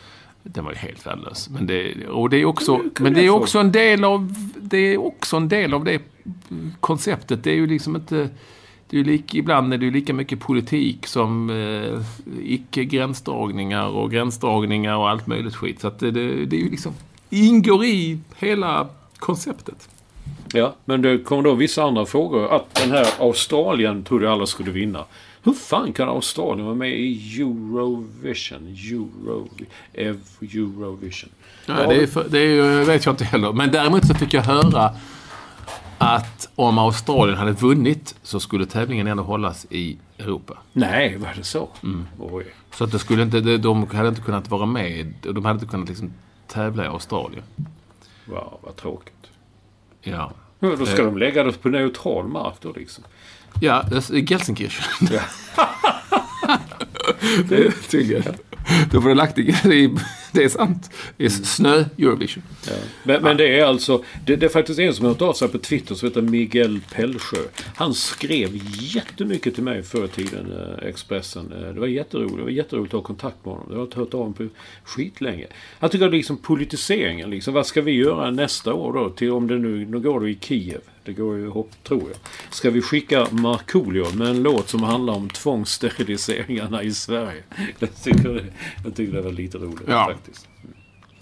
Den 0.43 0.63
var 0.65 0.71
ju 0.71 0.77
helt 0.77 1.07
värdelös. 1.07 1.49
Men 1.49 1.67
det, 1.67 2.07
och 2.07 2.29
det 2.29 2.37
är 2.37 2.45
också, 2.45 2.77
Men 2.77 2.91
men 2.99 3.13
det 3.13 3.19
det 3.21 3.25
är 3.27 3.29
också 3.29 3.59
en 3.59 3.71
del 3.71 4.03
av, 4.03 4.33
det 4.61 4.77
är 4.77 4.97
också 4.97 5.37
en 5.37 5.47
del 5.49 5.73
av 5.73 5.83
det 5.83 6.01
konceptet. 6.79 7.43
Det 7.43 7.51
är 7.51 7.55
ju 7.55 7.67
liksom 7.67 7.95
inte... 7.95 8.29
Det 8.89 8.99
är 8.99 9.03
lika, 9.03 9.37
ibland 9.37 9.73
är 9.73 9.77
det 9.77 9.85
ju 9.85 9.91
lika 9.91 10.13
mycket 10.13 10.39
politik 10.39 11.07
som 11.07 11.49
eh, 11.49 12.01
icke-gränsdragningar 12.43 13.87
och 13.87 14.11
gränsdragningar 14.11 14.95
och 14.95 15.09
allt 15.09 15.27
möjligt 15.27 15.55
skit. 15.55 15.79
Så 15.79 15.87
att 15.87 15.99
det, 15.99 16.11
det, 16.11 16.45
det 16.45 16.55
är 16.55 16.59
ju 16.61 16.69
liksom... 16.69 16.93
ingår 17.29 17.85
i 17.85 18.19
hela 18.37 18.87
konceptet. 19.17 19.89
Ja, 20.53 20.75
men 20.85 21.01
det 21.01 21.17
kom 21.17 21.43
då 21.43 21.53
vissa 21.53 21.83
andra 21.83 22.05
frågor. 22.05 22.55
Att 22.55 22.75
den 22.75 22.91
här 22.91 23.07
Australien 23.19 24.03
trodde 24.03 24.31
alla 24.31 24.45
skulle 24.45 24.71
vinna. 24.71 25.05
Hur 25.43 25.53
fan 25.53 25.93
kan 25.93 26.09
Australien 26.09 26.65
vara 26.65 26.75
med 26.75 26.99
i 26.99 27.41
Eurovision? 27.41 28.75
Euro, 28.91 29.49
Eurovision. 30.43 31.29
Nej, 31.65 31.87
det, 31.87 32.03
är 32.03 32.07
för, 32.07 32.25
det 32.29 32.39
är, 32.39 32.85
vet 32.85 33.05
jag 33.05 33.13
inte 33.13 33.25
heller. 33.25 33.53
Men 33.53 33.71
däremot 33.71 34.07
så 34.07 34.13
fick 34.13 34.33
jag 34.33 34.41
höra 34.41 34.91
att 36.01 36.49
om 36.55 36.77
Australien 36.77 37.37
hade 37.37 37.51
vunnit 37.51 38.15
så 38.23 38.39
skulle 38.39 38.65
tävlingen 38.65 39.07
ändå 39.07 39.23
hållas 39.23 39.65
i 39.69 39.97
Europa. 40.17 40.57
Nej, 40.73 41.17
var 41.17 41.33
det 41.37 41.43
så? 41.43 41.69
Mm. 41.83 42.05
Oj. 42.19 42.45
Så 42.73 42.83
att 42.83 42.91
det 42.91 42.99
skulle 42.99 43.23
inte, 43.23 43.39
de 43.57 43.87
hade 43.87 44.07
inte 44.09 44.21
kunnat 44.21 44.49
vara 44.49 44.65
med. 44.65 45.13
De 45.21 45.45
hade 45.45 45.55
inte 45.59 45.65
kunnat 45.71 45.89
liksom 45.89 46.11
tävla 46.47 46.83
i 46.85 46.87
Australien. 46.87 47.43
Wow, 48.25 48.59
vad 48.63 48.75
tråkigt. 48.75 49.13
Ja. 50.01 50.31
Ja, 50.59 50.75
Då 50.75 50.85
ska 50.85 50.99
Eh. 51.01 51.05
de 51.05 51.17
lägga 51.17 51.43
det 51.43 51.51
på 51.61 51.69
neutral 51.69 52.27
mark 52.27 52.53
då 52.61 52.71
liksom. 52.75 53.03
Ja, 53.61 53.83
det 53.89 53.95
är 54.09 54.31
Gelsenkirchen. 54.31 55.07
det 57.49 57.55
är 57.55 57.89
tydligen. 57.89 58.23
Då 58.91 59.01
får 59.01 59.09
du 59.09 59.15
lagt 59.15 59.35
det 59.35 59.41
i, 59.41 59.95
det 60.31 60.43
är 60.43 60.49
sant. 60.49 60.89
Det 61.17 61.25
är 61.25 61.29
snö-Eurovision. 61.29 62.43
Ja. 62.67 62.73
Men, 63.03 63.23
men 63.23 63.37
det 63.37 63.59
är 63.59 63.65
alltså, 63.65 64.03
det, 64.25 64.35
det 64.35 64.45
är 64.45 64.49
faktiskt 64.49 64.79
en 64.79 64.93
som 64.93 65.05
har 65.05 65.11
hört 65.11 65.21
av 65.21 65.33
sig 65.33 65.47
på 65.47 65.57
Twitter 65.57 65.95
som 65.95 66.07
heter 66.07 66.21
Miguel 66.21 66.79
Pellsjö. 66.93 67.37
Han 67.75 67.93
skrev 67.93 68.49
jättemycket 68.79 69.55
till 69.55 69.63
mig 69.63 69.83
förr 69.83 70.05
i 70.05 70.07
tiden, 70.07 70.51
eh, 70.51 70.87
Expressen. 70.87 71.53
Eh, 71.53 71.73
det 71.73 71.79
var 71.79 71.87
jätteroligt. 71.87 72.37
Det 72.37 72.43
var 72.43 72.49
jätteroligt 72.49 72.93
att 72.93 72.99
ha 72.99 73.07
kontakt 73.07 73.45
med 73.45 73.53
honom. 73.53 73.67
Jag 73.69 73.77
har 73.77 73.83
inte 73.83 73.99
hört 73.99 74.13
av 74.13 74.19
honom 74.19 74.33
på 74.33 74.47
skitlänge. 74.83 75.47
Han 75.79 75.89
tycker 75.89 76.05
att 76.05 76.11
liksom 76.11 76.37
politiseringen, 76.37 77.29
liksom, 77.29 77.53
vad 77.53 77.65
ska 77.65 77.81
vi 77.81 77.91
göra 77.91 78.31
nästa 78.31 78.73
år 78.73 78.93
då? 78.93 79.09
Till, 79.09 79.31
om 79.31 79.47
det 79.47 79.57
nu, 79.57 79.85
nu 79.85 79.99
går 79.99 80.19
det 80.19 80.29
i 80.29 80.37
Kiev. 80.41 80.81
Det 81.09 81.13
går 81.13 81.37
ju 81.37 81.49
hopp, 81.49 81.71
tror 81.83 82.03
jag. 82.07 82.17
Ska 82.53 82.69
vi 82.69 82.81
skicka 82.81 83.27
Markoolio 83.31 84.15
med 84.15 84.27
en 84.27 84.43
låt 84.43 84.69
som 84.69 84.83
handlar 84.83 85.13
om 85.13 85.29
tvångssteriliseringarna 85.29 86.83
i 86.83 86.93
Sverige? 86.99 87.43
Jag 87.79 87.95
tycker 88.03 88.51
jag 88.83 88.95
tycker 88.95 89.13
det 89.13 89.21
var 89.21 89.31
lite 89.31 89.57
roligt 89.57 89.81
Ja. 89.87 90.05
faktiskt. 90.13 90.47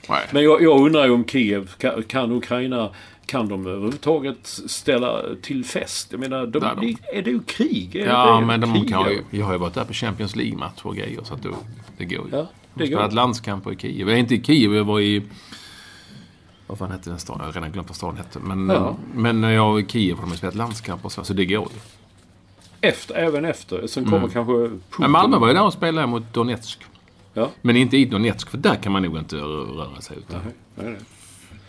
Nej. 0.09 0.27
Men 0.31 0.43
jag, 0.43 0.61
jag 0.61 0.81
undrar 0.81 1.05
ju 1.05 1.11
om 1.11 1.25
Kiev, 1.25 1.71
kan, 1.77 2.03
kan 2.03 2.31
Ukraina, 2.31 2.89
kan 3.25 3.47
de 3.49 3.67
överhuvudtaget 3.67 4.37
ställa 4.67 5.21
till 5.41 5.65
fest? 5.65 6.07
Jag 6.11 6.19
menar, 6.19 6.47
de, 6.47 6.59
de- 6.59 6.97
är 7.13 7.21
det 7.21 7.29
ju 7.31 7.39
krig? 7.43 7.95
Är 7.95 8.05
Ja, 8.07 8.39
det, 8.39 8.45
men 8.45 8.61
de 8.61 8.73
krig, 8.73 8.89
kan 8.89 9.09
ju, 9.09 9.15
ja. 9.15 9.21
vi 9.29 9.41
har 9.41 9.51
ju 9.53 9.57
varit 9.59 9.73
där 9.73 9.83
på 9.85 9.93
Champions 9.93 10.35
League-match 10.35 10.79
och 10.83 10.95
grejer 10.95 11.19
så 11.23 11.33
att 11.33 11.43
då, 11.43 11.55
det 11.97 12.05
går 12.05 12.25
ju. 12.31 12.37
Ja, 12.37 12.37
de 12.37 12.47
det 12.73 12.79
har 12.83 12.85
spelat 12.87 13.13
landskamper 13.13 13.71
i 13.73 13.75
Kiev. 13.75 14.07
Jag 14.09 14.15
är 14.17 14.19
inte 14.19 14.35
i 14.35 14.43
Kiev, 14.43 14.73
jag 14.75 14.83
var 14.83 14.99
i... 14.99 15.23
Vad 16.67 16.77
fan 16.77 16.91
hette 16.91 17.09
den 17.09 17.19
staden? 17.19 17.39
Jag 17.41 17.47
har 17.47 17.53
redan 17.53 17.71
glömt 17.71 17.87
vad 17.89 17.95
staden 17.95 18.17
hette. 18.17 18.39
Men, 18.39 18.69
Ja. 18.69 18.97
men 19.13 19.41
när 19.41 19.51
jag 19.51 19.71
var 19.71 19.79
i 19.79 19.85
Kiev 19.85 20.17
har 20.17 20.27
de 20.29 20.37
spelat 20.37 20.55
landskamper 20.55 21.05
och 21.05 21.11
så, 21.11 21.23
så 21.23 21.33
det 21.33 21.45
går 21.45 21.67
ju. 21.73 21.79
Efter, 22.81 23.15
även 23.15 23.45
efter. 23.45 23.87
Sen 23.87 24.05
kommer 24.05 24.27
kanske 24.27 24.53
Putin. 24.53 24.79
Men 24.97 25.11
Malmö 25.11 25.37
var 25.37 25.47
ju 25.47 25.53
där 25.53 25.65
och 25.65 25.73
spelade 25.73 26.07
mot 26.07 26.33
Donetsk. 26.33 26.79
Ja. 27.33 27.49
Men 27.61 27.75
inte 27.75 27.97
i 27.97 28.05
Donetsk, 28.05 28.49
för 28.49 28.57
där 28.57 28.75
kan 28.75 28.91
man 28.91 29.03
nog 29.03 29.17
inte 29.17 29.35
röra 29.35 30.01
sig. 30.01 30.17
Utan 30.17 30.41
Nej, 30.43 30.53
nej, 30.75 30.85
nej. 30.91 31.01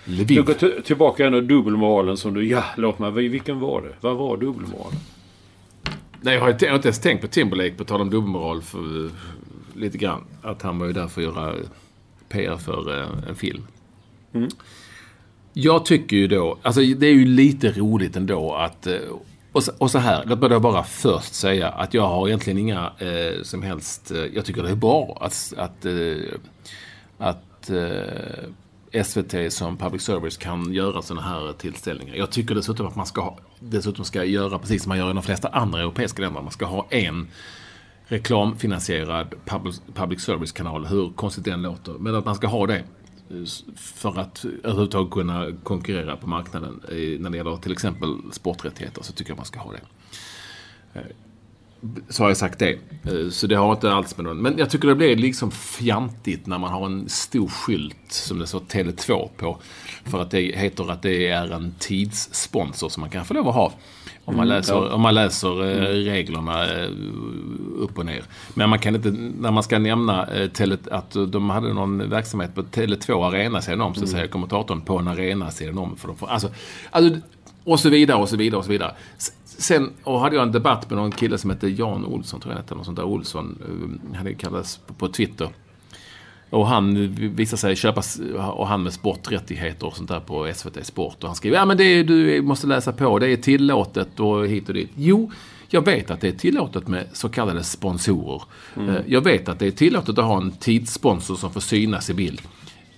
Lviv. 0.04 0.26
Du 0.26 0.42
går 0.42 0.80
tillbaka 0.80 1.30
till 1.30 1.46
dubbelmoralen 1.46 2.16
som 2.16 2.34
du... 2.34 2.48
Ja, 2.48 2.64
låt 2.76 2.98
mig. 2.98 3.28
Vilken 3.28 3.60
var 3.60 3.82
det? 3.82 3.94
Vad 4.00 4.16
var 4.16 4.36
dubbelmoralen? 4.36 4.98
Nej, 6.20 6.34
jag 6.34 6.40
har 6.40 6.50
inte 6.50 6.66
ens 6.66 6.98
tänkt 6.98 7.20
på 7.20 7.26
Timberlake, 7.26 7.74
på 7.74 7.84
tal 7.84 8.00
om 8.00 8.10
dubbelmoral, 8.10 8.62
för, 8.62 9.04
eh, 9.04 9.10
lite 9.74 9.98
grann. 9.98 10.24
Att 10.42 10.62
han 10.62 10.78
var 10.78 10.86
ju 10.86 10.92
där 10.92 11.08
för 11.08 11.20
att 11.20 11.26
göra 11.26 11.54
PR 12.28 12.56
för 12.56 13.00
eh, 13.00 13.28
en 13.28 13.36
film. 13.36 13.62
Jag 15.52 15.84
tycker 15.84 16.16
ju 16.16 16.26
då, 16.26 16.58
alltså 16.62 16.80
det 16.80 17.06
är 17.06 17.12
ju 17.12 17.24
lite 17.24 17.72
roligt 17.72 18.16
ändå 18.16 18.54
att... 18.54 18.86
Och 19.58 19.64
så, 19.64 19.72
och 19.78 19.90
så 19.90 19.98
här, 19.98 20.24
låt 20.26 20.40
mig 20.40 20.48
då 20.48 20.60
bara 20.60 20.82
först 20.84 21.34
säga 21.34 21.68
att 21.68 21.94
jag 21.94 22.08
har 22.08 22.28
egentligen 22.28 22.58
inga 22.58 22.92
eh, 22.98 23.42
som 23.42 23.62
helst... 23.62 24.10
Eh, 24.10 24.16
jag 24.18 24.44
tycker 24.44 24.62
det 24.62 24.70
är 24.70 24.74
bra 24.74 25.18
att, 25.20 25.52
att, 25.56 25.84
eh, 25.84 26.38
att 27.18 27.70
eh, 27.70 29.02
SVT 29.04 29.52
som 29.52 29.76
public 29.76 30.02
service 30.02 30.36
kan 30.36 30.72
göra 30.72 31.02
sådana 31.02 31.26
här 31.26 31.52
tillställningar. 31.52 32.14
Jag 32.14 32.30
tycker 32.30 32.54
dessutom 32.54 32.86
att 32.86 32.96
man 32.96 33.06
ska, 33.06 33.20
ha, 33.20 33.38
dessutom 33.60 34.04
ska 34.04 34.24
göra 34.24 34.58
precis 34.58 34.82
som 34.82 34.88
man 34.88 34.98
gör 34.98 35.10
i 35.10 35.14
de 35.14 35.22
flesta 35.22 35.48
andra 35.48 35.80
europeiska 35.80 36.22
länder. 36.22 36.42
Man 36.42 36.52
ska 36.52 36.66
ha 36.66 36.86
en 36.90 37.28
reklamfinansierad 38.06 39.34
public, 39.44 39.80
public 39.94 40.20
service-kanal, 40.20 40.86
hur 40.86 41.12
konstigt 41.12 41.44
det 41.44 41.50
än 41.50 41.62
låter. 41.62 41.92
Men 41.92 42.14
att 42.14 42.24
man 42.24 42.34
ska 42.34 42.46
ha 42.46 42.66
det 42.66 42.84
för 43.76 44.18
att 44.18 44.44
överhuvudtaget 44.44 45.12
kunna 45.12 45.52
konkurrera 45.62 46.16
på 46.16 46.26
marknaden 46.26 46.80
när 47.20 47.30
det 47.30 47.36
gäller 47.36 47.56
till 47.56 47.72
exempel 47.72 48.16
sporträttigheter 48.32 49.02
så 49.02 49.12
tycker 49.12 49.30
jag 49.30 49.36
man 49.36 49.46
ska 49.46 49.60
ha 49.60 49.72
det. 49.72 49.80
Eh, 50.94 51.06
så 52.08 52.22
har 52.22 52.30
jag 52.30 52.36
sagt 52.36 52.58
det. 52.58 52.78
Så 53.30 53.46
det 53.46 53.54
har 53.54 53.72
inte 53.72 53.92
alls 53.92 54.16
med 54.16 54.24
någon... 54.24 54.42
Men 54.42 54.58
jag 54.58 54.70
tycker 54.70 54.88
det 54.88 54.94
blir 54.94 55.16
liksom 55.16 55.50
fjantigt 55.50 56.46
när 56.46 56.58
man 56.58 56.70
har 56.70 56.86
en 56.86 57.08
stor 57.08 57.48
skylt 57.48 57.96
som 58.08 58.38
det 58.38 58.46
står 58.46 58.60
Tele2 58.60 59.28
på. 59.36 59.58
För 60.04 60.22
att 60.22 60.30
det 60.30 60.40
heter 60.40 60.90
att 60.90 61.02
det 61.02 61.28
är 61.28 61.50
en 61.52 61.74
tidssponsor 61.78 62.88
som 62.88 63.00
man 63.00 63.10
kan 63.10 63.24
få 63.24 63.34
lov 63.34 63.48
att 63.48 63.54
ha. 63.54 63.72
Om 64.24 64.36
man 64.36 64.48
läser, 64.48 64.74
mm, 64.76 64.88
ja. 64.88 64.94
om 64.94 65.00
man 65.00 65.14
läser 65.14 65.64
eh, 65.64 66.04
reglerna 66.04 66.64
eh, 66.64 66.90
upp 67.78 67.98
och 67.98 68.06
ner. 68.06 68.22
Men 68.54 68.70
man 68.70 68.78
kan 68.78 68.94
inte, 68.94 69.10
när 69.10 69.50
man 69.50 69.62
ska 69.62 69.78
nämna 69.78 70.26
eh, 70.26 70.48
tele, 70.48 70.78
att 70.90 71.16
de 71.28 71.50
hade 71.50 71.72
någon 71.72 72.10
verksamhet 72.10 72.54
på 72.54 72.62
Tele2 72.62 73.26
Arena 73.26 73.62
sidan 73.62 73.80
om, 73.80 73.94
så 73.94 74.00
mm. 74.00 74.10
säger 74.10 74.26
kommentatorn 74.26 74.80
på 74.80 74.98
en 74.98 75.08
arena 75.08 75.50
sidan 75.50 75.78
om. 75.78 75.96
För 75.96 76.08
de 76.08 76.16
får, 76.16 76.28
alltså, 76.28 76.50
alltså, 76.90 77.20
och 77.64 77.80
så 77.80 77.88
vidare 77.88 78.18
och 78.18 78.28
så 78.28 78.36
vidare 78.36 78.58
och 78.58 78.64
så 78.64 78.70
vidare. 78.70 78.94
Sen 79.58 79.90
och 80.04 80.20
hade 80.20 80.36
jag 80.36 80.42
en 80.42 80.52
debatt 80.52 80.90
med 80.90 80.98
någon 80.98 81.12
kille 81.12 81.38
som 81.38 81.50
hette 81.50 81.68
Jan 81.68 82.04
Olsson, 82.04 82.40
tror 82.40 82.54
jag 82.54 82.60
hette, 82.60 82.74
något 82.74 82.84
sånt 82.84 82.96
där 82.96 83.04
Olsson. 83.04 83.58
Han 84.14 84.34
kallades 84.34 84.76
på, 84.76 84.94
på 84.94 85.08
Twitter. 85.08 85.48
Och 86.50 86.66
han 86.66 87.14
visar 87.34 87.56
sig 87.56 87.76
köpa, 87.76 88.02
och 88.50 88.68
han 88.68 88.82
med 88.82 88.92
sporträttigheter 88.92 89.86
och 89.86 89.96
sånt 89.96 90.08
där 90.08 90.20
på 90.20 90.52
SVT 90.54 90.86
Sport. 90.86 91.16
Och 91.20 91.28
han 91.28 91.36
skriver, 91.36 91.56
ja 91.56 91.64
men 91.64 91.76
det 91.76 91.84
är, 91.84 92.04
du 92.04 92.42
måste 92.42 92.66
läsa 92.66 92.92
på, 92.92 93.18
det 93.18 93.32
är 93.32 93.36
tillåtet 93.36 94.20
och 94.20 94.46
hit 94.46 94.68
och 94.68 94.74
dit. 94.74 94.90
Jo, 94.96 95.30
jag 95.68 95.84
vet 95.84 96.10
att 96.10 96.20
det 96.20 96.28
är 96.28 96.32
tillåtet 96.32 96.88
med 96.88 97.06
så 97.12 97.28
kallade 97.28 97.64
sponsorer. 97.64 98.42
Mm. 98.76 98.88
Eh, 98.88 99.02
jag 99.06 99.20
vet 99.20 99.48
att 99.48 99.58
det 99.58 99.66
är 99.66 99.70
tillåtet 99.70 100.18
att 100.18 100.24
ha 100.24 100.36
en 100.36 100.50
tidssponsor 100.50 101.36
som 101.36 101.50
får 101.50 101.60
synas 101.60 102.10
i 102.10 102.14
bild. 102.14 102.42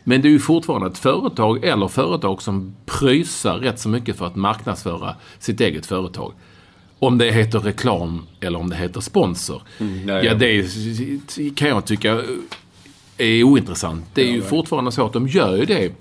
Men 0.04 0.22
det 0.22 0.28
är 0.28 0.30
ju 0.30 0.38
fortfarande 0.38 0.86
ett 0.86 0.98
företag 0.98 1.64
eller 1.64 1.88
företag 1.88 2.42
som 2.42 2.76
pröjsar 2.86 3.58
rätt 3.58 3.80
så 3.80 3.88
mycket 3.88 4.16
för 4.18 4.26
att 4.26 4.36
marknadsföra 4.36 5.14
sitt 5.38 5.60
eget 5.60 5.86
företag. 5.86 6.32
Om 7.02 7.18
det 7.18 7.32
heter 7.32 7.58
reklam 7.58 8.26
eller 8.40 8.58
om 8.58 8.70
det 8.70 8.76
heter 8.76 9.00
sponsor. 9.00 9.62
Mm, 9.78 10.08
ja, 10.24 10.34
det 10.34 10.66
kan 11.54 11.68
jag 11.68 11.84
tycka 11.84 12.22
är 13.20 13.42
ointressant. 13.42 14.04
Det 14.14 14.22
är 14.22 14.26
ja, 14.26 14.32
ju 14.32 14.42
fortfarande 14.42 14.92
så 14.92 15.06
att 15.06 15.12
de 15.12 15.28
gör 15.28 15.56
ju 15.56 15.64
det 15.64 15.92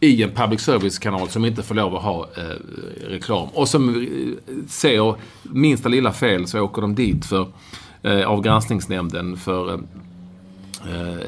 i 0.00 0.22
en 0.22 0.30
public 0.30 0.60
service-kanal 0.60 1.28
som 1.28 1.44
inte 1.44 1.62
får 1.62 1.74
lov 1.74 1.96
att 1.96 2.02
ha 2.02 2.28
eh, 2.36 2.42
reklam. 3.08 3.48
Och 3.48 3.68
som 3.68 3.88
eh, 3.88 4.54
ser 4.68 5.14
minsta 5.42 5.88
lilla 5.88 6.12
fel 6.12 6.46
så 6.46 6.60
åker 6.60 6.82
de 6.82 6.94
dit 6.94 7.26
för, 7.26 7.46
eh, 8.02 8.26
av 8.26 8.42
granskningsnämnden 8.42 9.36
för 9.36 9.68
eh, 9.68 9.80
eh 10.94 11.18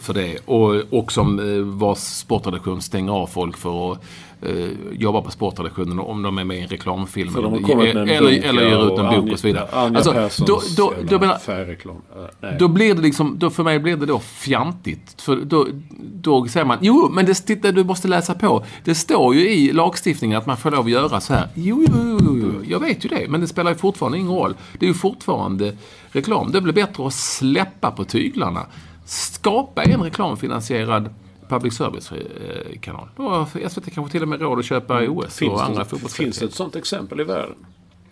för 0.00 0.14
det. 0.14 0.38
Och, 0.44 0.74
och 0.90 1.12
som 1.12 1.38
eh, 1.38 1.60
vars 1.60 1.98
sportredaktion 1.98 2.82
stänger 2.82 3.12
av 3.12 3.26
folk 3.26 3.56
för 3.56 3.92
att 3.92 4.04
eh, 4.42 4.68
jobbar 4.92 5.22
på 5.22 5.30
sportredaktionen 5.30 5.98
om 5.98 6.22
de 6.22 6.38
är 6.38 6.44
med 6.44 6.56
i 6.56 6.60
en 6.60 6.68
reklamfilm. 6.68 7.32
Med 7.32 7.44
en 7.44 8.08
eller, 8.08 8.44
eller 8.44 8.62
ger 8.62 8.92
ut 8.92 8.98
en 8.98 9.20
bok 9.20 9.32
och 9.32 9.38
så 9.38 9.46
vidare. 9.46 9.68
Anja 9.72 9.98
alltså, 9.98 10.12
Perssons 10.12 10.76
då, 10.76 10.84
då, 10.84 10.94
då, 11.08 11.18
menar, 11.18 11.38
färgreklam. 11.38 11.96
Uh, 11.96 12.48
då 12.58 12.68
blir 12.68 12.94
det 12.94 13.02
liksom, 13.02 13.38
då 13.38 13.50
för 13.50 13.62
mig 13.62 13.78
blir 13.78 13.96
det 13.96 14.06
då 14.06 14.18
fjantigt. 14.18 15.22
För 15.22 15.36
då, 15.36 15.66
då 16.00 16.46
säger 16.46 16.66
man, 16.66 16.78
jo 16.80 17.08
men 17.12 17.26
det, 17.26 17.34
titta, 17.34 17.72
du 17.72 17.84
måste 17.84 18.08
läsa 18.08 18.34
på. 18.34 18.64
Det 18.84 18.94
står 18.94 19.34
ju 19.34 19.50
i 19.50 19.72
lagstiftningen 19.72 20.38
att 20.38 20.46
man 20.46 20.56
får 20.56 20.70
lov 20.70 20.84
att 20.84 20.90
göra 20.90 21.20
så 21.20 21.34
här. 21.34 21.48
Jo, 21.54 21.84
jo, 21.88 22.18
jo, 22.22 22.38
jo, 22.42 22.64
jag 22.68 22.80
vet 22.80 23.04
ju 23.04 23.08
det. 23.08 23.26
Men 23.28 23.40
det 23.40 23.46
spelar 23.46 23.70
ju 23.70 23.76
fortfarande 23.76 24.18
ingen 24.18 24.32
roll. 24.32 24.54
Det 24.78 24.86
är 24.86 24.88
ju 24.88 24.94
fortfarande 24.94 25.76
reklam. 26.08 26.52
Det 26.52 26.60
blir 26.60 26.72
bättre 26.72 27.06
att 27.06 27.14
släppa 27.14 27.90
på 27.90 28.04
tyglarna. 28.04 28.66
Skapa 29.04 29.82
en 29.82 30.02
reklamfinansierad 30.02 31.10
public 31.48 31.74
service-kanal. 31.74 33.08
Då 33.16 33.28
har 33.28 33.68
SVT 33.68 33.94
kanske 33.94 34.12
till 34.12 34.22
och 34.22 34.28
med 34.28 34.40
råd 34.40 34.58
att 34.58 34.64
köpa 34.64 34.98
mm. 34.98 35.18
OS 35.18 35.36
finns 35.36 35.52
och 35.52 35.64
andra 35.64 35.84
fotbollsrättigheter. 35.84 36.24
Finns 36.24 36.38
det 36.38 36.44
ett 36.46 36.54
sånt 36.54 36.76
exempel 36.76 37.20
i 37.20 37.24
världen? 37.24 37.56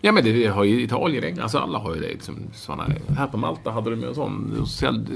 Ja 0.05 0.11
men 0.11 0.23
det 0.23 0.47
har 0.47 0.63
ju 0.63 0.81
Italien, 0.81 1.39
alltså 1.41 1.57
alla 1.57 1.79
har 1.79 1.95
ju 1.95 2.01
det. 2.01 2.07
Liksom, 2.07 2.35
såna, 2.53 2.87
här 3.17 3.27
på 3.27 3.37
Malta 3.37 3.71
hade 3.71 3.89
de 3.89 4.01
ju 4.01 4.07
en 4.07 4.15
sån, 4.15 4.65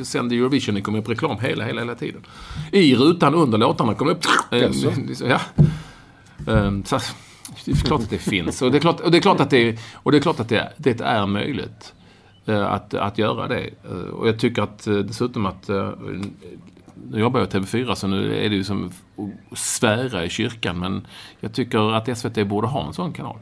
sände 0.04 0.36
Eurovision, 0.36 0.76
det 0.76 0.82
kom 0.82 0.96
upp 0.96 1.10
reklam 1.10 1.40
hela, 1.40 1.66
hela, 1.66 1.82
hela 1.82 1.96
tiden. 1.96 2.22
I 2.72 2.96
rutan 2.96 3.36
under 3.36 3.58
låtarna 3.58 3.94
kom 3.94 4.08
det 4.08 4.14
upp... 4.14 4.26
Äh, 4.52 4.70
ja. 5.30 5.40
Um, 6.48 6.84
så, 6.86 7.00
det 7.66 7.72
är 7.72 7.76
klart 7.76 8.02
att 8.02 8.10
det 8.10 8.18
finns. 8.18 8.62
Och 8.62 8.72
det 8.72 8.78
är 8.78 8.82
klart, 8.82 9.00
och 9.00 9.12
det 9.12 9.18
är 9.18 9.22
klart 9.22 9.40
att, 9.40 9.50
det, 9.50 9.80
och 9.94 10.12
det, 10.12 10.18
är, 10.18 10.22
klart 10.22 10.40
att 10.40 10.50
det, 10.50 10.74
det 10.78 11.02
är 11.02 11.26
möjligt 11.26 11.94
uh, 12.50 12.74
att, 12.74 12.94
att 12.94 13.18
göra 13.18 13.48
det. 13.48 13.70
Uh, 13.92 14.00
och 14.00 14.28
jag 14.28 14.40
tycker 14.40 14.62
att 14.62 14.84
dessutom 14.84 15.46
att 15.46 15.70
nu 17.12 17.20
jobbar 17.20 17.40
jag 17.40 17.50
TV4 17.50 17.96
så 17.96 18.08
nu 18.08 18.46
är 18.46 18.50
det 18.50 18.56
ju 18.56 18.64
som 18.64 18.92
att 19.52 19.58
svära 19.58 20.26
i 20.26 20.30
kyrkan. 20.30 20.80
Men 20.80 21.08
jag 21.40 21.54
tycker 21.54 21.94
att 21.94 22.18
SVT 22.18 22.48
borde 22.48 22.68
ha 22.68 22.88
en 22.88 22.94
sån 22.94 23.14
kanal. 23.14 23.38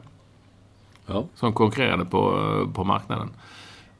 Ja. 1.06 1.24
Som 1.34 1.52
konkurrerade 1.52 2.04
på, 2.04 2.70
på 2.74 2.84
marknaden. 2.84 3.30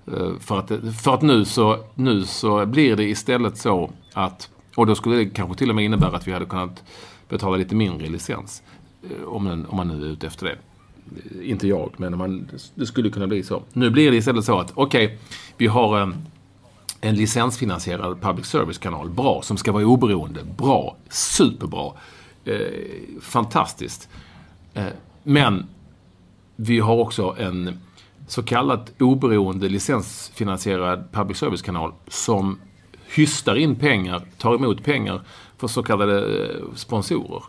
Eh, 0.06 0.38
för 0.40 0.58
att, 0.58 0.72
för 1.02 1.14
att 1.14 1.22
nu, 1.22 1.44
så, 1.44 1.84
nu 1.94 2.24
så 2.24 2.66
blir 2.66 2.96
det 2.96 3.04
istället 3.04 3.58
så 3.58 3.90
att, 4.12 4.50
och 4.74 4.86
då 4.86 4.94
skulle 4.94 5.16
det 5.16 5.26
kanske 5.26 5.58
till 5.58 5.68
och 5.68 5.76
med 5.76 5.84
innebära 5.84 6.16
att 6.16 6.28
vi 6.28 6.32
hade 6.32 6.44
kunnat 6.46 6.84
betala 7.28 7.56
lite 7.56 7.74
mindre 7.74 8.06
i 8.06 8.10
licens. 8.10 8.62
Eh, 9.02 9.28
om, 9.28 9.44
den, 9.44 9.66
om 9.66 9.76
man 9.76 9.88
nu 9.88 10.06
är 10.06 10.10
ute 10.10 10.26
efter 10.26 10.46
det. 10.46 10.56
Inte 11.42 11.68
jag, 11.68 11.94
men 11.96 12.18
man, 12.18 12.50
det 12.74 12.86
skulle 12.86 13.10
kunna 13.10 13.26
bli 13.26 13.42
så. 13.42 13.62
Nu 13.72 13.90
blir 13.90 14.10
det 14.10 14.16
istället 14.16 14.44
så 14.44 14.58
att, 14.58 14.72
okej, 14.74 15.06
okay, 15.06 15.18
vi 15.56 15.66
har 15.66 15.98
en 15.98 16.26
en 17.00 17.14
licensfinansierad 17.14 18.20
public 18.20 18.46
service-kanal. 18.46 19.10
Bra, 19.10 19.42
som 19.42 19.56
ska 19.56 19.72
vara 19.72 19.86
oberoende. 19.86 20.40
Bra, 20.56 20.96
superbra. 21.10 21.92
Eh, 22.44 22.56
fantastiskt. 23.20 24.08
Eh, 24.74 24.86
men 25.22 25.66
vi 26.56 26.80
har 26.80 26.96
också 26.96 27.36
en 27.38 27.80
så 28.26 28.42
kallad 28.42 28.90
oberoende 28.98 29.68
licensfinansierad 29.68 31.12
public 31.12 31.38
service-kanal 31.38 31.92
som 32.08 32.58
hystar 33.14 33.56
in 33.56 33.76
pengar, 33.76 34.22
tar 34.38 34.54
emot 34.54 34.84
pengar 34.84 35.22
för 35.56 35.66
så 35.66 35.82
kallade 35.82 36.44
eh, 36.44 36.74
sponsorer. 36.74 37.42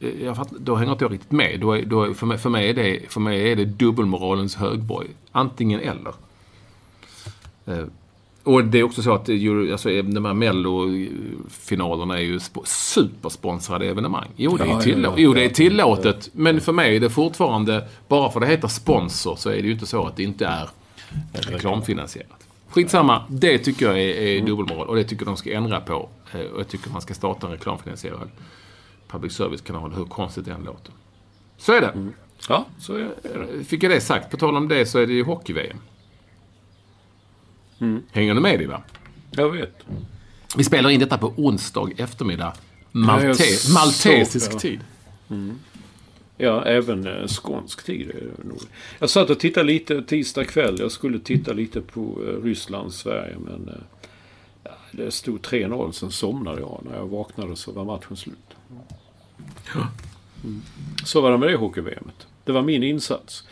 Eh, 0.00 0.22
jag 0.24 0.36
fattar, 0.36 0.56
då 0.58 0.76
hänger 0.76 0.92
inte 0.92 1.04
jag 1.04 1.12
riktigt 1.12 1.32
med. 1.32 1.60
Då, 1.60 1.76
då, 1.86 2.14
för, 2.14 2.26
mig, 2.26 2.38
för, 2.38 2.50
mig 2.50 2.70
är 2.70 2.74
det, 2.74 3.12
för 3.12 3.20
mig 3.20 3.52
är 3.52 3.56
det 3.56 3.64
dubbelmoralens 3.64 4.56
högborg. 4.56 5.08
Antingen 5.32 5.80
eller. 5.80 6.14
Eh, 7.66 7.84
Eh, 8.44 8.52
och 8.52 8.64
det 8.64 8.78
är 8.78 8.82
också 8.82 9.02
så 9.02 9.14
att 9.14 9.28
alltså, 9.72 9.88
de 10.02 10.24
här 10.24 10.34
mellofinalerna 10.34 12.18
är 12.18 12.22
ju 12.22 12.40
supersponsrade 12.64 13.86
evenemang. 13.86 14.28
Jo, 14.36 14.56
det 14.56 14.64
är, 14.64 14.80
tillå 14.80 15.08
ja, 15.08 15.14
jo, 15.16 15.34
det 15.34 15.44
är 15.44 15.48
tillåtet. 15.48 16.30
Men 16.32 16.60
för 16.60 16.72
mig 16.72 16.96
är 16.96 17.00
det 17.00 17.10
fortfarande, 17.10 17.88
bara 18.08 18.30
för 18.30 18.40
att 18.40 18.46
det 18.46 18.52
heter 18.52 18.68
sponsor, 18.68 19.36
så 19.36 19.50
är 19.50 19.56
det 19.56 19.66
ju 19.66 19.72
inte 19.72 19.86
så 19.86 20.06
att 20.06 20.16
det 20.16 20.22
inte 20.22 20.46
är 20.46 20.68
reklamfinansierat. 21.32 22.48
Skitsamma, 22.68 23.22
det 23.28 23.58
tycker 23.58 23.86
jag 23.86 24.00
är, 24.00 24.14
är 24.14 24.40
dubbelmoral 24.40 24.88
och 24.88 24.96
det 24.96 25.04
tycker 25.04 25.26
de 25.26 25.36
ska 25.36 25.52
ändra 25.52 25.80
på. 25.80 26.08
Eh, 26.32 26.40
och 26.40 26.60
jag 26.60 26.68
tycker 26.68 26.90
man 26.90 27.00
ska 27.00 27.14
starta 27.14 27.46
en 27.46 27.52
reklamfinansierad 27.52 28.30
public 29.08 29.32
service-kanal, 29.32 29.92
hur 29.92 30.04
konstigt 30.04 30.44
det 30.44 30.52
än 30.52 30.64
låter. 30.64 30.92
Så 31.56 31.72
är 31.72 31.80
det. 31.80 31.86
Mm. 31.86 32.12
Ja, 32.48 32.66
så 32.78 32.94
är 32.94 33.10
det. 33.22 33.64
Fick 33.64 33.82
jag 33.82 33.92
det 33.92 34.00
sagt. 34.00 34.30
På 34.30 34.36
tal 34.36 34.56
om 34.56 34.68
det 34.68 34.86
så 34.86 34.98
är 34.98 35.06
det 35.06 35.12
ju 35.12 35.24
hockey-VM. 35.24 35.76
Mm. 37.84 38.02
Hänger 38.12 38.34
du 38.34 38.40
med 38.40 38.58
dig 38.58 38.66
va? 38.66 38.82
Jag 39.30 39.50
vet. 39.50 39.84
Vi 40.56 40.64
spelar 40.64 40.90
in 40.90 41.00
detta 41.00 41.18
på 41.18 41.32
onsdag 41.36 41.90
eftermiddag. 41.96 42.52
Malte 42.92 43.44
maltesisk 43.74 44.52
så, 44.52 44.58
tid. 44.58 44.80
Mm. 45.30 45.58
Ja, 46.36 46.64
även 46.64 47.06
eh, 47.06 47.26
skånsk 47.26 47.84
tid 47.84 48.10
är 48.10 48.14
det 48.14 48.48
nog. 48.48 48.60
Jag 48.98 49.10
satt 49.10 49.30
och 49.30 49.40
tittade 49.40 49.66
lite 49.66 50.02
tisdag 50.02 50.44
kväll. 50.44 50.76
Jag 50.78 50.92
skulle 50.92 51.18
titta 51.18 51.52
lite 51.52 51.80
på 51.80 52.18
eh, 52.26 52.44
Ryssland-Sverige 52.44 53.36
men 53.38 53.68
eh, 53.68 54.70
det 54.92 55.10
stod 55.10 55.40
3-0. 55.40 55.92
Sen 55.92 56.10
somnade 56.10 56.60
jag. 56.60 56.82
När 56.90 56.96
jag 56.96 57.06
vaknade 57.06 57.56
så 57.56 57.72
var 57.72 57.84
matchen 57.84 58.16
slut. 58.16 58.54
Mm. 60.44 60.62
Så 61.04 61.20
var 61.20 61.30
det 61.30 61.38
med 61.38 61.48
det 61.48 61.56
hockey-VMet. 61.56 62.26
Det 62.44 62.52
var 62.52 62.62
min 62.62 62.82
insats. 62.82 63.44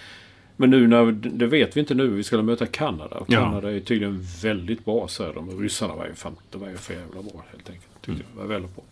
Men 0.62 0.70
nu 0.70 0.86
när, 0.86 1.12
det 1.12 1.46
vet 1.46 1.76
vi 1.76 1.80
inte 1.80 1.94
nu, 1.94 2.08
vi 2.08 2.22
ska 2.22 2.42
möta 2.42 2.66
Kanada. 2.66 3.16
Och 3.16 3.28
Kanada 3.28 3.70
ja. 3.70 3.76
är 3.76 3.80
tydligen 3.80 4.22
väldigt 4.42 4.84
bra 4.84 5.08
här. 5.18 5.32
De 5.34 5.60
ryssarna 5.60 5.94
var 5.94 6.06
ju, 6.06 6.14
fan, 6.14 6.36
de 6.50 6.60
var 6.60 6.68
ju 6.68 6.76
för 6.76 6.94
jävla 6.94 7.22
bra 7.22 7.44
helt 7.50 7.70
enkelt. 7.70 7.88
Tyckte 8.00 8.24
mm. 8.24 8.36
var 8.36 8.44
väldigt 8.44 8.74
bra. 8.74 8.84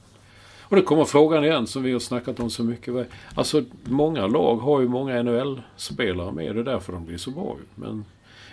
Och 0.61 0.77
då 0.77 0.83
kommer 0.83 1.05
frågan 1.05 1.45
igen 1.45 1.67
som 1.67 1.83
vi 1.83 1.93
har 1.93 2.01
snackat 2.01 2.41
om 2.41 2.51
så 2.51 2.65
mycket. 2.65 3.09
Alltså 3.35 3.65
många 3.85 4.27
lag 4.27 4.57
har 4.57 4.81
ju 4.81 4.89
många 4.89 5.23
NHL-spelare 5.23 6.33
med. 6.33 6.55
Det 6.55 6.61
är 6.61 6.65
därför 6.65 6.93
de 6.93 7.07
blir 7.07 7.17
så 7.17 7.31
bra 7.31 7.57
Men 7.75 8.05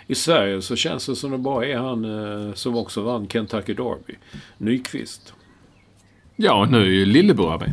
i 0.06 0.14
Sverige 0.14 0.62
så 0.62 0.76
känns 0.76 1.06
det 1.06 1.16
som 1.16 1.30
det 1.30 1.38
bara 1.38 1.66
är 1.66 1.76
han 1.76 2.04
eh, 2.04 2.54
som 2.54 2.76
också 2.76 3.02
vann 3.02 3.28
Kentucky 3.28 3.74
Derby. 3.74 4.14
Nyqvist. 4.58 5.34
Ja, 6.36 6.68
nu 6.70 6.80
är 6.80 6.90
ju 6.90 7.06
Lillebror 7.06 7.58
med. 7.58 7.72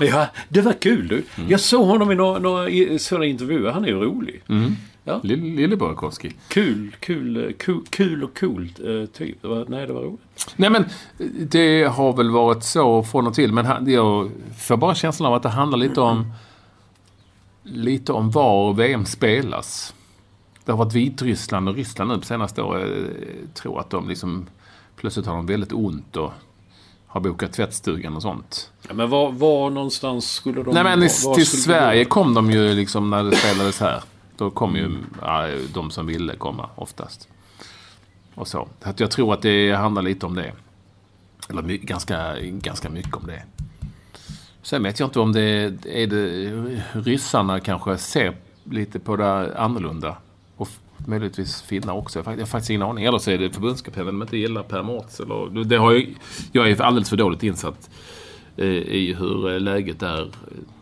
Ja, 0.00 0.26
det 0.48 0.60
var 0.60 0.72
kul 0.72 1.08
du. 1.08 1.24
Mm. 1.36 1.50
Jag 1.50 1.60
såg 1.60 1.86
honom 1.86 2.12
i 2.12 2.14
några, 2.14 2.38
några 2.38 2.98
sådana 2.98 3.24
intervjuer. 3.26 3.70
Han 3.70 3.84
är 3.84 3.88
ju 3.88 3.94
rolig. 4.00 4.42
Mm. 4.48 4.72
Ja. 5.04 5.20
Lill- 5.22 5.56
Lille 5.56 5.76
Burakovsky. 5.76 6.30
Kul, 6.48 6.96
kul, 7.00 7.54
kul, 7.58 7.80
kul 7.90 8.24
och 8.24 8.38
coolt 8.38 8.80
eh, 8.80 9.04
typ. 9.12 9.42
Det 9.42 9.48
var, 9.48 9.64
nej, 9.68 9.86
det 9.86 9.92
var 9.92 10.02
roligt. 10.02 10.54
Nej 10.56 10.70
men 10.70 10.84
det 11.50 11.84
har 11.84 12.12
väl 12.12 12.30
varit 12.30 12.64
så 12.64 13.02
från 13.02 13.26
och 13.26 13.34
till. 13.34 13.52
Men 13.52 13.90
jag 13.92 14.30
får 14.58 14.76
bara 14.76 14.94
känslan 14.94 15.28
av 15.28 15.34
att 15.34 15.42
det 15.42 15.48
handlar 15.48 15.78
lite 15.78 16.00
om 16.00 16.32
lite 17.62 18.12
om 18.12 18.30
var 18.30 18.72
VM 18.74 19.04
spelas. 19.06 19.94
Det 20.64 20.72
har 20.72 20.78
varit 20.78 20.92
Vitryssland 20.94 21.68
och 21.68 21.74
Ryssland 21.74 22.10
nu 22.10 22.18
på 22.18 22.24
senaste 22.24 22.62
året. 22.62 22.90
Jag 23.44 23.54
tror 23.54 23.80
att 23.80 23.90
de 23.90 24.08
liksom 24.08 24.46
plötsligt 24.96 25.26
har 25.26 25.36
de 25.36 25.46
väldigt 25.46 25.72
ont 25.72 26.16
och 26.16 26.32
har 27.14 27.20
bokat 27.20 27.52
tvättstugan 27.52 28.16
och 28.16 28.22
sånt. 28.22 28.70
Ja, 28.88 28.94
men 28.94 29.10
var, 29.10 29.32
var 29.32 29.70
någonstans 29.70 30.32
skulle 30.32 30.62
de... 30.62 30.74
Nej 30.74 30.84
men 30.84 31.00
var, 31.00 31.34
till 31.34 31.46
Sverige 31.46 32.04
kom 32.04 32.34
de 32.34 32.50
ju 32.50 32.74
liksom 32.74 33.10
när 33.10 33.22
det 33.24 33.36
spelades 33.36 33.80
här. 33.80 34.02
Då 34.36 34.50
kom 34.50 34.76
ju 34.76 34.90
ja, 35.22 35.48
de 35.74 35.90
som 35.90 36.06
ville 36.06 36.36
komma 36.36 36.68
oftast. 36.74 37.28
Och 38.34 38.48
så. 38.48 38.68
att 38.82 39.00
jag 39.00 39.10
tror 39.10 39.34
att 39.34 39.42
det 39.42 39.72
handlar 39.72 40.02
lite 40.02 40.26
om 40.26 40.34
det. 40.34 40.52
Eller 41.48 41.62
my, 41.62 41.76
ganska, 41.76 42.40
ganska 42.40 42.90
mycket 42.90 43.14
om 43.14 43.26
det. 43.26 43.42
Sen 44.62 44.82
vet 44.82 45.00
jag 45.00 45.06
inte 45.06 45.20
om 45.20 45.32
det 45.32 45.74
är 45.84 46.06
det 46.06 46.50
ryssarna 46.92 47.60
kanske 47.60 47.98
ser 47.98 48.36
lite 48.64 48.98
på 48.98 49.16
det 49.16 49.58
annorlunda. 49.58 50.16
Och 50.56 50.68
möjligtvis 51.06 51.62
finnar 51.62 51.94
också. 51.94 52.18
Jag 52.18 52.24
har 52.24 52.44
faktiskt 52.46 52.70
ingen 52.70 52.82
aning. 52.82 53.04
Eller 53.04 53.18
så 53.18 53.30
är 53.30 53.38
det 53.38 53.50
förbundskaptenen 53.50 54.06
de 54.06 54.22
inte 54.22 54.36
gillar 54.36 54.62
Per 54.62 54.82
Mårts. 54.82 55.20
Eller, 55.20 55.64
det 55.64 55.76
har 55.76 55.92
jag, 55.92 56.14
jag 56.52 56.70
är 56.70 56.82
alldeles 56.82 57.10
för 57.10 57.16
dåligt 57.16 57.42
insatt 57.42 57.90
eh, 58.56 58.66
i 58.68 59.14
hur 59.18 59.52
eh, 59.52 59.60
läget 59.60 60.02
är 60.02 60.28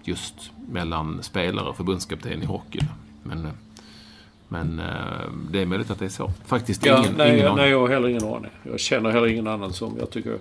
just 0.04 0.34
mellan 0.70 1.22
spelare 1.22 1.68
och 1.68 1.76
förbundskapten 1.76 2.42
i 2.42 2.46
hockey. 2.46 2.80
Men, 3.22 3.44
eh, 3.44 3.52
men 4.48 4.82
det 5.50 5.62
är 5.62 5.66
möjligt 5.66 5.90
att 5.90 5.98
det 5.98 6.04
är 6.04 6.08
så. 6.08 6.32
Faktiskt 6.46 6.86
Ja, 6.86 6.98
ingen, 6.98 7.14
nej, 7.16 7.34
ingen 7.34 7.46
aning. 7.46 7.56
nej, 7.56 7.70
jag 7.70 7.80
har 7.80 7.88
heller 7.88 8.08
ingen 8.08 8.24
aning. 8.24 8.50
Jag 8.62 8.80
känner 8.80 9.10
heller 9.10 9.26
ingen 9.26 9.46
annan 9.46 9.72
som... 9.72 9.96
Jag 9.98 10.10
tycker... 10.10 10.38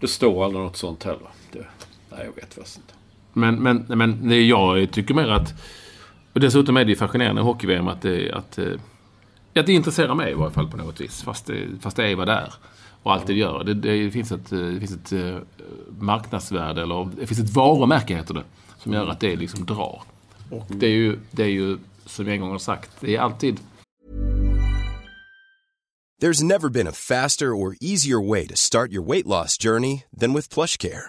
Det 0.00 0.08
står 0.08 0.44
aldrig 0.44 0.64
något 0.64 0.76
sånt 0.76 1.04
heller. 1.04 1.28
Det, 1.52 1.64
nej, 2.10 2.20
jag 2.24 2.34
vet 2.42 2.54
faktiskt 2.54 2.76
inte. 2.76 2.94
Men, 3.32 3.54
men, 3.54 3.84
men 3.88 4.28
det 4.28 4.40
jag 4.40 4.90
tycker 4.90 5.14
mer 5.14 5.28
att... 5.28 5.54
Och 6.32 6.40
dessutom 6.40 6.76
är 6.76 6.84
det 6.84 6.90
ju 6.90 6.96
fascinerande 6.96 7.40
i 7.40 7.44
hockey-VM 7.44 7.88
att 7.88 8.02
det, 8.02 8.32
att, 8.32 8.58
att 9.60 9.66
det 9.66 9.72
intresserar 9.72 10.14
mig 10.14 10.30
i 10.30 10.34
varje 10.34 10.52
fall 10.52 10.70
på 10.70 10.76
något 10.76 11.00
vis. 11.00 11.22
Fast 11.22 11.46
det, 11.46 11.68
fast 11.80 11.96
det 11.96 12.10
är 12.10 12.16
vad 12.16 12.28
det 12.28 12.32
är. 12.32 12.54
Och 13.02 13.12
allt 13.12 13.26
det 13.26 13.34
gör. 13.34 13.64
Det, 13.64 13.74
det 13.74 14.10
finns 14.10 14.32
ett, 14.32 14.52
eh, 14.52 14.58
det 14.58 14.80
finns 14.80 14.92
ett 14.92 15.12
eh, 15.12 15.36
marknadsvärde, 15.98 16.82
eller 16.82 17.08
det 17.20 17.26
finns 17.26 17.40
ett 17.40 17.54
varumärke 17.54 18.16
heter 18.16 18.34
det. 18.34 18.44
Som 18.78 18.92
gör 18.92 19.06
att 19.06 19.20
det 19.20 19.36
liksom 19.36 19.66
drar. 19.66 20.02
Och 20.50 20.66
det 20.68 20.86
är 20.86 20.90
ju, 20.90 21.18
det 21.30 21.42
är 21.42 21.48
ju 21.48 21.78
som 22.06 22.26
jag 22.26 22.34
en 22.34 22.40
gång 22.40 22.50
har 22.50 22.58
sagt, 22.58 22.90
det 23.00 23.16
är 23.16 23.20
alltid 23.20 23.60
There's 26.22 26.42
never 26.42 26.68
been 26.68 26.86
a 26.86 26.92
faster 26.92 27.56
or 27.56 27.76
easier 27.80 28.20
way 28.20 28.46
to 28.46 28.54
start 28.54 28.92
your 28.92 29.00
weight 29.00 29.26
loss 29.26 29.56
journey 29.56 30.04
than 30.20 30.34
with 30.34 30.50
PlushCare. 30.50 31.08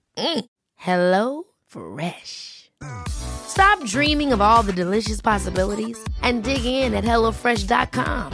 Mm. 0.21 0.45
Hello 0.75 1.43
Fresh. 1.67 2.69
Stop 3.07 3.83
dreaming 3.85 4.33
of 4.33 4.41
all 4.41 4.63
the 4.63 4.73
delicious 4.73 5.21
possibilities 5.21 5.97
and 6.21 6.43
dig 6.43 6.63
in 6.63 6.93
at 6.93 7.03
HelloFresh.com. 7.03 8.31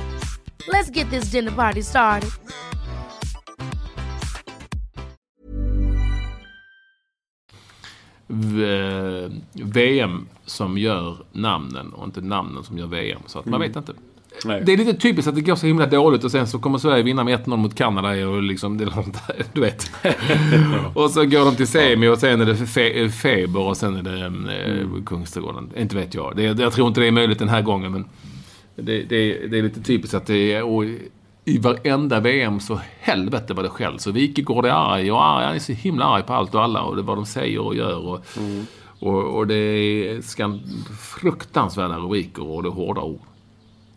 Let's 0.68 0.90
get 0.90 1.10
this 1.10 1.32
dinner 1.32 1.52
party 1.52 1.82
started. 1.82 2.30
VM 9.54 10.28
som 10.46 10.78
gör 10.78 11.26
namnen 11.32 11.94
och 11.94 12.04
inte 12.04 12.22
namnen 12.22 12.64
som 12.64 12.78
gör 12.78 12.88
VM. 12.88 13.22
Så 13.26 13.40
att 13.40 13.46
man 13.46 13.60
vet 13.62 13.76
inte. 13.76 13.94
Nej. 14.46 14.62
Det 14.66 14.74
är 14.74 14.78
lite 14.78 14.94
typiskt 14.94 15.28
att 15.28 15.36
det 15.36 15.42
går 15.42 15.56
så 15.56 15.68
himla 15.68 15.86
dåligt 15.86 16.24
och 16.24 16.32
sen 16.32 16.48
så 16.48 16.60
kommer 16.60 16.78
Sverige 16.78 17.04
vinna 17.04 17.24
med 17.24 17.40
1-0 17.46 17.58
mot 17.58 17.76
Kanada 17.76 18.28
och 18.28 18.44
liksom, 18.44 18.78
det 18.78 18.90
du 19.54 19.62
vet. 19.62 19.92
och 20.94 21.12
så 21.12 21.26
går 21.26 21.46
de 21.46 21.56
till 21.56 21.68
semi 21.68 22.08
och 22.08 22.18
sen 22.18 22.42
är 22.42 22.46
det 22.46 22.56
fe, 22.56 23.10
Feber 23.10 23.60
och 23.60 23.78
sen 23.78 23.96
är 23.96 24.04
det 24.04 24.26
eh, 24.26 25.04
Kungsträdgården. 25.06 25.70
Inte 25.78 25.96
vet 25.96 26.14
jag. 26.14 26.36
Det, 26.36 26.44
jag 26.44 26.74
tror 26.74 26.88
inte 26.88 27.00
det 27.00 27.08
är 27.08 27.12
möjligt 27.12 27.40
den 27.40 27.50
här 27.50 27.62
gången 27.62 27.92
men 27.92 28.06
det, 28.76 29.04
det, 29.04 29.48
det 29.48 29.60
är 29.60 29.64
lite 29.64 29.82
typiskt 29.82 30.14
att 30.14 30.26
det 30.26 30.54
är... 30.54 30.64
Och 30.64 30.84
i 31.46 31.58
varenda 31.58 32.20
VM 32.20 32.60
så 32.60 32.80
helvete 33.00 33.54
vad 33.54 33.66
det 33.66 33.70
skälls. 33.70 34.04
Så 34.04 34.12
Wikegård 34.12 34.66
är 34.66 34.70
arg 34.70 35.12
och 35.12 35.26
arg, 35.26 35.46
han 35.46 35.56
är 35.56 35.60
så 35.60 35.74
himla 35.74 36.06
arg 36.06 36.24
på 36.24 36.34
allt 36.34 36.56
och 36.56 36.64
alla 36.64 36.82
och 36.82 36.96
det 36.96 37.02
vad 37.02 37.18
de 37.18 37.26
säger 37.26 37.60
och 37.60 37.76
gör. 37.76 38.08
Och, 38.08 38.26
och, 39.00 39.38
och 39.38 39.48
det 39.48 39.56
är 39.56 40.22
fruktansvärda 40.96 41.98
rubriker 41.98 42.44
och 42.48 42.64
det 42.64 42.70
är 42.70 42.74
hårda 42.74 43.02
ord. 43.02 43.22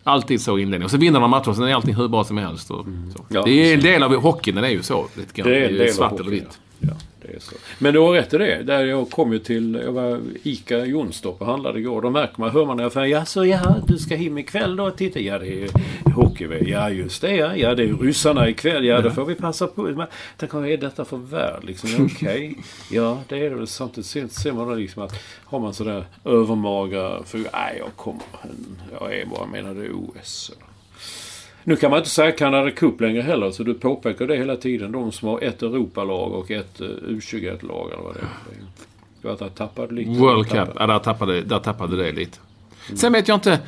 Alltid 0.05 0.40
så 0.40 0.59
i 0.59 0.62
inledningen. 0.62 0.84
Och 0.84 0.90
så 0.90 0.96
vinner 0.96 1.20
de 1.20 1.30
matchen 1.30 1.51
och 1.51 1.57
sen 1.57 1.64
är 1.64 1.74
allting 1.74 1.94
hur 1.94 2.09
bra 2.09 2.24
som 2.24 2.36
helst. 2.38 2.70
Och, 2.70 2.86
så. 3.16 3.24
Ja, 3.28 3.42
det 3.42 3.51
är 3.51 3.74
en 3.74 3.80
del 3.80 4.03
av 4.03 4.14
hockeyn, 4.14 4.55
den 4.55 4.64
är 4.64 4.68
ju 4.68 4.82
så. 4.82 5.07
Lite 5.16 5.32
grann. 5.34 5.51
Det 5.51 5.59
är 5.59 5.68
en 5.68 5.74
del 5.74 5.88
av 5.88 5.92
svart 5.92 6.11
hockeyn, 6.11 6.26
eller 6.26 6.40
vitt. 6.40 6.59
Ja, 6.78 6.92
det 7.23 7.37
är 7.37 7.41
så. 7.41 7.55
Men 7.79 7.95
du 7.95 8.01
har 8.01 8.12
rätt 8.12 8.35
i 8.35 8.39
det. 8.39 8.62
Där 8.62 8.85
jag 8.85 9.11
kom 9.11 9.33
ju 9.33 9.39
till, 9.39 9.81
jag 9.85 9.93
var 9.93 10.21
Ica 10.43 10.85
Jonstorp 10.85 11.41
och 11.41 11.47
handlade 11.47 11.79
igår. 11.79 12.03
Då 12.03 12.11
märker 12.11 12.41
man, 12.41 12.51
hör 12.51 12.66
man 12.66 12.81
i 12.81 12.85
affären, 12.85 13.11
ja 13.11 13.25
så 13.25 13.45
ja, 13.47 13.77
du 13.87 13.99
ska 13.99 14.16
hem 14.16 14.39
ikväll 14.39 14.77
då 14.77 14.85
och 14.85 14.97
titta. 14.97 15.21
Ja, 15.21 15.39
det 15.39 15.64
är 15.64 15.71
hockey 16.14 16.71
Ja, 16.71 16.91
just 16.91 17.21
det 17.21 17.37
ja. 17.37 17.57
Ja, 17.57 17.75
det 17.75 17.83
är 17.83 17.95
ryssarna 17.95 18.49
ikväll. 18.49 18.85
Ja, 18.85 19.01
då 19.01 19.11
får 19.11 19.25
vi 19.25 19.35
passa 19.35 19.66
på. 19.66 19.83
Men, 19.83 20.07
tänk, 20.37 20.53
vad 20.53 20.68
är 20.68 20.77
detta 20.77 21.05
för 21.05 21.16
värld 21.16 21.64
liksom? 21.64 21.91
Ja, 21.99 22.05
Okej. 22.05 22.57
Ja, 22.91 23.23
det 23.29 23.47
är 23.47 23.51
det 23.51 23.57
väl. 23.57 23.66
Samtidigt 23.66 24.33
ser, 24.33 24.53
man 24.53 24.68
då 24.68 24.75
liksom 24.75 25.03
att 25.03 25.14
har 25.45 25.61
man 25.61 25.75
sådär 25.75 26.05
övermaga 26.25 27.23
för 27.25 27.39
nej, 27.39 27.77
jag 27.79 27.97
kommer. 27.97 28.23
Jag 29.01 29.14
är 29.14 29.27
bara, 29.27 29.47
menar 29.47 29.75
det 29.75 29.85
är 29.85 29.93
OS. 29.93 30.53
Nu 31.65 31.77
kan 31.77 31.91
man 31.91 31.99
inte 31.99 32.11
säga 32.11 32.33
Canada 32.33 32.71
Cup 32.71 33.01
längre 33.01 33.23
heller, 33.23 33.51
så 33.51 33.63
du 33.63 33.75
påpekar 33.75 34.27
det 34.27 34.37
hela 34.37 34.57
tiden. 34.57 34.93
De 34.93 35.13
som 35.13 35.29
har 35.29 35.41
ett 35.41 35.63
Europalag 35.63 36.33
och 36.33 36.51
ett 36.51 36.81
eh, 36.81 36.87
U21-lag 36.87 37.91
eller 37.93 38.03
vad 38.03 38.15
det 38.15 38.21
är. 38.21 38.29
Du 39.23 39.29
har 39.29 39.49
tappat 39.49 39.93
lite. 39.93 40.11
World 40.11 40.49
Cup, 40.49 40.69
ja, 40.79 40.87
där, 40.87 40.99
tappade, 40.99 41.43
där 41.43 41.59
tappade 41.59 41.97
det 41.97 42.13
lite. 42.13 42.39
Sen 42.95 43.13
vet 43.13 43.29
jag 43.29 43.37
inte... 43.37 43.61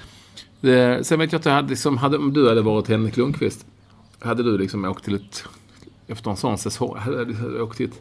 Det, 0.60 1.06
sen 1.06 1.18
vet 1.18 1.32
jag 1.32 1.38
inte, 1.38 1.50
hade, 1.50 1.68
liksom, 1.68 1.98
hade, 1.98 2.18
om 2.18 2.32
du 2.32 2.48
hade 2.48 2.62
varit 2.62 2.88
Henrik 2.88 3.16
Lundqvist, 3.16 3.66
hade 4.18 4.42
du 4.42 4.58
liksom 4.58 4.84
åkt 4.84 5.04
till 5.04 5.14
ett... 5.14 5.44
Efter 6.06 6.30
en 6.30 6.36
sån 6.36 6.58
säsong, 6.58 6.96
hade 6.98 7.24
du 7.24 7.60
åkt 7.60 7.76
till 7.76 7.86
ett... 7.86 8.00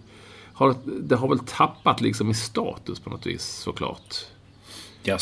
Har, 0.53 0.75
det 0.85 1.15
har 1.15 1.27
väl 1.27 1.39
tappat 1.39 2.01
liksom 2.01 2.31
i 2.31 2.33
status 2.33 2.99
på 2.99 3.09
något 3.09 3.25
vis 3.25 3.43
såklart. 3.43 4.15
Ja, 5.03 5.17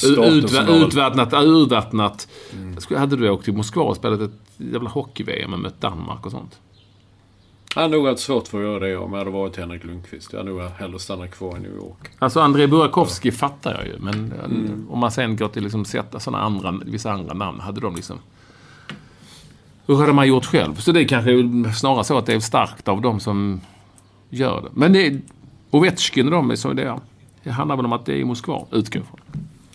utvattnat, 0.74 1.34
urvattnat. 1.34 2.28
Skulle- 2.78 3.00
Hade 3.00 3.16
du 3.16 3.30
åkt 3.30 3.46
till 3.46 3.54
Moskva 3.54 3.84
och 3.84 3.96
spelat 3.96 4.20
ett 4.22 4.32
jävla 4.58 4.90
hockey-VM 4.90 5.54
och 5.54 5.60
mött 5.60 5.82
Danmark 5.82 6.26
och 6.26 6.32
sånt? 6.32 6.60
Jag 7.76 7.82
hade 7.82 7.98
nog 7.98 8.08
haft 8.08 8.20
svårt 8.22 8.48
för 8.48 8.58
att 8.58 8.64
göra 8.64 8.80
det 8.80 8.98
om 8.98 9.12
jag 9.12 9.20
hade 9.20 9.32
varit 9.32 9.58
Henrik 9.58 9.84
Lundqvist. 9.84 10.34
Jag 10.34 10.40
hade 10.40 10.52
nog 10.52 10.62
hellre 10.62 11.00
stannat 11.00 11.32
kvar 11.32 11.58
i 11.58 11.60
New 11.60 11.76
York. 11.76 12.10
Alltså 12.20 12.40
Andrei 12.40 12.68
Burakovsky 12.68 13.32
fattar 13.32 13.74
jag 13.74 13.86
ju. 13.88 13.96
Men 14.00 14.34
om 14.90 15.00
man 15.00 15.12
sen 15.12 15.36
går 15.36 15.48
till 15.48 15.64
liksom 15.64 15.86
sätta 15.86 16.20
sådana 16.20 16.44
andra, 16.44 16.80
vissa 16.86 17.12
andra 17.12 17.34
namn. 17.34 17.60
Hade 17.60 17.82
de 17.82 17.96
liksom... 17.96 18.18
hur 19.86 19.96
hade 19.96 20.14
man 20.14 20.28
gjort 20.28 20.46
själv? 20.46 20.76
Så 20.76 20.92
det 20.92 21.02
är 21.02 21.08
kanske 21.08 21.32
snarare 21.80 22.04
så 22.04 22.18
att 22.18 22.26
det 22.26 22.34
är 22.34 22.40
starkt 22.40 22.88
av 22.88 23.02
de 23.02 23.20
som 23.20 23.62
gör 24.30 24.62
det. 24.62 24.70
Men 24.74 24.94
det 24.94 25.08
är 25.08 25.22
Ovechkin 25.72 26.26
och 26.26 26.32
de, 26.32 26.58
så 26.58 26.74
det, 26.74 27.00
det 27.44 27.52
handlar 27.52 27.76
väl 27.76 27.86
om 27.86 27.94
att 27.94 28.06
det 28.06 28.14
är 28.14 28.18
i 28.18 28.24
Moskva, 28.24 28.66
utgår 28.72 29.02
från. 29.02 29.20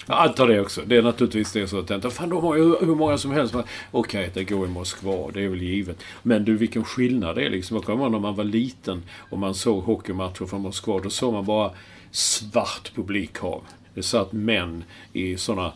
Jag 0.07 0.19
antar 0.19 0.49
det 0.49 0.61
också. 0.61 0.81
Det 0.87 0.97
är 0.97 1.03
naturligtvis 1.03 1.53
det 1.53 1.69
så 1.69 1.79
att 1.79 1.91
jag 1.91 2.13
fan, 2.13 2.29
de 2.29 2.43
har 2.43 2.57
ju 2.57 2.77
hur 2.81 2.95
många 2.95 3.19
som 3.19 3.31
helst. 3.31 3.55
Okej, 3.55 3.67
okay, 3.91 4.31
det 4.35 4.45
går 4.45 4.67
i 4.67 4.71
Moskva, 4.71 5.31
det 5.35 5.45
är 5.45 5.49
väl 5.49 5.63
givet. 5.63 6.03
Men 6.23 6.45
du, 6.45 6.57
vilken 6.57 6.85
skillnad 6.85 7.37
det 7.37 7.47
är 7.47 7.51
liksom. 7.51 7.77
Jag 7.77 7.85
kommer 7.85 8.05
ihåg 8.05 8.13
när 8.13 8.19
man 8.19 8.35
var 8.35 8.45
liten 8.45 9.03
och 9.31 9.39
man 9.39 9.55
såg 9.55 9.85
hockeymatcher 9.85 10.47
från 10.47 10.61
Moskva. 10.61 11.01
Då 11.01 11.11
såg 11.11 11.33
man 11.33 11.45
bara 11.45 11.71
svart 12.11 12.95
publikhav. 12.95 13.63
Det 13.95 14.03
satt 14.03 14.33
män 14.33 14.85
i 15.13 15.37
sådana 15.37 15.73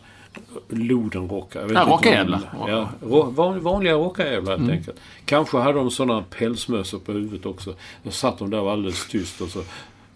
Lodenrockar. 0.69 1.69
Ja, 1.73 1.85
rockjävlar. 1.89 2.41
Ja, 2.67 2.89
vanliga 3.59 3.93
rockjävlar 3.93 4.51
helt 4.51 4.63
mm. 4.63 4.77
enkelt. 4.77 4.99
Kanske 5.25 5.57
hade 5.57 5.77
de 5.79 5.91
sådana 5.91 6.23
pälsmössor 6.29 6.99
på 6.99 7.11
huvudet 7.11 7.45
också. 7.45 7.75
Då 8.03 8.11
satt 8.11 8.39
de 8.39 8.49
där 8.49 8.71
alldeles 8.71 9.07
tyst 9.07 9.41
och 9.41 9.49
så 9.49 9.63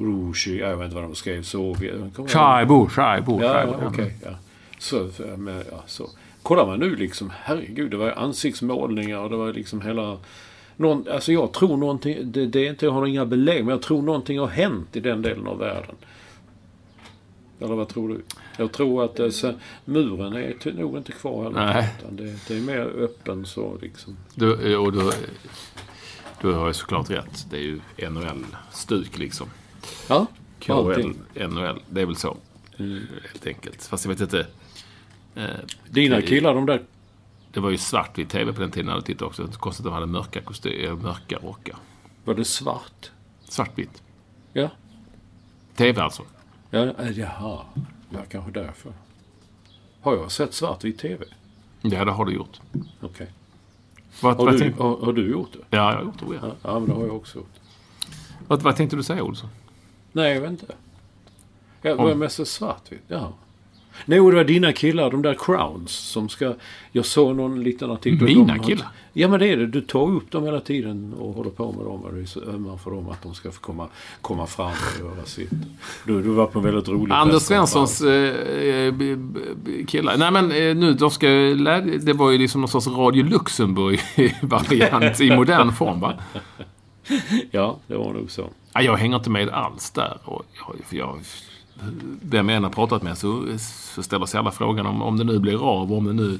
Rushi, 0.04 0.60
jag 0.60 0.78
vet 0.78 0.84
inte 0.84 0.95
vad 0.95 1.04
de 1.04 1.16
skrev. 1.16 1.43
Sovjet. 1.43 1.95
Shaibu, 2.28 2.88
Shaibu. 2.89 3.41
Ja, 3.41 3.64
okej. 3.64 3.88
Okay, 3.88 4.12
ja. 4.24 4.32
Så, 4.80 5.10
ja, 5.72 5.84
så. 5.86 6.10
Kollar 6.43 6.68
man 6.68 6.80
nu 6.80 6.95
liksom, 6.95 7.32
herregud, 7.43 7.91
det 7.91 7.97
var 7.97 8.12
ansiktsmålningar 8.12 9.18
och 9.18 9.30
det 9.30 9.36
var 9.36 9.54
liksom 9.54 9.82
hela... 9.82 10.18
Någon, 10.76 11.08
alltså 11.12 11.32
jag 11.32 11.54
tror 11.54 11.78
någonting, 11.78 12.32
det, 12.32 12.45
det 12.45 12.60
är 12.60 12.70
inte, 12.70 12.86
jag 12.86 12.91
har 12.91 13.06
inga 13.06 13.26
belägg, 13.26 13.66
men 13.66 13.72
jag 13.72 13.82
tror 13.82 14.01
någonting 14.01 14.39
har 14.39 14.47
hänt 14.47 14.95
i 14.95 14.99
den 14.99 15.22
delen 15.22 15.47
av 15.47 15.60
världen. 15.60 15.95
Eller 17.60 17.76
vad 17.76 17.88
tror 17.88 18.10
du? 18.10 18.22
Jag 18.58 18.72
tror 18.72 19.06
att 19.06 19.16
det, 19.16 19.32
så, 19.32 19.54
muren 19.86 20.34
är 20.34 20.74
nog 20.74 20.97
inte 20.97 21.12
kvar 21.12 21.43
heller. 21.43 21.66
Nej. 21.66 21.93
Det, 22.10 22.47
det, 22.47 22.58
är 22.58 22.62
mer 22.62 22.80
öppen 22.80 23.45
så 23.45 23.78
liksom. 23.82 24.18
Du, 24.36 24.78
och 24.78 24.91
du, 24.91 25.12
du 26.41 26.54
har 26.54 26.68
ju 26.68 26.74
såklart 26.74 27.10
rätt. 27.10 27.47
Det 27.49 27.58
är 27.58 27.62
ju 27.62 27.80
NHL-stuk 28.10 29.18
liksom. 29.18 29.47
Ja, 30.09 30.25
KHL, 30.59 31.13
NHL. 31.49 31.81
Det 31.89 32.01
är 32.01 32.05
väl 32.05 32.15
så. 32.15 32.38
Helt 32.77 33.47
enkelt. 33.47 33.84
Fast 33.84 34.05
jag 34.05 34.09
vet 34.09 34.21
inte. 34.21 34.47
Eh, 35.36 35.45
Dina 35.89 36.21
killar, 36.21 36.53
de 36.53 36.65
där... 36.65 36.81
Det 37.51 37.59
var 37.59 37.69
ju 37.69 37.77
svart 37.77 38.17
vid 38.17 38.29
TV 38.29 38.53
på 38.53 38.61
den 38.61 38.71
tiden 38.71 38.86
när 38.86 38.95
du 38.95 39.01
tittade 39.01 39.25
också. 39.25 39.47
Konstigt 39.47 39.86
att 39.86 39.91
de 39.91 39.93
hade 39.93 40.05
mörka, 40.05 40.41
kostym, 40.41 40.86
eh, 40.86 40.95
mörka 40.95 41.38
rockar. 41.38 41.75
Var 42.23 42.34
det 42.34 42.45
svart? 42.45 43.11
Svartvitt. 43.43 44.03
Ja. 44.53 44.69
TV 45.75 46.01
alltså. 46.01 46.23
Ja, 46.69 46.79
eh, 46.79 47.19
jaha. 47.19 47.59
Ja, 48.09 48.19
kanske 48.29 48.51
därför. 48.51 48.93
Har 50.01 50.15
jag 50.15 50.31
sett 50.31 50.53
svartvit 50.53 50.99
TV? 50.99 51.25
Ja, 51.81 52.05
det 52.05 52.11
har 52.11 52.25
du 52.25 52.34
gjort. 52.34 52.59
Okej. 52.71 52.86
Okay. 53.01 53.27
Vad, 54.21 54.38
har, 54.38 54.45
vad 54.45 54.59
du, 54.59 54.73
har, 54.79 54.97
har, 54.97 55.13
du 55.13 55.31
gjort 55.31 55.53
det? 55.53 55.77
Ja, 55.77 55.91
jag 55.91 55.97
har 55.97 56.03
gjort 56.03 56.19
det. 56.19 56.47
Ja, 56.47 56.55
ja 56.63 56.79
men 56.79 56.89
det 56.89 56.95
har 56.95 57.05
jag 57.05 57.15
också 57.15 57.38
gjort. 57.38 57.59
Vad, 58.47 58.61
vad 58.61 58.75
tänkte 58.75 58.95
du 58.95 59.03
säga, 59.03 59.23
Olsson? 59.23 59.49
Nej, 60.14 60.34
jag 60.34 60.41
vet 60.41 60.51
inte. 60.51 60.66
Jag 61.82 61.95
var 61.95 62.16
mest 62.16 62.47
svartvitt. 62.47 63.03
Ja. 63.07 63.34
Nej, 64.05 64.20
det 64.20 64.36
var 64.36 64.43
dina 64.43 64.74
killar, 64.74 65.11
de 65.11 65.22
där 65.22 65.36
crowns 65.39 65.91
som 65.91 66.30
ska... 66.30 66.53
Jag 66.91 67.05
såg 67.05 67.36
någon 67.36 67.64
liten 67.64 67.91
artikel. 67.91 68.28
Mina 68.28 68.59
killar? 68.59 68.88
Ja, 69.14 69.28
men 69.28 69.39
det 69.39 69.47
är 69.47 69.57
det. 69.57 69.68
Du 69.68 69.82
tar 69.82 70.11
upp 70.11 70.32
dem 70.32 70.43
hela 70.43 70.59
tiden 70.59 71.14
och 71.14 71.34
håller 71.34 71.49
på 71.49 71.72
med 71.72 71.86
dem. 71.86 72.01
Och 72.01 72.14
du 72.14 72.22
är 72.22 72.26
så 72.26 72.41
ömmar 72.41 72.78
för 72.78 72.91
dem 72.91 73.09
att 73.09 73.24
de 73.24 73.34
ska 73.34 73.51
få 73.51 73.61
komma, 73.61 73.88
komma 74.22 74.47
fram 74.47 74.72
och 74.72 74.99
göra 74.99 75.26
sitt. 75.26 75.49
Du, 76.07 76.22
du 76.22 76.30
var 76.30 76.45
på 76.45 76.59
en 76.59 76.66
väldigt 76.66 76.88
rolig 76.88 77.14
Anders 77.14 77.41
Svenssons 77.41 78.01
äh, 78.01 78.93
killar. 79.88 80.18
Nej, 80.18 80.32
men 80.32 80.51
äh, 80.51 80.76
nu, 80.76 80.93
de 80.93 81.11
ska 81.11 81.28
Det 81.28 82.14
var 82.14 82.32
ju 82.32 82.38
liksom 82.38 82.61
någon 82.61 82.70
sorts 82.70 82.88
Radio 82.88 83.24
Luxemburg-variant 83.24 85.22
i 85.22 85.36
modern 85.36 85.72
form, 85.72 85.99
va? 85.99 86.14
ja, 87.51 87.78
det 87.88 87.95
var 87.95 88.14
nog 88.14 88.32
så. 88.32 88.49
Ja, 88.74 88.82
jag 88.82 88.97
hänger 88.97 89.15
inte 89.15 89.30
med 89.30 89.49
alls 89.49 89.91
där. 89.91 90.17
Och 90.24 90.45
jag, 90.53 90.99
jag, 90.99 91.19
vem 92.21 92.49
jag 92.49 92.57
än 92.57 92.63
har 92.63 92.71
pratat 92.71 93.03
med 93.03 93.17
så, 93.17 93.45
så 93.95 94.03
ställer 94.03 94.26
sig 94.26 94.39
alla 94.39 94.51
frågan 94.51 94.86
om, 94.86 95.01
om 95.01 95.17
det 95.17 95.24
nu 95.24 95.39
blir 95.39 95.63
av, 95.63 95.93
om 95.93 96.05
det 96.05 96.13
nu 96.13 96.39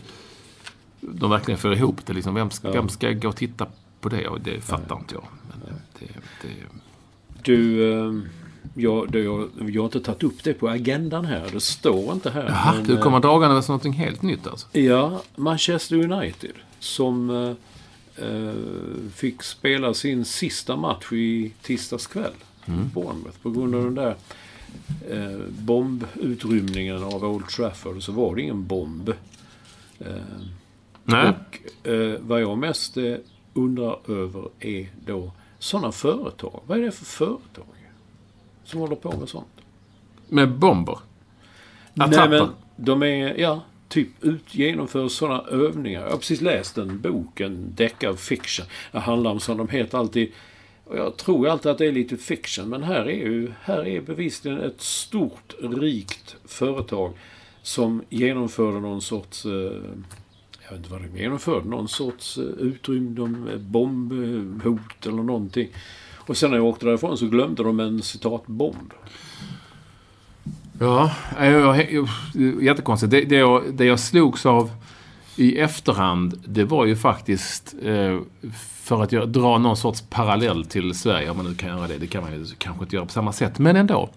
de 1.01 1.29
verkligen 1.29 1.57
får 1.57 1.73
ihop 1.73 2.05
det. 2.05 2.13
Liksom, 2.13 2.34
vem, 2.34 2.49
ska, 2.49 2.67
ja. 2.67 2.73
vem 2.73 2.89
ska 2.89 3.11
gå 3.11 3.27
och 3.27 3.36
titta 3.36 3.67
på 4.01 4.09
det? 4.09 4.27
Och 4.27 4.41
det 4.41 4.61
fattar 4.61 4.86
ja. 4.95 4.99
inte 4.99 5.15
jag. 5.15 5.23
Men 5.49 5.75
det, 5.99 6.07
det... 6.41 6.53
Du, 7.43 7.91
ehm, 7.93 8.25
jag, 8.73 9.11
det, 9.11 9.19
jag, 9.19 9.49
jag 9.57 9.81
har 9.81 9.86
inte 9.86 9.99
tagit 9.99 10.23
upp 10.23 10.43
det 10.43 10.53
på 10.53 10.69
agendan 10.69 11.25
här. 11.25 11.49
Det 11.53 11.59
står 11.59 12.13
inte 12.13 12.29
här. 12.29 12.45
Jaha, 12.47 12.73
men, 12.73 12.84
du 12.84 12.97
kommer 12.97 13.17
eh, 13.17 13.21
dragande 13.21 13.55
med 13.55 13.63
någonting 13.67 13.93
helt 13.93 14.21
nytt 14.21 14.47
alltså? 14.47 14.77
Ja, 14.77 15.21
Manchester 15.36 16.11
United. 16.11 16.53
Som 16.79 17.29
eh, 17.29 17.53
fick 19.14 19.43
spela 19.43 19.93
sin 19.93 20.26
sista 20.26 20.76
match 20.76 21.11
i 21.11 21.53
tisdags 21.61 22.07
kväll. 22.07 22.34
Mm. 22.66 22.89
Bournemouth. 22.93 23.38
På 23.41 23.51
grund 23.51 23.76
av 23.76 23.84
den 23.84 23.95
där 23.95 24.16
eh, 25.09 25.39
bombutrymningen 25.49 27.03
av 27.03 27.26
Old 27.26 27.47
Trafford 27.47 28.03
så 28.03 28.11
var 28.11 28.36
det 28.36 28.41
ingen 28.41 28.68
bomb. 28.68 29.09
Eh, 29.99 30.16
Nej. 31.03 31.30
Och 31.30 31.88
eh, 31.88 32.20
vad 32.22 32.41
jag 32.41 32.57
mest 32.57 32.97
eh, 32.97 33.16
undrar 33.53 34.11
över 34.11 34.49
är 34.59 34.88
då 35.05 35.32
sådana 35.59 35.91
företag. 35.91 36.61
Vad 36.68 36.78
är 36.78 36.82
det 36.82 36.91
för 36.91 37.05
företag 37.05 37.66
som 38.64 38.80
håller 38.80 38.95
på 38.95 39.18
med 39.18 39.30
sånt? 39.30 39.47
Med 40.28 40.51
bomber? 40.51 40.99
Attapper? 41.95 42.30
Nej, 42.30 42.39
men 42.39 42.49
de 42.76 43.03
är, 43.03 43.39
ja, 43.39 43.61
typ 43.93 44.09
ut, 44.21 44.55
genomför 44.55 45.07
sådana 45.07 45.43
övningar. 45.43 46.01
Jag 46.01 46.09
har 46.09 46.17
precis 46.17 46.41
läst 46.41 46.77
en 46.77 47.01
bok, 47.01 47.39
en 47.39 47.75
deckar 47.75 48.13
fiction. 48.13 48.65
Det 48.91 48.99
handlar 48.99 49.31
om 49.31 49.39
som 49.39 49.57
De 49.57 49.69
heter 49.69 49.97
alltid 49.97 50.31
och 50.85 50.97
jag 50.97 51.17
tror 51.17 51.47
alltid 51.47 51.71
att 51.71 51.77
det 51.77 51.85
är 51.85 51.91
lite 51.91 52.17
fiction, 52.17 52.69
men 52.69 52.83
här 52.83 53.05
är 53.05 53.25
ju 53.27 53.51
här 53.61 53.87
är 53.87 54.01
bevisligen 54.01 54.59
ett 54.59 54.81
stort, 54.81 55.53
rikt 55.61 56.35
företag 56.45 57.13
som 57.61 58.03
genomförde 58.09 58.79
någon 58.79 59.01
sorts, 59.01 59.45
eh, 59.45 59.51
jag 59.51 60.69
vet 60.69 60.77
inte 60.77 60.91
vad 60.91 61.01
de 61.01 61.19
genomförde, 61.19 61.69
någon 61.69 61.87
sorts 61.87 62.37
eh, 62.37 62.43
utrymd, 62.43 63.19
eh, 63.19 63.57
bombhot 63.57 65.05
eller 65.05 65.23
någonting. 65.23 65.67
Och 66.15 66.37
sen 66.37 66.51
när 66.51 66.57
jag 66.57 66.65
åkte 66.65 66.85
därifrån 66.85 67.17
så 67.17 67.27
glömde 67.27 67.63
de 67.63 67.79
en 67.79 68.01
citatbomb. 68.01 68.93
Ja, 70.84 71.11
jättekonstigt. 72.61 73.11
Det, 73.11 73.21
det, 73.21 73.36
jag, 73.36 73.63
det 73.73 73.86
jag 73.86 73.99
slogs 73.99 74.45
av 74.45 74.71
i 75.36 75.57
efterhand, 75.59 76.43
det 76.45 76.63
var 76.63 76.86
ju 76.86 76.95
faktiskt 76.95 77.75
eh, 77.84 78.19
för 78.84 79.03
att 79.03 79.11
jag, 79.11 79.29
dra 79.29 79.57
någon 79.57 79.77
sorts 79.77 80.03
parallell 80.09 80.65
till 80.65 80.93
Sverige, 80.93 81.29
om 81.29 81.38
man 81.38 81.45
nu 81.45 81.55
kan 81.55 81.69
göra 81.69 81.88
det. 81.88 81.97
Det 81.97 82.07
kan 82.07 82.23
man 82.23 82.34
ju 82.34 82.45
kanske 82.57 82.84
inte 82.84 82.95
göra 82.95 83.05
på 83.05 83.11
samma 83.11 83.31
sätt, 83.31 83.59
men 83.59 83.75
ändå. 83.75 84.09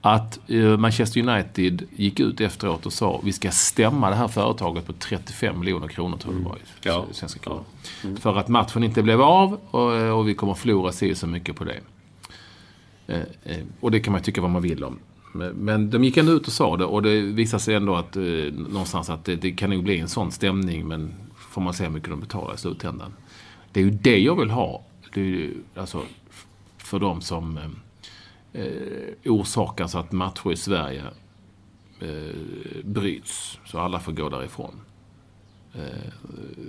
Att 0.00 0.50
eh, 0.50 0.76
Manchester 0.76 1.28
United 1.28 1.82
gick 1.96 2.20
ut 2.20 2.40
efteråt 2.40 2.86
och 2.86 2.92
sa 2.92 3.20
vi 3.24 3.32
ska 3.32 3.50
stämma 3.50 4.10
det 4.10 4.16
här 4.16 4.28
företaget 4.28 4.86
på 4.86 4.92
35 4.92 5.58
miljoner 5.58 5.88
kronor, 5.88 6.16
tror 6.16 6.34
jag 6.34 6.42
det 6.42 6.48
var, 6.48 6.56
i 6.56 6.60
ja. 6.82 7.04
svenska 7.12 7.40
kronor. 7.40 7.64
Ja. 7.82 8.08
Mm. 8.08 8.16
För 8.16 8.38
att 8.38 8.48
matchen 8.48 8.84
inte 8.84 9.02
blev 9.02 9.22
av 9.22 9.58
och, 9.70 9.96
eh, 9.96 10.18
och 10.18 10.28
vi 10.28 10.34
kommer 10.34 10.54
förlora 10.54 10.92
sig 10.92 11.14
så 11.14 11.26
mycket 11.26 11.56
på 11.56 11.64
det. 11.64 11.80
Eh, 13.06 13.58
och 13.80 13.90
det 13.90 14.00
kan 14.00 14.12
man 14.12 14.22
tycka 14.22 14.40
vad 14.40 14.50
man 14.50 14.62
vill 14.62 14.84
om. 14.84 14.98
Men 15.32 15.90
de 15.90 16.04
gick 16.04 16.16
ändå 16.16 16.32
ut 16.32 16.46
och 16.46 16.52
sa 16.52 16.76
det 16.76 16.84
och 16.84 17.02
det 17.02 17.20
visade 17.20 17.62
sig 17.62 17.74
ändå 17.74 17.94
att 17.94 18.16
eh, 18.16 18.22
någonstans 18.52 19.10
att 19.10 19.24
det, 19.24 19.36
det 19.36 19.52
kan 19.52 19.70
nog 19.70 19.82
bli 19.82 19.98
en 19.98 20.08
sån 20.08 20.32
stämning 20.32 20.88
men 20.88 21.14
får 21.34 21.62
man 21.62 21.74
se 21.74 21.84
hur 21.84 21.90
mycket 21.90 22.10
de 22.10 22.20
betalar 22.20 22.54
i 22.54 22.58
slutändan. 22.58 23.12
Det 23.72 23.80
är 23.80 23.84
ju 23.84 23.90
det 23.90 24.18
jag 24.18 24.40
vill 24.40 24.50
ha. 24.50 24.84
Det 25.14 25.20
är 25.20 25.24
ju, 25.24 25.54
alltså, 25.74 26.02
för 26.78 26.98
de 26.98 27.20
som 27.20 27.58
eh, 27.58 28.62
eh, 28.62 29.08
orsakar 29.24 29.86
så 29.86 29.98
att 29.98 30.12
matcher 30.12 30.52
i 30.52 30.56
Sverige 30.56 31.04
eh, 32.00 32.36
bryts. 32.84 33.58
Så 33.64 33.78
alla 33.78 34.00
får 34.00 34.12
gå 34.12 34.28
därifrån. 34.28 34.80
Eh, 35.74 36.12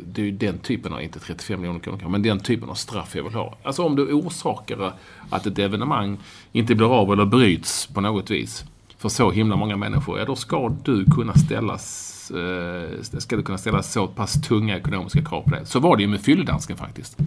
det 0.06 0.22
är 0.22 0.26
ju 0.26 0.32
den 0.32 0.58
typen 0.58 0.94
av, 0.94 1.02
inte 1.02 1.20
35 1.20 1.62
miljoner 1.62 1.80
kronor 1.80 2.10
men 2.10 2.22
den 2.22 2.40
typen 2.40 2.70
av 2.70 2.74
straff 2.76 3.16
jag 3.16 3.24
vill 3.24 3.34
ha. 3.34 3.58
Alltså 3.64 3.84
om 3.84 3.96
du 3.96 4.14
orsakar 4.14 4.94
att 5.30 5.46
ett 5.46 5.60
evenemang 5.60 6.18
inte 6.52 6.76
blir 6.76 7.00
av 7.00 7.14
eller 7.14 7.26
bryts 7.26 7.88
på 7.88 8.02
något 8.02 8.30
vis 8.30 8.66
för 8.98 9.10
så 9.10 9.32
himla 9.32 9.56
många 9.56 9.78
människor, 9.78 10.20
ja 10.20 10.26
då 10.26 10.36
ska 10.36 10.72
du 10.84 11.06
kunna 11.06 11.34
ställas 11.34 12.14
eh, 12.32 13.02
ska 13.02 13.36
du 13.36 13.44
kunna 13.44 13.58
ställa 13.58 13.84
så 13.84 14.08
pass 14.08 14.42
tunga 14.42 14.78
ekonomiska 14.78 15.26
krav 15.26 15.42
på 15.42 15.50
det. 15.50 15.66
Så 15.66 15.80
var 15.80 15.98
det 15.98 16.04
ju 16.04 16.10
med 16.10 16.22
fylledansken 16.22 16.78
faktiskt. 16.78 17.18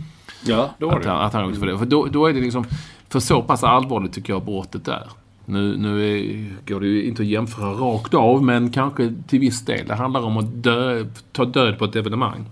Ja, 0.44 0.70
då 0.78 0.88
var 0.88 1.00
det. 1.00 1.12
Att, 1.12 1.26
att 1.26 1.32
han 1.32 1.44
åkte 1.44 1.60
för 1.60 1.66
det. 1.66 1.78
För 1.78 1.86
då, 1.86 2.06
då 2.06 2.26
är 2.26 2.32
det 2.32 2.40
liksom, 2.40 2.64
för 3.08 3.20
så 3.20 3.42
pass 3.42 3.64
allvarligt 3.64 4.12
tycker 4.12 4.32
jag 4.32 4.44
brottet 4.44 4.84
där. 4.84 5.08
Nu, 5.49 5.76
nu 5.76 6.09
är, 6.09 6.47
går 6.66 6.80
det 6.80 6.86
ju 6.86 7.05
inte 7.05 7.22
att 7.22 7.28
jämföra 7.28 7.72
rakt 7.72 8.14
av, 8.14 8.44
men 8.44 8.70
kanske 8.70 9.14
till 9.26 9.40
viss 9.40 9.64
del. 9.64 9.86
Det 9.86 9.94
handlar 9.94 10.20
om 10.20 10.36
att 10.36 10.62
dö, 10.62 11.07
ta 11.32 11.44
död 11.44 11.78
på 11.78 11.84
ett 11.84 11.97
evenemang. 11.97 12.44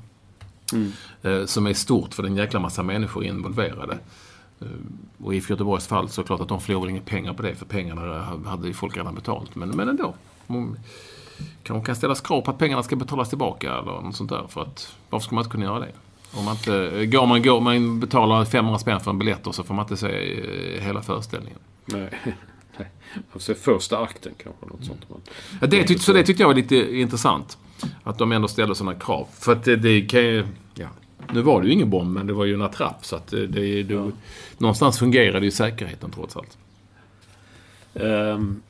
Mm. 0.72 0.92
Eh, 1.22 1.45
som 1.47 1.66
är 1.66 1.74
stort 1.74 2.14
för 2.14 2.22
en 2.22 2.36
jäkla 2.36 2.61
massa 2.61 2.82
människor 2.82 3.24
involverade. 3.24 3.99
Eh, 4.61 4.66
och 5.24 5.34
i 5.34 5.42
Göteborgs 5.49 5.86
fall 5.86 6.09
så 6.09 6.20
är 6.20 6.22
det 6.22 6.26
klart 6.26 6.40
att 6.40 6.49
de 6.49 6.61
förlorar 6.61 6.90
inga 6.90 7.01
pengar 7.01 7.32
på 7.32 7.42
det, 7.42 7.55
för 7.55 7.66
pengarna 7.66 8.24
hade 8.47 8.66
ju 8.68 8.74
folk 8.74 8.97
redan 8.97 9.14
betalt. 9.14 9.55
Men, 9.55 9.68
men 9.68 9.88
ändå. 9.88 10.14
Kanske 11.62 11.86
kan 11.86 11.97
ställas 11.97 12.20
krav 12.20 12.40
på 12.40 12.51
att 12.51 12.59
pengarna 12.59 12.82
ska 12.82 12.97
betalas 12.97 13.28
tillbaka 13.28 13.72
eller 13.72 13.92
något 13.92 14.16
sånt 14.16 14.30
där. 14.30 14.45
För 14.49 14.62
att, 14.62 14.97
varför 15.11 15.24
ska 15.24 15.34
man 15.34 15.42
inte 15.42 15.53
kunna 15.53 15.64
göra 15.64 15.78
det? 15.78 15.92
Om 16.36 16.45
man 16.45 16.55
inte, 16.55 17.07
går 17.07 17.26
man, 17.26 17.42
går 17.42 17.61
man 17.61 18.01
betalar 18.01 18.45
500 18.45 18.78
spänn 18.78 19.01
för 19.01 19.11
en 19.11 19.18
biljett 19.18 19.47
och 19.47 19.55
så 19.55 19.64
får 19.64 19.74
man 19.74 19.84
inte 19.84 19.97
se 19.97 20.07
eh, 20.07 20.82
hela 20.82 21.03
föreställningen. 21.03 21.59
Nej. 21.86 22.11
Nej. 22.78 22.88
Alltså 23.32 23.54
första 23.54 23.98
akten 23.98 24.32
kanske. 24.42 24.66
Något 24.66 24.84
sånt. 24.84 25.10
Man, 25.10 25.20
Ja, 25.60 25.66
det 25.66 25.84
tyckte, 25.84 26.04
så 26.04 26.12
det 26.12 26.22
tyckte 26.22 26.42
jag 26.42 26.48
var 26.48 26.54
lite 26.54 26.76
intressant. 27.00 27.58
Att 28.02 28.18
de 28.18 28.32
ändå 28.32 28.48
ställde 28.48 28.74
sådana 28.74 28.98
krav. 28.98 29.28
För 29.38 29.52
att 29.52 29.64
det, 29.64 29.76
det 29.76 30.00
kan 30.00 30.22
ju... 30.22 30.44
Ja. 30.74 30.88
Nu 31.32 31.42
var 31.42 31.60
det 31.60 31.66
ju 31.66 31.72
ingen 31.72 31.90
bomb, 31.90 32.12
men 32.12 32.26
det 32.26 32.32
var 32.32 32.44
ju 32.44 32.54
en 32.54 32.62
attrapp. 32.62 33.04
Så 33.04 33.16
att 33.16 33.26
det, 33.26 33.46
det, 33.46 33.82
det, 33.82 34.12
någonstans 34.58 34.98
fungerade 34.98 35.44
ju 35.44 35.50
säkerheten 35.50 36.10
trots 36.10 36.36
allt. 36.36 36.58
Ehm, 37.94 38.62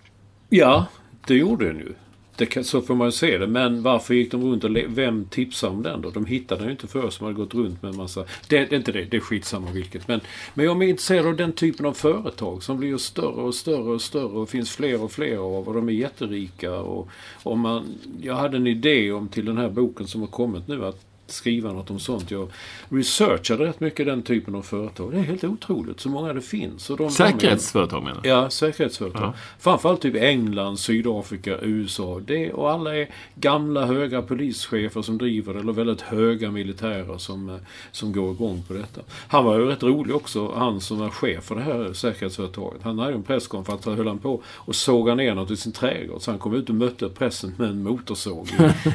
ja, 0.48 0.86
det 1.26 1.34
gjorde 1.34 1.66
den 1.66 1.76
ju. 1.76 1.94
Det 2.37 2.47
kan, 2.47 2.64
så 2.64 2.80
får 2.82 2.95
man 2.95 3.09
ju 3.09 3.12
se 3.12 3.39
det. 3.39 3.47
Men 3.47 3.82
varför 3.82 4.14
gick 4.14 4.30
de 4.30 4.45
runt 4.45 4.64
och... 4.64 4.70
le- 4.70 4.87
Vem 4.89 5.24
tipsade 5.24 5.72
om 5.72 5.82
den 5.82 6.01
då? 6.03 6.11
De 6.11 6.26
hittade 6.26 6.61
den 6.61 6.68
ju 6.68 6.72
inte 6.72 6.87
först. 6.87 7.16
som 7.16 7.24
hade 7.26 7.37
gått 7.37 7.55
runt 7.55 7.82
med 7.82 7.91
en 7.91 7.97
massa... 7.97 8.20
Det, 8.49 8.64
det 8.64 8.72
är 8.72 8.76
inte 8.76 8.93
det. 8.93 9.05
Det 9.05 9.16
är 9.16 9.20
skitsamma 9.20 9.70
vilket. 9.70 10.09
Men, 10.09 10.20
men 10.55 10.66
jag 10.66 10.82
är 10.82 10.89
intresserad 10.89 11.26
av 11.26 11.37
den 11.37 11.53
typen 11.53 11.87
av 11.87 11.93
företag 11.93 12.62
som 12.62 12.78
blir 12.78 12.89
ju 12.89 12.99
större 12.99 13.43
och 13.43 13.55
större 13.55 13.91
och 13.95 14.03
större 14.03 14.24
och 14.39 14.49
finns 14.49 14.70
fler 14.70 15.03
och 15.03 15.12
fler 15.12 15.37
av. 15.37 15.68
Och 15.68 15.74
de 15.74 15.89
är 15.89 15.93
jätterika. 15.93 16.72
Och, 16.74 17.09
och 17.43 17.59
man, 17.59 17.85
jag 18.22 18.35
hade 18.35 18.57
en 18.57 18.66
idé 18.66 19.12
om 19.12 19.28
till 19.28 19.45
den 19.45 19.59
här 19.59 19.68
boken 19.70 20.07
som 20.07 20.20
har 20.20 20.28
kommit 20.28 20.68
nu 20.68 20.85
att 20.85 21.01
skriva 21.27 21.72
något 21.72 21.91
om 21.91 21.99
sånt. 21.99 22.31
Jag 22.31 22.49
researchade 22.89 23.64
rätt 23.64 23.81
mycket 23.81 24.07
den 24.07 24.22
typen 24.22 24.55
av 24.55 24.62
företag. 24.62 25.12
Det 25.12 25.18
är 25.18 25.22
helt 25.22 25.45
otroligt 25.45 26.01
så 26.01 26.09
många 26.09 26.33
det 26.33 26.41
finns. 26.41 26.91
Och 26.91 26.97
de, 26.97 27.11
Säkerhetsföretag 27.11 28.03
menar 28.03 28.20
du? 28.22 28.29
Ja, 28.29 28.51
säkerhetsföretag. 28.51 29.22
Ja. 29.22 29.35
Framförallt 29.59 30.01
typ 30.01 30.14
England, 30.16 30.77
Sydafrika, 30.79 31.59
USA. 31.61 32.20
Det, 32.27 32.53
och 32.53 32.70
alla 32.70 32.97
är 32.97 33.09
gamla 33.35 33.87
höga 33.87 34.22
polischefer 34.22 35.03
som 35.03 35.18
driver 35.18 35.55
det, 35.55 35.61
eller 35.61 35.72
väldigt 35.72 36.01
höga 36.01 36.51
militärer 36.51 37.18
som, 37.18 37.49
eh, 37.49 37.57
som 37.93 38.12
går 38.12 38.33
igång 38.33 38.62
på 38.68 38.75
detta. 38.75 39.01
Han 39.29 39.45
var 39.45 39.59
ju 39.59 39.64
rätt 39.66 39.83
rolig 39.83 40.16
också, 40.16 40.53
han 40.57 40.81
som 40.81 41.03
är 41.03 41.11
chef 41.11 41.45
för 41.45 41.55
det 41.55 41.62
här 41.62 41.93
säkerhetsföretaget. 41.93 42.83
Han 42.83 42.99
hade 42.99 43.11
ju 43.11 43.16
en 43.16 43.22
presskonferens 43.22 43.85
där 43.85 43.95
höll 43.95 44.07
han 44.07 44.18
på 44.18 44.43
och 44.47 44.75
såga 44.75 45.14
ner 45.14 45.35
något 45.35 45.51
i 45.51 45.57
sin 45.57 45.72
trädgård. 45.72 46.22
Så 46.22 46.31
han 46.31 46.41
kom 46.41 46.55
ut 46.55 46.68
och 46.68 46.75
mötte 46.75 47.09
pressen 47.09 47.55
med 47.59 47.68
en 47.68 47.83
motorsåg 47.83 48.49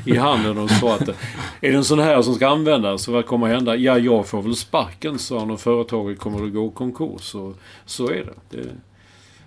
i, 0.06 0.12
i 0.12 0.18
handen 0.18 0.58
och 0.58 0.70
sa 0.70 0.96
att 0.96 1.10
är 1.10 1.72
det 1.72 1.76
en 1.76 1.84
sån 1.84 2.00
här 2.00 2.19
som 2.26 2.36
ska 2.36 2.48
användas, 2.48 3.04
så 3.04 3.12
vad 3.12 3.26
kommer 3.26 3.48
att 3.48 3.54
hända? 3.54 3.76
Ja, 3.76 3.98
jag 3.98 4.28
får 4.28 4.42
väl 4.42 4.56
sparken, 4.56 5.20
sa 5.20 5.40
han, 5.40 5.52
och 5.52 5.60
företaget 5.60 6.20
kommer 6.20 6.46
att 6.46 6.54
gå 6.54 6.68
i 6.68 6.72
konkurs. 6.76 7.36
Och 7.36 7.58
så 7.86 8.08
är 8.08 8.24
det. 8.50 8.58
det 8.58 8.70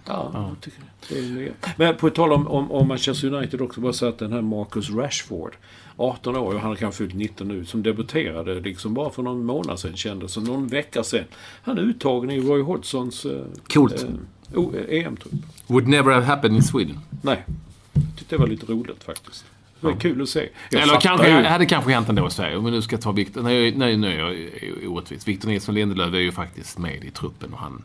Ja, 0.07 0.31
jag 0.35 0.61
tycker 0.61 0.81
det 1.09 1.19
är 1.19 1.31
mer. 1.31 1.53
Men 1.77 1.97
på 1.97 2.11
tal 2.11 2.33
om, 2.33 2.49
om, 2.49 2.73
om 2.73 2.89
Manchester 2.89 3.35
United 3.35 3.61
också, 3.61 3.81
bara 3.81 3.93
säga 3.93 4.09
att 4.09 4.19
den 4.19 4.33
här 4.33 4.43
Marcus 4.43 4.91
Rashford, 4.91 5.53
18 5.97 6.37
år, 6.37 6.55
och 6.55 6.61
han 6.61 6.69
har 6.69 6.77
kanske 6.77 6.99
fyllt 6.99 7.15
19 7.15 7.49
nu, 7.49 7.65
som 7.65 7.83
debuterade 7.83 8.61
liksom 8.61 8.95
bara 8.95 9.11
för 9.11 9.23
någon 9.23 9.45
månad 9.45 9.79
sedan 9.79 9.97
kändes 9.97 10.33
som, 10.33 10.45
någon 10.45 10.69
vecka 10.69 11.03
sedan. 11.03 11.25
Han 11.63 11.79
är 11.79 11.83
uttagen 11.83 12.31
i 12.31 12.41
Roy 12.41 12.63
Hodgsons 12.63 13.25
eh, 13.25 13.45
Coolt. 13.73 14.03
eh, 14.03 14.63
eh, 14.89 15.07
EM-trupp. 15.07 15.33
Would 15.67 15.89
never 15.89 16.13
have 16.13 16.27
happened 16.27 16.57
in 16.57 16.63
Sweden. 16.63 16.99
Nej, 17.23 17.45
jag 17.93 18.03
tyckte 18.19 18.37
det 18.37 18.41
var 18.41 18.47
lite 18.47 18.67
roligt 18.67 19.05
faktiskt. 19.05 19.45
Det 19.83 19.93
var 19.95 20.01
kul 20.01 20.23
att 20.23 20.29
se. 20.29 20.49
Jag 20.71 20.83
Eller 20.83 21.01
kanske, 21.01 21.29
ju- 21.29 21.45
hade 21.45 21.67
kanske 21.67 21.93
hänt 21.93 22.09
ändå 22.09 22.27
i 22.27 22.31
Sverige. 22.31 22.59
Vi 22.59 22.71
nu 22.71 22.83
ska 22.83 22.99
ta 22.99 23.13
Victor... 23.13 23.43
Nej, 23.43 23.75
nej, 23.77 23.97
nu 23.97 24.07
är 24.09 24.19
jag 24.19 24.93
orättvis. 24.93 25.29
Victor 25.29 25.49
Nilsson 25.49 25.75
Lindelöf 25.75 26.15
är 26.15 26.19
ju 26.19 26.33
faktiskt 26.33 26.79
med 26.79 27.05
i 27.05 27.11
truppen 27.11 27.53
och 27.53 27.59
han, 27.59 27.83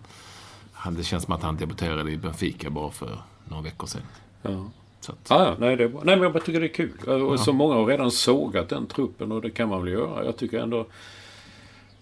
han... 0.74 0.96
Det 0.96 1.04
känns 1.04 1.24
som 1.24 1.34
att 1.34 1.44
han 1.44 1.58
debuterade 1.58 2.12
i 2.12 2.18
Benfica 2.18 2.70
bara 2.70 2.92
för 2.92 3.20
några 3.46 3.64
veckor 3.64 3.88
sedan. 3.88 4.02
Ja. 4.42 4.66
Så 5.00 5.12
att, 5.12 5.18
Ja, 5.30 5.46
ja, 5.46 5.56
nej, 5.60 5.76
det 5.76 5.84
är 5.84 5.88
bra. 5.88 6.02
nej, 6.04 6.16
men 6.16 6.24
jag 6.24 6.34
bara 6.34 6.44
tycker 6.44 6.60
det 6.60 6.66
är 6.66 6.74
kul. 6.74 7.22
Och 7.22 7.40
så 7.40 7.54
många 7.54 7.74
har 7.76 7.86
redan 7.86 8.12
sågat 8.12 8.70
den 8.70 8.88
truppen 8.88 9.32
och 9.32 9.42
det 9.42 9.50
kan 9.50 9.70
man 9.70 9.84
väl 9.84 9.94
göra. 9.94 10.26
Jag 10.26 10.38
tycker 10.38 10.60
ändå... 10.60 10.88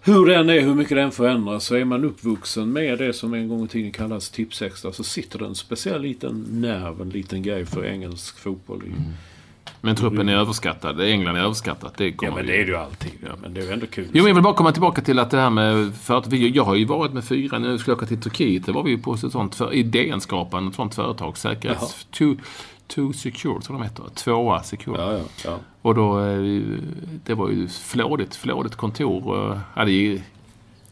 Hur 0.02 0.26
den 0.26 0.50
är, 0.50 0.62
hur 0.62 0.74
mycket 0.76 0.98
den 0.98 1.12
förändras, 1.12 1.66
så 1.66 1.76
är 1.76 1.86
man 1.86 2.06
uppvuxen 2.06 2.72
med 2.74 2.98
det 2.98 3.14
som 3.14 3.34
en 3.34 3.50
gång 3.50 3.66
i 3.66 3.68
tiden 3.68 3.92
kallas 3.92 4.30
tipsextra 4.30 4.92
så 4.92 5.04
sitter 5.04 5.40
det 5.40 5.46
en 5.46 5.56
speciell 5.56 6.02
liten 6.02 6.46
nerv, 6.50 7.02
en 7.02 7.10
liten 7.10 7.44
grej 7.44 7.66
för 7.66 7.86
engelsk 7.86 8.40
fotboll. 8.40 8.84
I. 8.84 8.92
men 9.86 9.96
truppen 9.96 10.30
är 10.30 10.38
överskattad. 10.38 11.02
England 11.02 11.36
är 11.36 11.42
överskattat. 11.42 11.98
Det 11.98 12.12
kommer 12.12 12.32
Ja, 12.32 12.36
men 12.36 12.46
det 12.46 12.62
är 12.62 12.66
ju 12.66 12.76
alltid. 12.76 13.12
Men 13.42 13.54
det 13.54 13.62
är 13.62 13.66
ju 13.66 13.72
ändå 13.72 13.88
kul. 13.88 14.08
Jo, 14.14 14.24
men 14.24 14.28
jag 14.28 14.34
vill 14.36 14.44
bara 14.44 14.54
komma 14.54 14.72
tillbaka 14.72 15.02
till 15.02 15.20
att 15.20 15.32
det 15.32 15.38
här 15.38 15.50
med... 15.50 15.96
För 15.96 16.18
att 16.18 16.28
vi, 16.28 16.50
jag 16.50 16.64
har 16.64 16.76
ju 16.76 16.86
varit 16.86 17.14
med 17.14 17.24
fyra, 17.24 17.60
nu 17.60 17.78
skulle 17.78 17.96
åka 17.96 18.06
till 18.06 18.22
Turkiet. 18.22 18.66
Det 18.66 18.72
var 18.72 18.84
vi 18.84 18.92
ju 18.92 18.98
på 18.98 19.14
ett 19.14 19.32
sånt 19.32 19.56
för, 19.56 19.74
idéskapande, 19.74 20.70
ett 20.70 20.76
sånt 20.76 20.96
företag. 20.96 21.38
Säkerhets... 21.38 22.08
Two, 22.12 22.36
two 22.88 23.12
Secure, 23.14 23.62
tror 23.62 23.78
de 23.78 23.84
heter. 23.84 24.04
Tvåa 24.16 24.64
Secure. 24.64 25.02
Ja, 25.02 25.12
ja, 25.14 25.24
ja. 25.46 25.60
Och 25.82 25.96
då, 25.96 26.20
eh, 26.20 26.62
det 27.26 27.34
var 27.34 27.50
ju 27.50 27.68
flådigt, 27.68 28.36
flådigt 28.36 28.76
kontor. 28.76 29.28
och, 29.28 29.58
Ja, 29.76 29.86
det, 29.86 30.22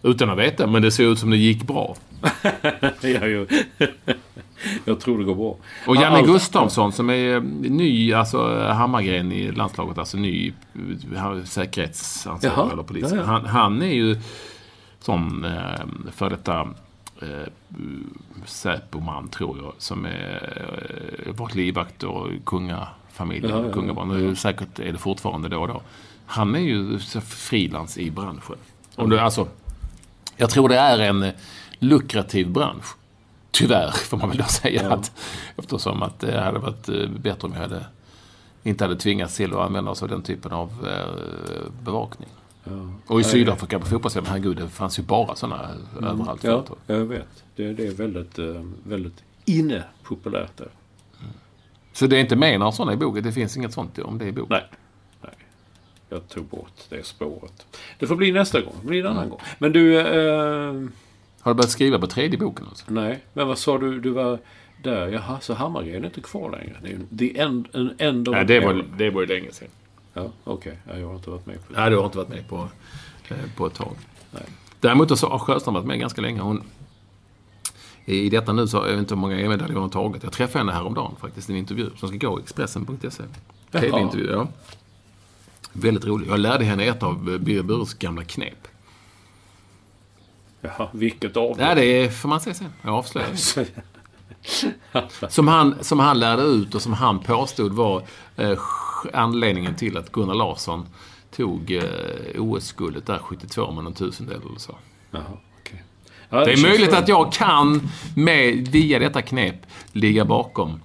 utan 0.03 0.29
att 0.29 0.37
veta, 0.37 0.67
men 0.67 0.81
det 0.81 0.91
såg 0.91 1.05
ut 1.05 1.19
som 1.19 1.29
det 1.29 1.37
gick 1.37 1.63
bra. 1.63 1.95
ja 3.01 3.27
ju. 3.27 3.47
Jag 4.85 4.99
tror 4.99 5.17
det 5.17 5.23
går 5.23 5.35
bra. 5.35 5.55
Och 5.87 5.95
Janne 5.95 6.17
Allt- 6.17 6.27
Gustafsson 6.27 6.91
som 6.91 7.09
är 7.09 7.35
eh, 7.35 7.41
ny, 7.71 8.13
alltså 8.13 8.63
Hammargren 8.67 9.31
i 9.31 9.51
landslaget, 9.51 9.97
alltså 9.97 10.17
ny 10.17 10.53
eh, 11.15 11.43
säkerhetsansvarig 11.43 12.71
eller 12.73 12.83
polis. 12.83 13.05
ja, 13.11 13.15
ja. 13.17 13.23
Han, 13.23 13.45
han 13.45 13.81
är 13.81 13.93
ju 13.93 14.17
som 14.99 15.45
eh, 15.45 16.11
för 16.11 16.29
detta 16.29 16.59
eh, 17.21 17.47
Säpoman, 18.45 19.27
tror 19.27 19.57
jag, 19.57 19.73
som 19.77 20.05
är, 20.05 21.23
eh, 21.27 21.33
varit 21.33 21.55
livvakt 21.55 22.03
och 22.03 22.27
kungafamiljen, 22.45 23.51
Ja, 23.51 23.57
ja, 23.59 23.65
ja. 23.67 23.73
kungabarn. 23.73 24.29
Och 24.29 24.37
Säkert 24.37 24.79
är 24.79 24.91
det 24.91 24.97
fortfarande 24.97 25.49
då 25.49 25.61
och 25.61 25.67
då. 25.67 25.81
Han 26.25 26.55
är 26.55 26.59
ju 26.59 26.99
frilans 27.25 27.97
i 27.97 28.11
branschen. 28.11 28.55
Och 28.95 29.09
det, 29.09 29.21
alltså, 29.21 29.47
jag 30.37 30.49
tror 30.49 30.69
det 30.69 30.77
är 30.77 30.99
en 30.99 31.23
eh, 31.23 31.33
lukrativ 31.79 32.49
bransch. 32.49 32.85
Tyvärr, 33.53 33.91
får 33.91 34.17
man 34.17 34.29
väl 34.29 34.37
då 34.37 34.43
säga. 34.43 34.93
Att, 34.93 35.11
eftersom 35.55 36.03
att 36.03 36.19
det 36.19 36.39
hade 36.39 36.59
varit 36.59 36.89
eh, 36.89 37.09
bättre 37.09 37.47
om 37.47 37.53
jag 37.53 37.61
hade, 37.61 37.85
inte 38.63 38.83
hade 38.83 38.95
tvingats 38.95 39.37
till 39.37 39.53
att 39.53 39.59
använda 39.59 39.91
oss 39.91 40.03
av 40.03 40.09
den 40.09 40.21
typen 40.21 40.51
av 40.51 40.87
eh, 40.87 41.83
bevakning. 41.83 42.29
Och 43.07 43.19
i 43.19 43.23
Sydafrika 43.23 43.79
på 43.79 43.85
fotbolls 43.85 44.15
herregud, 44.15 44.57
det 44.57 44.69
fanns 44.69 44.99
ju 44.99 45.03
bara 45.03 45.35
sådana 45.35 45.69
överallt. 46.01 46.43
Ja, 46.43 46.65
jag 46.87 47.05
vet. 47.05 47.43
Det, 47.55 47.73
det 47.73 47.87
är 47.87 47.91
väldigt, 47.91 48.39
eh, 48.39 48.63
väldigt 48.83 49.23
inne 49.45 49.83
populärt 50.03 50.57
där. 50.57 50.69
Så 51.93 52.07
det 52.07 52.17
är 52.17 52.19
inte 52.19 52.35
med 52.35 52.59
några 52.59 52.71
sådana 52.71 52.93
i 52.93 52.97
boken? 52.97 53.23
Det 53.23 53.31
finns 53.31 53.57
inget 53.57 53.73
sånt 53.73 53.99
om 53.99 54.17
det 54.17 54.25
i 54.25 54.31
boken? 54.31 54.47
Nej. 54.49 54.69
Nej. 55.21 55.33
Jag 56.09 56.29
tog 56.29 56.45
bort 56.45 56.73
det 56.89 57.05
spåret. 57.05 57.65
Det 57.99 58.07
får 58.07 58.15
bli 58.15 58.31
nästa 58.31 58.61
gång. 58.61 58.73
Det 58.81 58.87
blir 58.87 59.05
en 59.05 59.11
annan 59.11 59.29
gång. 59.29 59.39
Men 59.57 59.71
du... 59.71 59.99
Eh, 59.99 60.73
Har 61.43 61.53
du 61.53 61.55
börjat 61.55 61.71
skriva 61.71 61.99
på 61.99 62.07
tredje 62.07 62.39
boken? 62.39 62.65
Alltså? 62.69 62.85
nej, 62.87 63.23
men 63.33 63.47
vad 63.47 63.57
sa 63.57 63.77
du? 63.77 63.99
Du 63.99 64.09
var 64.09 64.39
där. 64.83 65.07
Jaha, 65.07 65.39
så 65.39 65.53
Hammargren 65.53 66.03
är 66.03 66.07
inte 66.07 66.21
kvar 66.21 66.51
längre. 66.51 66.77
Det 66.81 66.87
är 66.87 66.91
ju 66.91 67.17
the 67.17 67.39
end, 67.39 67.67
an 67.73 67.93
end 67.97 68.27
of 68.27 68.35
Nej, 68.35 68.45
det 68.45 68.59
var, 68.59 68.85
det 68.97 69.09
var 69.09 69.21
ju 69.21 69.27
länge 69.27 69.51
sedan. 69.51 69.67
Ja, 70.13 70.31
okej. 70.43 70.77
Ja, 70.89 70.97
jag 70.97 71.07
har 71.07 71.15
inte 71.15 71.29
varit 71.29 71.45
med 71.45 71.55
på 71.67 71.73
det. 71.73 71.79
Nej, 71.79 71.89
du 71.89 71.97
har 71.97 72.05
inte 72.05 72.17
varit 72.17 72.29
med 72.29 72.47
på, 72.47 72.69
eh, 73.29 73.37
på 73.57 73.67
ett 73.67 73.73
tag. 73.73 73.95
Nej. 74.31 74.43
Däremot 74.79 75.19
så 75.19 75.29
har 75.29 75.39
Sjöstrand 75.39 75.77
varit 75.77 75.87
med 75.87 75.99
ganska 75.99 76.21
länge. 76.21 76.41
Hon, 76.41 76.63
I 78.05 78.29
detta 78.29 78.53
nu 78.53 78.67
så 78.67 78.77
har 78.77 78.85
jag 78.85 78.91
vet 78.91 78.99
inte 78.99 79.13
hur 79.13 79.21
många 79.21 79.39
EM-medaljer 79.39 79.75
hon 79.75 79.83
har 79.83 79.89
tagit. 79.89 80.23
Jag 80.23 80.31
träffade 80.31 80.59
henne 80.59 80.71
häromdagen 80.71 81.15
faktiskt 81.21 81.49
i 81.49 81.53
en 81.53 81.59
intervju 81.59 81.89
som 81.97 82.09
ska 82.09 82.17
gå 82.17 82.39
i 82.39 82.41
Expressen.se. 82.41 83.23
TV-intervju, 83.71 84.31
ja. 84.31 84.47
Väldigt 85.73 86.05
rolig. 86.05 86.27
Jag 86.29 86.39
lärde 86.39 86.65
henne 86.65 86.83
ett 86.83 87.03
av 87.03 87.39
Birger 87.39 87.63
Bures 87.63 87.93
gamla 87.93 88.23
knep. 88.23 88.67
Jaha, 90.63 90.87
vilket 90.91 91.37
av 91.37 91.55
Ja, 91.59 91.75
det 91.75 91.85
är, 91.85 92.09
får 92.09 92.29
man 92.29 92.41
säga 92.41 92.53
sen. 92.53 92.73
Jag 92.81 92.93
avslöjar. 92.93 93.29
Som 95.29 95.47
han, 95.47 95.83
som 95.83 95.99
han 95.99 96.19
lärde 96.19 96.43
ut 96.43 96.75
och 96.75 96.81
som 96.81 96.93
han 96.93 97.19
påstod 97.19 97.73
var 97.73 98.03
eh, 98.35 98.59
anledningen 99.13 99.75
till 99.75 99.97
att 99.97 100.11
Gunnar 100.11 100.33
Larsson 100.33 100.85
tog 101.35 101.71
eh, 101.71 101.83
OS-guldet 102.37 103.05
där 103.05 103.17
72 103.17 103.71
med 103.71 103.83
någon 103.83 103.93
tusendel 103.93 104.41
eller 104.49 104.59
så. 104.59 104.75
Jaha, 105.11 105.23
okej. 105.59 105.83
Ja, 106.29 106.37
Det 106.37 106.43
är 106.43 106.47
känns 106.55 106.61
möjligt 106.61 106.93
att 106.93 107.07
jag 107.07 107.33
kan, 107.33 107.89
med, 108.15 108.67
via 108.67 108.99
detta 108.99 109.21
knep, 109.21 109.55
ligga 109.91 110.25
bakom 110.25 110.81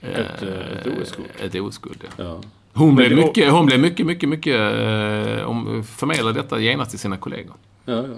eh, 0.00 0.20
ett 0.20 0.86
OS-guld. 0.86 1.28
ett 1.40 1.54
OS-guld. 1.54 2.04
Ja. 2.16 2.24
Ja. 2.24 2.40
Hon, 2.72 2.86
Men 2.86 2.96
blev 2.96 3.10
det 3.10 3.16
mycket, 3.16 3.52
hon 3.52 3.66
blev 3.66 3.80
mycket, 3.80 4.06
mycket, 4.06 4.28
mycket... 4.28 4.54
Eh, 4.56 5.46
hon 5.46 5.84
förmedlade 5.84 6.32
detta 6.42 6.58
genast 6.60 6.90
till 6.90 7.00
sina 7.00 7.16
kollegor. 7.16 7.54
Ja, 7.84 7.94
ja. 7.94 8.14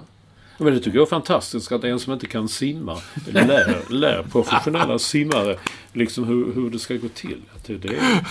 Men 0.59 0.73
det 0.73 0.79
tycker 0.79 0.97
jag 0.97 1.05
är 1.05 1.09
fantastiskt 1.09 1.71
att 1.71 1.83
en 1.83 1.99
som 1.99 2.13
inte 2.13 2.27
kan 2.27 2.49
simma 2.49 2.97
lär, 3.27 3.81
lär 3.89 4.23
professionella 4.31 4.99
simmare 4.99 5.57
liksom 5.93 6.23
hur, 6.23 6.53
hur 6.53 6.69
det 6.69 6.79
ska 6.79 6.95
gå 6.95 7.07
till. 7.07 7.41
Att 7.55 7.63
Det, 7.63 7.77
det 7.77 7.87
är, 7.87 8.27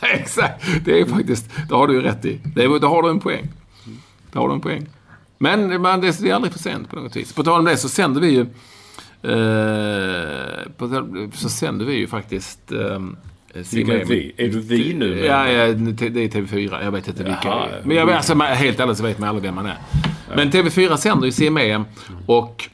Exakt! 0.00 0.64
Det 0.84 1.00
är 1.00 1.06
faktiskt... 1.06 1.50
Det 1.68 1.74
har 1.74 1.86
du 1.86 1.94
ju 1.94 2.00
rätt 2.00 2.24
i. 2.24 2.40
Det, 2.54 2.64
är, 2.64 2.80
det 2.80 2.86
har 2.86 3.02
du 3.02 3.10
en 3.10 3.20
poäng. 3.20 3.48
Det 4.32 4.38
har 4.38 4.48
du 4.48 4.54
en 4.54 4.60
poäng. 4.60 4.88
Men 5.38 5.82
man, 5.82 6.00
det 6.00 6.20
är 6.20 6.34
aldrig 6.34 6.52
för 6.52 6.60
sent 6.60 6.90
på 6.90 6.96
något 6.96 7.16
vis. 7.16 7.32
På 7.32 7.42
tal 7.42 7.58
om 7.58 7.64
det 7.64 7.76
så 7.76 7.88
sänder 7.88 8.20
vi 8.20 8.28
ju... 8.28 8.40
Eh, 9.22 11.30
så 11.32 11.48
sänder 11.48 11.84
vi 11.84 11.94
ju 11.94 12.06
faktiskt 12.06 12.72
eh, 12.72 13.00
vilka 13.72 14.00
är 14.00 14.04
vi? 14.04 14.32
Är 14.36 14.48
du 14.48 14.60
vi 14.60 14.94
nu? 14.94 15.18
Ja, 15.24 15.50
ja, 15.52 15.66
det 15.66 16.06
är 16.06 16.28
TV4. 16.28 16.84
Jag 16.84 16.92
vet 16.92 17.08
inte 17.08 17.24
vilka 17.24 17.40
Jaha, 17.44 17.66
det 17.68 17.76
är. 17.76 17.82
Men 17.84 17.96
jag, 17.96 18.10
alltså, 18.10 18.34
helt 18.34 18.80
ärligt 18.80 18.96
så 18.96 19.02
vet 19.02 19.18
man 19.18 19.28
aldrig 19.28 19.42
vem 19.42 19.54
man 19.54 19.66
är. 19.66 19.78
Men 20.36 20.50
TV4 20.50 20.96
sänder 20.96 21.26
ju 21.26 21.32
CM-EM 21.32 21.84
och... 22.26 22.68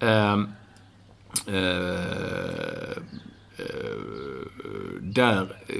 ehm, 0.00 0.48
eh, 1.46 1.54
eh, 3.58 3.66
där 5.00 5.56
eh, 5.66 5.76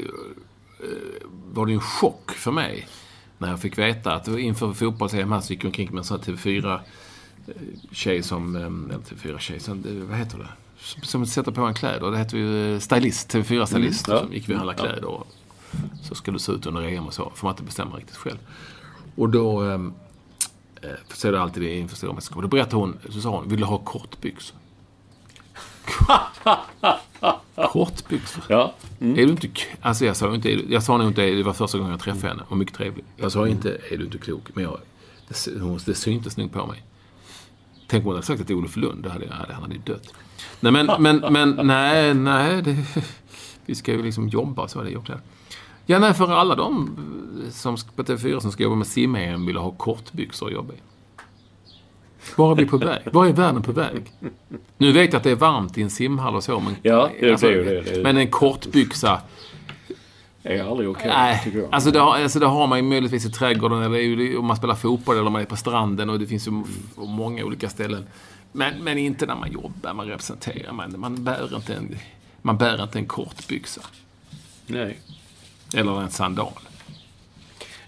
var 1.52 1.66
det 1.66 1.72
en 1.72 1.80
chock 1.80 2.30
för 2.32 2.50
mig 2.52 2.86
när 3.38 3.48
jag 3.50 3.60
fick 3.60 3.78
veta 3.78 4.14
att 4.14 4.28
inför 4.28 4.72
fotbolls-EM 4.72 5.32
här 5.32 5.40
så 5.40 5.52
gick 5.52 5.64
jag 5.64 5.68
omkring 5.68 5.88
med 5.90 5.98
en 5.98 6.04
sån 6.04 6.18
här 6.26 6.32
TV4-tjej 6.34 8.22
som... 8.22 8.56
eh, 8.56 8.62
Eller 8.62 9.04
TV4-tjej, 9.04 9.58
som, 9.58 9.82
det- 9.82 9.92
vad 9.92 10.18
heter 10.18 10.38
det? 10.38 10.48
Som, 11.02 11.26
sätter 11.26 11.52
på 11.52 11.62
en 11.62 11.74
kläder. 11.74 12.10
Det 12.10 12.18
heter 12.18 12.36
ju 12.36 12.74
eh, 12.74 12.80
stylist, 12.80 13.34
TV4-stylist. 13.34 14.08
Mm, 14.08 14.16
ja. 14.16 14.24
Som 14.24 14.32
gick 14.32 14.48
vi 14.48 14.54
och 14.54 14.58
handlade 14.58 14.78
kläder. 14.78 15.04
Och 15.04 15.26
så 16.02 16.14
skulle 16.14 16.34
det 16.34 16.42
se 16.42 16.52
ut 16.52 16.66
under 16.66 16.82
EM 16.82 17.06
och 17.06 17.14
så. 17.14 17.32
Får 17.34 17.46
man 17.46 17.52
inte 17.52 17.62
bestämma 17.62 17.96
riktigt 17.96 18.16
själv. 18.16 18.38
Och 19.16 19.28
då... 19.28 19.60
ehm, 19.60 19.94
eh, 20.82 20.90
Så 21.12 21.28
är 21.28 21.32
det 21.32 21.40
alltid 21.40 21.62
det 21.62 21.78
inför 21.78 21.96
stora 21.96 22.12
mästerskap. 22.12 22.42
Då 22.42 22.48
berättade 22.48 22.76
hon, 22.76 22.98
så 23.10 23.20
sa 23.20 23.30
hon, 23.30 23.48
vill 23.48 23.60
du 23.60 23.66
ha 23.66 23.78
kortbyxor? 23.78 24.56
kortbyxor? 27.72 28.44
Ja. 28.48 28.74
Mm. 29.00 29.12
Är 29.18 29.26
du 29.26 29.30
inte... 29.30 29.48
Alltså 29.80 30.04
jag 30.04 30.16
sa 30.16 30.34
inte... 30.34 30.72
Jag 30.72 30.82
sa 30.82 30.96
nog 30.96 31.06
inte... 31.06 31.22
Det 31.22 31.42
var 31.42 31.52
första 31.52 31.78
gången 31.78 31.90
jag 31.90 32.00
träffade 32.00 32.28
henne. 32.28 32.42
Och 32.48 32.56
mycket 32.56 32.74
trevlig. 32.74 33.04
Jag 33.16 33.32
sa 33.32 33.48
inte, 33.48 33.78
är 33.90 33.96
du 33.96 34.04
inte 34.04 34.18
klok? 34.18 34.42
Men 34.54 34.64
jag... 34.64 34.78
Det, 35.28 35.60
hon, 35.60 35.78
det 35.86 35.94
syntes 35.94 36.36
nog 36.36 36.52
på 36.52 36.66
mig. 36.66 36.82
Tänk 37.86 38.02
om 38.02 38.06
hon 38.06 38.14
hade 38.14 38.26
sagt 38.26 38.40
att 38.40 38.46
det 38.46 38.52
är 38.52 38.58
Olof 38.58 38.76
Lund. 38.76 39.02
Då 39.02 39.10
hade 39.10 39.28
han 39.30 39.62
hade 39.62 39.74
ju 39.74 39.80
dött. 39.80 40.14
Nej 40.60 40.72
men, 40.72 40.90
men, 40.98 41.16
men 41.32 41.66
nej, 41.66 42.14
nej. 42.14 42.62
Det, 42.62 42.76
vi 43.66 43.74
ska 43.74 43.92
ju 43.92 44.02
liksom 44.02 44.28
jobba 44.28 44.68
så 44.68 44.80
är 44.80 44.84
det 44.84 44.90
ju 44.90 44.96
också. 44.96 45.12
Ja, 45.86 45.98
nej, 45.98 46.14
för 46.14 46.32
alla 46.32 46.54
de 46.54 46.96
som 47.50 47.76
på 47.96 48.02
TV4 48.02 48.40
som 48.40 48.52
ska 48.52 48.62
jobba 48.62 48.76
med 48.76 48.86
sim 48.86 49.46
vill 49.46 49.56
ha 49.56 49.70
kortbyxor 49.70 50.46
att 50.46 50.52
jobba 50.52 50.72
i. 50.72 50.76
Var 52.36 52.52
är 52.52 52.56
vi 52.56 52.66
på 52.66 52.76
väg? 52.78 53.02
Var 53.12 53.26
är 53.26 53.32
världen 53.32 53.62
på 53.62 53.72
väg? 53.72 54.12
Nu 54.78 54.92
vet 54.92 55.12
jag 55.12 55.16
att 55.18 55.24
det 55.24 55.30
är 55.30 55.34
varmt 55.36 55.78
i 55.78 55.82
en 55.82 55.90
simhall 55.90 56.34
och 56.36 56.44
så, 56.44 56.60
men... 56.60 56.76
Ja, 56.82 57.10
det 57.20 57.26
ju 57.42 57.64
det, 57.64 57.82
det 57.82 57.96
är- 57.96 58.02
Men 58.02 58.16
en 58.16 58.30
kortbyxa... 58.30 59.20
är 60.42 60.70
aldrig 60.70 60.88
okej, 60.90 61.40
tycker 61.44 61.58
jag. 61.58 61.68
alltså 61.74 61.90
det, 61.90 61.98
har, 61.98 62.18
alltså 62.18 62.38
det 62.38 62.46
har 62.46 62.66
man 62.66 62.78
ju 62.78 62.84
möjligtvis 62.84 63.26
i 63.26 63.30
trädgården 63.30 63.82
eller 63.82 64.38
om 64.38 64.44
man 64.46 64.56
spelar 64.56 64.74
fotboll 64.74 65.14
eller 65.16 65.26
om 65.26 65.32
man 65.32 65.42
är 65.42 65.46
på 65.46 65.56
stranden 65.56 66.10
och 66.10 66.18
det 66.18 66.26
finns 66.26 66.48
ju 66.48 66.62
många 66.96 67.44
olika 67.44 67.68
ställen. 67.68 68.06
Men, 68.56 68.84
men 68.84 68.98
inte 68.98 69.26
när 69.26 69.36
man 69.36 69.52
jobbar, 69.52 69.94
man 69.94 70.06
representerar, 70.06 70.72
man, 70.72 71.00
man, 71.00 71.24
bär 71.24 71.56
inte 71.56 71.74
en, 71.74 71.96
man 72.42 72.58
bär 72.58 72.82
inte 72.82 72.98
en 72.98 73.06
kortbyxa. 73.06 73.80
Nej. 74.66 74.98
Eller 75.74 76.02
en 76.02 76.10
sandal. 76.10 76.52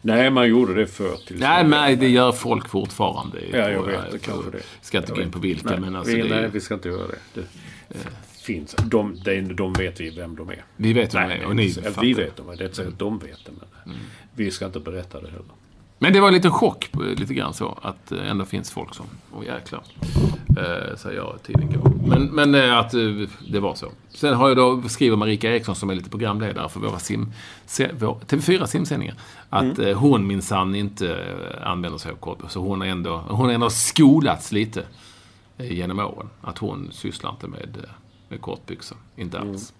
Nej, 0.02 0.30
man 0.30 0.48
gjorde 0.48 0.74
det 0.74 0.86
förr 0.86 1.16
till 1.26 1.38
Nej, 1.38 1.64
men 1.64 1.98
det 1.98 2.08
gör 2.08 2.32
folk 2.32 2.68
fortfarande. 2.68 3.38
Ja, 3.52 3.70
jag 3.70 3.82
vet 3.82 4.12
det 4.12 4.18
kanske 4.18 4.50
det. 4.50 4.62
Ska 4.80 4.98
inte 4.98 5.10
Jag 5.10 5.16
gå 5.16 5.22
in 5.22 5.30
på 5.30 5.38
vilka, 5.38 5.70
nej, 5.70 5.80
men 5.80 5.96
alltså 5.96 6.14
vi, 6.14 6.20
är, 6.20 6.28
Nej, 6.28 6.42
ju- 6.42 6.48
vi 6.48 6.60
ska 6.60 6.74
inte 6.74 6.88
göra 6.88 7.06
det. 7.06 7.18
Det 7.34 7.46
finns. 8.42 8.74
De, 8.84 9.20
de, 9.24 9.56
de 9.56 9.72
vet 9.72 10.00
vi 10.00 10.10
vem 10.10 10.36
de 10.36 10.48
är. 10.48 10.64
Vi 10.76 10.92
vet 10.92 11.14
vem 11.14 11.28
Nej, 11.28 11.38
de 11.38 11.44
är 11.44 11.48
och 11.48 11.56
nej, 11.56 11.66
ni 11.66 12.02
vi 12.02 12.14
vet 12.14 12.36
dem. 12.36 12.46
Det 12.46 12.52
är 12.52 12.64
inte 12.64 12.76
säkert 12.76 12.92
att 12.92 12.98
de 12.98 13.18
vet 13.18 13.44
det. 13.44 13.52
Men 13.84 13.96
vi 14.34 14.50
ska 14.50 14.66
inte 14.66 14.80
berätta 14.80 15.20
det 15.20 15.28
heller. 15.28 15.57
Men 15.98 16.12
det 16.12 16.20
var 16.20 16.28
en 16.28 16.34
liten 16.34 16.50
chock, 16.50 16.88
på- 16.92 17.02
lite 17.02 17.34
grann 17.34 17.54
så, 17.54 17.78
att 17.82 18.06
det 18.06 18.20
ändå 18.20 18.44
finns 18.44 18.70
folk 18.70 18.94
som, 18.94 19.06
åh 19.36 19.44
jäklar, 19.44 19.82
eh, 20.48 20.96
säger 20.96 21.16
jag, 21.16 21.38
tiden 21.42 21.66
går. 21.72 21.92
Men, 22.06 22.22
men 22.26 22.54
eh, 22.54 22.78
att 22.78 22.94
eh, 22.94 23.00
det 23.48 23.60
var 23.60 23.74
så. 23.74 23.86
Sen 24.08 24.34
har 24.34 24.48
jag 24.48 24.56
då, 24.56 24.82
skriver 24.88 25.16
Marika 25.16 25.50
Eriksson 25.50 25.74
som 25.74 25.90
är 25.90 25.94
lite 25.94 26.10
programledare 26.10 26.68
för 26.68 26.80
våra 26.80 26.98
sim, 26.98 27.32
se, 27.66 27.90
vår, 27.98 28.18
TV4 28.26 28.66
simsändningar, 28.66 29.14
att 29.50 29.78
eh, 29.78 29.98
hon 29.98 30.26
minsann 30.26 30.74
inte 30.74 31.08
eh, 31.14 31.68
använder 31.70 31.98
sig 31.98 32.12
av 32.12 32.16
kort. 32.16 32.38
Så 32.48 32.60
hon 32.60 32.80
har 32.80 32.88
ändå, 32.88 33.16
hon 33.28 33.46
har 33.46 33.52
ändå 33.52 33.70
skolats 33.70 34.52
lite 34.52 34.84
eh, 35.58 35.72
genom 35.72 35.98
åren. 35.98 36.28
Att 36.40 36.58
hon 36.58 36.88
sysslar 36.92 37.30
inte 37.30 37.46
med, 37.48 37.76
eh, 37.84 37.90
med 38.28 38.40
kortbyxor. 38.40 38.98
Inte 39.16 39.38
alls. 39.40 39.72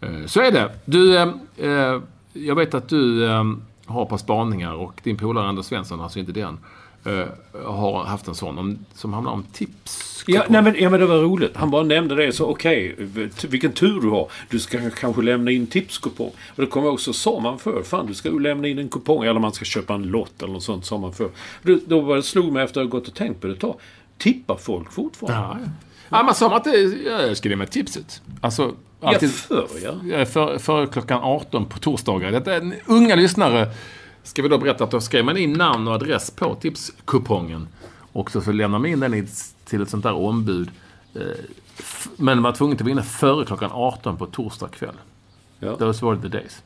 Eh, 0.00 0.26
Så 0.26 0.40
är 0.40 0.52
det. 0.52 0.72
Du, 0.84 1.16
eh, 1.16 1.28
eh, 1.56 2.00
jag 2.32 2.54
vet 2.54 2.74
att 2.74 2.88
du 2.88 3.26
eh, 3.26 3.44
har 3.92 4.06
par 4.06 4.16
spaningar 4.16 4.74
och 4.74 5.00
din 5.04 5.16
polare 5.16 5.48
Anders 5.48 5.66
Svensson, 5.66 6.00
alltså 6.00 6.18
inte 6.18 6.32
den, 6.32 6.58
eh, 7.04 7.26
har 7.64 8.04
haft 8.04 8.28
en 8.28 8.34
sån 8.34 8.58
om, 8.58 8.78
som 8.94 9.12
handlar 9.12 9.32
om 9.32 9.42
tips. 9.52 10.24
Ja, 10.26 10.44
nej, 10.48 10.62
men, 10.62 10.74
ja, 10.78 10.90
men 10.90 11.00
det 11.00 11.06
var 11.06 11.18
roligt. 11.18 11.56
Han 11.56 11.70
bara 11.70 11.82
nämnde 11.82 12.14
det. 12.14 12.32
Så 12.32 12.46
okej, 12.46 12.96
t- 13.36 13.48
vilken 13.48 13.72
tur 13.72 14.00
du 14.00 14.08
har. 14.08 14.28
Du 14.50 14.58
ska 14.58 14.90
kanske 14.90 15.22
lämna 15.22 15.50
in 15.50 15.66
tipskupong. 15.66 16.30
Och 16.48 16.62
det 16.62 16.66
kommer 16.66 16.86
jag 16.86 16.94
också, 16.94 17.12
sa 17.12 17.40
man 17.40 17.58
för. 17.58 17.82
Fan, 17.82 18.06
du 18.06 18.14
ska 18.14 18.30
lämna 18.30 18.68
in 18.68 18.78
en 18.78 18.88
kupong. 18.88 19.24
Eller 19.24 19.40
man 19.40 19.52
ska 19.52 19.64
köpa 19.64 19.94
en 19.94 20.02
lott 20.02 20.42
eller 20.42 20.52
något 20.52 20.62
sånt, 20.62 20.86
sa 20.86 20.98
man 20.98 21.12
för. 21.12 21.30
Då, 21.62 21.78
då 21.86 22.00
var 22.00 22.16
det 22.16 22.22
slog 22.22 22.52
mig 22.52 22.64
efter 22.64 22.80
att 22.80 22.86
ha 22.86 22.98
gått 22.98 23.08
och 23.08 23.14
tänkt 23.14 23.40
på 23.40 23.46
det 23.46 23.52
ett 23.52 23.60
tag. 23.60 23.76
Tippar 24.18 24.56
folk 24.56 24.92
fortfarande? 24.92 25.38
Ja, 25.40 25.56
ja. 25.64 26.18
ja, 26.18 26.22
man 26.22 26.34
sa 26.34 26.56
att 26.56 26.64
det, 26.64 26.76
ja, 26.80 27.22
jag 27.22 27.36
ge 27.44 27.56
med 27.56 27.70
tipset. 27.70 28.22
Alltså, 28.40 28.74
Ja, 29.02 29.08
alltid, 29.08 29.30
förr 29.32 29.66
ja. 29.84 29.92
Ja, 30.18 30.24
för, 30.58 30.86
klockan 30.86 31.20
18 31.22 31.66
på 31.66 31.78
torsdagar. 31.78 32.30
Detta 32.32 32.54
är 32.54 32.60
en 32.60 32.74
unga 32.86 33.14
lyssnare. 33.14 33.68
Ska 34.22 34.42
vi 34.42 34.48
då 34.48 34.58
berätta 34.58 34.84
att 34.84 34.90
då 34.90 35.00
skrev 35.00 35.24
man 35.24 35.36
in 35.36 35.52
namn 35.52 35.88
och 35.88 35.94
adress 35.94 36.30
på 36.30 36.54
tipskupongen. 36.54 37.68
Och 38.12 38.30
så 38.30 38.40
får 38.40 38.52
lämnar 38.52 38.78
man 38.78 38.88
in 38.90 39.00
den 39.00 39.26
till 39.64 39.82
ett 39.82 39.90
sånt 39.90 40.02
där 40.02 40.14
ombud. 40.14 40.70
Eh, 41.14 41.20
Men 42.16 42.36
man 42.36 42.42
var 42.42 42.52
tvungen 42.52 42.76
att 42.76 42.80
vara 42.80 42.90
inne 42.92 43.02
före 43.02 43.44
klockan 43.46 43.70
18 43.72 44.16
på 44.16 44.26
torsdag 44.26 44.68
kväll. 44.68 44.94
Ja, 45.58 45.76
Those 45.76 46.06
were 46.06 46.16
the 46.22 46.28
days. 46.28 46.62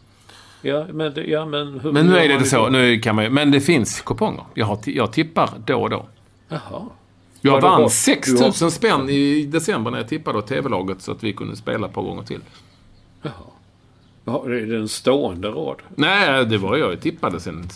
ja, 0.62 0.86
men, 0.92 1.14
det- 1.14 1.24
ja, 1.24 1.46
men, 1.46 1.80
hur 1.80 1.92
Men 1.92 2.06
nu 2.06 2.16
är 2.18 2.28
det 2.28 2.34
inte 2.34 2.46
så. 2.48 2.68
Nu 2.68 2.98
kan 3.00 3.16
man, 3.16 3.34
men 3.34 3.50
det 3.50 3.60
finns 3.60 4.00
kuponger. 4.00 4.44
Jag, 4.54 4.66
har, 4.66 4.78
jag 4.84 5.12
tippar 5.12 5.50
då 5.66 5.82
och 5.82 5.90
då. 5.90 6.06
Jaha. 6.48 6.82
Jag 7.46 7.56
Ja, 7.56 7.60
du 7.60 7.66
vann 7.66 7.82
har- 7.82 7.88
6 7.88 8.28
du 8.28 8.34
000 8.34 8.42
har- 8.44 8.70
spänn 8.70 9.10
i 9.10 9.42
december 9.46 9.90
när 9.90 9.98
jag 9.98 10.08
tippade 10.08 10.38
åt 10.38 10.46
TV-laget 10.46 11.02
så 11.02 11.12
att 11.12 11.22
vi 11.24 11.32
kunde 11.32 11.56
spela 11.56 11.86
ett 11.86 11.92
par 11.92 12.02
gånger 12.02 12.22
till. 12.22 12.40
Jaha. 13.22 13.32
Ja, 14.24 14.44
är 14.46 14.50
det 14.50 14.76
en 14.76 14.88
stående 14.88 15.48
rad? 15.48 15.76
Nej, 15.94 16.46
det 16.46 16.58
var 16.58 16.76
jag. 16.76 16.92
Jag 16.92 17.00
tippade 17.00 17.40
sen. 17.40 17.68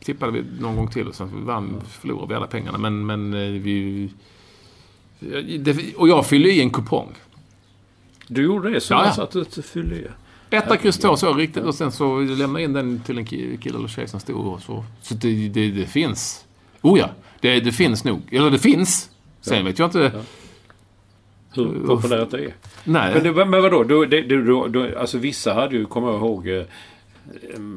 Tippade 0.00 0.32
vi 0.32 0.44
någon 0.60 0.76
gång 0.76 0.88
till 0.90 1.08
och 1.08 1.14
sen 1.14 1.46
vann, 1.46 1.80
förlorade 1.88 2.28
vi 2.28 2.34
alla 2.34 2.46
pengarna. 2.46 2.78
Men, 2.78 3.06
men 3.06 3.34
eh, 3.34 3.40
vi... 3.62 4.08
Det, 5.58 5.94
och 5.96 6.08
jag 6.08 6.26
fyllde 6.26 6.48
i 6.52 6.60
en 6.60 6.70
kupong. 6.70 7.12
Du 8.26 8.42
gjorde 8.44 8.70
det, 8.70 8.80
så 8.80 8.94
Ja, 8.94 9.04
ja. 9.06 9.12
satt 9.12 9.34
och 9.34 9.46
fyllde 9.64 9.96
i. 9.96 10.06
Etta, 10.50 10.76
kryss, 10.76 10.98
två, 10.98 11.16
så 11.16 11.34
riktigt. 11.34 11.64
Och 11.64 11.74
sen 11.74 11.92
så 11.92 12.18
lämnade 12.20 12.60
jag 12.60 12.62
in 12.62 12.72
den 12.72 13.02
till 13.06 13.18
en 13.18 13.26
ki- 13.26 13.56
kille 13.60 13.78
eller 13.78 13.88
tjej 13.88 14.08
som 14.08 14.20
stod 14.20 14.46
och 14.46 14.62
så. 14.62 14.84
Så 15.02 15.14
det, 15.14 15.48
det, 15.48 15.70
det 15.70 15.86
finns. 15.86 16.44
Oh 16.82 16.98
ja, 16.98 17.10
det, 17.40 17.60
det 17.60 17.72
finns 17.72 18.04
nog. 18.04 18.22
Eller 18.30 18.50
det 18.50 18.58
finns. 18.58 19.10
Sen 19.40 19.64
vet 19.64 19.78
jag 19.78 19.86
inte. 19.86 20.24
Hur 21.54 21.86
populärt 21.86 22.30
det 22.30 22.44
är. 22.44 22.54
Nej. 22.84 23.14
Men, 23.14 23.22
det, 23.22 23.44
men 23.44 23.62
vadå? 23.62 23.82
Då, 23.84 24.04
det, 24.04 24.22
då, 24.22 24.66
då, 24.66 24.98
alltså 24.98 25.18
vissa 25.18 25.54
hade 25.54 25.76
ju, 25.76 25.86
kommer 25.86 26.08
jag 26.08 26.16
ihåg, 26.16 26.48
eh, 26.48 26.64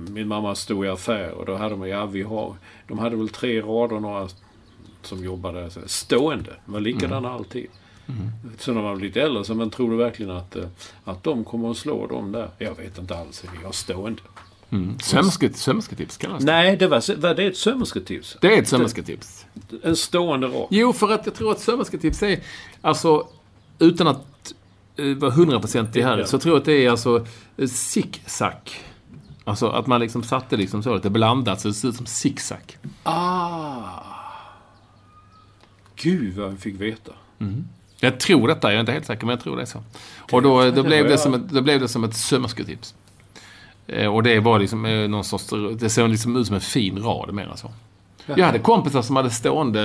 min 0.09 0.27
mamma 0.27 0.55
stod 0.55 0.85
i 0.85 0.89
affär 0.89 1.31
och 1.31 1.45
då 1.45 1.55
hade 1.55 1.69
de, 1.69 1.87
ja 1.87 2.05
vi 2.05 2.21
har, 2.21 2.55
de 2.87 2.99
hade 2.99 3.15
väl 3.15 3.29
tre 3.29 3.61
rader 3.61 3.99
några 3.99 4.29
som 5.01 5.23
jobbade 5.23 5.69
stående. 5.85 6.53
De 6.65 6.71
var 6.73 6.79
likadana 6.79 7.17
Mm. 7.17 7.31
alltid. 7.31 7.67
Så 8.57 8.71
när 8.73 8.81
man 8.81 8.97
blev 8.97 9.07
lite 9.09 9.21
äldre 9.21 9.43
så, 9.43 9.55
men 9.55 9.69
tror 9.69 9.91
du 9.91 9.97
verkligen 9.97 10.31
att, 10.31 10.55
eh, 10.55 10.63
att 11.03 11.23
de 11.23 11.43
kommer 11.43 11.71
att 11.71 11.77
slå 11.77 12.07
dem 12.07 12.31
där? 12.31 12.49
Jag 12.57 12.75
vet 12.77 12.97
inte 12.97 13.15
alls. 13.17 13.43
Vi 13.59 13.65
har 13.65 13.71
stående. 13.71 14.21
Mm. 14.69 14.97
Sömske- 14.97 15.53
Sömsketips 15.53 16.17
kallas 16.17 16.43
det. 16.43 16.51
Nej, 16.51 16.77
det 16.77 16.87
var, 16.87 17.15
var 17.21 17.35
det 17.35 17.43
ett 17.45 17.57
sömmersketips? 17.57 18.37
Det 18.41 18.55
är 18.55 18.61
ett 18.61 18.67
sömmersketips. 18.67 19.45
En 19.83 19.95
stående 19.95 20.47
rad? 20.47 20.67
Jo, 20.69 20.93
för 20.93 21.11
att 21.11 21.25
jag 21.25 21.35
tror 21.35 21.51
att 21.51 21.59
sömmersketips 21.59 22.23
är... 22.23 22.39
Alltså, 22.81 23.27
utan 23.79 24.07
att 24.07 24.53
eh, 24.97 25.05
vara 25.05 25.31
hundraprocentig 25.31 26.03
här, 26.03 26.17
Ja. 26.17 26.25
så 26.25 26.39
tror 26.39 26.55
jag 26.55 26.59
att 26.59 26.65
det 26.65 26.85
är 26.85 26.89
alltså 26.89 27.25
eh, 27.57 27.67
zigzag. 27.67 28.71
Alltså 29.43 29.67
att 29.69 29.87
man 29.87 29.99
liksom 30.01 30.23
satte 30.23 30.57
liksom 30.57 30.83
så, 30.83 30.95
lite 30.95 31.09
blandat 31.09 31.61
så 31.61 31.67
det 31.67 31.73
ser 31.73 31.87
ut 31.87 31.95
som 31.95 32.05
zigzag. 32.05 32.77
Ah! 33.03 33.83
Gud 35.95 36.35
vad 36.37 36.51
jag 36.51 36.59
fick 36.59 36.81
veta. 36.81 37.11
Jag 37.99 38.19
tror 38.19 38.47
detta, 38.47 38.67
jag 38.67 38.75
är 38.75 38.79
inte 38.79 38.91
helt 38.91 39.05
säker, 39.05 39.25
men 39.25 39.33
jag 39.35 39.43
tror 39.43 39.55
det 39.55 39.61
är 39.61 39.65
så. 39.65 39.83
Och 40.31 40.41
då, 40.41 40.71
då, 40.71 40.83
blev, 40.83 41.07
det 41.07 41.17
som 41.17 41.33
ett, 41.33 41.49
då 41.49 41.61
blev 41.61 41.79
det 41.79 41.87
som 41.87 42.03
ett 42.03 42.15
sömmersketips. 42.15 42.95
Eh, 43.87 44.13
och 44.15 44.23
det 44.23 44.39
var 44.39 44.59
liksom 44.59 44.85
eh, 44.85 45.09
någon 45.09 45.23
sorts... 45.23 45.53
Det 45.79 45.89
såg 45.89 46.09
liksom 46.09 46.35
ut 46.35 46.47
som 46.47 46.55
en 46.55 46.61
fin 46.61 46.99
rad, 47.03 47.33
mer 47.33 47.51
så. 47.55 47.71
Jag 48.37 48.45
hade 48.45 48.59
kompisar 48.59 49.01
som 49.01 49.15
hade 49.15 49.29
stående, 49.29 49.83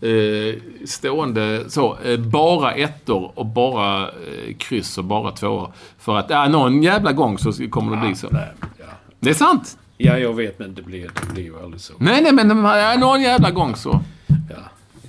eh, 0.00 0.86
stående 0.86 1.70
så, 1.70 1.98
eh, 2.04 2.20
bara 2.20 2.72
ettor 2.72 3.32
och 3.34 3.46
bara 3.46 4.02
eh, 4.02 4.54
kryss 4.58 4.98
och 4.98 5.04
bara 5.04 5.30
tvåor. 5.30 5.72
För 5.98 6.16
att 6.16 6.30
äh, 6.30 6.48
någon 6.48 6.82
jävla 6.82 7.12
gång 7.12 7.38
så 7.38 7.52
kommer 7.70 7.96
det 7.96 8.06
bli 8.06 8.14
så. 8.14 8.28
Nej, 8.30 8.48
ja. 8.78 8.84
Det 9.20 9.30
är 9.30 9.34
sant! 9.34 9.78
ja, 10.02 10.18
jag 10.18 10.34
vet, 10.34 10.58
men 10.58 10.74
det 10.74 10.82
blir, 10.82 11.10
det 11.20 11.32
blir 11.32 11.44
ju 11.44 11.62
aldrig 11.62 11.80
så. 11.80 11.92
Nej, 11.98 12.22
nej, 12.22 12.32
men 12.32 12.50
äh, 12.50 13.00
någon 13.00 13.22
jävla 13.22 13.50
gång 13.50 13.76
så. 13.76 14.00
Ja, 14.26 14.56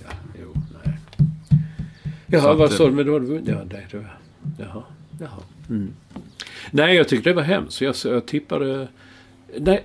ja, 0.03 0.11
jo, 0.41 0.53
nej. 0.83 0.97
Jaha, 2.27 2.53
vad 2.53 2.71
eh, 2.71 2.77
sa 2.77 2.85
du? 2.85 2.91
Men 2.91 3.05
då 3.05 3.13
har 3.13 3.19
du 3.19 3.25
vunnit? 3.25 3.47
Ja, 3.47 3.57
nej, 3.71 3.87
då, 3.91 3.97
jaha, 4.57 4.83
jaha. 5.19 5.39
Mm. 5.69 5.93
Nej, 6.71 6.95
jag 6.95 7.07
tyckte 7.07 7.29
det 7.29 7.33
var 7.33 7.43
hemskt. 7.43 7.81
Jag, 7.81 7.95
jag 8.03 8.25
tippade... 8.25 8.87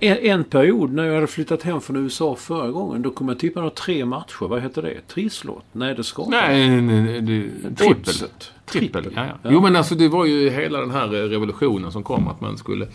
En, 0.01 0.43
period 0.43 0.93
när 0.93 1.03
jag 1.05 1.15
hade 1.15 1.27
flyttat 1.27 1.63
hem 1.63 1.81
från 1.81 1.95
USA 1.95 2.35
förra 2.35 2.71
gången, 2.71 3.01
då 3.01 3.11
kom 3.11 3.27
jag 3.29 3.39
tippa 3.39 3.59
några 3.59 3.73
tre 3.75 4.05
matcher. 4.05 4.47
Vad 4.47 4.61
heter 4.61 4.81
det? 4.81 5.01
Trislott? 5.07 5.63
Nej, 5.71 5.95
det 5.95 6.03
ska 6.03 6.25
Nej, 6.29 6.81
nej, 6.81 7.01
nej, 7.01 7.21
det- 7.21 7.75
trippel. 7.75 7.97
Oddset. 7.99 8.51
Trippel, 8.65 9.03
Trippel. 9.03 9.13
ja, 9.15 9.25
ja. 9.25 9.37
Ja. 9.43 9.49
Jo, 9.53 9.61
men 9.61 9.75
alltså 9.75 9.95
det 9.95 10.07
var 10.07 10.25
ju 10.25 10.49
hela 10.49 10.79
den 10.79 10.91
här 10.91 11.13
eh, 11.15 11.27
revolutionen 11.29 11.91
som 11.91 12.03
kom. 12.03 12.27
Att 12.27 12.41
man 12.41 12.57
skulle 12.57 12.87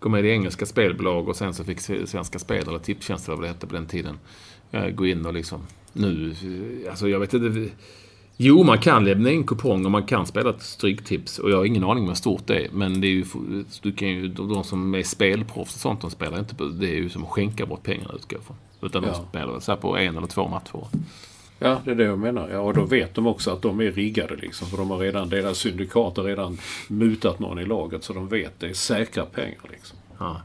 gå 0.00 0.08
med 0.08 0.24
i 0.24 0.28
engelska 0.30 0.66
spelbolag 0.66 1.28
och 1.28 1.36
sen 1.36 1.54
så 1.54 1.64
fick 1.64 1.80
Svenska 1.80 2.38
Spel, 2.38 2.68
eller 2.68 2.78
Tipstjänst 2.78 3.28
eller 3.28 3.36
vad 3.36 3.44
det 3.44 3.48
hette 3.48 3.66
på 3.66 3.74
den 3.74 3.86
tiden, 3.86 4.18
eh, 4.70 4.88
gå 4.88 5.06
in 5.06 5.26
och 5.26 5.32
liksom... 5.34 5.60
Nu, 5.92 6.30
eh, 6.84 6.90
alltså 6.90 7.08
jag 7.08 7.20
vet 7.20 7.34
inte... 7.34 7.68
Jo, 8.44 8.62
man 8.62 8.78
kan 8.78 9.04
lämna 9.04 9.30
in 9.30 9.44
kupong 9.46 9.84
och 9.84 9.90
man 9.90 10.02
kan 10.02 10.26
spela 10.26 10.50
ett 10.50 10.62
stryktips. 10.62 11.38
Och 11.38 11.50
jag 11.50 11.56
har 11.56 11.64
ingen 11.64 11.84
aning 11.84 12.02
om 12.02 12.08
hur 12.08 12.14
stort 12.16 12.46
det 12.46 12.56
är. 12.64 12.68
Men 12.72 13.00
det 13.00 13.06
är 13.06 13.10
ju, 13.10 13.24
du 13.82 13.92
kan 13.92 14.08
ju, 14.08 14.28
de 14.28 14.64
som 14.64 14.94
är 14.94 15.02
spelproffs 15.02 15.74
och 15.74 15.80
sånt, 15.80 16.00
de 16.00 16.10
spelar 16.10 16.38
inte 16.38 16.54
på... 16.54 16.64
Det 16.64 16.88
är 16.88 16.94
ju 16.94 17.08
som 17.08 17.22
att 17.24 17.30
skänka 17.30 17.66
bort 17.66 17.82
pengar 17.82 18.14
utgår 18.16 18.38
jag 18.38 18.42
från. 18.46 18.56
Utan 18.82 19.04
Ja. 19.04 19.10
de 19.10 19.28
spelar 19.28 19.60
så 19.60 19.76
på 19.76 19.96
en 19.98 20.16
eller 20.16 20.26
två 20.26 20.48
matcher. 20.48 20.86
Ja, 21.58 21.78
det 21.84 21.90
är 21.90 21.94
det 21.94 22.04
jag 22.04 22.18
menar. 22.18 22.48
Ja, 22.52 22.58
och 22.58 22.74
då 22.74 22.84
vet 22.84 23.14
de 23.14 23.26
också 23.26 23.50
att 23.50 23.62
de 23.62 23.80
är 23.80 23.90
riggade 23.92 24.36
liksom. 24.36 24.68
För 24.68 24.76
de 24.76 24.90
har 24.90 24.98
redan, 24.98 25.28
deras 25.28 25.58
syndikat 25.58 26.16
har 26.16 26.24
redan 26.24 26.58
mutat 26.88 27.38
någon 27.38 27.58
i 27.58 27.64
laget. 27.64 28.04
Så 28.04 28.12
de 28.12 28.28
vet 28.28 28.60
det 28.60 28.66
är 28.68 28.74
säkra 28.74 29.24
pengar 29.24 29.60
liksom. 29.70 29.98
Ja. 30.18 30.40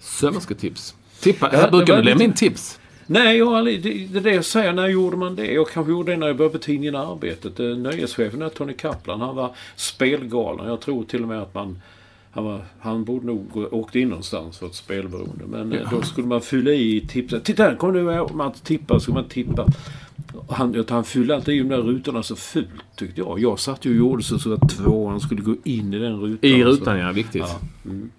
Sömmersketips. 0.00 0.94
Tippa, 1.20 1.50
Ja, 1.52 1.58
här 1.58 1.70
brukar 1.70 1.96
du 1.96 2.02
lämna 2.02 2.12
lite- 2.12 2.24
in 2.24 2.32
tips. 2.50 2.80
Nej, 3.06 3.38
jag 3.38 3.64
det, 3.64 3.78
det 3.78 4.18
är 4.18 4.20
det 4.20 4.34
jag 4.34 4.44
säger. 4.44 4.72
När 4.72 4.88
gjorde 4.88 5.16
man 5.16 5.36
det? 5.36 5.52
Jag 5.52 5.68
kanske 5.68 5.92
gjorde 5.92 6.12
det 6.12 6.16
när 6.18 6.26
jag 6.26 6.36
började 6.36 6.58
på 6.58 6.64
tidningen 6.64 6.94
Arbetet. 6.96 7.60
Eh, 7.60 7.66
Nöjeschefen 7.66 8.50
Tony 8.50 8.72
Kaplan, 8.72 9.20
han 9.20 9.36
var 9.36 9.54
spelgalen. 9.76 10.68
Jag 10.68 10.80
tror 10.80 11.04
till 11.04 11.22
och 11.22 11.28
med 11.28 11.42
att 11.42 11.54
man... 11.54 11.78
Han, 12.30 12.44
var, 12.44 12.60
han 12.78 13.04
borde 13.04 13.26
nog 13.26 13.56
åkt 13.72 13.94
in 13.94 14.08
någonstans 14.08 14.58
för 14.58 14.66
ett 14.66 14.74
spelberoende. 14.74 15.44
Men 15.46 15.72
eh, 15.72 15.90
då 15.90 16.02
skulle 16.02 16.26
man 16.26 16.40
fylla 16.40 16.70
i 16.70 17.06
tipsen. 17.08 17.40
Titta 17.40 17.62
här, 17.62 17.74
kommer 17.74 17.94
du 17.94 18.00
ihåg 18.00 18.40
att 18.40 18.64
tippa? 18.64 19.00
Så 19.00 19.12
man 19.12 19.24
tippa. 19.24 19.66
Han, 20.48 20.84
han 20.88 21.04
fyllde 21.04 21.34
alltid 21.34 21.54
i 21.54 21.58
de 21.58 21.68
där 21.68 21.82
rutorna 21.82 22.22
så 22.22 22.36
fult 22.36 22.68
tyckte 22.96 23.20
jag. 23.20 23.38
Jag 23.40 23.58
satt 23.58 23.84
ju 23.84 23.90
och 23.90 23.96
gjorde 23.96 24.22
så, 24.22 24.38
så 24.38 24.52
att 24.52 24.68
tvåan 24.68 25.20
skulle 25.20 25.42
gå 25.42 25.56
in 25.64 25.94
i 25.94 25.98
den 25.98 26.20
rutan. 26.20 26.50
I 26.50 26.62
Så- 26.62 26.68
rutan, 26.68 26.98
ja. 26.98 27.12
Viktigt. 27.12 27.44
Ja, 27.46 27.60
mm. 27.84 28.10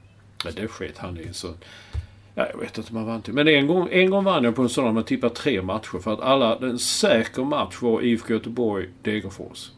ja 0.43 0.51
det 0.55 0.67
sket 0.67 0.97
han 0.97 1.17
i. 1.17 1.27
Så. 1.31 1.47
Ja, 2.37 2.47
jag 2.51 2.59
vet 2.59 2.77
inte 2.77 2.89
om 2.91 2.97
han 2.97 3.05
vann 3.05 3.21
till. 3.21 3.33
Men 3.33 3.47
en 3.47 3.67
gång, 3.67 3.89
en 3.91 4.09
gång 4.09 4.23
vann 4.23 4.43
jag 4.43 4.55
på 4.55 4.61
en 4.61 4.69
sån 4.69 4.85
där 4.85 4.91
man 4.91 5.03
tippade 5.03 5.35
tre 5.35 5.61
matcher. 5.61 5.99
För 5.99 6.13
att 6.13 6.19
alla, 6.19 6.55
en 6.55 6.79
säker 6.79 7.43
match 7.43 7.81
var 7.81 8.01
IFK 8.01 8.33
Göteborg, 8.33 8.89
Degerfors. 9.01 9.71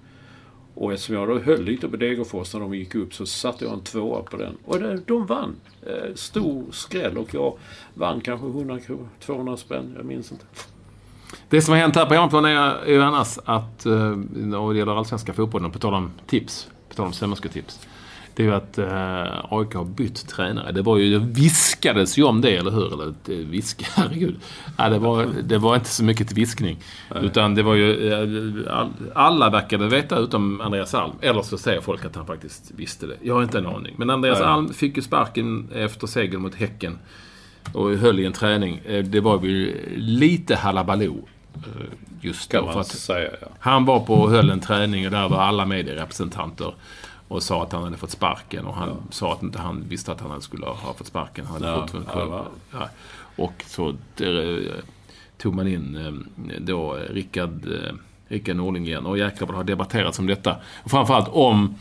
Och 0.75 0.93
eftersom 0.93 1.15
jag 1.15 1.27
då 1.27 1.39
höll 1.39 1.63
lite 1.63 1.89
på 1.89 1.97
Degerfors 1.97 2.53
när 2.53 2.61
de 2.61 2.75
gick 2.75 2.95
upp 2.95 3.13
så 3.13 3.25
satte 3.25 3.65
jag 3.65 3.73
en 3.73 3.83
tvåa 3.83 4.21
på 4.23 4.37
den. 4.37 4.57
Och 4.65 4.79
det, 4.79 5.01
de 5.07 5.25
vann. 5.25 5.55
Eh, 5.87 6.15
stor 6.15 6.65
skräll 6.71 7.17
och 7.17 7.33
jag 7.33 7.57
vann 7.93 8.21
kanske 8.21 8.47
100 8.47 8.79
kronor, 8.79 9.07
200 9.19 9.57
spänn. 9.57 9.93
Jag 9.97 10.05
minns 10.05 10.31
inte. 10.31 10.45
Det 11.49 11.61
som 11.61 11.71
har 11.71 11.79
hänt 11.81 11.95
här 11.95 12.05
på 12.05 12.13
hemmaplan 12.13 12.45
är 12.45 12.87
ju 12.87 13.01
annars 13.01 13.39
att, 13.45 13.85
eh, 13.85 14.11
och 14.61 14.73
det 14.73 14.79
gäller 14.79 14.97
allsvenska 14.97 15.33
fotbollen, 15.33 15.71
på 15.71 15.79
tal 15.79 15.93
om 15.93 16.11
tips, 16.27 16.69
på 16.89 16.95
tal 16.95 17.05
om 17.05 17.13
sömmersketips. 17.13 17.87
Det 18.39 18.43
är 18.43 18.47
ju 18.47 18.53
att 18.55 18.77
eh, 18.77 19.45
AIK 19.59 19.73
har 19.73 19.85
bytt 19.85 20.27
tränare. 20.27 20.71
Det 20.71 20.81
var 20.81 20.97
ju, 20.97 21.19
det 21.19 21.25
viskades 21.25 22.17
ju 22.17 22.23
om 22.23 22.41
det, 22.41 22.55
eller 22.55 22.71
hur? 22.71 22.93
Eller 22.93 23.13
det 23.25 23.35
viska, 23.35 23.85
herregud. 23.95 24.35
Ja, 24.77 24.89
det, 24.89 24.99
var, 24.99 25.27
det 25.43 25.57
var 25.57 25.75
inte 25.75 25.89
så 25.89 26.03
mycket 26.03 26.27
till 26.27 26.35
viskning. 26.35 26.77
Utan 27.21 27.55
det 27.55 27.63
var 27.63 27.75
ju, 27.75 28.13
eh, 28.13 28.73
all, 28.77 28.89
alla 29.15 29.49
verkade 29.49 29.87
veta 29.87 30.17
utom 30.17 30.61
Andreas 30.61 30.93
Alm. 30.93 31.11
Eller 31.21 31.41
så 31.41 31.57
säger 31.57 31.81
folk 31.81 32.05
att 32.05 32.15
han 32.15 32.25
faktiskt 32.25 32.71
visste 32.75 33.07
det. 33.07 33.15
Jag 33.21 33.35
har 33.35 33.43
inte 33.43 33.57
en 33.57 33.67
aning. 33.67 33.95
Men 33.97 34.09
Andreas 34.09 34.39
Nej. 34.39 34.47
Alm 34.47 34.73
fick 34.73 34.95
ju 34.97 35.01
sparken 35.03 35.69
efter 35.75 36.07
seger 36.07 36.37
mot 36.37 36.55
Häcken. 36.55 36.97
Och 37.73 37.89
höll 37.89 38.19
i 38.19 38.25
en 38.25 38.33
träning. 38.33 38.81
Eh, 38.85 39.03
Det 39.03 39.19
var 39.19 39.45
ju 39.45 39.75
lite 39.97 40.55
halabaloo 40.55 41.27
eh, 41.55 41.61
just 42.21 42.51
Kan 42.51 42.59
då. 42.59 42.65
man 42.65 42.73
För 42.73 42.79
att 42.81 42.87
säga 42.87 43.29
ja. 43.41 43.47
han 43.59 43.85
var 43.85 43.99
på 43.99 44.13
och 44.13 44.29
höll 44.31 44.49
en 44.49 44.59
träning 44.59 45.05
och 45.05 45.11
där 45.11 45.29
var 45.29 45.37
alla 45.37 45.65
medierepresentanter 45.65 46.73
och 47.29 47.43
sa 47.43 47.63
att 47.63 47.71
han 47.71 47.83
hade 47.83 47.97
fått 47.97 48.11
sparken. 48.11 48.65
Och 48.65 48.75
han 48.75 48.97
sa 49.09 49.33
att 49.33 49.43
inte 49.43 49.59
han 49.59 49.83
visste 49.87 50.11
att 50.11 50.21
han 50.21 50.41
skulle 50.41 50.65
ha 50.65 50.93
fått 50.93 51.07
sparken. 51.07 51.45
Han 51.45 51.63
hade 51.63 51.67
Ja, 51.67 51.87
fått 51.87 52.07
ja, 52.13 52.47
ja. 52.71 52.89
Och 53.35 53.63
så 53.67 53.89
eh, 54.19 54.73
tog 55.37 55.55
man 55.55 55.67
in 55.67 55.95
eh, 55.95 56.61
då 56.61 56.93
Rickard, 56.93 57.65
eh, 57.65 57.93
Rickard 58.27 58.55
Norling 58.55 58.87
igen. 58.87 59.05
Och 59.05 59.17
jäklar 59.17 59.47
vad 59.47 59.55
det 59.55 59.57
har 59.57 59.63
debatterats 59.63 60.19
om 60.19 60.27
detta. 60.27 60.55
Och 60.83 60.91
framförallt 60.91 61.27
om 61.29 61.75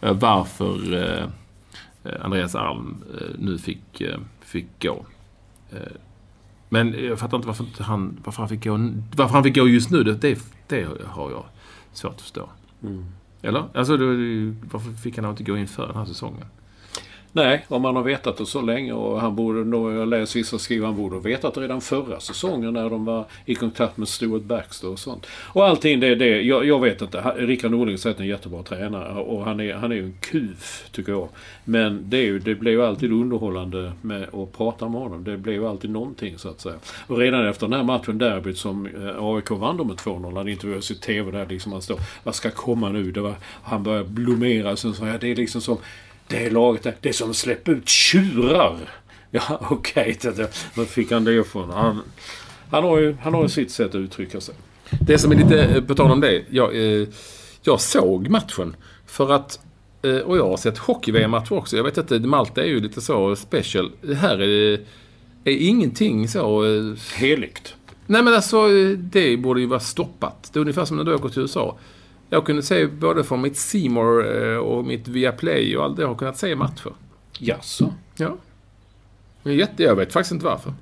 varför 0.00 1.30
Andreas 2.20 2.54
Alm 2.54 3.04
nu 3.38 3.58
fick, 3.58 4.02
fick 4.40 4.82
gå. 4.82 5.04
Men 6.68 7.04
jag 7.04 7.18
fattar 7.18 7.36
inte 7.36 7.46
varför, 7.48 7.66
han, 7.82 8.20
varför, 8.24 8.42
han, 8.42 8.48
fick 8.48 8.64
gå, 8.64 8.90
varför 9.16 9.34
han 9.34 9.44
fick 9.44 9.54
gå 9.54 9.68
just 9.68 9.90
nu. 9.90 10.04
Det, 10.04 10.14
det, 10.14 10.38
det 10.66 10.86
har 11.06 11.30
jag 11.30 11.44
svårt 11.92 12.14
att 12.14 12.20
förstå. 12.20 12.48
Eller? 13.44 13.64
Alltså, 13.74 13.96
då, 13.96 14.06
varför 14.72 14.92
fick 14.92 15.18
han 15.18 15.30
inte 15.30 15.44
gå 15.44 15.56
in 15.56 15.68
för 15.68 15.86
den 15.86 15.96
här 15.96 16.04
säsongen? 16.04 16.46
Nej, 17.36 17.64
om 17.68 17.82
man 17.82 17.96
har 17.96 18.02
vetat 18.02 18.36
det 18.36 18.46
så 18.46 18.60
länge 18.60 18.92
och 18.92 19.20
han 19.20 19.36
borde 19.36 19.64
nog, 19.64 19.92
jag 19.92 20.08
läser 20.08 20.38
vissa 20.38 20.58
skriver, 20.58 20.86
han 20.86 20.96
borde 20.96 21.16
ha 21.16 21.20
vetat 21.22 21.56
redan 21.56 21.80
förra 21.80 22.20
säsongen 22.20 22.72
när 22.72 22.90
de 22.90 23.04
var 23.04 23.24
i 23.44 23.54
kontakt 23.54 23.96
med 23.96 24.08
Stuart 24.08 24.42
Baxter 24.42 24.88
och 24.88 24.98
sånt. 24.98 25.26
Och 25.30 25.66
allting 25.66 26.00
det 26.00 26.14
det, 26.14 26.42
jag, 26.42 26.64
jag 26.64 26.80
vet 26.80 27.02
inte. 27.02 27.20
Rickard 27.36 27.70
Norling 27.70 27.94
är 27.94 28.20
en 28.20 28.26
jättebra 28.26 28.62
tränare 28.62 29.20
och 29.20 29.44
han 29.44 29.60
är, 29.60 29.74
han 29.74 29.92
är 29.92 29.96
ju 29.96 30.04
en 30.04 30.14
kuf, 30.20 30.88
tycker 30.92 31.12
jag. 31.12 31.28
Men 31.64 32.10
det, 32.10 32.16
är 32.16 32.22
ju, 32.22 32.38
det 32.38 32.54
blir 32.54 32.72
ju 32.72 32.84
alltid 32.84 33.12
underhållande 33.12 33.92
med 34.00 34.22
att 34.34 34.52
prata 34.52 34.88
med 34.88 35.00
honom. 35.00 35.24
Det 35.24 35.36
blir 35.36 35.52
ju 35.52 35.66
alltid 35.66 35.90
någonting 35.90 36.38
så 36.38 36.48
att 36.48 36.60
säga. 36.60 36.76
Och 37.06 37.18
redan 37.18 37.46
efter 37.46 37.66
den 37.66 37.78
här 37.78 37.84
matchen, 37.84 38.18
derbyt, 38.18 38.58
som 38.58 38.86
eh, 38.86 39.24
AIK 39.24 39.50
vann 39.50 39.76
då 39.76 39.84
med 39.84 39.96
2-0, 39.96 40.36
han 40.36 40.48
intervjuades 40.48 40.90
i 40.90 40.94
TV 40.94 41.30
där 41.30 41.46
liksom, 41.46 41.72
han 41.72 41.82
står, 41.82 42.00
vad 42.22 42.34
ska 42.34 42.50
komma 42.50 42.88
nu? 42.88 43.10
Det 43.12 43.20
var, 43.20 43.34
han 43.62 43.82
börjar 43.82 44.04
blomera, 44.04 44.76
sen 44.76 44.94
så 44.94 45.04
här, 45.04 45.18
det 45.18 45.30
är 45.30 45.36
liksom 45.36 45.60
som 45.60 45.78
det 46.28 46.46
är 46.46 46.50
laget 46.50 46.82
där. 46.82 46.96
Det 47.00 47.08
är 47.08 47.12
som 47.12 47.30
att 47.30 47.36
släppa 47.36 47.70
ut 47.70 47.88
tjurar. 47.88 48.76
Ja, 49.30 49.60
okej. 49.70 50.18
Okay. 50.28 50.46
Var 50.74 50.84
fick 50.84 51.12
han 51.12 51.24
det 51.24 51.32
ifrån? 51.32 51.70
Han, 51.70 52.02
han, 52.70 52.84
har 52.84 52.98
ju, 52.98 53.16
han 53.22 53.34
har 53.34 53.42
ju 53.42 53.48
sitt 53.48 53.70
sätt 53.70 53.88
att 53.88 53.94
uttrycka 53.94 54.40
sig. 54.40 54.54
Det 55.00 55.18
som 55.18 55.32
är 55.32 55.36
lite, 55.36 55.64
eh, 55.64 55.84
på 55.84 55.94
tal 55.94 56.10
om 56.10 56.20
det. 56.20 56.42
Jag, 56.50 56.76
eh, 56.76 57.08
jag 57.62 57.80
såg 57.80 58.28
matchen. 58.28 58.76
För 59.06 59.32
att, 59.32 59.60
eh, 60.02 60.16
och 60.16 60.36
jag 60.36 60.48
har 60.48 60.56
sett 60.56 60.78
hockey-VM-matcher 60.78 61.52
också. 61.52 61.76
Jag 61.76 61.84
vet 61.84 61.98
inte, 61.98 62.18
Malta 62.18 62.62
är 62.62 62.66
ju 62.66 62.80
lite 62.80 63.00
så 63.00 63.36
special. 63.36 63.92
Det 64.00 64.14
här 64.14 64.42
är, 64.42 64.72
är 65.44 65.56
ingenting 65.56 66.28
så... 66.28 66.64
eh, 66.64 66.94
Heligt. 67.16 67.74
Nej 68.06 68.22
men 68.22 68.34
alltså, 68.34 68.56
eh, 68.56 68.88
det 68.98 69.36
borde 69.36 69.60
ju 69.60 69.66
vara 69.66 69.80
stoppat. 69.80 70.50
Det 70.52 70.58
är 70.58 70.60
ungefär 70.60 70.84
som 70.84 70.96
när 70.96 71.04
du 71.04 71.14
åker 71.14 71.28
till 71.28 71.42
USA. 71.42 71.78
Jag 72.30 72.46
kunde 72.46 72.62
se 72.62 72.86
både 72.86 73.24
från 73.24 73.40
mitt 73.40 73.74
More 73.90 74.52
eh, 74.52 74.58
och 74.58 74.84
mitt 74.84 75.08
Viaplay 75.08 75.76
och 75.76 75.84
allt 75.84 75.96
det. 75.96 76.02
Jag 76.02 76.08
har 76.08 76.14
kunnat 76.14 76.38
se 76.38 76.56
matcher. 76.56 76.92
Jaså? 77.38 77.94
Ja. 78.16 78.36
Men 79.42 79.56
jätte, 79.56 79.82
jag 79.82 79.96
vet 79.96 80.12
faktiskt 80.12 80.32
inte 80.32 80.44
varför. 80.44 80.72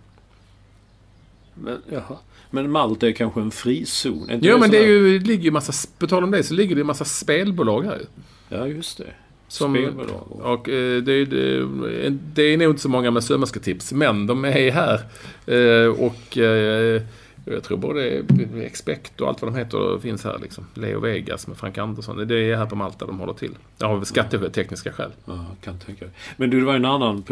Men, 1.54 1.82
jaha. 1.92 2.16
Men 2.50 2.70
Malta 2.70 3.08
är 3.08 3.12
kanske 3.12 3.40
en 3.40 3.50
frizon? 3.50 4.30
Är 4.30 4.38
Jo 4.42 4.58
men 4.58 4.70
det 4.70 4.78
är 4.78 4.86
ju, 4.86 5.18
ligger 5.18 5.44
ju 5.44 5.50
massa, 5.50 5.88
på 5.98 6.06
tal 6.06 6.24
om 6.24 6.30
det 6.30 6.42
så 6.42 6.54
ligger 6.54 6.74
det 6.74 6.78
ju 6.78 6.84
massa 6.84 7.04
spelbolag 7.04 7.84
här. 7.84 8.00
Ja, 8.48 8.66
just 8.66 8.98
det. 8.98 9.12
Som, 9.48 9.74
Spelbolag. 9.74 10.40
Och 10.40 10.68
eh, 10.68 11.02
det, 11.02 11.24
det, 11.24 11.66
det 12.10 12.42
är 12.42 12.56
nog 12.56 12.70
inte 12.70 12.82
så 12.82 12.88
många 12.88 13.10
med 13.10 13.24
sömmersketips, 13.24 13.92
men 13.92 14.26
de 14.26 14.44
är 14.44 14.70
här. 14.70 15.00
Eh, 15.46 15.88
Och 15.88 16.38
jag 17.44 17.62
tror 17.62 17.78
både 17.78 18.24
Expect 18.56 19.20
och 19.20 19.28
allt 19.28 19.42
vad 19.42 19.52
de 19.52 19.58
heter 19.58 19.98
finns 19.98 20.24
här. 20.24 20.38
Liksom. 20.42 20.66
Leo 20.74 21.00
Vegas 21.00 21.46
med 21.46 21.56
Frank 21.56 21.78
Andersson. 21.78 22.28
Det 22.28 22.38
är 22.38 22.56
här 22.56 22.66
på 22.66 22.76
Malta 22.76 23.06
de 23.06 23.18
håller 23.20 23.32
till. 23.32 23.50
Väl 23.78 24.04
skattetekniska 24.04 24.92
skäl. 24.92 25.10
Ja, 25.24 25.46
kan 25.64 25.78
tänka 25.78 26.04
mig. 26.04 26.14
Men 26.36 26.50
du, 26.50 26.60
det 26.60 26.66
var 26.66 26.74
en 26.74 26.84
annan, 26.84 27.24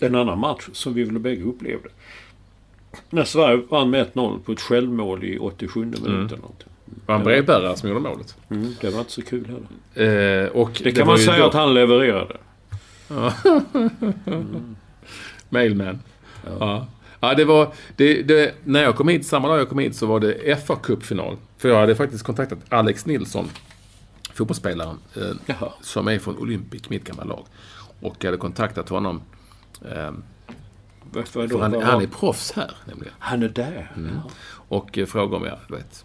en 0.00 0.14
annan 0.14 0.38
match 0.38 0.68
som 0.72 0.94
vi 0.94 1.04
väl 1.04 1.18
bägge 1.18 1.42
upplevde. 1.44 1.88
När 3.10 3.24
Sverige 3.24 3.62
vann 3.68 3.90
med 3.90 4.06
1-0 4.12 4.40
på 4.42 4.52
ett 4.52 4.60
självmål 4.60 5.24
i 5.24 5.38
87 5.38 5.80
minuten. 5.84 6.08
Mm. 6.14 6.28
Det 6.28 6.36
var 7.06 7.14
en 7.14 7.24
brevbärare 7.24 7.76
som 7.76 7.88
gjorde 7.88 8.00
målet. 8.00 8.36
Mm, 8.50 8.74
det 8.80 8.90
var 8.90 8.98
inte 8.98 9.12
så 9.12 9.22
kul 9.22 9.46
heller. 9.46 10.44
Eh, 10.44 10.48
och 10.48 10.80
Det 10.84 10.92
kan 10.92 11.06
var 11.06 11.12
man 11.14 11.18
säga 11.18 11.38
då- 11.38 11.46
att 11.46 11.54
han 11.54 11.74
levererade. 11.74 12.36
Mailman. 15.48 15.98
Ja. 16.44 16.50
ja. 16.60 16.86
Det 17.36 17.44
var... 17.44 17.72
Det, 17.96 18.22
det, 18.22 18.54
när 18.64 18.82
jag 18.82 18.96
kom 18.96 19.08
hit, 19.08 19.26
samma 19.26 19.48
dag 19.48 19.58
jag 19.58 19.68
kom 19.68 19.78
hit, 19.78 19.96
så 19.96 20.06
var 20.06 20.20
det 20.20 20.66
fa 20.66 20.76
Cup-final. 20.76 21.36
För 21.58 21.68
jag 21.68 21.80
hade 21.80 21.94
faktiskt 21.94 22.24
kontaktat 22.24 22.58
Alex 22.68 23.06
Nilsson, 23.06 23.48
fotbollsspelaren, 24.34 24.98
eh, 25.46 25.62
som 25.80 26.08
är 26.08 26.18
från 26.18 26.38
Olympic, 26.38 26.88
mitt 26.88 27.04
gamla 27.04 27.24
lag. 27.24 27.44
Och 28.00 28.16
jag 28.18 28.26
hade 28.26 28.38
kontaktat 28.38 28.88
honom. 28.88 29.22
Eh, 29.90 30.10
vad 31.12 31.24
då? 31.34 31.48
för 31.48 31.58
han, 31.58 31.82
han 31.82 32.02
är 32.02 32.06
proffs 32.06 32.52
här, 32.52 32.70
nämligen. 32.84 33.14
han 33.18 33.42
är 33.42 33.48
där? 33.48 33.92
Ja. 33.96 34.30
Och 34.68 34.98
eh, 34.98 35.06
frågade 35.06 35.36
om 35.36 35.44
jag, 35.44 35.76
vet, 35.76 36.04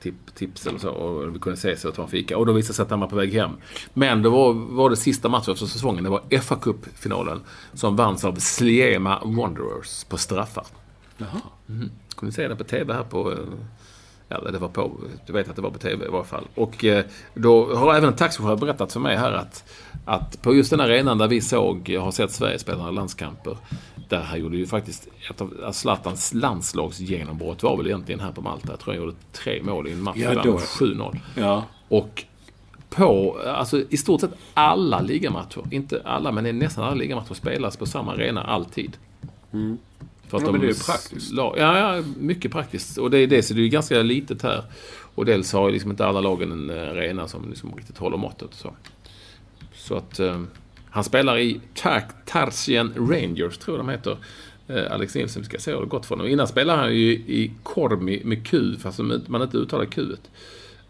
tip, 0.00 0.34
tips 0.34 0.66
eller 0.66 0.78
så. 0.78 0.90
Och 0.90 1.34
vi 1.34 1.38
kunde 1.38 1.54
ses 1.54 1.84
och 1.84 1.94
ta 1.94 2.02
en 2.02 2.08
fika. 2.08 2.38
Och 2.38 2.46
då 2.46 2.52
visade 2.52 2.70
det 2.70 2.76
sig 2.76 2.82
att 2.82 2.90
han 2.90 3.00
var 3.00 3.08
på 3.08 3.16
väg 3.16 3.32
hem. 3.32 3.50
Men 3.94 4.22
det 4.22 4.28
var, 4.28 4.52
var 4.52 4.90
det 4.90 4.96
sista 4.96 5.28
matchen 5.28 5.56
för 5.56 5.66
säsongen. 5.66 6.04
Det 6.04 6.10
var 6.10 6.40
fa 6.40 6.56
Cup-finalen. 6.56 7.40
Som 7.72 7.96
vanns 7.96 8.24
av 8.24 8.34
Sliema 8.34 9.20
Wanderers 9.24 10.04
på 10.04 10.18
straffar. 10.18 10.66
Jaha. 11.16 11.40
Mm. 11.68 11.90
Kunde 12.16 12.34
se 12.34 12.48
det 12.48 12.56
på 12.56 12.64
TV 12.64 12.94
här 12.94 13.02
på... 13.02 13.36
Ja, 14.32 14.50
det 14.50 14.58
var 14.58 14.68
på... 14.68 14.90
Du 15.26 15.32
vet 15.32 15.48
att 15.48 15.56
det 15.56 15.62
var 15.62 15.70
på 15.70 15.78
TV 15.78 16.04
i 16.06 16.08
varje 16.08 16.24
fall. 16.24 16.44
Och 16.54 16.84
eh, 16.84 17.04
då 17.34 17.74
har 17.74 17.94
även 17.94 18.08
en 18.10 18.16
taxichaufför 18.16 18.56
berättat 18.56 18.92
för 18.92 19.00
mig 19.00 19.16
här 19.16 19.32
att, 19.32 19.64
att 20.04 20.42
på 20.42 20.54
just 20.54 20.70
den 20.70 20.80
arenan 20.80 21.18
där 21.18 21.28
vi 21.28 21.40
såg, 21.40 21.88
jag 21.88 22.00
har 22.00 22.10
sett 22.10 22.32
Sverige 22.32 22.58
spela 22.58 22.78
några 22.78 22.90
landskamper. 22.90 23.56
Där 24.08 24.20
han 24.20 24.40
gjorde 24.40 24.56
ju 24.56 24.66
faktiskt 24.66 25.08
ett 25.30 25.40
av 25.40 25.72
Zlatans 25.72 26.34
landslagsgenombrott 26.34 27.62
var 27.62 27.76
väl 27.76 27.86
egentligen 27.86 28.20
här 28.20 28.32
på 28.32 28.40
Malta. 28.40 28.68
Jag 28.70 28.78
tror 28.80 28.94
han 28.94 29.02
gjorde 29.02 29.16
tre 29.32 29.62
mål 29.62 29.88
i 29.88 29.92
en 29.92 30.02
match. 30.02 30.16
Ja, 30.18 30.42
då- 30.42 30.56
7-0. 30.58 31.18
Ja. 31.36 31.64
Och 31.88 32.24
på, 32.90 33.38
alltså 33.46 33.82
i 33.90 33.96
stort 33.96 34.20
sett 34.20 34.34
alla 34.54 35.00
ligamatcher, 35.00 35.62
inte 35.70 36.02
alla 36.04 36.32
men 36.32 36.58
nästan 36.58 36.84
alla 36.84 36.94
ligamatcher 36.94 37.34
spelas 37.34 37.76
på 37.76 37.86
samma 37.86 38.12
arena 38.12 38.42
alltid. 38.42 38.96
För 40.30 40.36
att. 40.36 40.44
Ja, 40.44 40.52
men 40.52 40.60
det 40.60 40.68
är 40.68 40.86
praktiskt. 40.86 41.32
La, 41.32 41.54
ja, 41.56 41.96
ja, 41.96 42.02
mycket 42.18 42.52
praktiskt. 42.52 42.98
Och 42.98 43.10
det 43.10 43.18
är 43.18 43.26
det, 43.26 43.42
så 43.42 43.54
det 43.54 43.60
är 43.60 43.62
ju 43.62 43.68
ganska 43.68 44.02
litet 44.02 44.42
här. 44.42 44.64
Och 45.14 45.24
dels 45.24 45.52
har 45.52 45.68
ju 45.68 45.72
liksom 45.72 45.90
inte 45.90 46.06
alla 46.06 46.20
lagen 46.20 46.52
en 46.52 46.70
eh, 46.70 46.90
arena 46.90 47.28
som 47.28 47.50
liksom 47.50 47.74
riktigt 47.76 47.98
håller 47.98 48.16
måttet. 48.16 48.54
Så, 48.54 48.74
så 49.74 49.94
att 49.94 50.20
eh, 50.20 50.42
han 50.90 51.04
spelar 51.04 51.38
i 51.38 51.60
Tar- 51.74 52.12
Tarsian 52.26 52.92
Rangers, 52.96 53.58
tror 53.58 53.76
jag 53.76 53.86
de 53.86 53.90
heter. 53.90 54.16
Eh, 54.68 54.92
Alex 54.92 55.14
Nilsson, 55.14 55.42
vi 55.42 55.48
ska 55.48 55.58
se 55.58 55.72
hur 55.72 55.80
det 55.80 55.86
gått 55.86 56.06
för 56.06 56.14
honom. 56.14 56.30
Innan 56.32 56.48
spelade 56.48 56.78
han 56.80 56.94
ju 56.94 57.10
i 57.12 57.52
Kormi 57.62 58.20
med 58.24 58.46
Q, 58.46 58.76
fast 58.78 58.98
man 59.26 59.42
inte 59.42 59.56
uttalar 59.56 59.84
Q. 59.84 60.02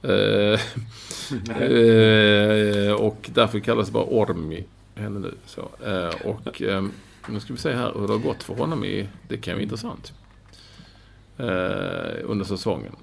Eh, 0.02 0.10
eh, 1.62 2.92
och 2.92 3.30
därför 3.34 3.60
kallas 3.60 3.86
det 3.86 3.92
bara 3.92 4.04
Ormi. 4.04 4.64
Henne 4.94 5.20
nu. 5.20 5.34
Så, 5.46 5.60
eh, 5.86 6.26
och 6.26 6.62
eh, 6.62 6.84
nu 7.30 7.40
ska 7.40 7.52
vi 7.52 7.58
se 7.58 7.72
här 7.72 7.92
hur 7.94 8.06
det 8.06 8.12
har 8.12 8.18
gått 8.20 8.42
för 8.42 8.54
honom 8.54 8.84
i... 8.84 9.08
Det 9.28 9.36
kan 9.36 9.50
ju 9.52 9.54
vara 9.56 9.62
intressant. 9.62 10.12
Eh, 11.38 12.20
under 12.30 12.44
säsongen. 12.44 12.96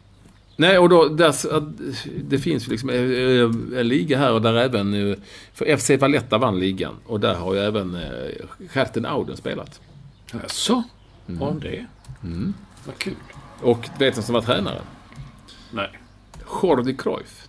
Nej, 0.55 0.77
och 0.77 0.89
då, 0.89 1.07
där, 1.07 1.33
det 2.23 2.39
finns 2.39 2.67
ju 2.67 2.71
liksom 2.71 2.89
eh, 2.89 3.79
en 3.79 3.87
liga 3.87 4.17
här 4.17 4.33
och 4.33 4.41
där 4.41 4.53
även... 4.53 4.93
eh, 5.11 5.17
För 5.53 5.77
FC 5.77 5.89
Valletta 6.01 6.37
vann 6.37 6.59
ligan. 6.59 6.95
Och 7.05 7.19
där 7.19 7.35
har 7.35 7.53
ju 7.53 7.59
även 7.59 7.95
eh, 7.95 8.31
Herten 8.71 9.05
Auden 9.05 9.37
spelat. 9.37 9.81
Jaså? 10.33 10.83
Har 11.39 11.45
han 11.47 11.59
det? 11.59 11.85
Mm. 12.23 12.53
Vad 12.85 12.97
kul. 12.97 13.15
Och 13.61 13.89
vet 13.99 14.15
du 14.15 14.21
som 14.21 14.33
var 14.33 14.41
tränare? 14.41 14.81
Nej. 15.71 15.89
Jordi 16.63 16.95
Cruyff. 16.97 17.47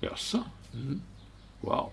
Jaså? 0.00 0.42
Mm. 0.74 1.00
Wow. 1.60 1.90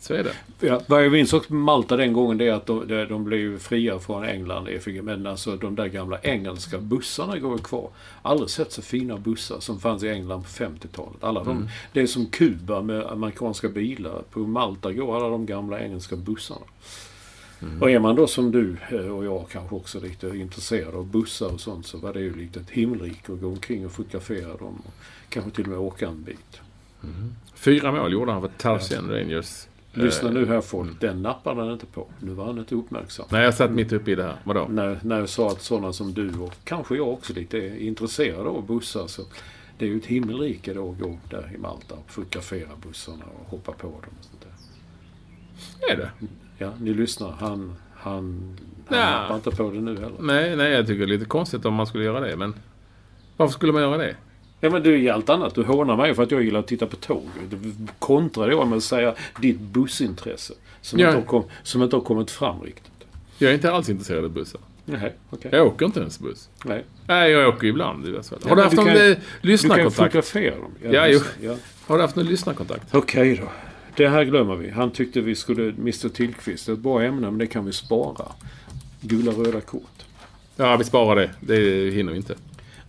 Så 0.00 0.14
är 0.14 0.24
det. 0.24 0.66
Ja, 0.66 0.80
vad 0.86 1.04
jag 1.04 1.12
minns 1.12 1.32
också 1.32 1.54
Malta 1.54 1.96
den 1.96 2.12
gången 2.12 2.38
det 2.38 2.48
är 2.48 2.52
att 2.52 2.66
de, 2.66 3.06
de, 3.08 3.24
blev 3.24 3.58
fria 3.58 3.98
från 3.98 4.24
England. 4.24 4.68
Men 5.02 5.26
alltså 5.26 5.56
de 5.56 5.74
där 5.74 5.86
gamla 5.86 6.18
engelska 6.22 6.78
bussarna 6.78 7.38
går 7.38 7.58
kvar. 7.58 7.90
Aldrig 8.22 8.50
sett 8.50 8.72
så 8.72 8.82
fina 8.82 9.16
bussar 9.16 9.60
som 9.60 9.80
fanns 9.80 10.02
i 10.02 10.08
England 10.08 10.42
på 10.42 10.48
50-talet. 10.48 11.24
Alla 11.24 11.44
de, 11.44 11.68
Det 11.92 12.00
är 12.00 12.06
som 12.06 12.26
Kuba 12.26 12.82
med 12.82 13.06
amerikanska 13.06 13.68
bilar. 13.68 14.22
På 14.30 14.40
Malta 14.40 14.92
går 14.92 15.16
alla 15.16 15.28
de 15.28 15.46
gamla 15.46 15.80
engelska 15.80 16.16
bussarna. 16.16 16.66
Och 17.80 17.90
är 17.90 17.98
man 17.98 18.16
då 18.16 18.26
som 18.26 18.50
du 18.50 18.76
eh, 18.90 19.16
och 19.16 19.24
jag 19.24 19.48
kanske 19.48 19.74
också 19.74 20.00
lite 20.00 20.28
intresserad 20.28 20.94
av 20.94 21.06
bussar 21.06 21.54
och 21.54 21.60
sånt 21.60 21.86
så 21.86 21.98
var 21.98 22.12
det 22.12 22.20
ju 22.20 22.34
lite 22.34 22.60
ett 22.60 22.70
himmelrike 22.70 23.32
att 23.32 23.40
gå 23.40 23.48
omkring 23.48 23.86
och 23.86 23.92
fotografera 23.92 24.56
dem. 24.56 24.82
Och 24.86 24.92
kanske 25.28 25.50
till 25.50 25.64
och 25.64 25.70
med 25.70 25.78
åka 25.78 26.08
en 26.08 26.22
bit. 26.22 26.60
Fyra 27.54 27.92
mål 27.92 28.12
gjorde 28.12 28.32
han 28.32 28.40
för 28.40 28.50
Tarsian 28.58 29.10
Rangers. 29.10 29.66
Lyssna 29.92 30.28
Eh, 30.28 30.34
nu 30.34 30.46
här 30.46 30.60
folk, 30.60 31.00
den 31.00 31.22
nappade 31.22 31.60
han 31.60 31.72
inte 31.72 31.86
på. 31.86 32.06
Nu 32.20 32.32
var 32.32 32.44
han 32.44 32.58
inte 32.58 32.74
uppmärksam. 32.74 33.26
Nej, 33.30 33.44
jag 33.44 33.54
satt 33.54 33.70
mitt 33.70 33.92
uppe 33.92 34.10
i 34.10 34.14
det 34.14 34.22
här. 34.22 34.36
Vadå? 34.44 34.66
När, 34.70 34.98
när 35.02 35.18
jag 35.18 35.28
sa 35.28 35.50
att 35.50 35.62
sådana 35.62 35.92
som 35.92 36.14
du 36.14 36.38
och 36.38 36.54
kanske 36.64 36.96
jag 36.96 37.08
också 37.08 37.32
lite 37.32 37.58
är 37.58 37.76
intresserade 37.78 38.48
av 38.48 38.66
bussar 38.66 39.06
så 39.06 39.22
det 39.78 39.84
är 39.84 39.88
ju 39.88 39.96
ett 39.98 40.06
himmelrike 40.06 40.74
då 40.74 40.90
att 40.90 40.98
gå 40.98 41.18
där 41.30 41.52
i 41.54 41.58
Malta 41.58 41.94
och 41.94 42.10
fotografera 42.10 42.68
bussarna 42.86 43.24
och 43.40 43.50
hoppa 43.50 43.72
på 43.72 43.86
dem. 43.86 44.12
Och 44.18 44.24
sånt 44.24 44.44
där. 45.88 45.92
Är 45.92 45.96
det? 45.96 46.10
Ja, 46.58 46.72
ni 46.80 46.94
lyssnar. 46.94 47.30
Han, 47.30 47.74
han, 47.94 48.56
han 48.86 48.98
Ja. 48.98 49.10
nappar 49.20 49.34
inte 49.36 49.50
på 49.50 49.70
det 49.70 49.80
nu 49.80 49.94
heller. 49.94 50.16
Nej, 50.20 50.56
nej, 50.56 50.72
jag 50.72 50.86
tycker 50.86 50.98
det 50.98 51.12
är 51.12 51.18
lite 51.18 51.24
konstigt 51.24 51.64
om 51.64 51.74
man 51.74 51.86
skulle 51.86 52.04
göra 52.04 52.20
det, 52.20 52.36
men... 52.36 52.54
Varför 53.36 53.52
skulle 53.52 53.72
man 53.72 53.82
göra 53.82 53.96
det? 53.96 54.16
Ja 54.60 54.70
men 54.70 54.82
du 54.82 55.04
är 55.04 55.12
allt 55.12 55.28
annat. 55.28 55.54
Du 55.54 55.62
hånar 55.62 55.96
mig 55.96 56.14
för 56.14 56.22
att 56.22 56.30
jag 56.30 56.42
gillar 56.42 56.60
att 56.60 56.66
titta 56.66 56.86
på 56.86 56.96
tåg. 56.96 57.22
Du 57.50 57.56
kontrar 57.98 58.50
då 58.50 58.64
med 58.64 58.76
att 58.76 58.82
säga 58.84 59.14
ditt 59.40 59.60
bussintresse. 59.60 60.54
Som, 60.80 60.98
Ja. 60.98 61.06
inte, 61.08 61.18
har 61.20 61.26
kom, 61.26 61.44
som 61.62 61.82
inte 61.82 61.96
har 61.96 62.00
kommit 62.00 62.30
fram 62.30 62.60
riktigt. 62.62 62.92
Jag 63.38 63.50
är 63.50 63.54
inte 63.54 63.72
alls 63.72 63.88
intresserad 63.88 64.24
av 64.24 64.30
bussar. 64.30 64.60
Nej, 64.84 65.12
okej. 65.30 65.50
Jag 65.54 65.66
åker 65.66 65.86
inte 65.86 66.00
ens 66.00 66.18
buss. 66.20 66.48
Nej. 66.64 66.84
Nej, 67.06 67.30
jag 67.30 67.48
åker 67.48 67.66
ibland. 67.66 68.06
i 68.06 68.10
Västsverige. 68.10 68.42
Ja, 68.44 68.48
Har 68.48 68.56
du 68.56 68.62
haft 68.62 68.76
du 68.76 68.82
någon 68.82 68.86
kan- 68.86 68.96
eh, 68.96 69.02
Du 69.08 69.14
kan 69.14 69.22
lyssnarkontakt? 69.40 69.96
fotografera 69.96 70.54
dem. 70.56 70.70
Ja, 70.92 71.06
just 71.08 71.24
jo. 71.40 71.48
ja. 71.50 71.56
Har 71.86 71.96
du 71.96 72.02
haft 72.02 72.16
någon 72.16 72.26
lyssnarkontakt? 72.26 72.94
Okej 72.94 73.36
då. 73.42 73.48
Det 73.96 74.08
här 74.08 74.24
glömmer 74.24 74.54
vi. 74.56 74.70
Han 74.70 74.90
tyckte 74.90 75.20
vi 75.20 75.34
skulle... 75.34 75.62
Mr 75.62 76.08
Tillqvist. 76.08 76.68
Ett 76.68 76.78
bra 76.78 77.02
ämne 77.02 77.20
men 77.30 77.38
det 77.38 77.46
kan 77.46 77.64
vi 77.64 77.72
spara. 77.72 78.26
Gula 79.00 79.32
röda 79.32 79.60
kort. 79.60 80.04
Ja, 80.56 80.76
vi 80.76 80.84
sparar 80.84 81.16
det. 81.16 81.30
Det 81.40 81.90
hinner 81.90 82.12
vi 82.12 82.16
inte. 82.16 82.34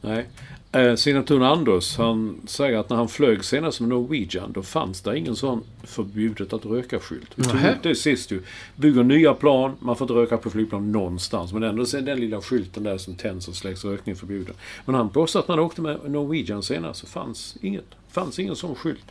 Nej. 0.01 0.25
Eh, 0.73 0.95
Signaturen 0.95 1.43
Anders, 1.43 1.97
han 1.97 2.41
säger 2.45 2.77
att 2.77 2.89
när 2.89 2.97
han 2.97 3.07
flög 3.07 3.43
senast 3.43 3.79
med 3.79 3.89
Norwegian, 3.89 4.51
då 4.51 4.63
fanns 4.63 5.01
det 5.01 5.17
ingen 5.17 5.35
sån 5.35 5.63
förbjudet 5.83 6.53
att 6.53 6.65
röka-skylt. 6.65 7.31
Vi 7.35 7.43
tog 7.43 7.55
upp 7.55 7.83
det 7.83 7.95
sist 7.95 8.31
ju. 8.31 8.41
Bygger 8.75 9.03
nya 9.03 9.33
plan, 9.33 9.71
man 9.79 9.95
får 9.95 10.05
inte 10.05 10.13
röka 10.13 10.37
på 10.37 10.49
flygplan 10.49 10.91
någonstans. 10.91 11.53
Men 11.53 11.63
ändå 11.63 11.81
är 11.81 12.01
den 12.01 12.19
lilla 12.19 12.41
skylten 12.41 12.83
där 12.83 12.97
som 12.97 13.15
tänds 13.15 13.47
och 13.47 13.55
släcks 13.55 13.85
rökning 13.85 14.15
förbjuden. 14.15 14.55
Men 14.85 14.95
han 14.95 15.09
påstår 15.09 15.39
att 15.39 15.47
när 15.47 15.55
han 15.55 15.65
åkte 15.65 15.81
med 15.81 16.11
Norwegian 16.11 16.63
senast 16.63 16.99
så 16.99 17.07
fanns 17.07 17.57
inget. 17.61 17.85
fanns 18.11 18.39
ingen 18.39 18.55
sån 18.55 18.75
skylt. 18.75 19.05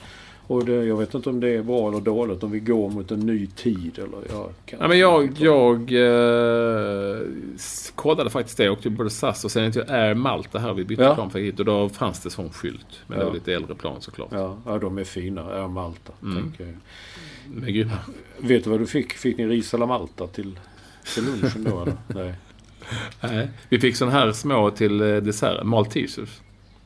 Och 0.51 0.65
det, 0.65 0.73
jag 0.85 0.97
vet 0.97 1.15
inte 1.15 1.29
om 1.31 1.41
det 1.41 1.49
är 1.49 1.63
bra 1.63 1.89
eller 1.89 2.01
dåligt, 2.01 2.43
om 2.43 2.51
vi 2.51 2.61
går 2.61 2.91
mot 2.91 3.11
en 3.11 3.21
ny 3.21 3.47
tid 3.47 3.99
eller... 3.99 4.19
Jag 4.35 4.51
kan 4.67 4.79
Ja, 4.81 4.89
men 4.89 4.99
jag, 4.99 5.33
jag 5.39 5.77
eh, 5.93 7.21
kollade 7.95 8.31
faktiskt 8.31 8.57
det. 8.57 8.65
Jag 8.65 8.73
åkte 8.73 8.91
både 8.91 9.11
SAS 9.11 9.45
och 9.45 9.51
sen 9.51 9.73
till 9.73 9.83
Air 9.91 10.15
Malta 10.15 10.59
här. 10.59 10.75
Vi 10.75 10.85
bytte 10.85 11.03
Ja. 11.03 11.15
plan 11.15 11.31
för 11.31 11.39
hit 11.39 11.59
och 11.59 11.65
då 11.65 11.89
fanns 11.89 12.21
det 12.21 12.31
sån 12.31 12.51
skylt. 12.53 12.87
Men 13.07 13.19
det 13.19 13.25
Ja. 13.25 13.29
var 13.29 13.35
lite 13.35 13.55
äldre 13.55 13.75
plan 13.75 14.01
såklart. 14.01 14.29
Ja, 14.33 14.57
ja, 14.67 14.79
de 14.79 14.99
är 14.99 15.05
fina. 15.05 15.43
Air 15.45 15.69
Malta. 15.69 16.13
jag. 16.21 16.75
Men 17.47 17.75
grymma. 17.75 17.93
Vet 18.39 18.65
du 18.65 18.71
vad 18.71 18.81
du 18.81 18.87
fick? 18.87 19.13
Fick 19.13 19.39
ni 19.39 19.47
ris 19.47 19.75
alla 19.75 19.87
Malta 19.87 20.27
till, 20.27 20.59
till 21.15 21.25
lunchen 21.25 21.65
då 21.65 21.83
eller? 21.83 21.97
Nej. 22.07 22.35
Nej. 23.21 23.49
Vi 23.69 23.81
fick 23.81 23.97
sån 23.97 24.09
här 24.09 24.33
små 24.33 24.71
till 24.71 25.01
eh, 25.01 25.17
dessert. 25.17 25.65
Maltesers. 25.65 26.41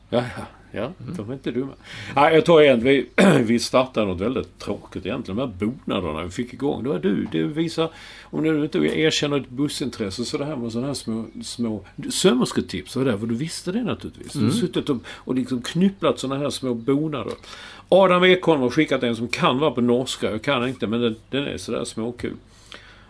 Ja, 0.09 0.23
ja, 0.37 0.45
ja 0.75 0.91
de 1.17 1.29
är 1.29 1.33
inte 1.33 1.51
dumma. 1.51 1.71
Nej, 2.15 2.35
jag 2.35 2.45
tar 2.45 2.61
igen. 2.61 2.83
Vi, 2.83 3.07
vi 3.43 3.59
startade 3.59 4.05
något 4.07 4.21
väldigt 4.21 4.59
tråkigt 4.59 5.05
egentligen. 5.05 5.37
De 5.37 5.47
här 5.47 5.69
bonaderna 5.85 6.23
vi 6.23 6.31
fick 6.31 6.53
igång. 6.53 6.83
Det 6.83 6.89
var 6.89 6.99
du. 6.99 7.27
Det 7.31 7.43
visar, 7.43 7.89
om 8.23 8.43
du 8.43 8.63
inte 8.63 8.77
erkänner 8.77 9.37
ett 9.37 9.49
bussintresse, 9.49 10.25
så 10.25 10.37
det 10.37 10.45
här 10.45 10.55
med 10.55 10.71
sådana 10.71 10.87
här 10.87 10.93
små, 10.93 11.25
små 11.43 11.85
sömmersketips. 12.09 12.95
Var 12.95 13.27
du 13.27 13.35
visste 13.35 13.71
det 13.71 13.83
naturligtvis. 13.83 14.33
Du 14.33 14.43
har 14.43 14.51
suttit 14.51 14.89
och, 14.89 14.97
och 15.07 15.35
liksom 15.35 15.61
knypplat 15.61 16.19
sådana 16.19 16.41
här 16.41 16.49
små 16.49 16.73
bonader. 16.73 17.33
Adam 17.89 18.23
Ekholm 18.23 18.61
har 18.61 18.69
skickat 18.69 19.03
en 19.03 19.15
som 19.15 19.27
kan 19.27 19.59
vara 19.59 19.71
på 19.71 19.81
norska. 19.81 20.31
Jag 20.31 20.41
kan 20.41 20.67
inte, 20.67 20.87
men 20.87 21.01
den, 21.01 21.15
den 21.29 21.47
är 21.47 21.57
sådär 21.57 21.83
småkul. 21.83 22.35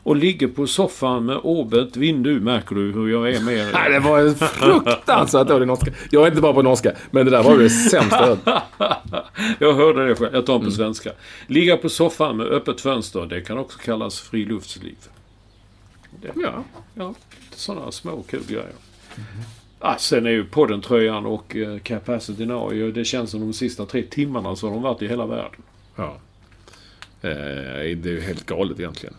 Och 0.06 0.16
ligger 0.16 0.47
på 0.47 0.68
soffan 0.68 1.26
med 1.26 1.39
åbet 1.43 1.97
vindu. 1.97 2.39
Märker 2.39 2.76
du 2.76 2.91
hur 2.91 3.08
jag 3.08 3.30
är 3.30 3.41
med 3.41 3.70
Nej, 3.74 3.91
det 3.91 3.99
var 3.99 4.34
fruktansvärt 4.34 5.47
dålig 5.47 5.68
norska. 5.68 5.91
Jag 6.12 6.24
är 6.24 6.28
inte 6.28 6.41
bra 6.41 6.53
på 6.53 6.62
norska, 6.62 6.91
men 7.12 7.26
det 7.26 7.32
där 7.32 7.43
var 7.43 7.58
det 7.58 7.70
sämsta 7.70 8.38
jag 9.60 9.74
hörde 9.74 10.08
det 10.08 10.16
själv. 10.16 10.34
Jag 10.34 10.45
tar 10.45 10.53
den 10.53 10.66
på 10.66 10.72
svenska. 10.72 11.12
Ligga 11.47 11.78
på 11.78 11.89
soffan 11.89 12.38
med 12.38 12.47
öppet 12.47 12.82
fönster. 12.82 13.26
Det 13.26 13.41
kan 13.41 13.58
också 13.58 13.80
kallas 13.80 14.20
friluftsliv. 14.20 14.97
Det, 16.22 16.32
Ja. 16.36 16.64
ja, 16.93 17.14
sådana 17.56 17.91
små 17.91 18.24
kul 18.24 18.43
grejer. 18.47 18.72
Ah, 19.80 19.97
sen 19.97 20.26
är 20.26 20.30
ju 20.30 20.45
podden-tröjan 20.45 21.26
och 21.26 21.56
eh, 21.56 21.80
Capacity 21.80 22.45
Now, 22.45 22.91
det 22.93 23.06
känns 23.06 23.32
som 23.32 23.39
de 23.39 23.53
sista 23.53 23.86
tre 23.86 24.03
timmarna 24.03 24.56
så 24.56 24.68
har 24.68 24.74
de 24.74 24.84
varit 24.84 25.01
i 25.01 25.08
hela 25.08 25.26
världen. 25.26 25.62
Ja. 25.95 26.18
Eh, 27.22 27.30
det 27.97 28.06
är 28.06 28.08
ju 28.08 28.22
helt 28.22 28.45
galet 28.45 28.80
egentligen. 28.80 29.16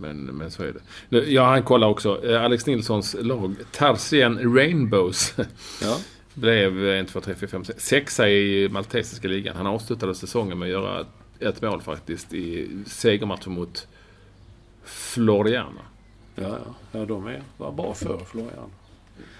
Men, 0.00 0.24
men 0.24 0.50
så 0.50 0.62
är 0.62 0.74
det. 1.08 1.18
Ja, 1.30 1.44
han 1.44 1.62
kollar 1.62 1.88
också. 1.88 2.26
Eh, 2.30 2.44
Alex 2.44 2.66
Nilssons 2.66 3.16
lag, 3.20 3.54
Tarzan 3.72 4.54
Rainbows, 4.56 5.34
Ja. 5.82 5.98
blev 6.34 6.84
1, 6.88 7.08
2, 7.08 7.20
3, 7.20 7.34
4, 7.34 7.48
5, 7.48 7.64
6, 7.64 7.84
sexa 7.84 8.28
i 8.28 8.68
maltesiska 8.68 9.28
ligan. 9.28 9.56
Han 9.56 9.66
avslutade 9.66 10.14
säsongen 10.14 10.58
med 10.58 10.66
att 10.66 10.72
göra 10.72 11.06
ett 11.38 11.62
mål 11.62 11.82
faktiskt 11.82 12.34
i 12.34 12.68
segermatchen 12.86 13.52
mot 13.52 13.86
Floriana. 14.84 15.80
Ja, 16.34 16.42
ja. 16.48 16.74
ja 16.92 17.04
de 17.04 17.26
är, 17.26 17.42
var 17.56 17.72
bra 17.72 17.94
för 17.94 18.18
Florian. 18.18 18.70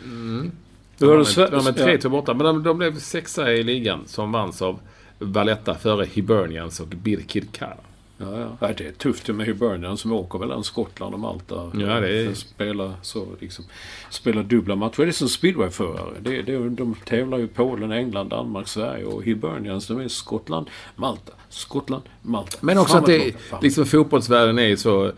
De 0.03 0.51
Då 0.99 1.17
du 1.17 1.23
de 1.35 1.41
har 1.57 1.63
med 1.65 1.75
Sve- 1.75 1.99
3-2 1.99 2.09
borta. 2.09 2.35
Men 2.35 2.47
de, 2.47 2.63
de 2.63 2.79
blev 2.79 2.99
sexa 2.99 3.53
i 3.53 3.63
ligan 3.63 4.03
som 4.07 4.33
vanns 4.33 4.63
av 4.63 4.81
Valletta 5.19 5.75
före 5.75 6.05
Hibernians 6.05 6.81
och 6.81 6.87
Birkirkara. 6.87 7.77
Ja, 8.21 8.57
ja. 8.61 8.73
det 8.77 8.87
är 8.87 8.93
tufft 8.93 9.29
med 9.29 9.47
Hibernian 9.47 9.97
som 9.97 10.13
åker 10.13 10.39
mellan 10.39 10.65
Skottland 10.65 11.15
och 11.15 11.21
Malta. 11.21 11.71
Ja, 11.75 12.01
det 12.01 12.19
är- 12.21 12.25
För 12.25 12.31
att 12.33 12.39
Spela, 12.39 12.95
så, 13.03 13.27
liksom, 13.41 13.65
spela 14.11 14.43
dubbla 14.43 14.77
matcher. 14.77 15.03
Det 15.03 15.09
är 15.09 15.13
som 15.13 15.29
speedwayförare. 15.29 16.15
Det, 16.21 16.43
det, 16.43 16.69
de 16.69 16.95
tävlar 17.05 17.39
ju 17.39 17.49
Polen, 17.49 17.93
England, 17.93 18.29
Danmark, 18.29 18.69
Sverige 18.69 19.05
och 19.05 19.23
Hibernians 19.25 19.87
de 19.87 20.01
är 20.01 20.09
Skottland, 20.09 20.67
Malta, 20.97 21.33
Skottland, 21.49 22.03
Malta. 22.23 22.59
Men 22.61 22.79
också 22.79 22.93
Fan 22.93 23.01
att 23.03 23.07
det, 23.07 23.35
liksom 23.63 23.87
fotbollsvärlden 23.87 24.59
är 24.59 24.77
så... 24.77 25.07
eh, 25.07 25.13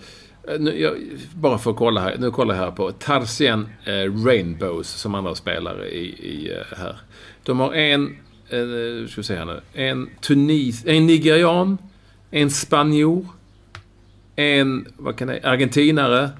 Nu, 0.58 0.80
jag, 0.80 0.96
bara 1.34 1.58
för 1.58 1.70
att 1.70 1.76
kolla 1.76 2.00
här. 2.00 2.16
Nu 2.18 2.30
kollar 2.30 2.54
jag 2.54 2.62
här 2.62 2.70
på 2.70 2.92
Tarzan 2.92 3.68
eh, 3.84 4.24
Rainbows 4.26 4.88
som 4.88 5.14
andra 5.14 5.34
spelare 5.34 5.88
i, 5.90 6.04
i 6.04 6.50
eh, 6.52 6.78
här. 6.78 6.96
De 7.42 7.60
har 7.60 7.72
en, 7.74 8.06
eh, 8.48 9.08
ska 9.08 9.16
vi 9.20 9.22
se 9.22 9.34
här 9.36 9.44
nu. 9.44 9.60
En 9.72 10.10
Tunis, 10.20 10.84
en 10.86 11.06
nigerian, 11.06 11.78
en 12.34 12.50
spanjor, 12.50 13.26
en, 14.36 14.86
vad 14.96 15.16
kan 15.16 15.28
det, 15.28 15.40
argentinare 15.44 16.30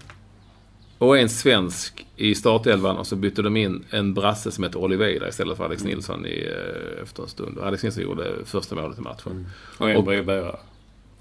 och 0.98 1.18
en 1.18 1.28
svensk 1.28 2.06
i 2.16 2.34
startelvan 2.34 2.96
och 2.96 3.06
så 3.06 3.16
bytte 3.16 3.42
de 3.42 3.56
in 3.56 3.84
en 3.90 4.14
brasse 4.14 4.50
som 4.50 4.64
heter 4.64 4.78
Oliveira 4.78 5.28
istället 5.28 5.56
för 5.56 5.64
Alex 5.64 5.84
Nilsson 5.84 6.26
i, 6.26 6.48
eh, 6.50 7.02
efter 7.02 7.22
en 7.22 7.28
stund. 7.28 7.58
Och 7.58 7.66
Alex 7.66 7.82
Nilsson 7.82 8.02
gjorde 8.02 8.24
första 8.44 8.74
målet 8.74 8.98
i 8.98 9.00
matchen. 9.00 9.46
Och 9.78 9.90
en 9.90 10.04
brevbärare. 10.04 10.56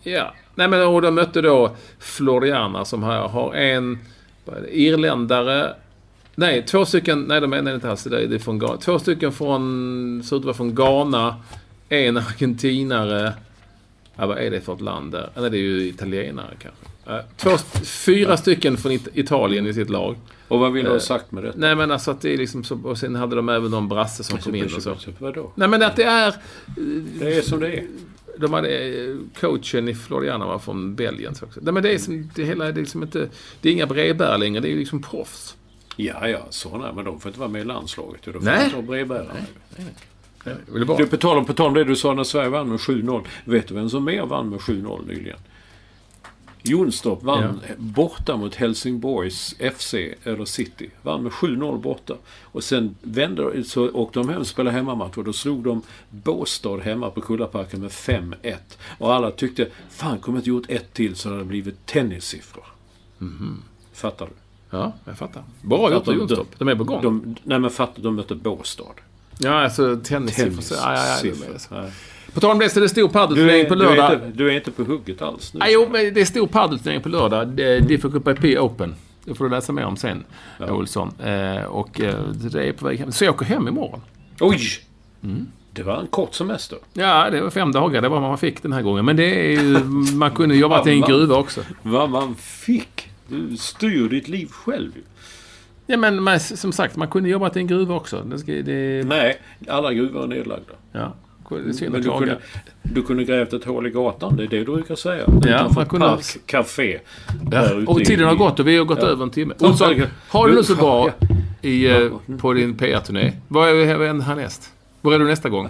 Ja, 0.04 0.34
nej 0.56 0.68
men 0.68 0.88
och 0.88 1.02
de 1.02 1.16
mötte 1.16 1.42
då 1.42 1.76
Floriana 2.00 2.86
som 2.86 3.04
har, 3.04 3.28
har 3.30 3.54
en 3.54 4.00
är 4.46 4.62
det, 4.62 4.80
irländare. 4.80 5.76
Nej, 6.36 6.66
två 6.66 6.86
stycken, 6.86 7.22
nej 7.22 7.42
de 7.42 7.54
är 7.54 7.74
inte 7.76 7.90
alls 7.90 8.04
det, 8.04 8.24
är- 8.24 8.28
det 8.28 8.36
är 8.36 8.40
från 8.40 8.60
Ghana. 8.60 8.78
Två 8.78 9.00
stycken 9.00 9.32
från, 9.32 10.24
ser 10.26 10.36
ut 10.36 10.40
att 10.40 10.46
vara 10.46 10.54
från 10.56 10.76
Ghana. 10.76 11.36
En 11.90 12.18
argentinare. 12.18 13.34
Ja, 14.22 14.28
vad 14.28 14.38
är 14.38 14.52
det 14.52 14.62
för 14.62 14.74
ett 14.74 14.82
land 14.82 15.12
där? 15.12 15.30
Nej, 15.36 15.50
det 15.50 15.58
är 15.58 15.62
ju 15.62 15.88
italienare 15.88 16.54
kanske. 16.60 17.28
Två, 17.38 17.58
fyra 17.84 18.38
stycken 18.38 18.78
från 18.78 18.92
It- 18.92 19.08
Italien 19.14 19.68
i 19.68 19.74
sitt 19.74 19.90
lag. 19.90 20.16
Och 20.48 20.60
vad 20.60 20.74
vill 20.74 20.84
du 20.84 20.90
Eh, 20.90 20.94
ha 20.96 21.00
sagt 21.00 21.32
med 21.32 21.44
detta? 21.44 21.58
Nej 21.60 21.76
men 21.76 21.92
alltså 21.92 22.12
att 22.12 22.22
det 22.22 22.34
är 22.34 22.38
liksom 22.38 22.64
så, 22.64 22.80
och 22.84 22.98
sen 22.98 23.16
hade 23.16 23.36
de 23.36 23.50
även 23.50 23.72
någon 23.72 23.88
brasse 23.90 24.24
som 24.24 24.38
kom 24.38 24.56
in 24.56 24.66
och 24.76 24.82
så. 24.84 24.96
Vadå? 25.20 25.52
Nej 25.56 25.68
men 25.68 25.84
att 25.84 25.96
det 25.96 26.04
är... 26.04 26.36
Det 27.20 27.34
är 27.38 27.42
som 27.42 27.60
det 27.60 27.68
är. 27.78 27.86
De 28.38 28.54
hade, 28.54 28.70
eh, 28.70 29.16
coachen 29.40 29.88
i 29.88 29.96
Floriana 29.96 30.46
var 30.46 30.60
från 30.60 30.96
Belgien 30.96 31.36
så 31.36 31.46
också. 31.46 31.60
Nej, 31.64 31.74
men 31.74 31.84
det 31.84 31.94
är, 31.94 31.98
som, 31.98 32.30
det 32.36 32.44
hela, 32.44 32.66
det 32.66 32.72
är 32.72 32.76
liksom 32.76 33.04
inte... 33.04 33.30
Det 33.62 33.70
är 33.70 33.74
inga 33.74 33.86
brevbärare 33.88 34.38
längre, 34.38 34.60
det 34.62 34.68
är 34.68 34.72
ju 34.72 34.80
liksom 34.80 35.02
proffs. 35.02 35.56
Ja, 35.96 36.28
ja, 36.28 36.48
sådana. 36.50 36.94
Men 36.94 37.06
de 37.06 37.20
får 37.20 37.30
inte 37.30 37.40
vara 37.40 37.50
med 37.50 37.62
i 37.62 37.66
landslaget. 37.66 38.22
Då 38.26 38.32
får 38.32 38.40
Nej. 38.42 38.64
inte 38.64 38.76
vara 38.76 38.86
brevbärare. 38.86 39.46
Jag 39.70 39.78
ville 39.84 39.92
bara... 40.86 40.98
Du, 40.98 41.08
på 41.08 41.18
tal 41.18 41.38
om, 41.38 41.46
på 41.46 41.54
tal 41.54 41.68
om 41.68 41.74
det 41.74 41.84
du 41.84 41.96
sa 41.96 42.14
när 42.14 42.24
Sverige 42.24 42.50
vann 42.50 42.70
med 42.70 42.80
7-0. 42.80 43.26
Vet 43.46 43.68
du 43.68 43.74
vem 43.74 43.90
som 43.90 44.04
mer 44.04 44.26
vann 44.26 44.50
med 44.50 44.60
7-0 44.60 45.08
nyligen? 45.08 45.38
Jonstorp 46.64 47.24
vann 47.24 47.60
borta 47.78 48.38
mot 48.38 48.56
Helsingborgs 48.56 49.56
FC, 49.78 49.94
eller 50.24 50.46
City. 50.46 50.90
Vann 51.02 51.24
med 51.24 51.32
7-0 51.32 51.78
borta. 51.82 52.14
Och 52.42 52.64
sen 52.64 52.96
vände, 53.02 53.64
så 53.64 53.90
åkte 53.92 54.20
de 54.20 54.30
hem 54.30 54.40
och 54.40 54.48
spelade 54.48 54.76
hemmamatch 54.76 55.18
och 55.18 55.24
då 55.24 55.34
slog 55.34 55.64
de 55.64 55.82
Båstad 56.10 56.78
hemma 56.78 57.10
på 57.10 57.22
Kullaparken 57.22 57.82
med 57.82 57.90
5-1. 57.90 58.56
Och 58.98 59.14
alla 59.14 59.32
tyckte, 59.32 59.68
fan 59.90 60.20
kunde 60.20 60.38
inte 60.38 60.50
gjort 60.50 60.70
ett 60.70 60.94
till 60.94 61.16
så 61.16 61.30
hade 61.30 61.42
det 61.42 61.46
blivit 61.46 61.86
tennissiffror. 61.86 62.66
Fattar 63.94 64.26
du? 64.26 64.32
Ja, 64.78 64.94
jag 65.06 65.18
fattar. 65.18 65.44
Bra 65.62 65.94
gjort 65.94 66.08
av 66.08 66.14
Jonstorp. 66.14 66.48
De 66.58 66.68
är 66.68 66.76
på 66.76 66.84
gång. 66.84 67.02
De, 67.02 67.36
nej 67.44 67.60
men 67.60 67.70
fattar 67.70 68.04
de 68.04 68.16
mötte 68.16 68.36
Båstad. 68.36 68.84
Ja, 69.44 69.64
alltså 69.64 69.98
tennissiffror. 70.04 70.78
Ja, 70.82 71.18
ja, 71.24 71.32
ja. 71.34 71.58
Nej. 71.70 71.92
På 72.34 72.40
tal 72.40 72.52
om 72.52 72.60
det 72.60 72.70
så 72.70 72.80
är 72.80 72.82
det 72.82 72.90
stor 72.90 73.08
padelturnering 73.08 73.66
på 73.66 73.76
du, 73.76 73.86
är 73.86 73.96
lördag. 73.96 74.14
inte, 74.14 74.38
du 74.38 74.50
är 74.50 74.56
inte 74.56 74.72
på 74.72 74.84
hugget 74.84 75.22
alls 75.22 75.54
nu. 75.54 75.60
Ja, 75.60 75.68
jo, 75.70 75.88
men 75.92 76.14
det 76.14 76.22
är 76.22 76.26
stor 76.26 76.48
padelturnering 76.48 77.02
på 77.02 77.10
lördag. 77.10 77.48
Diffie 77.88 78.12
Cup 78.12 78.28
IP 78.28 78.60
Open. 78.60 78.96
Det 79.26 79.34
får 79.34 79.46
du 79.46 79.52
läsa 79.52 79.74
mer 79.74 79.86
om 79.86 79.98
sen, 79.98 80.24
Olsson. 80.60 81.14
Eh, 81.24 81.64
och 81.64 82.02
eh, 82.02 82.16
det 82.34 82.68
är 82.68 82.74
på 82.74 82.86
väg 82.86 83.00
hem. 83.00 83.12
Så 83.12 83.26
jag 83.26 83.36
åker 83.36 83.46
hem 83.46 83.68
imorgon. 83.68 84.02
Oj! 84.40 84.60
Mm. 85.24 85.48
Det 85.74 85.84
var 85.84 85.98
en 85.98 86.08
kort 86.08 86.34
semester. 86.34 86.78
Ja, 86.94 87.30
det 87.30 87.42
var 87.42 87.50
fem 87.50 87.72
dagar. 87.72 88.02
Det 88.02 88.10
var 88.10 88.20
vad 88.20 88.30
man 88.30 88.38
fick 88.38 88.64
den 88.64 88.74
här 88.74 88.82
gången. 88.82 89.06
Men 89.06 89.16
det 89.16 89.54
är 89.54 89.62
ju... 89.62 89.80
Man 90.14 90.32
kunde 90.32 90.56
jobba 90.56 90.84
till 90.84 90.92
en 90.92 91.02
gruva 91.02 91.36
också. 91.36 91.62
Vad 91.82 92.10
man 92.10 92.36
fick. 92.36 93.10
Du 93.28 93.58
styr 93.58 94.10
ditt 94.10 94.28
liv 94.28 94.48
själv 94.52 94.92
ju. 94.96 95.02
Ja, 95.92 95.98
men 95.98 96.24
man, 96.24 96.40
som 96.40 96.72
sagt, 96.72 96.96
man 96.96 97.08
kunde 97.08 97.30
jobba 97.30 97.50
till 97.50 97.62
en 97.62 97.68
gruva 97.68 97.96
också. 97.96 98.24
Det, 98.24 98.40
ska, 98.40 98.52
det, 98.52 99.04
Nej, 99.08 99.38
alla 99.68 99.94
gruvor 99.94 100.24
är 100.24 100.28
nedlagda. 100.28 100.74
ja, 100.92 101.14
det 101.66 101.74
synd 101.74 101.92
Men 101.92 102.02
du 102.02 102.10
kunde, 102.18 102.38
du 102.84 103.04
kunde 103.04 103.24
grävt 103.24 103.54
ett 103.54 103.64
hål 103.66 103.88
i 103.88 103.90
gatan. 103.90 104.36
Det 104.36 104.44
är 104.44 104.48
det 104.48 104.58
du 104.60 104.66
brukar 104.66 104.96
säga. 104.96 105.24
Ja, 105.46 105.72
man 105.76 105.86
kunde- 105.86 106.06
Park 106.08 106.38
Café. 106.46 107.00
Ja, 107.52 107.70
och 107.88 108.02
i- 108.02 108.06
tiden 108.06 108.28
har 108.28 108.36
gått 108.36 108.60
och 108.60 108.68
vi 108.68 108.78
har 108.78 108.86
gått 108.86 109.02
Ja. 109.02 109.08
över 109.08 109.24
en 109.24 109.30
timme. 109.30 109.54
Ja, 109.60 109.68
Olsson, 109.70 109.92
okej. 109.92 110.08
har 110.30 110.48
du 110.48 110.56
nu 110.56 110.64
så 110.64 110.76
bra 110.76 111.10
ja. 111.20 111.28
i, 111.62 111.92
eh, 111.92 112.10
på 112.40 112.54
din 112.54 112.78
PR-turné? 112.78 113.34
Vad 113.48 113.70
är 113.70 113.74
är 113.76 114.22
härnäst? 114.22 114.72
Var 115.02 115.14
är 115.14 115.20
du 115.20 115.26
nästa 115.26 115.50
gång? 115.50 115.70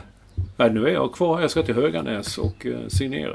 Nej, 0.58 0.74
nu 0.74 0.88
är 0.88 0.92
jag 0.94 1.12
kvar. 1.14 1.42
Jag 1.42 1.52
ska 1.52 1.64
till 1.64 1.76
Höganäs 1.76 2.38
och 2.38 2.66
uh, 2.66 2.88
signera. 2.88 3.34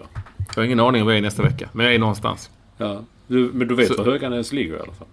Jag 0.49 0.57
har 0.57 0.63
ingen 0.65 0.81
aning 0.81 1.03
om 1.03 1.07
var 1.07 1.13
jag 1.13 1.19
är 1.19 1.23
nästa 1.23 1.43
vecka. 1.43 1.69
Men 1.73 1.87
jag 1.87 1.95
är 1.95 1.99
någonstans. 1.99 2.51
Ja. 2.79 3.01
Du, 3.27 3.51
men 3.55 3.69
du 3.69 3.75
vet 3.75 3.89
Så- 3.89 3.97
var 3.97 4.05
Höganäs 4.13 4.53
ligger 4.53 4.77
i 4.77 4.81
alla 4.81 4.93
fall? 4.93 5.07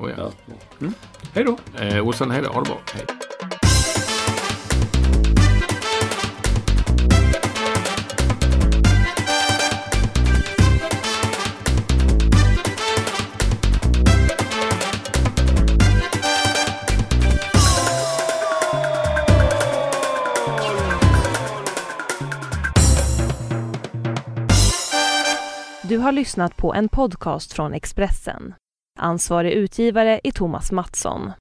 Oh, 0.00 0.10
ja. 0.10 0.16
Ja. 0.18 0.54
Mm. 0.80 0.94
Hej 1.34 1.44
då! 1.44 1.58
Eh, 1.84 2.06
Olsson, 2.06 2.30
hej 2.30 2.42
då. 2.42 2.48
Ha 2.48 2.60
det 2.60 2.68
bra. 2.68 2.78
Hej. 2.94 3.06
Du 25.82 25.98
har 25.98 26.12
lyssnat 26.12 26.56
på 26.56 26.74
en 26.74 26.88
podcast 26.88 27.52
från 27.52 27.74
Expressen. 27.74 28.54
Ansvarig 29.00 29.52
utgivare 29.52 30.20
är 30.24 30.30
Thomas 30.30 30.72
Mattsson. 30.72 31.32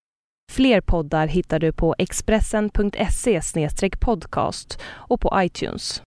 Fler 0.51 0.81
poddar 0.81 1.27
hittar 1.27 1.59
du 1.59 1.73
på 1.73 1.95
expressen.se 1.97 3.41
podcast 3.99 4.79
och 4.83 5.21
på 5.21 5.31
iTunes. 5.35 6.01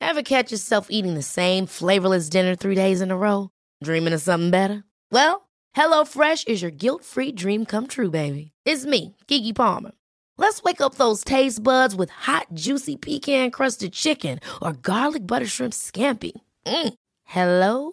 Ever 0.00 0.22
catch 0.22 0.52
yourself 0.52 0.86
eating 0.90 1.14
the 1.14 1.22
same 1.22 1.66
flavorless 1.66 2.30
dinner 2.30 2.56
three 2.56 2.74
days 2.74 3.02
in 3.02 3.10
a 3.10 3.16
row? 3.16 3.48
Dreaming 3.84 4.14
of 4.14 4.20
something 4.20 4.50
better? 4.50 4.82
Well, 5.12 5.40
hello 5.76 6.04
fresh 6.04 6.44
is 6.46 6.62
your 6.62 6.72
guilt-free 6.72 7.32
dream 7.32 7.64
come 7.64 7.86
true, 7.86 8.10
baby. 8.10 8.52
It's 8.66 8.86
me, 8.86 9.14
Gigi 9.28 9.52
Palmer. 9.52 9.92
Let's 10.38 10.62
wake 10.62 10.80
up 10.80 10.94
those 10.94 11.24
taste 11.24 11.62
buds 11.62 11.94
with 11.94 12.10
hot, 12.10 12.46
juicy 12.54 12.96
pecan-crusted 12.96 13.92
chicken 13.92 14.40
or 14.60 14.72
garlic 14.72 15.26
butter 15.26 15.46
shrimp 15.46 15.72
scampi. 15.72 16.32
Mm. 16.66 16.94
Hello 17.24 17.92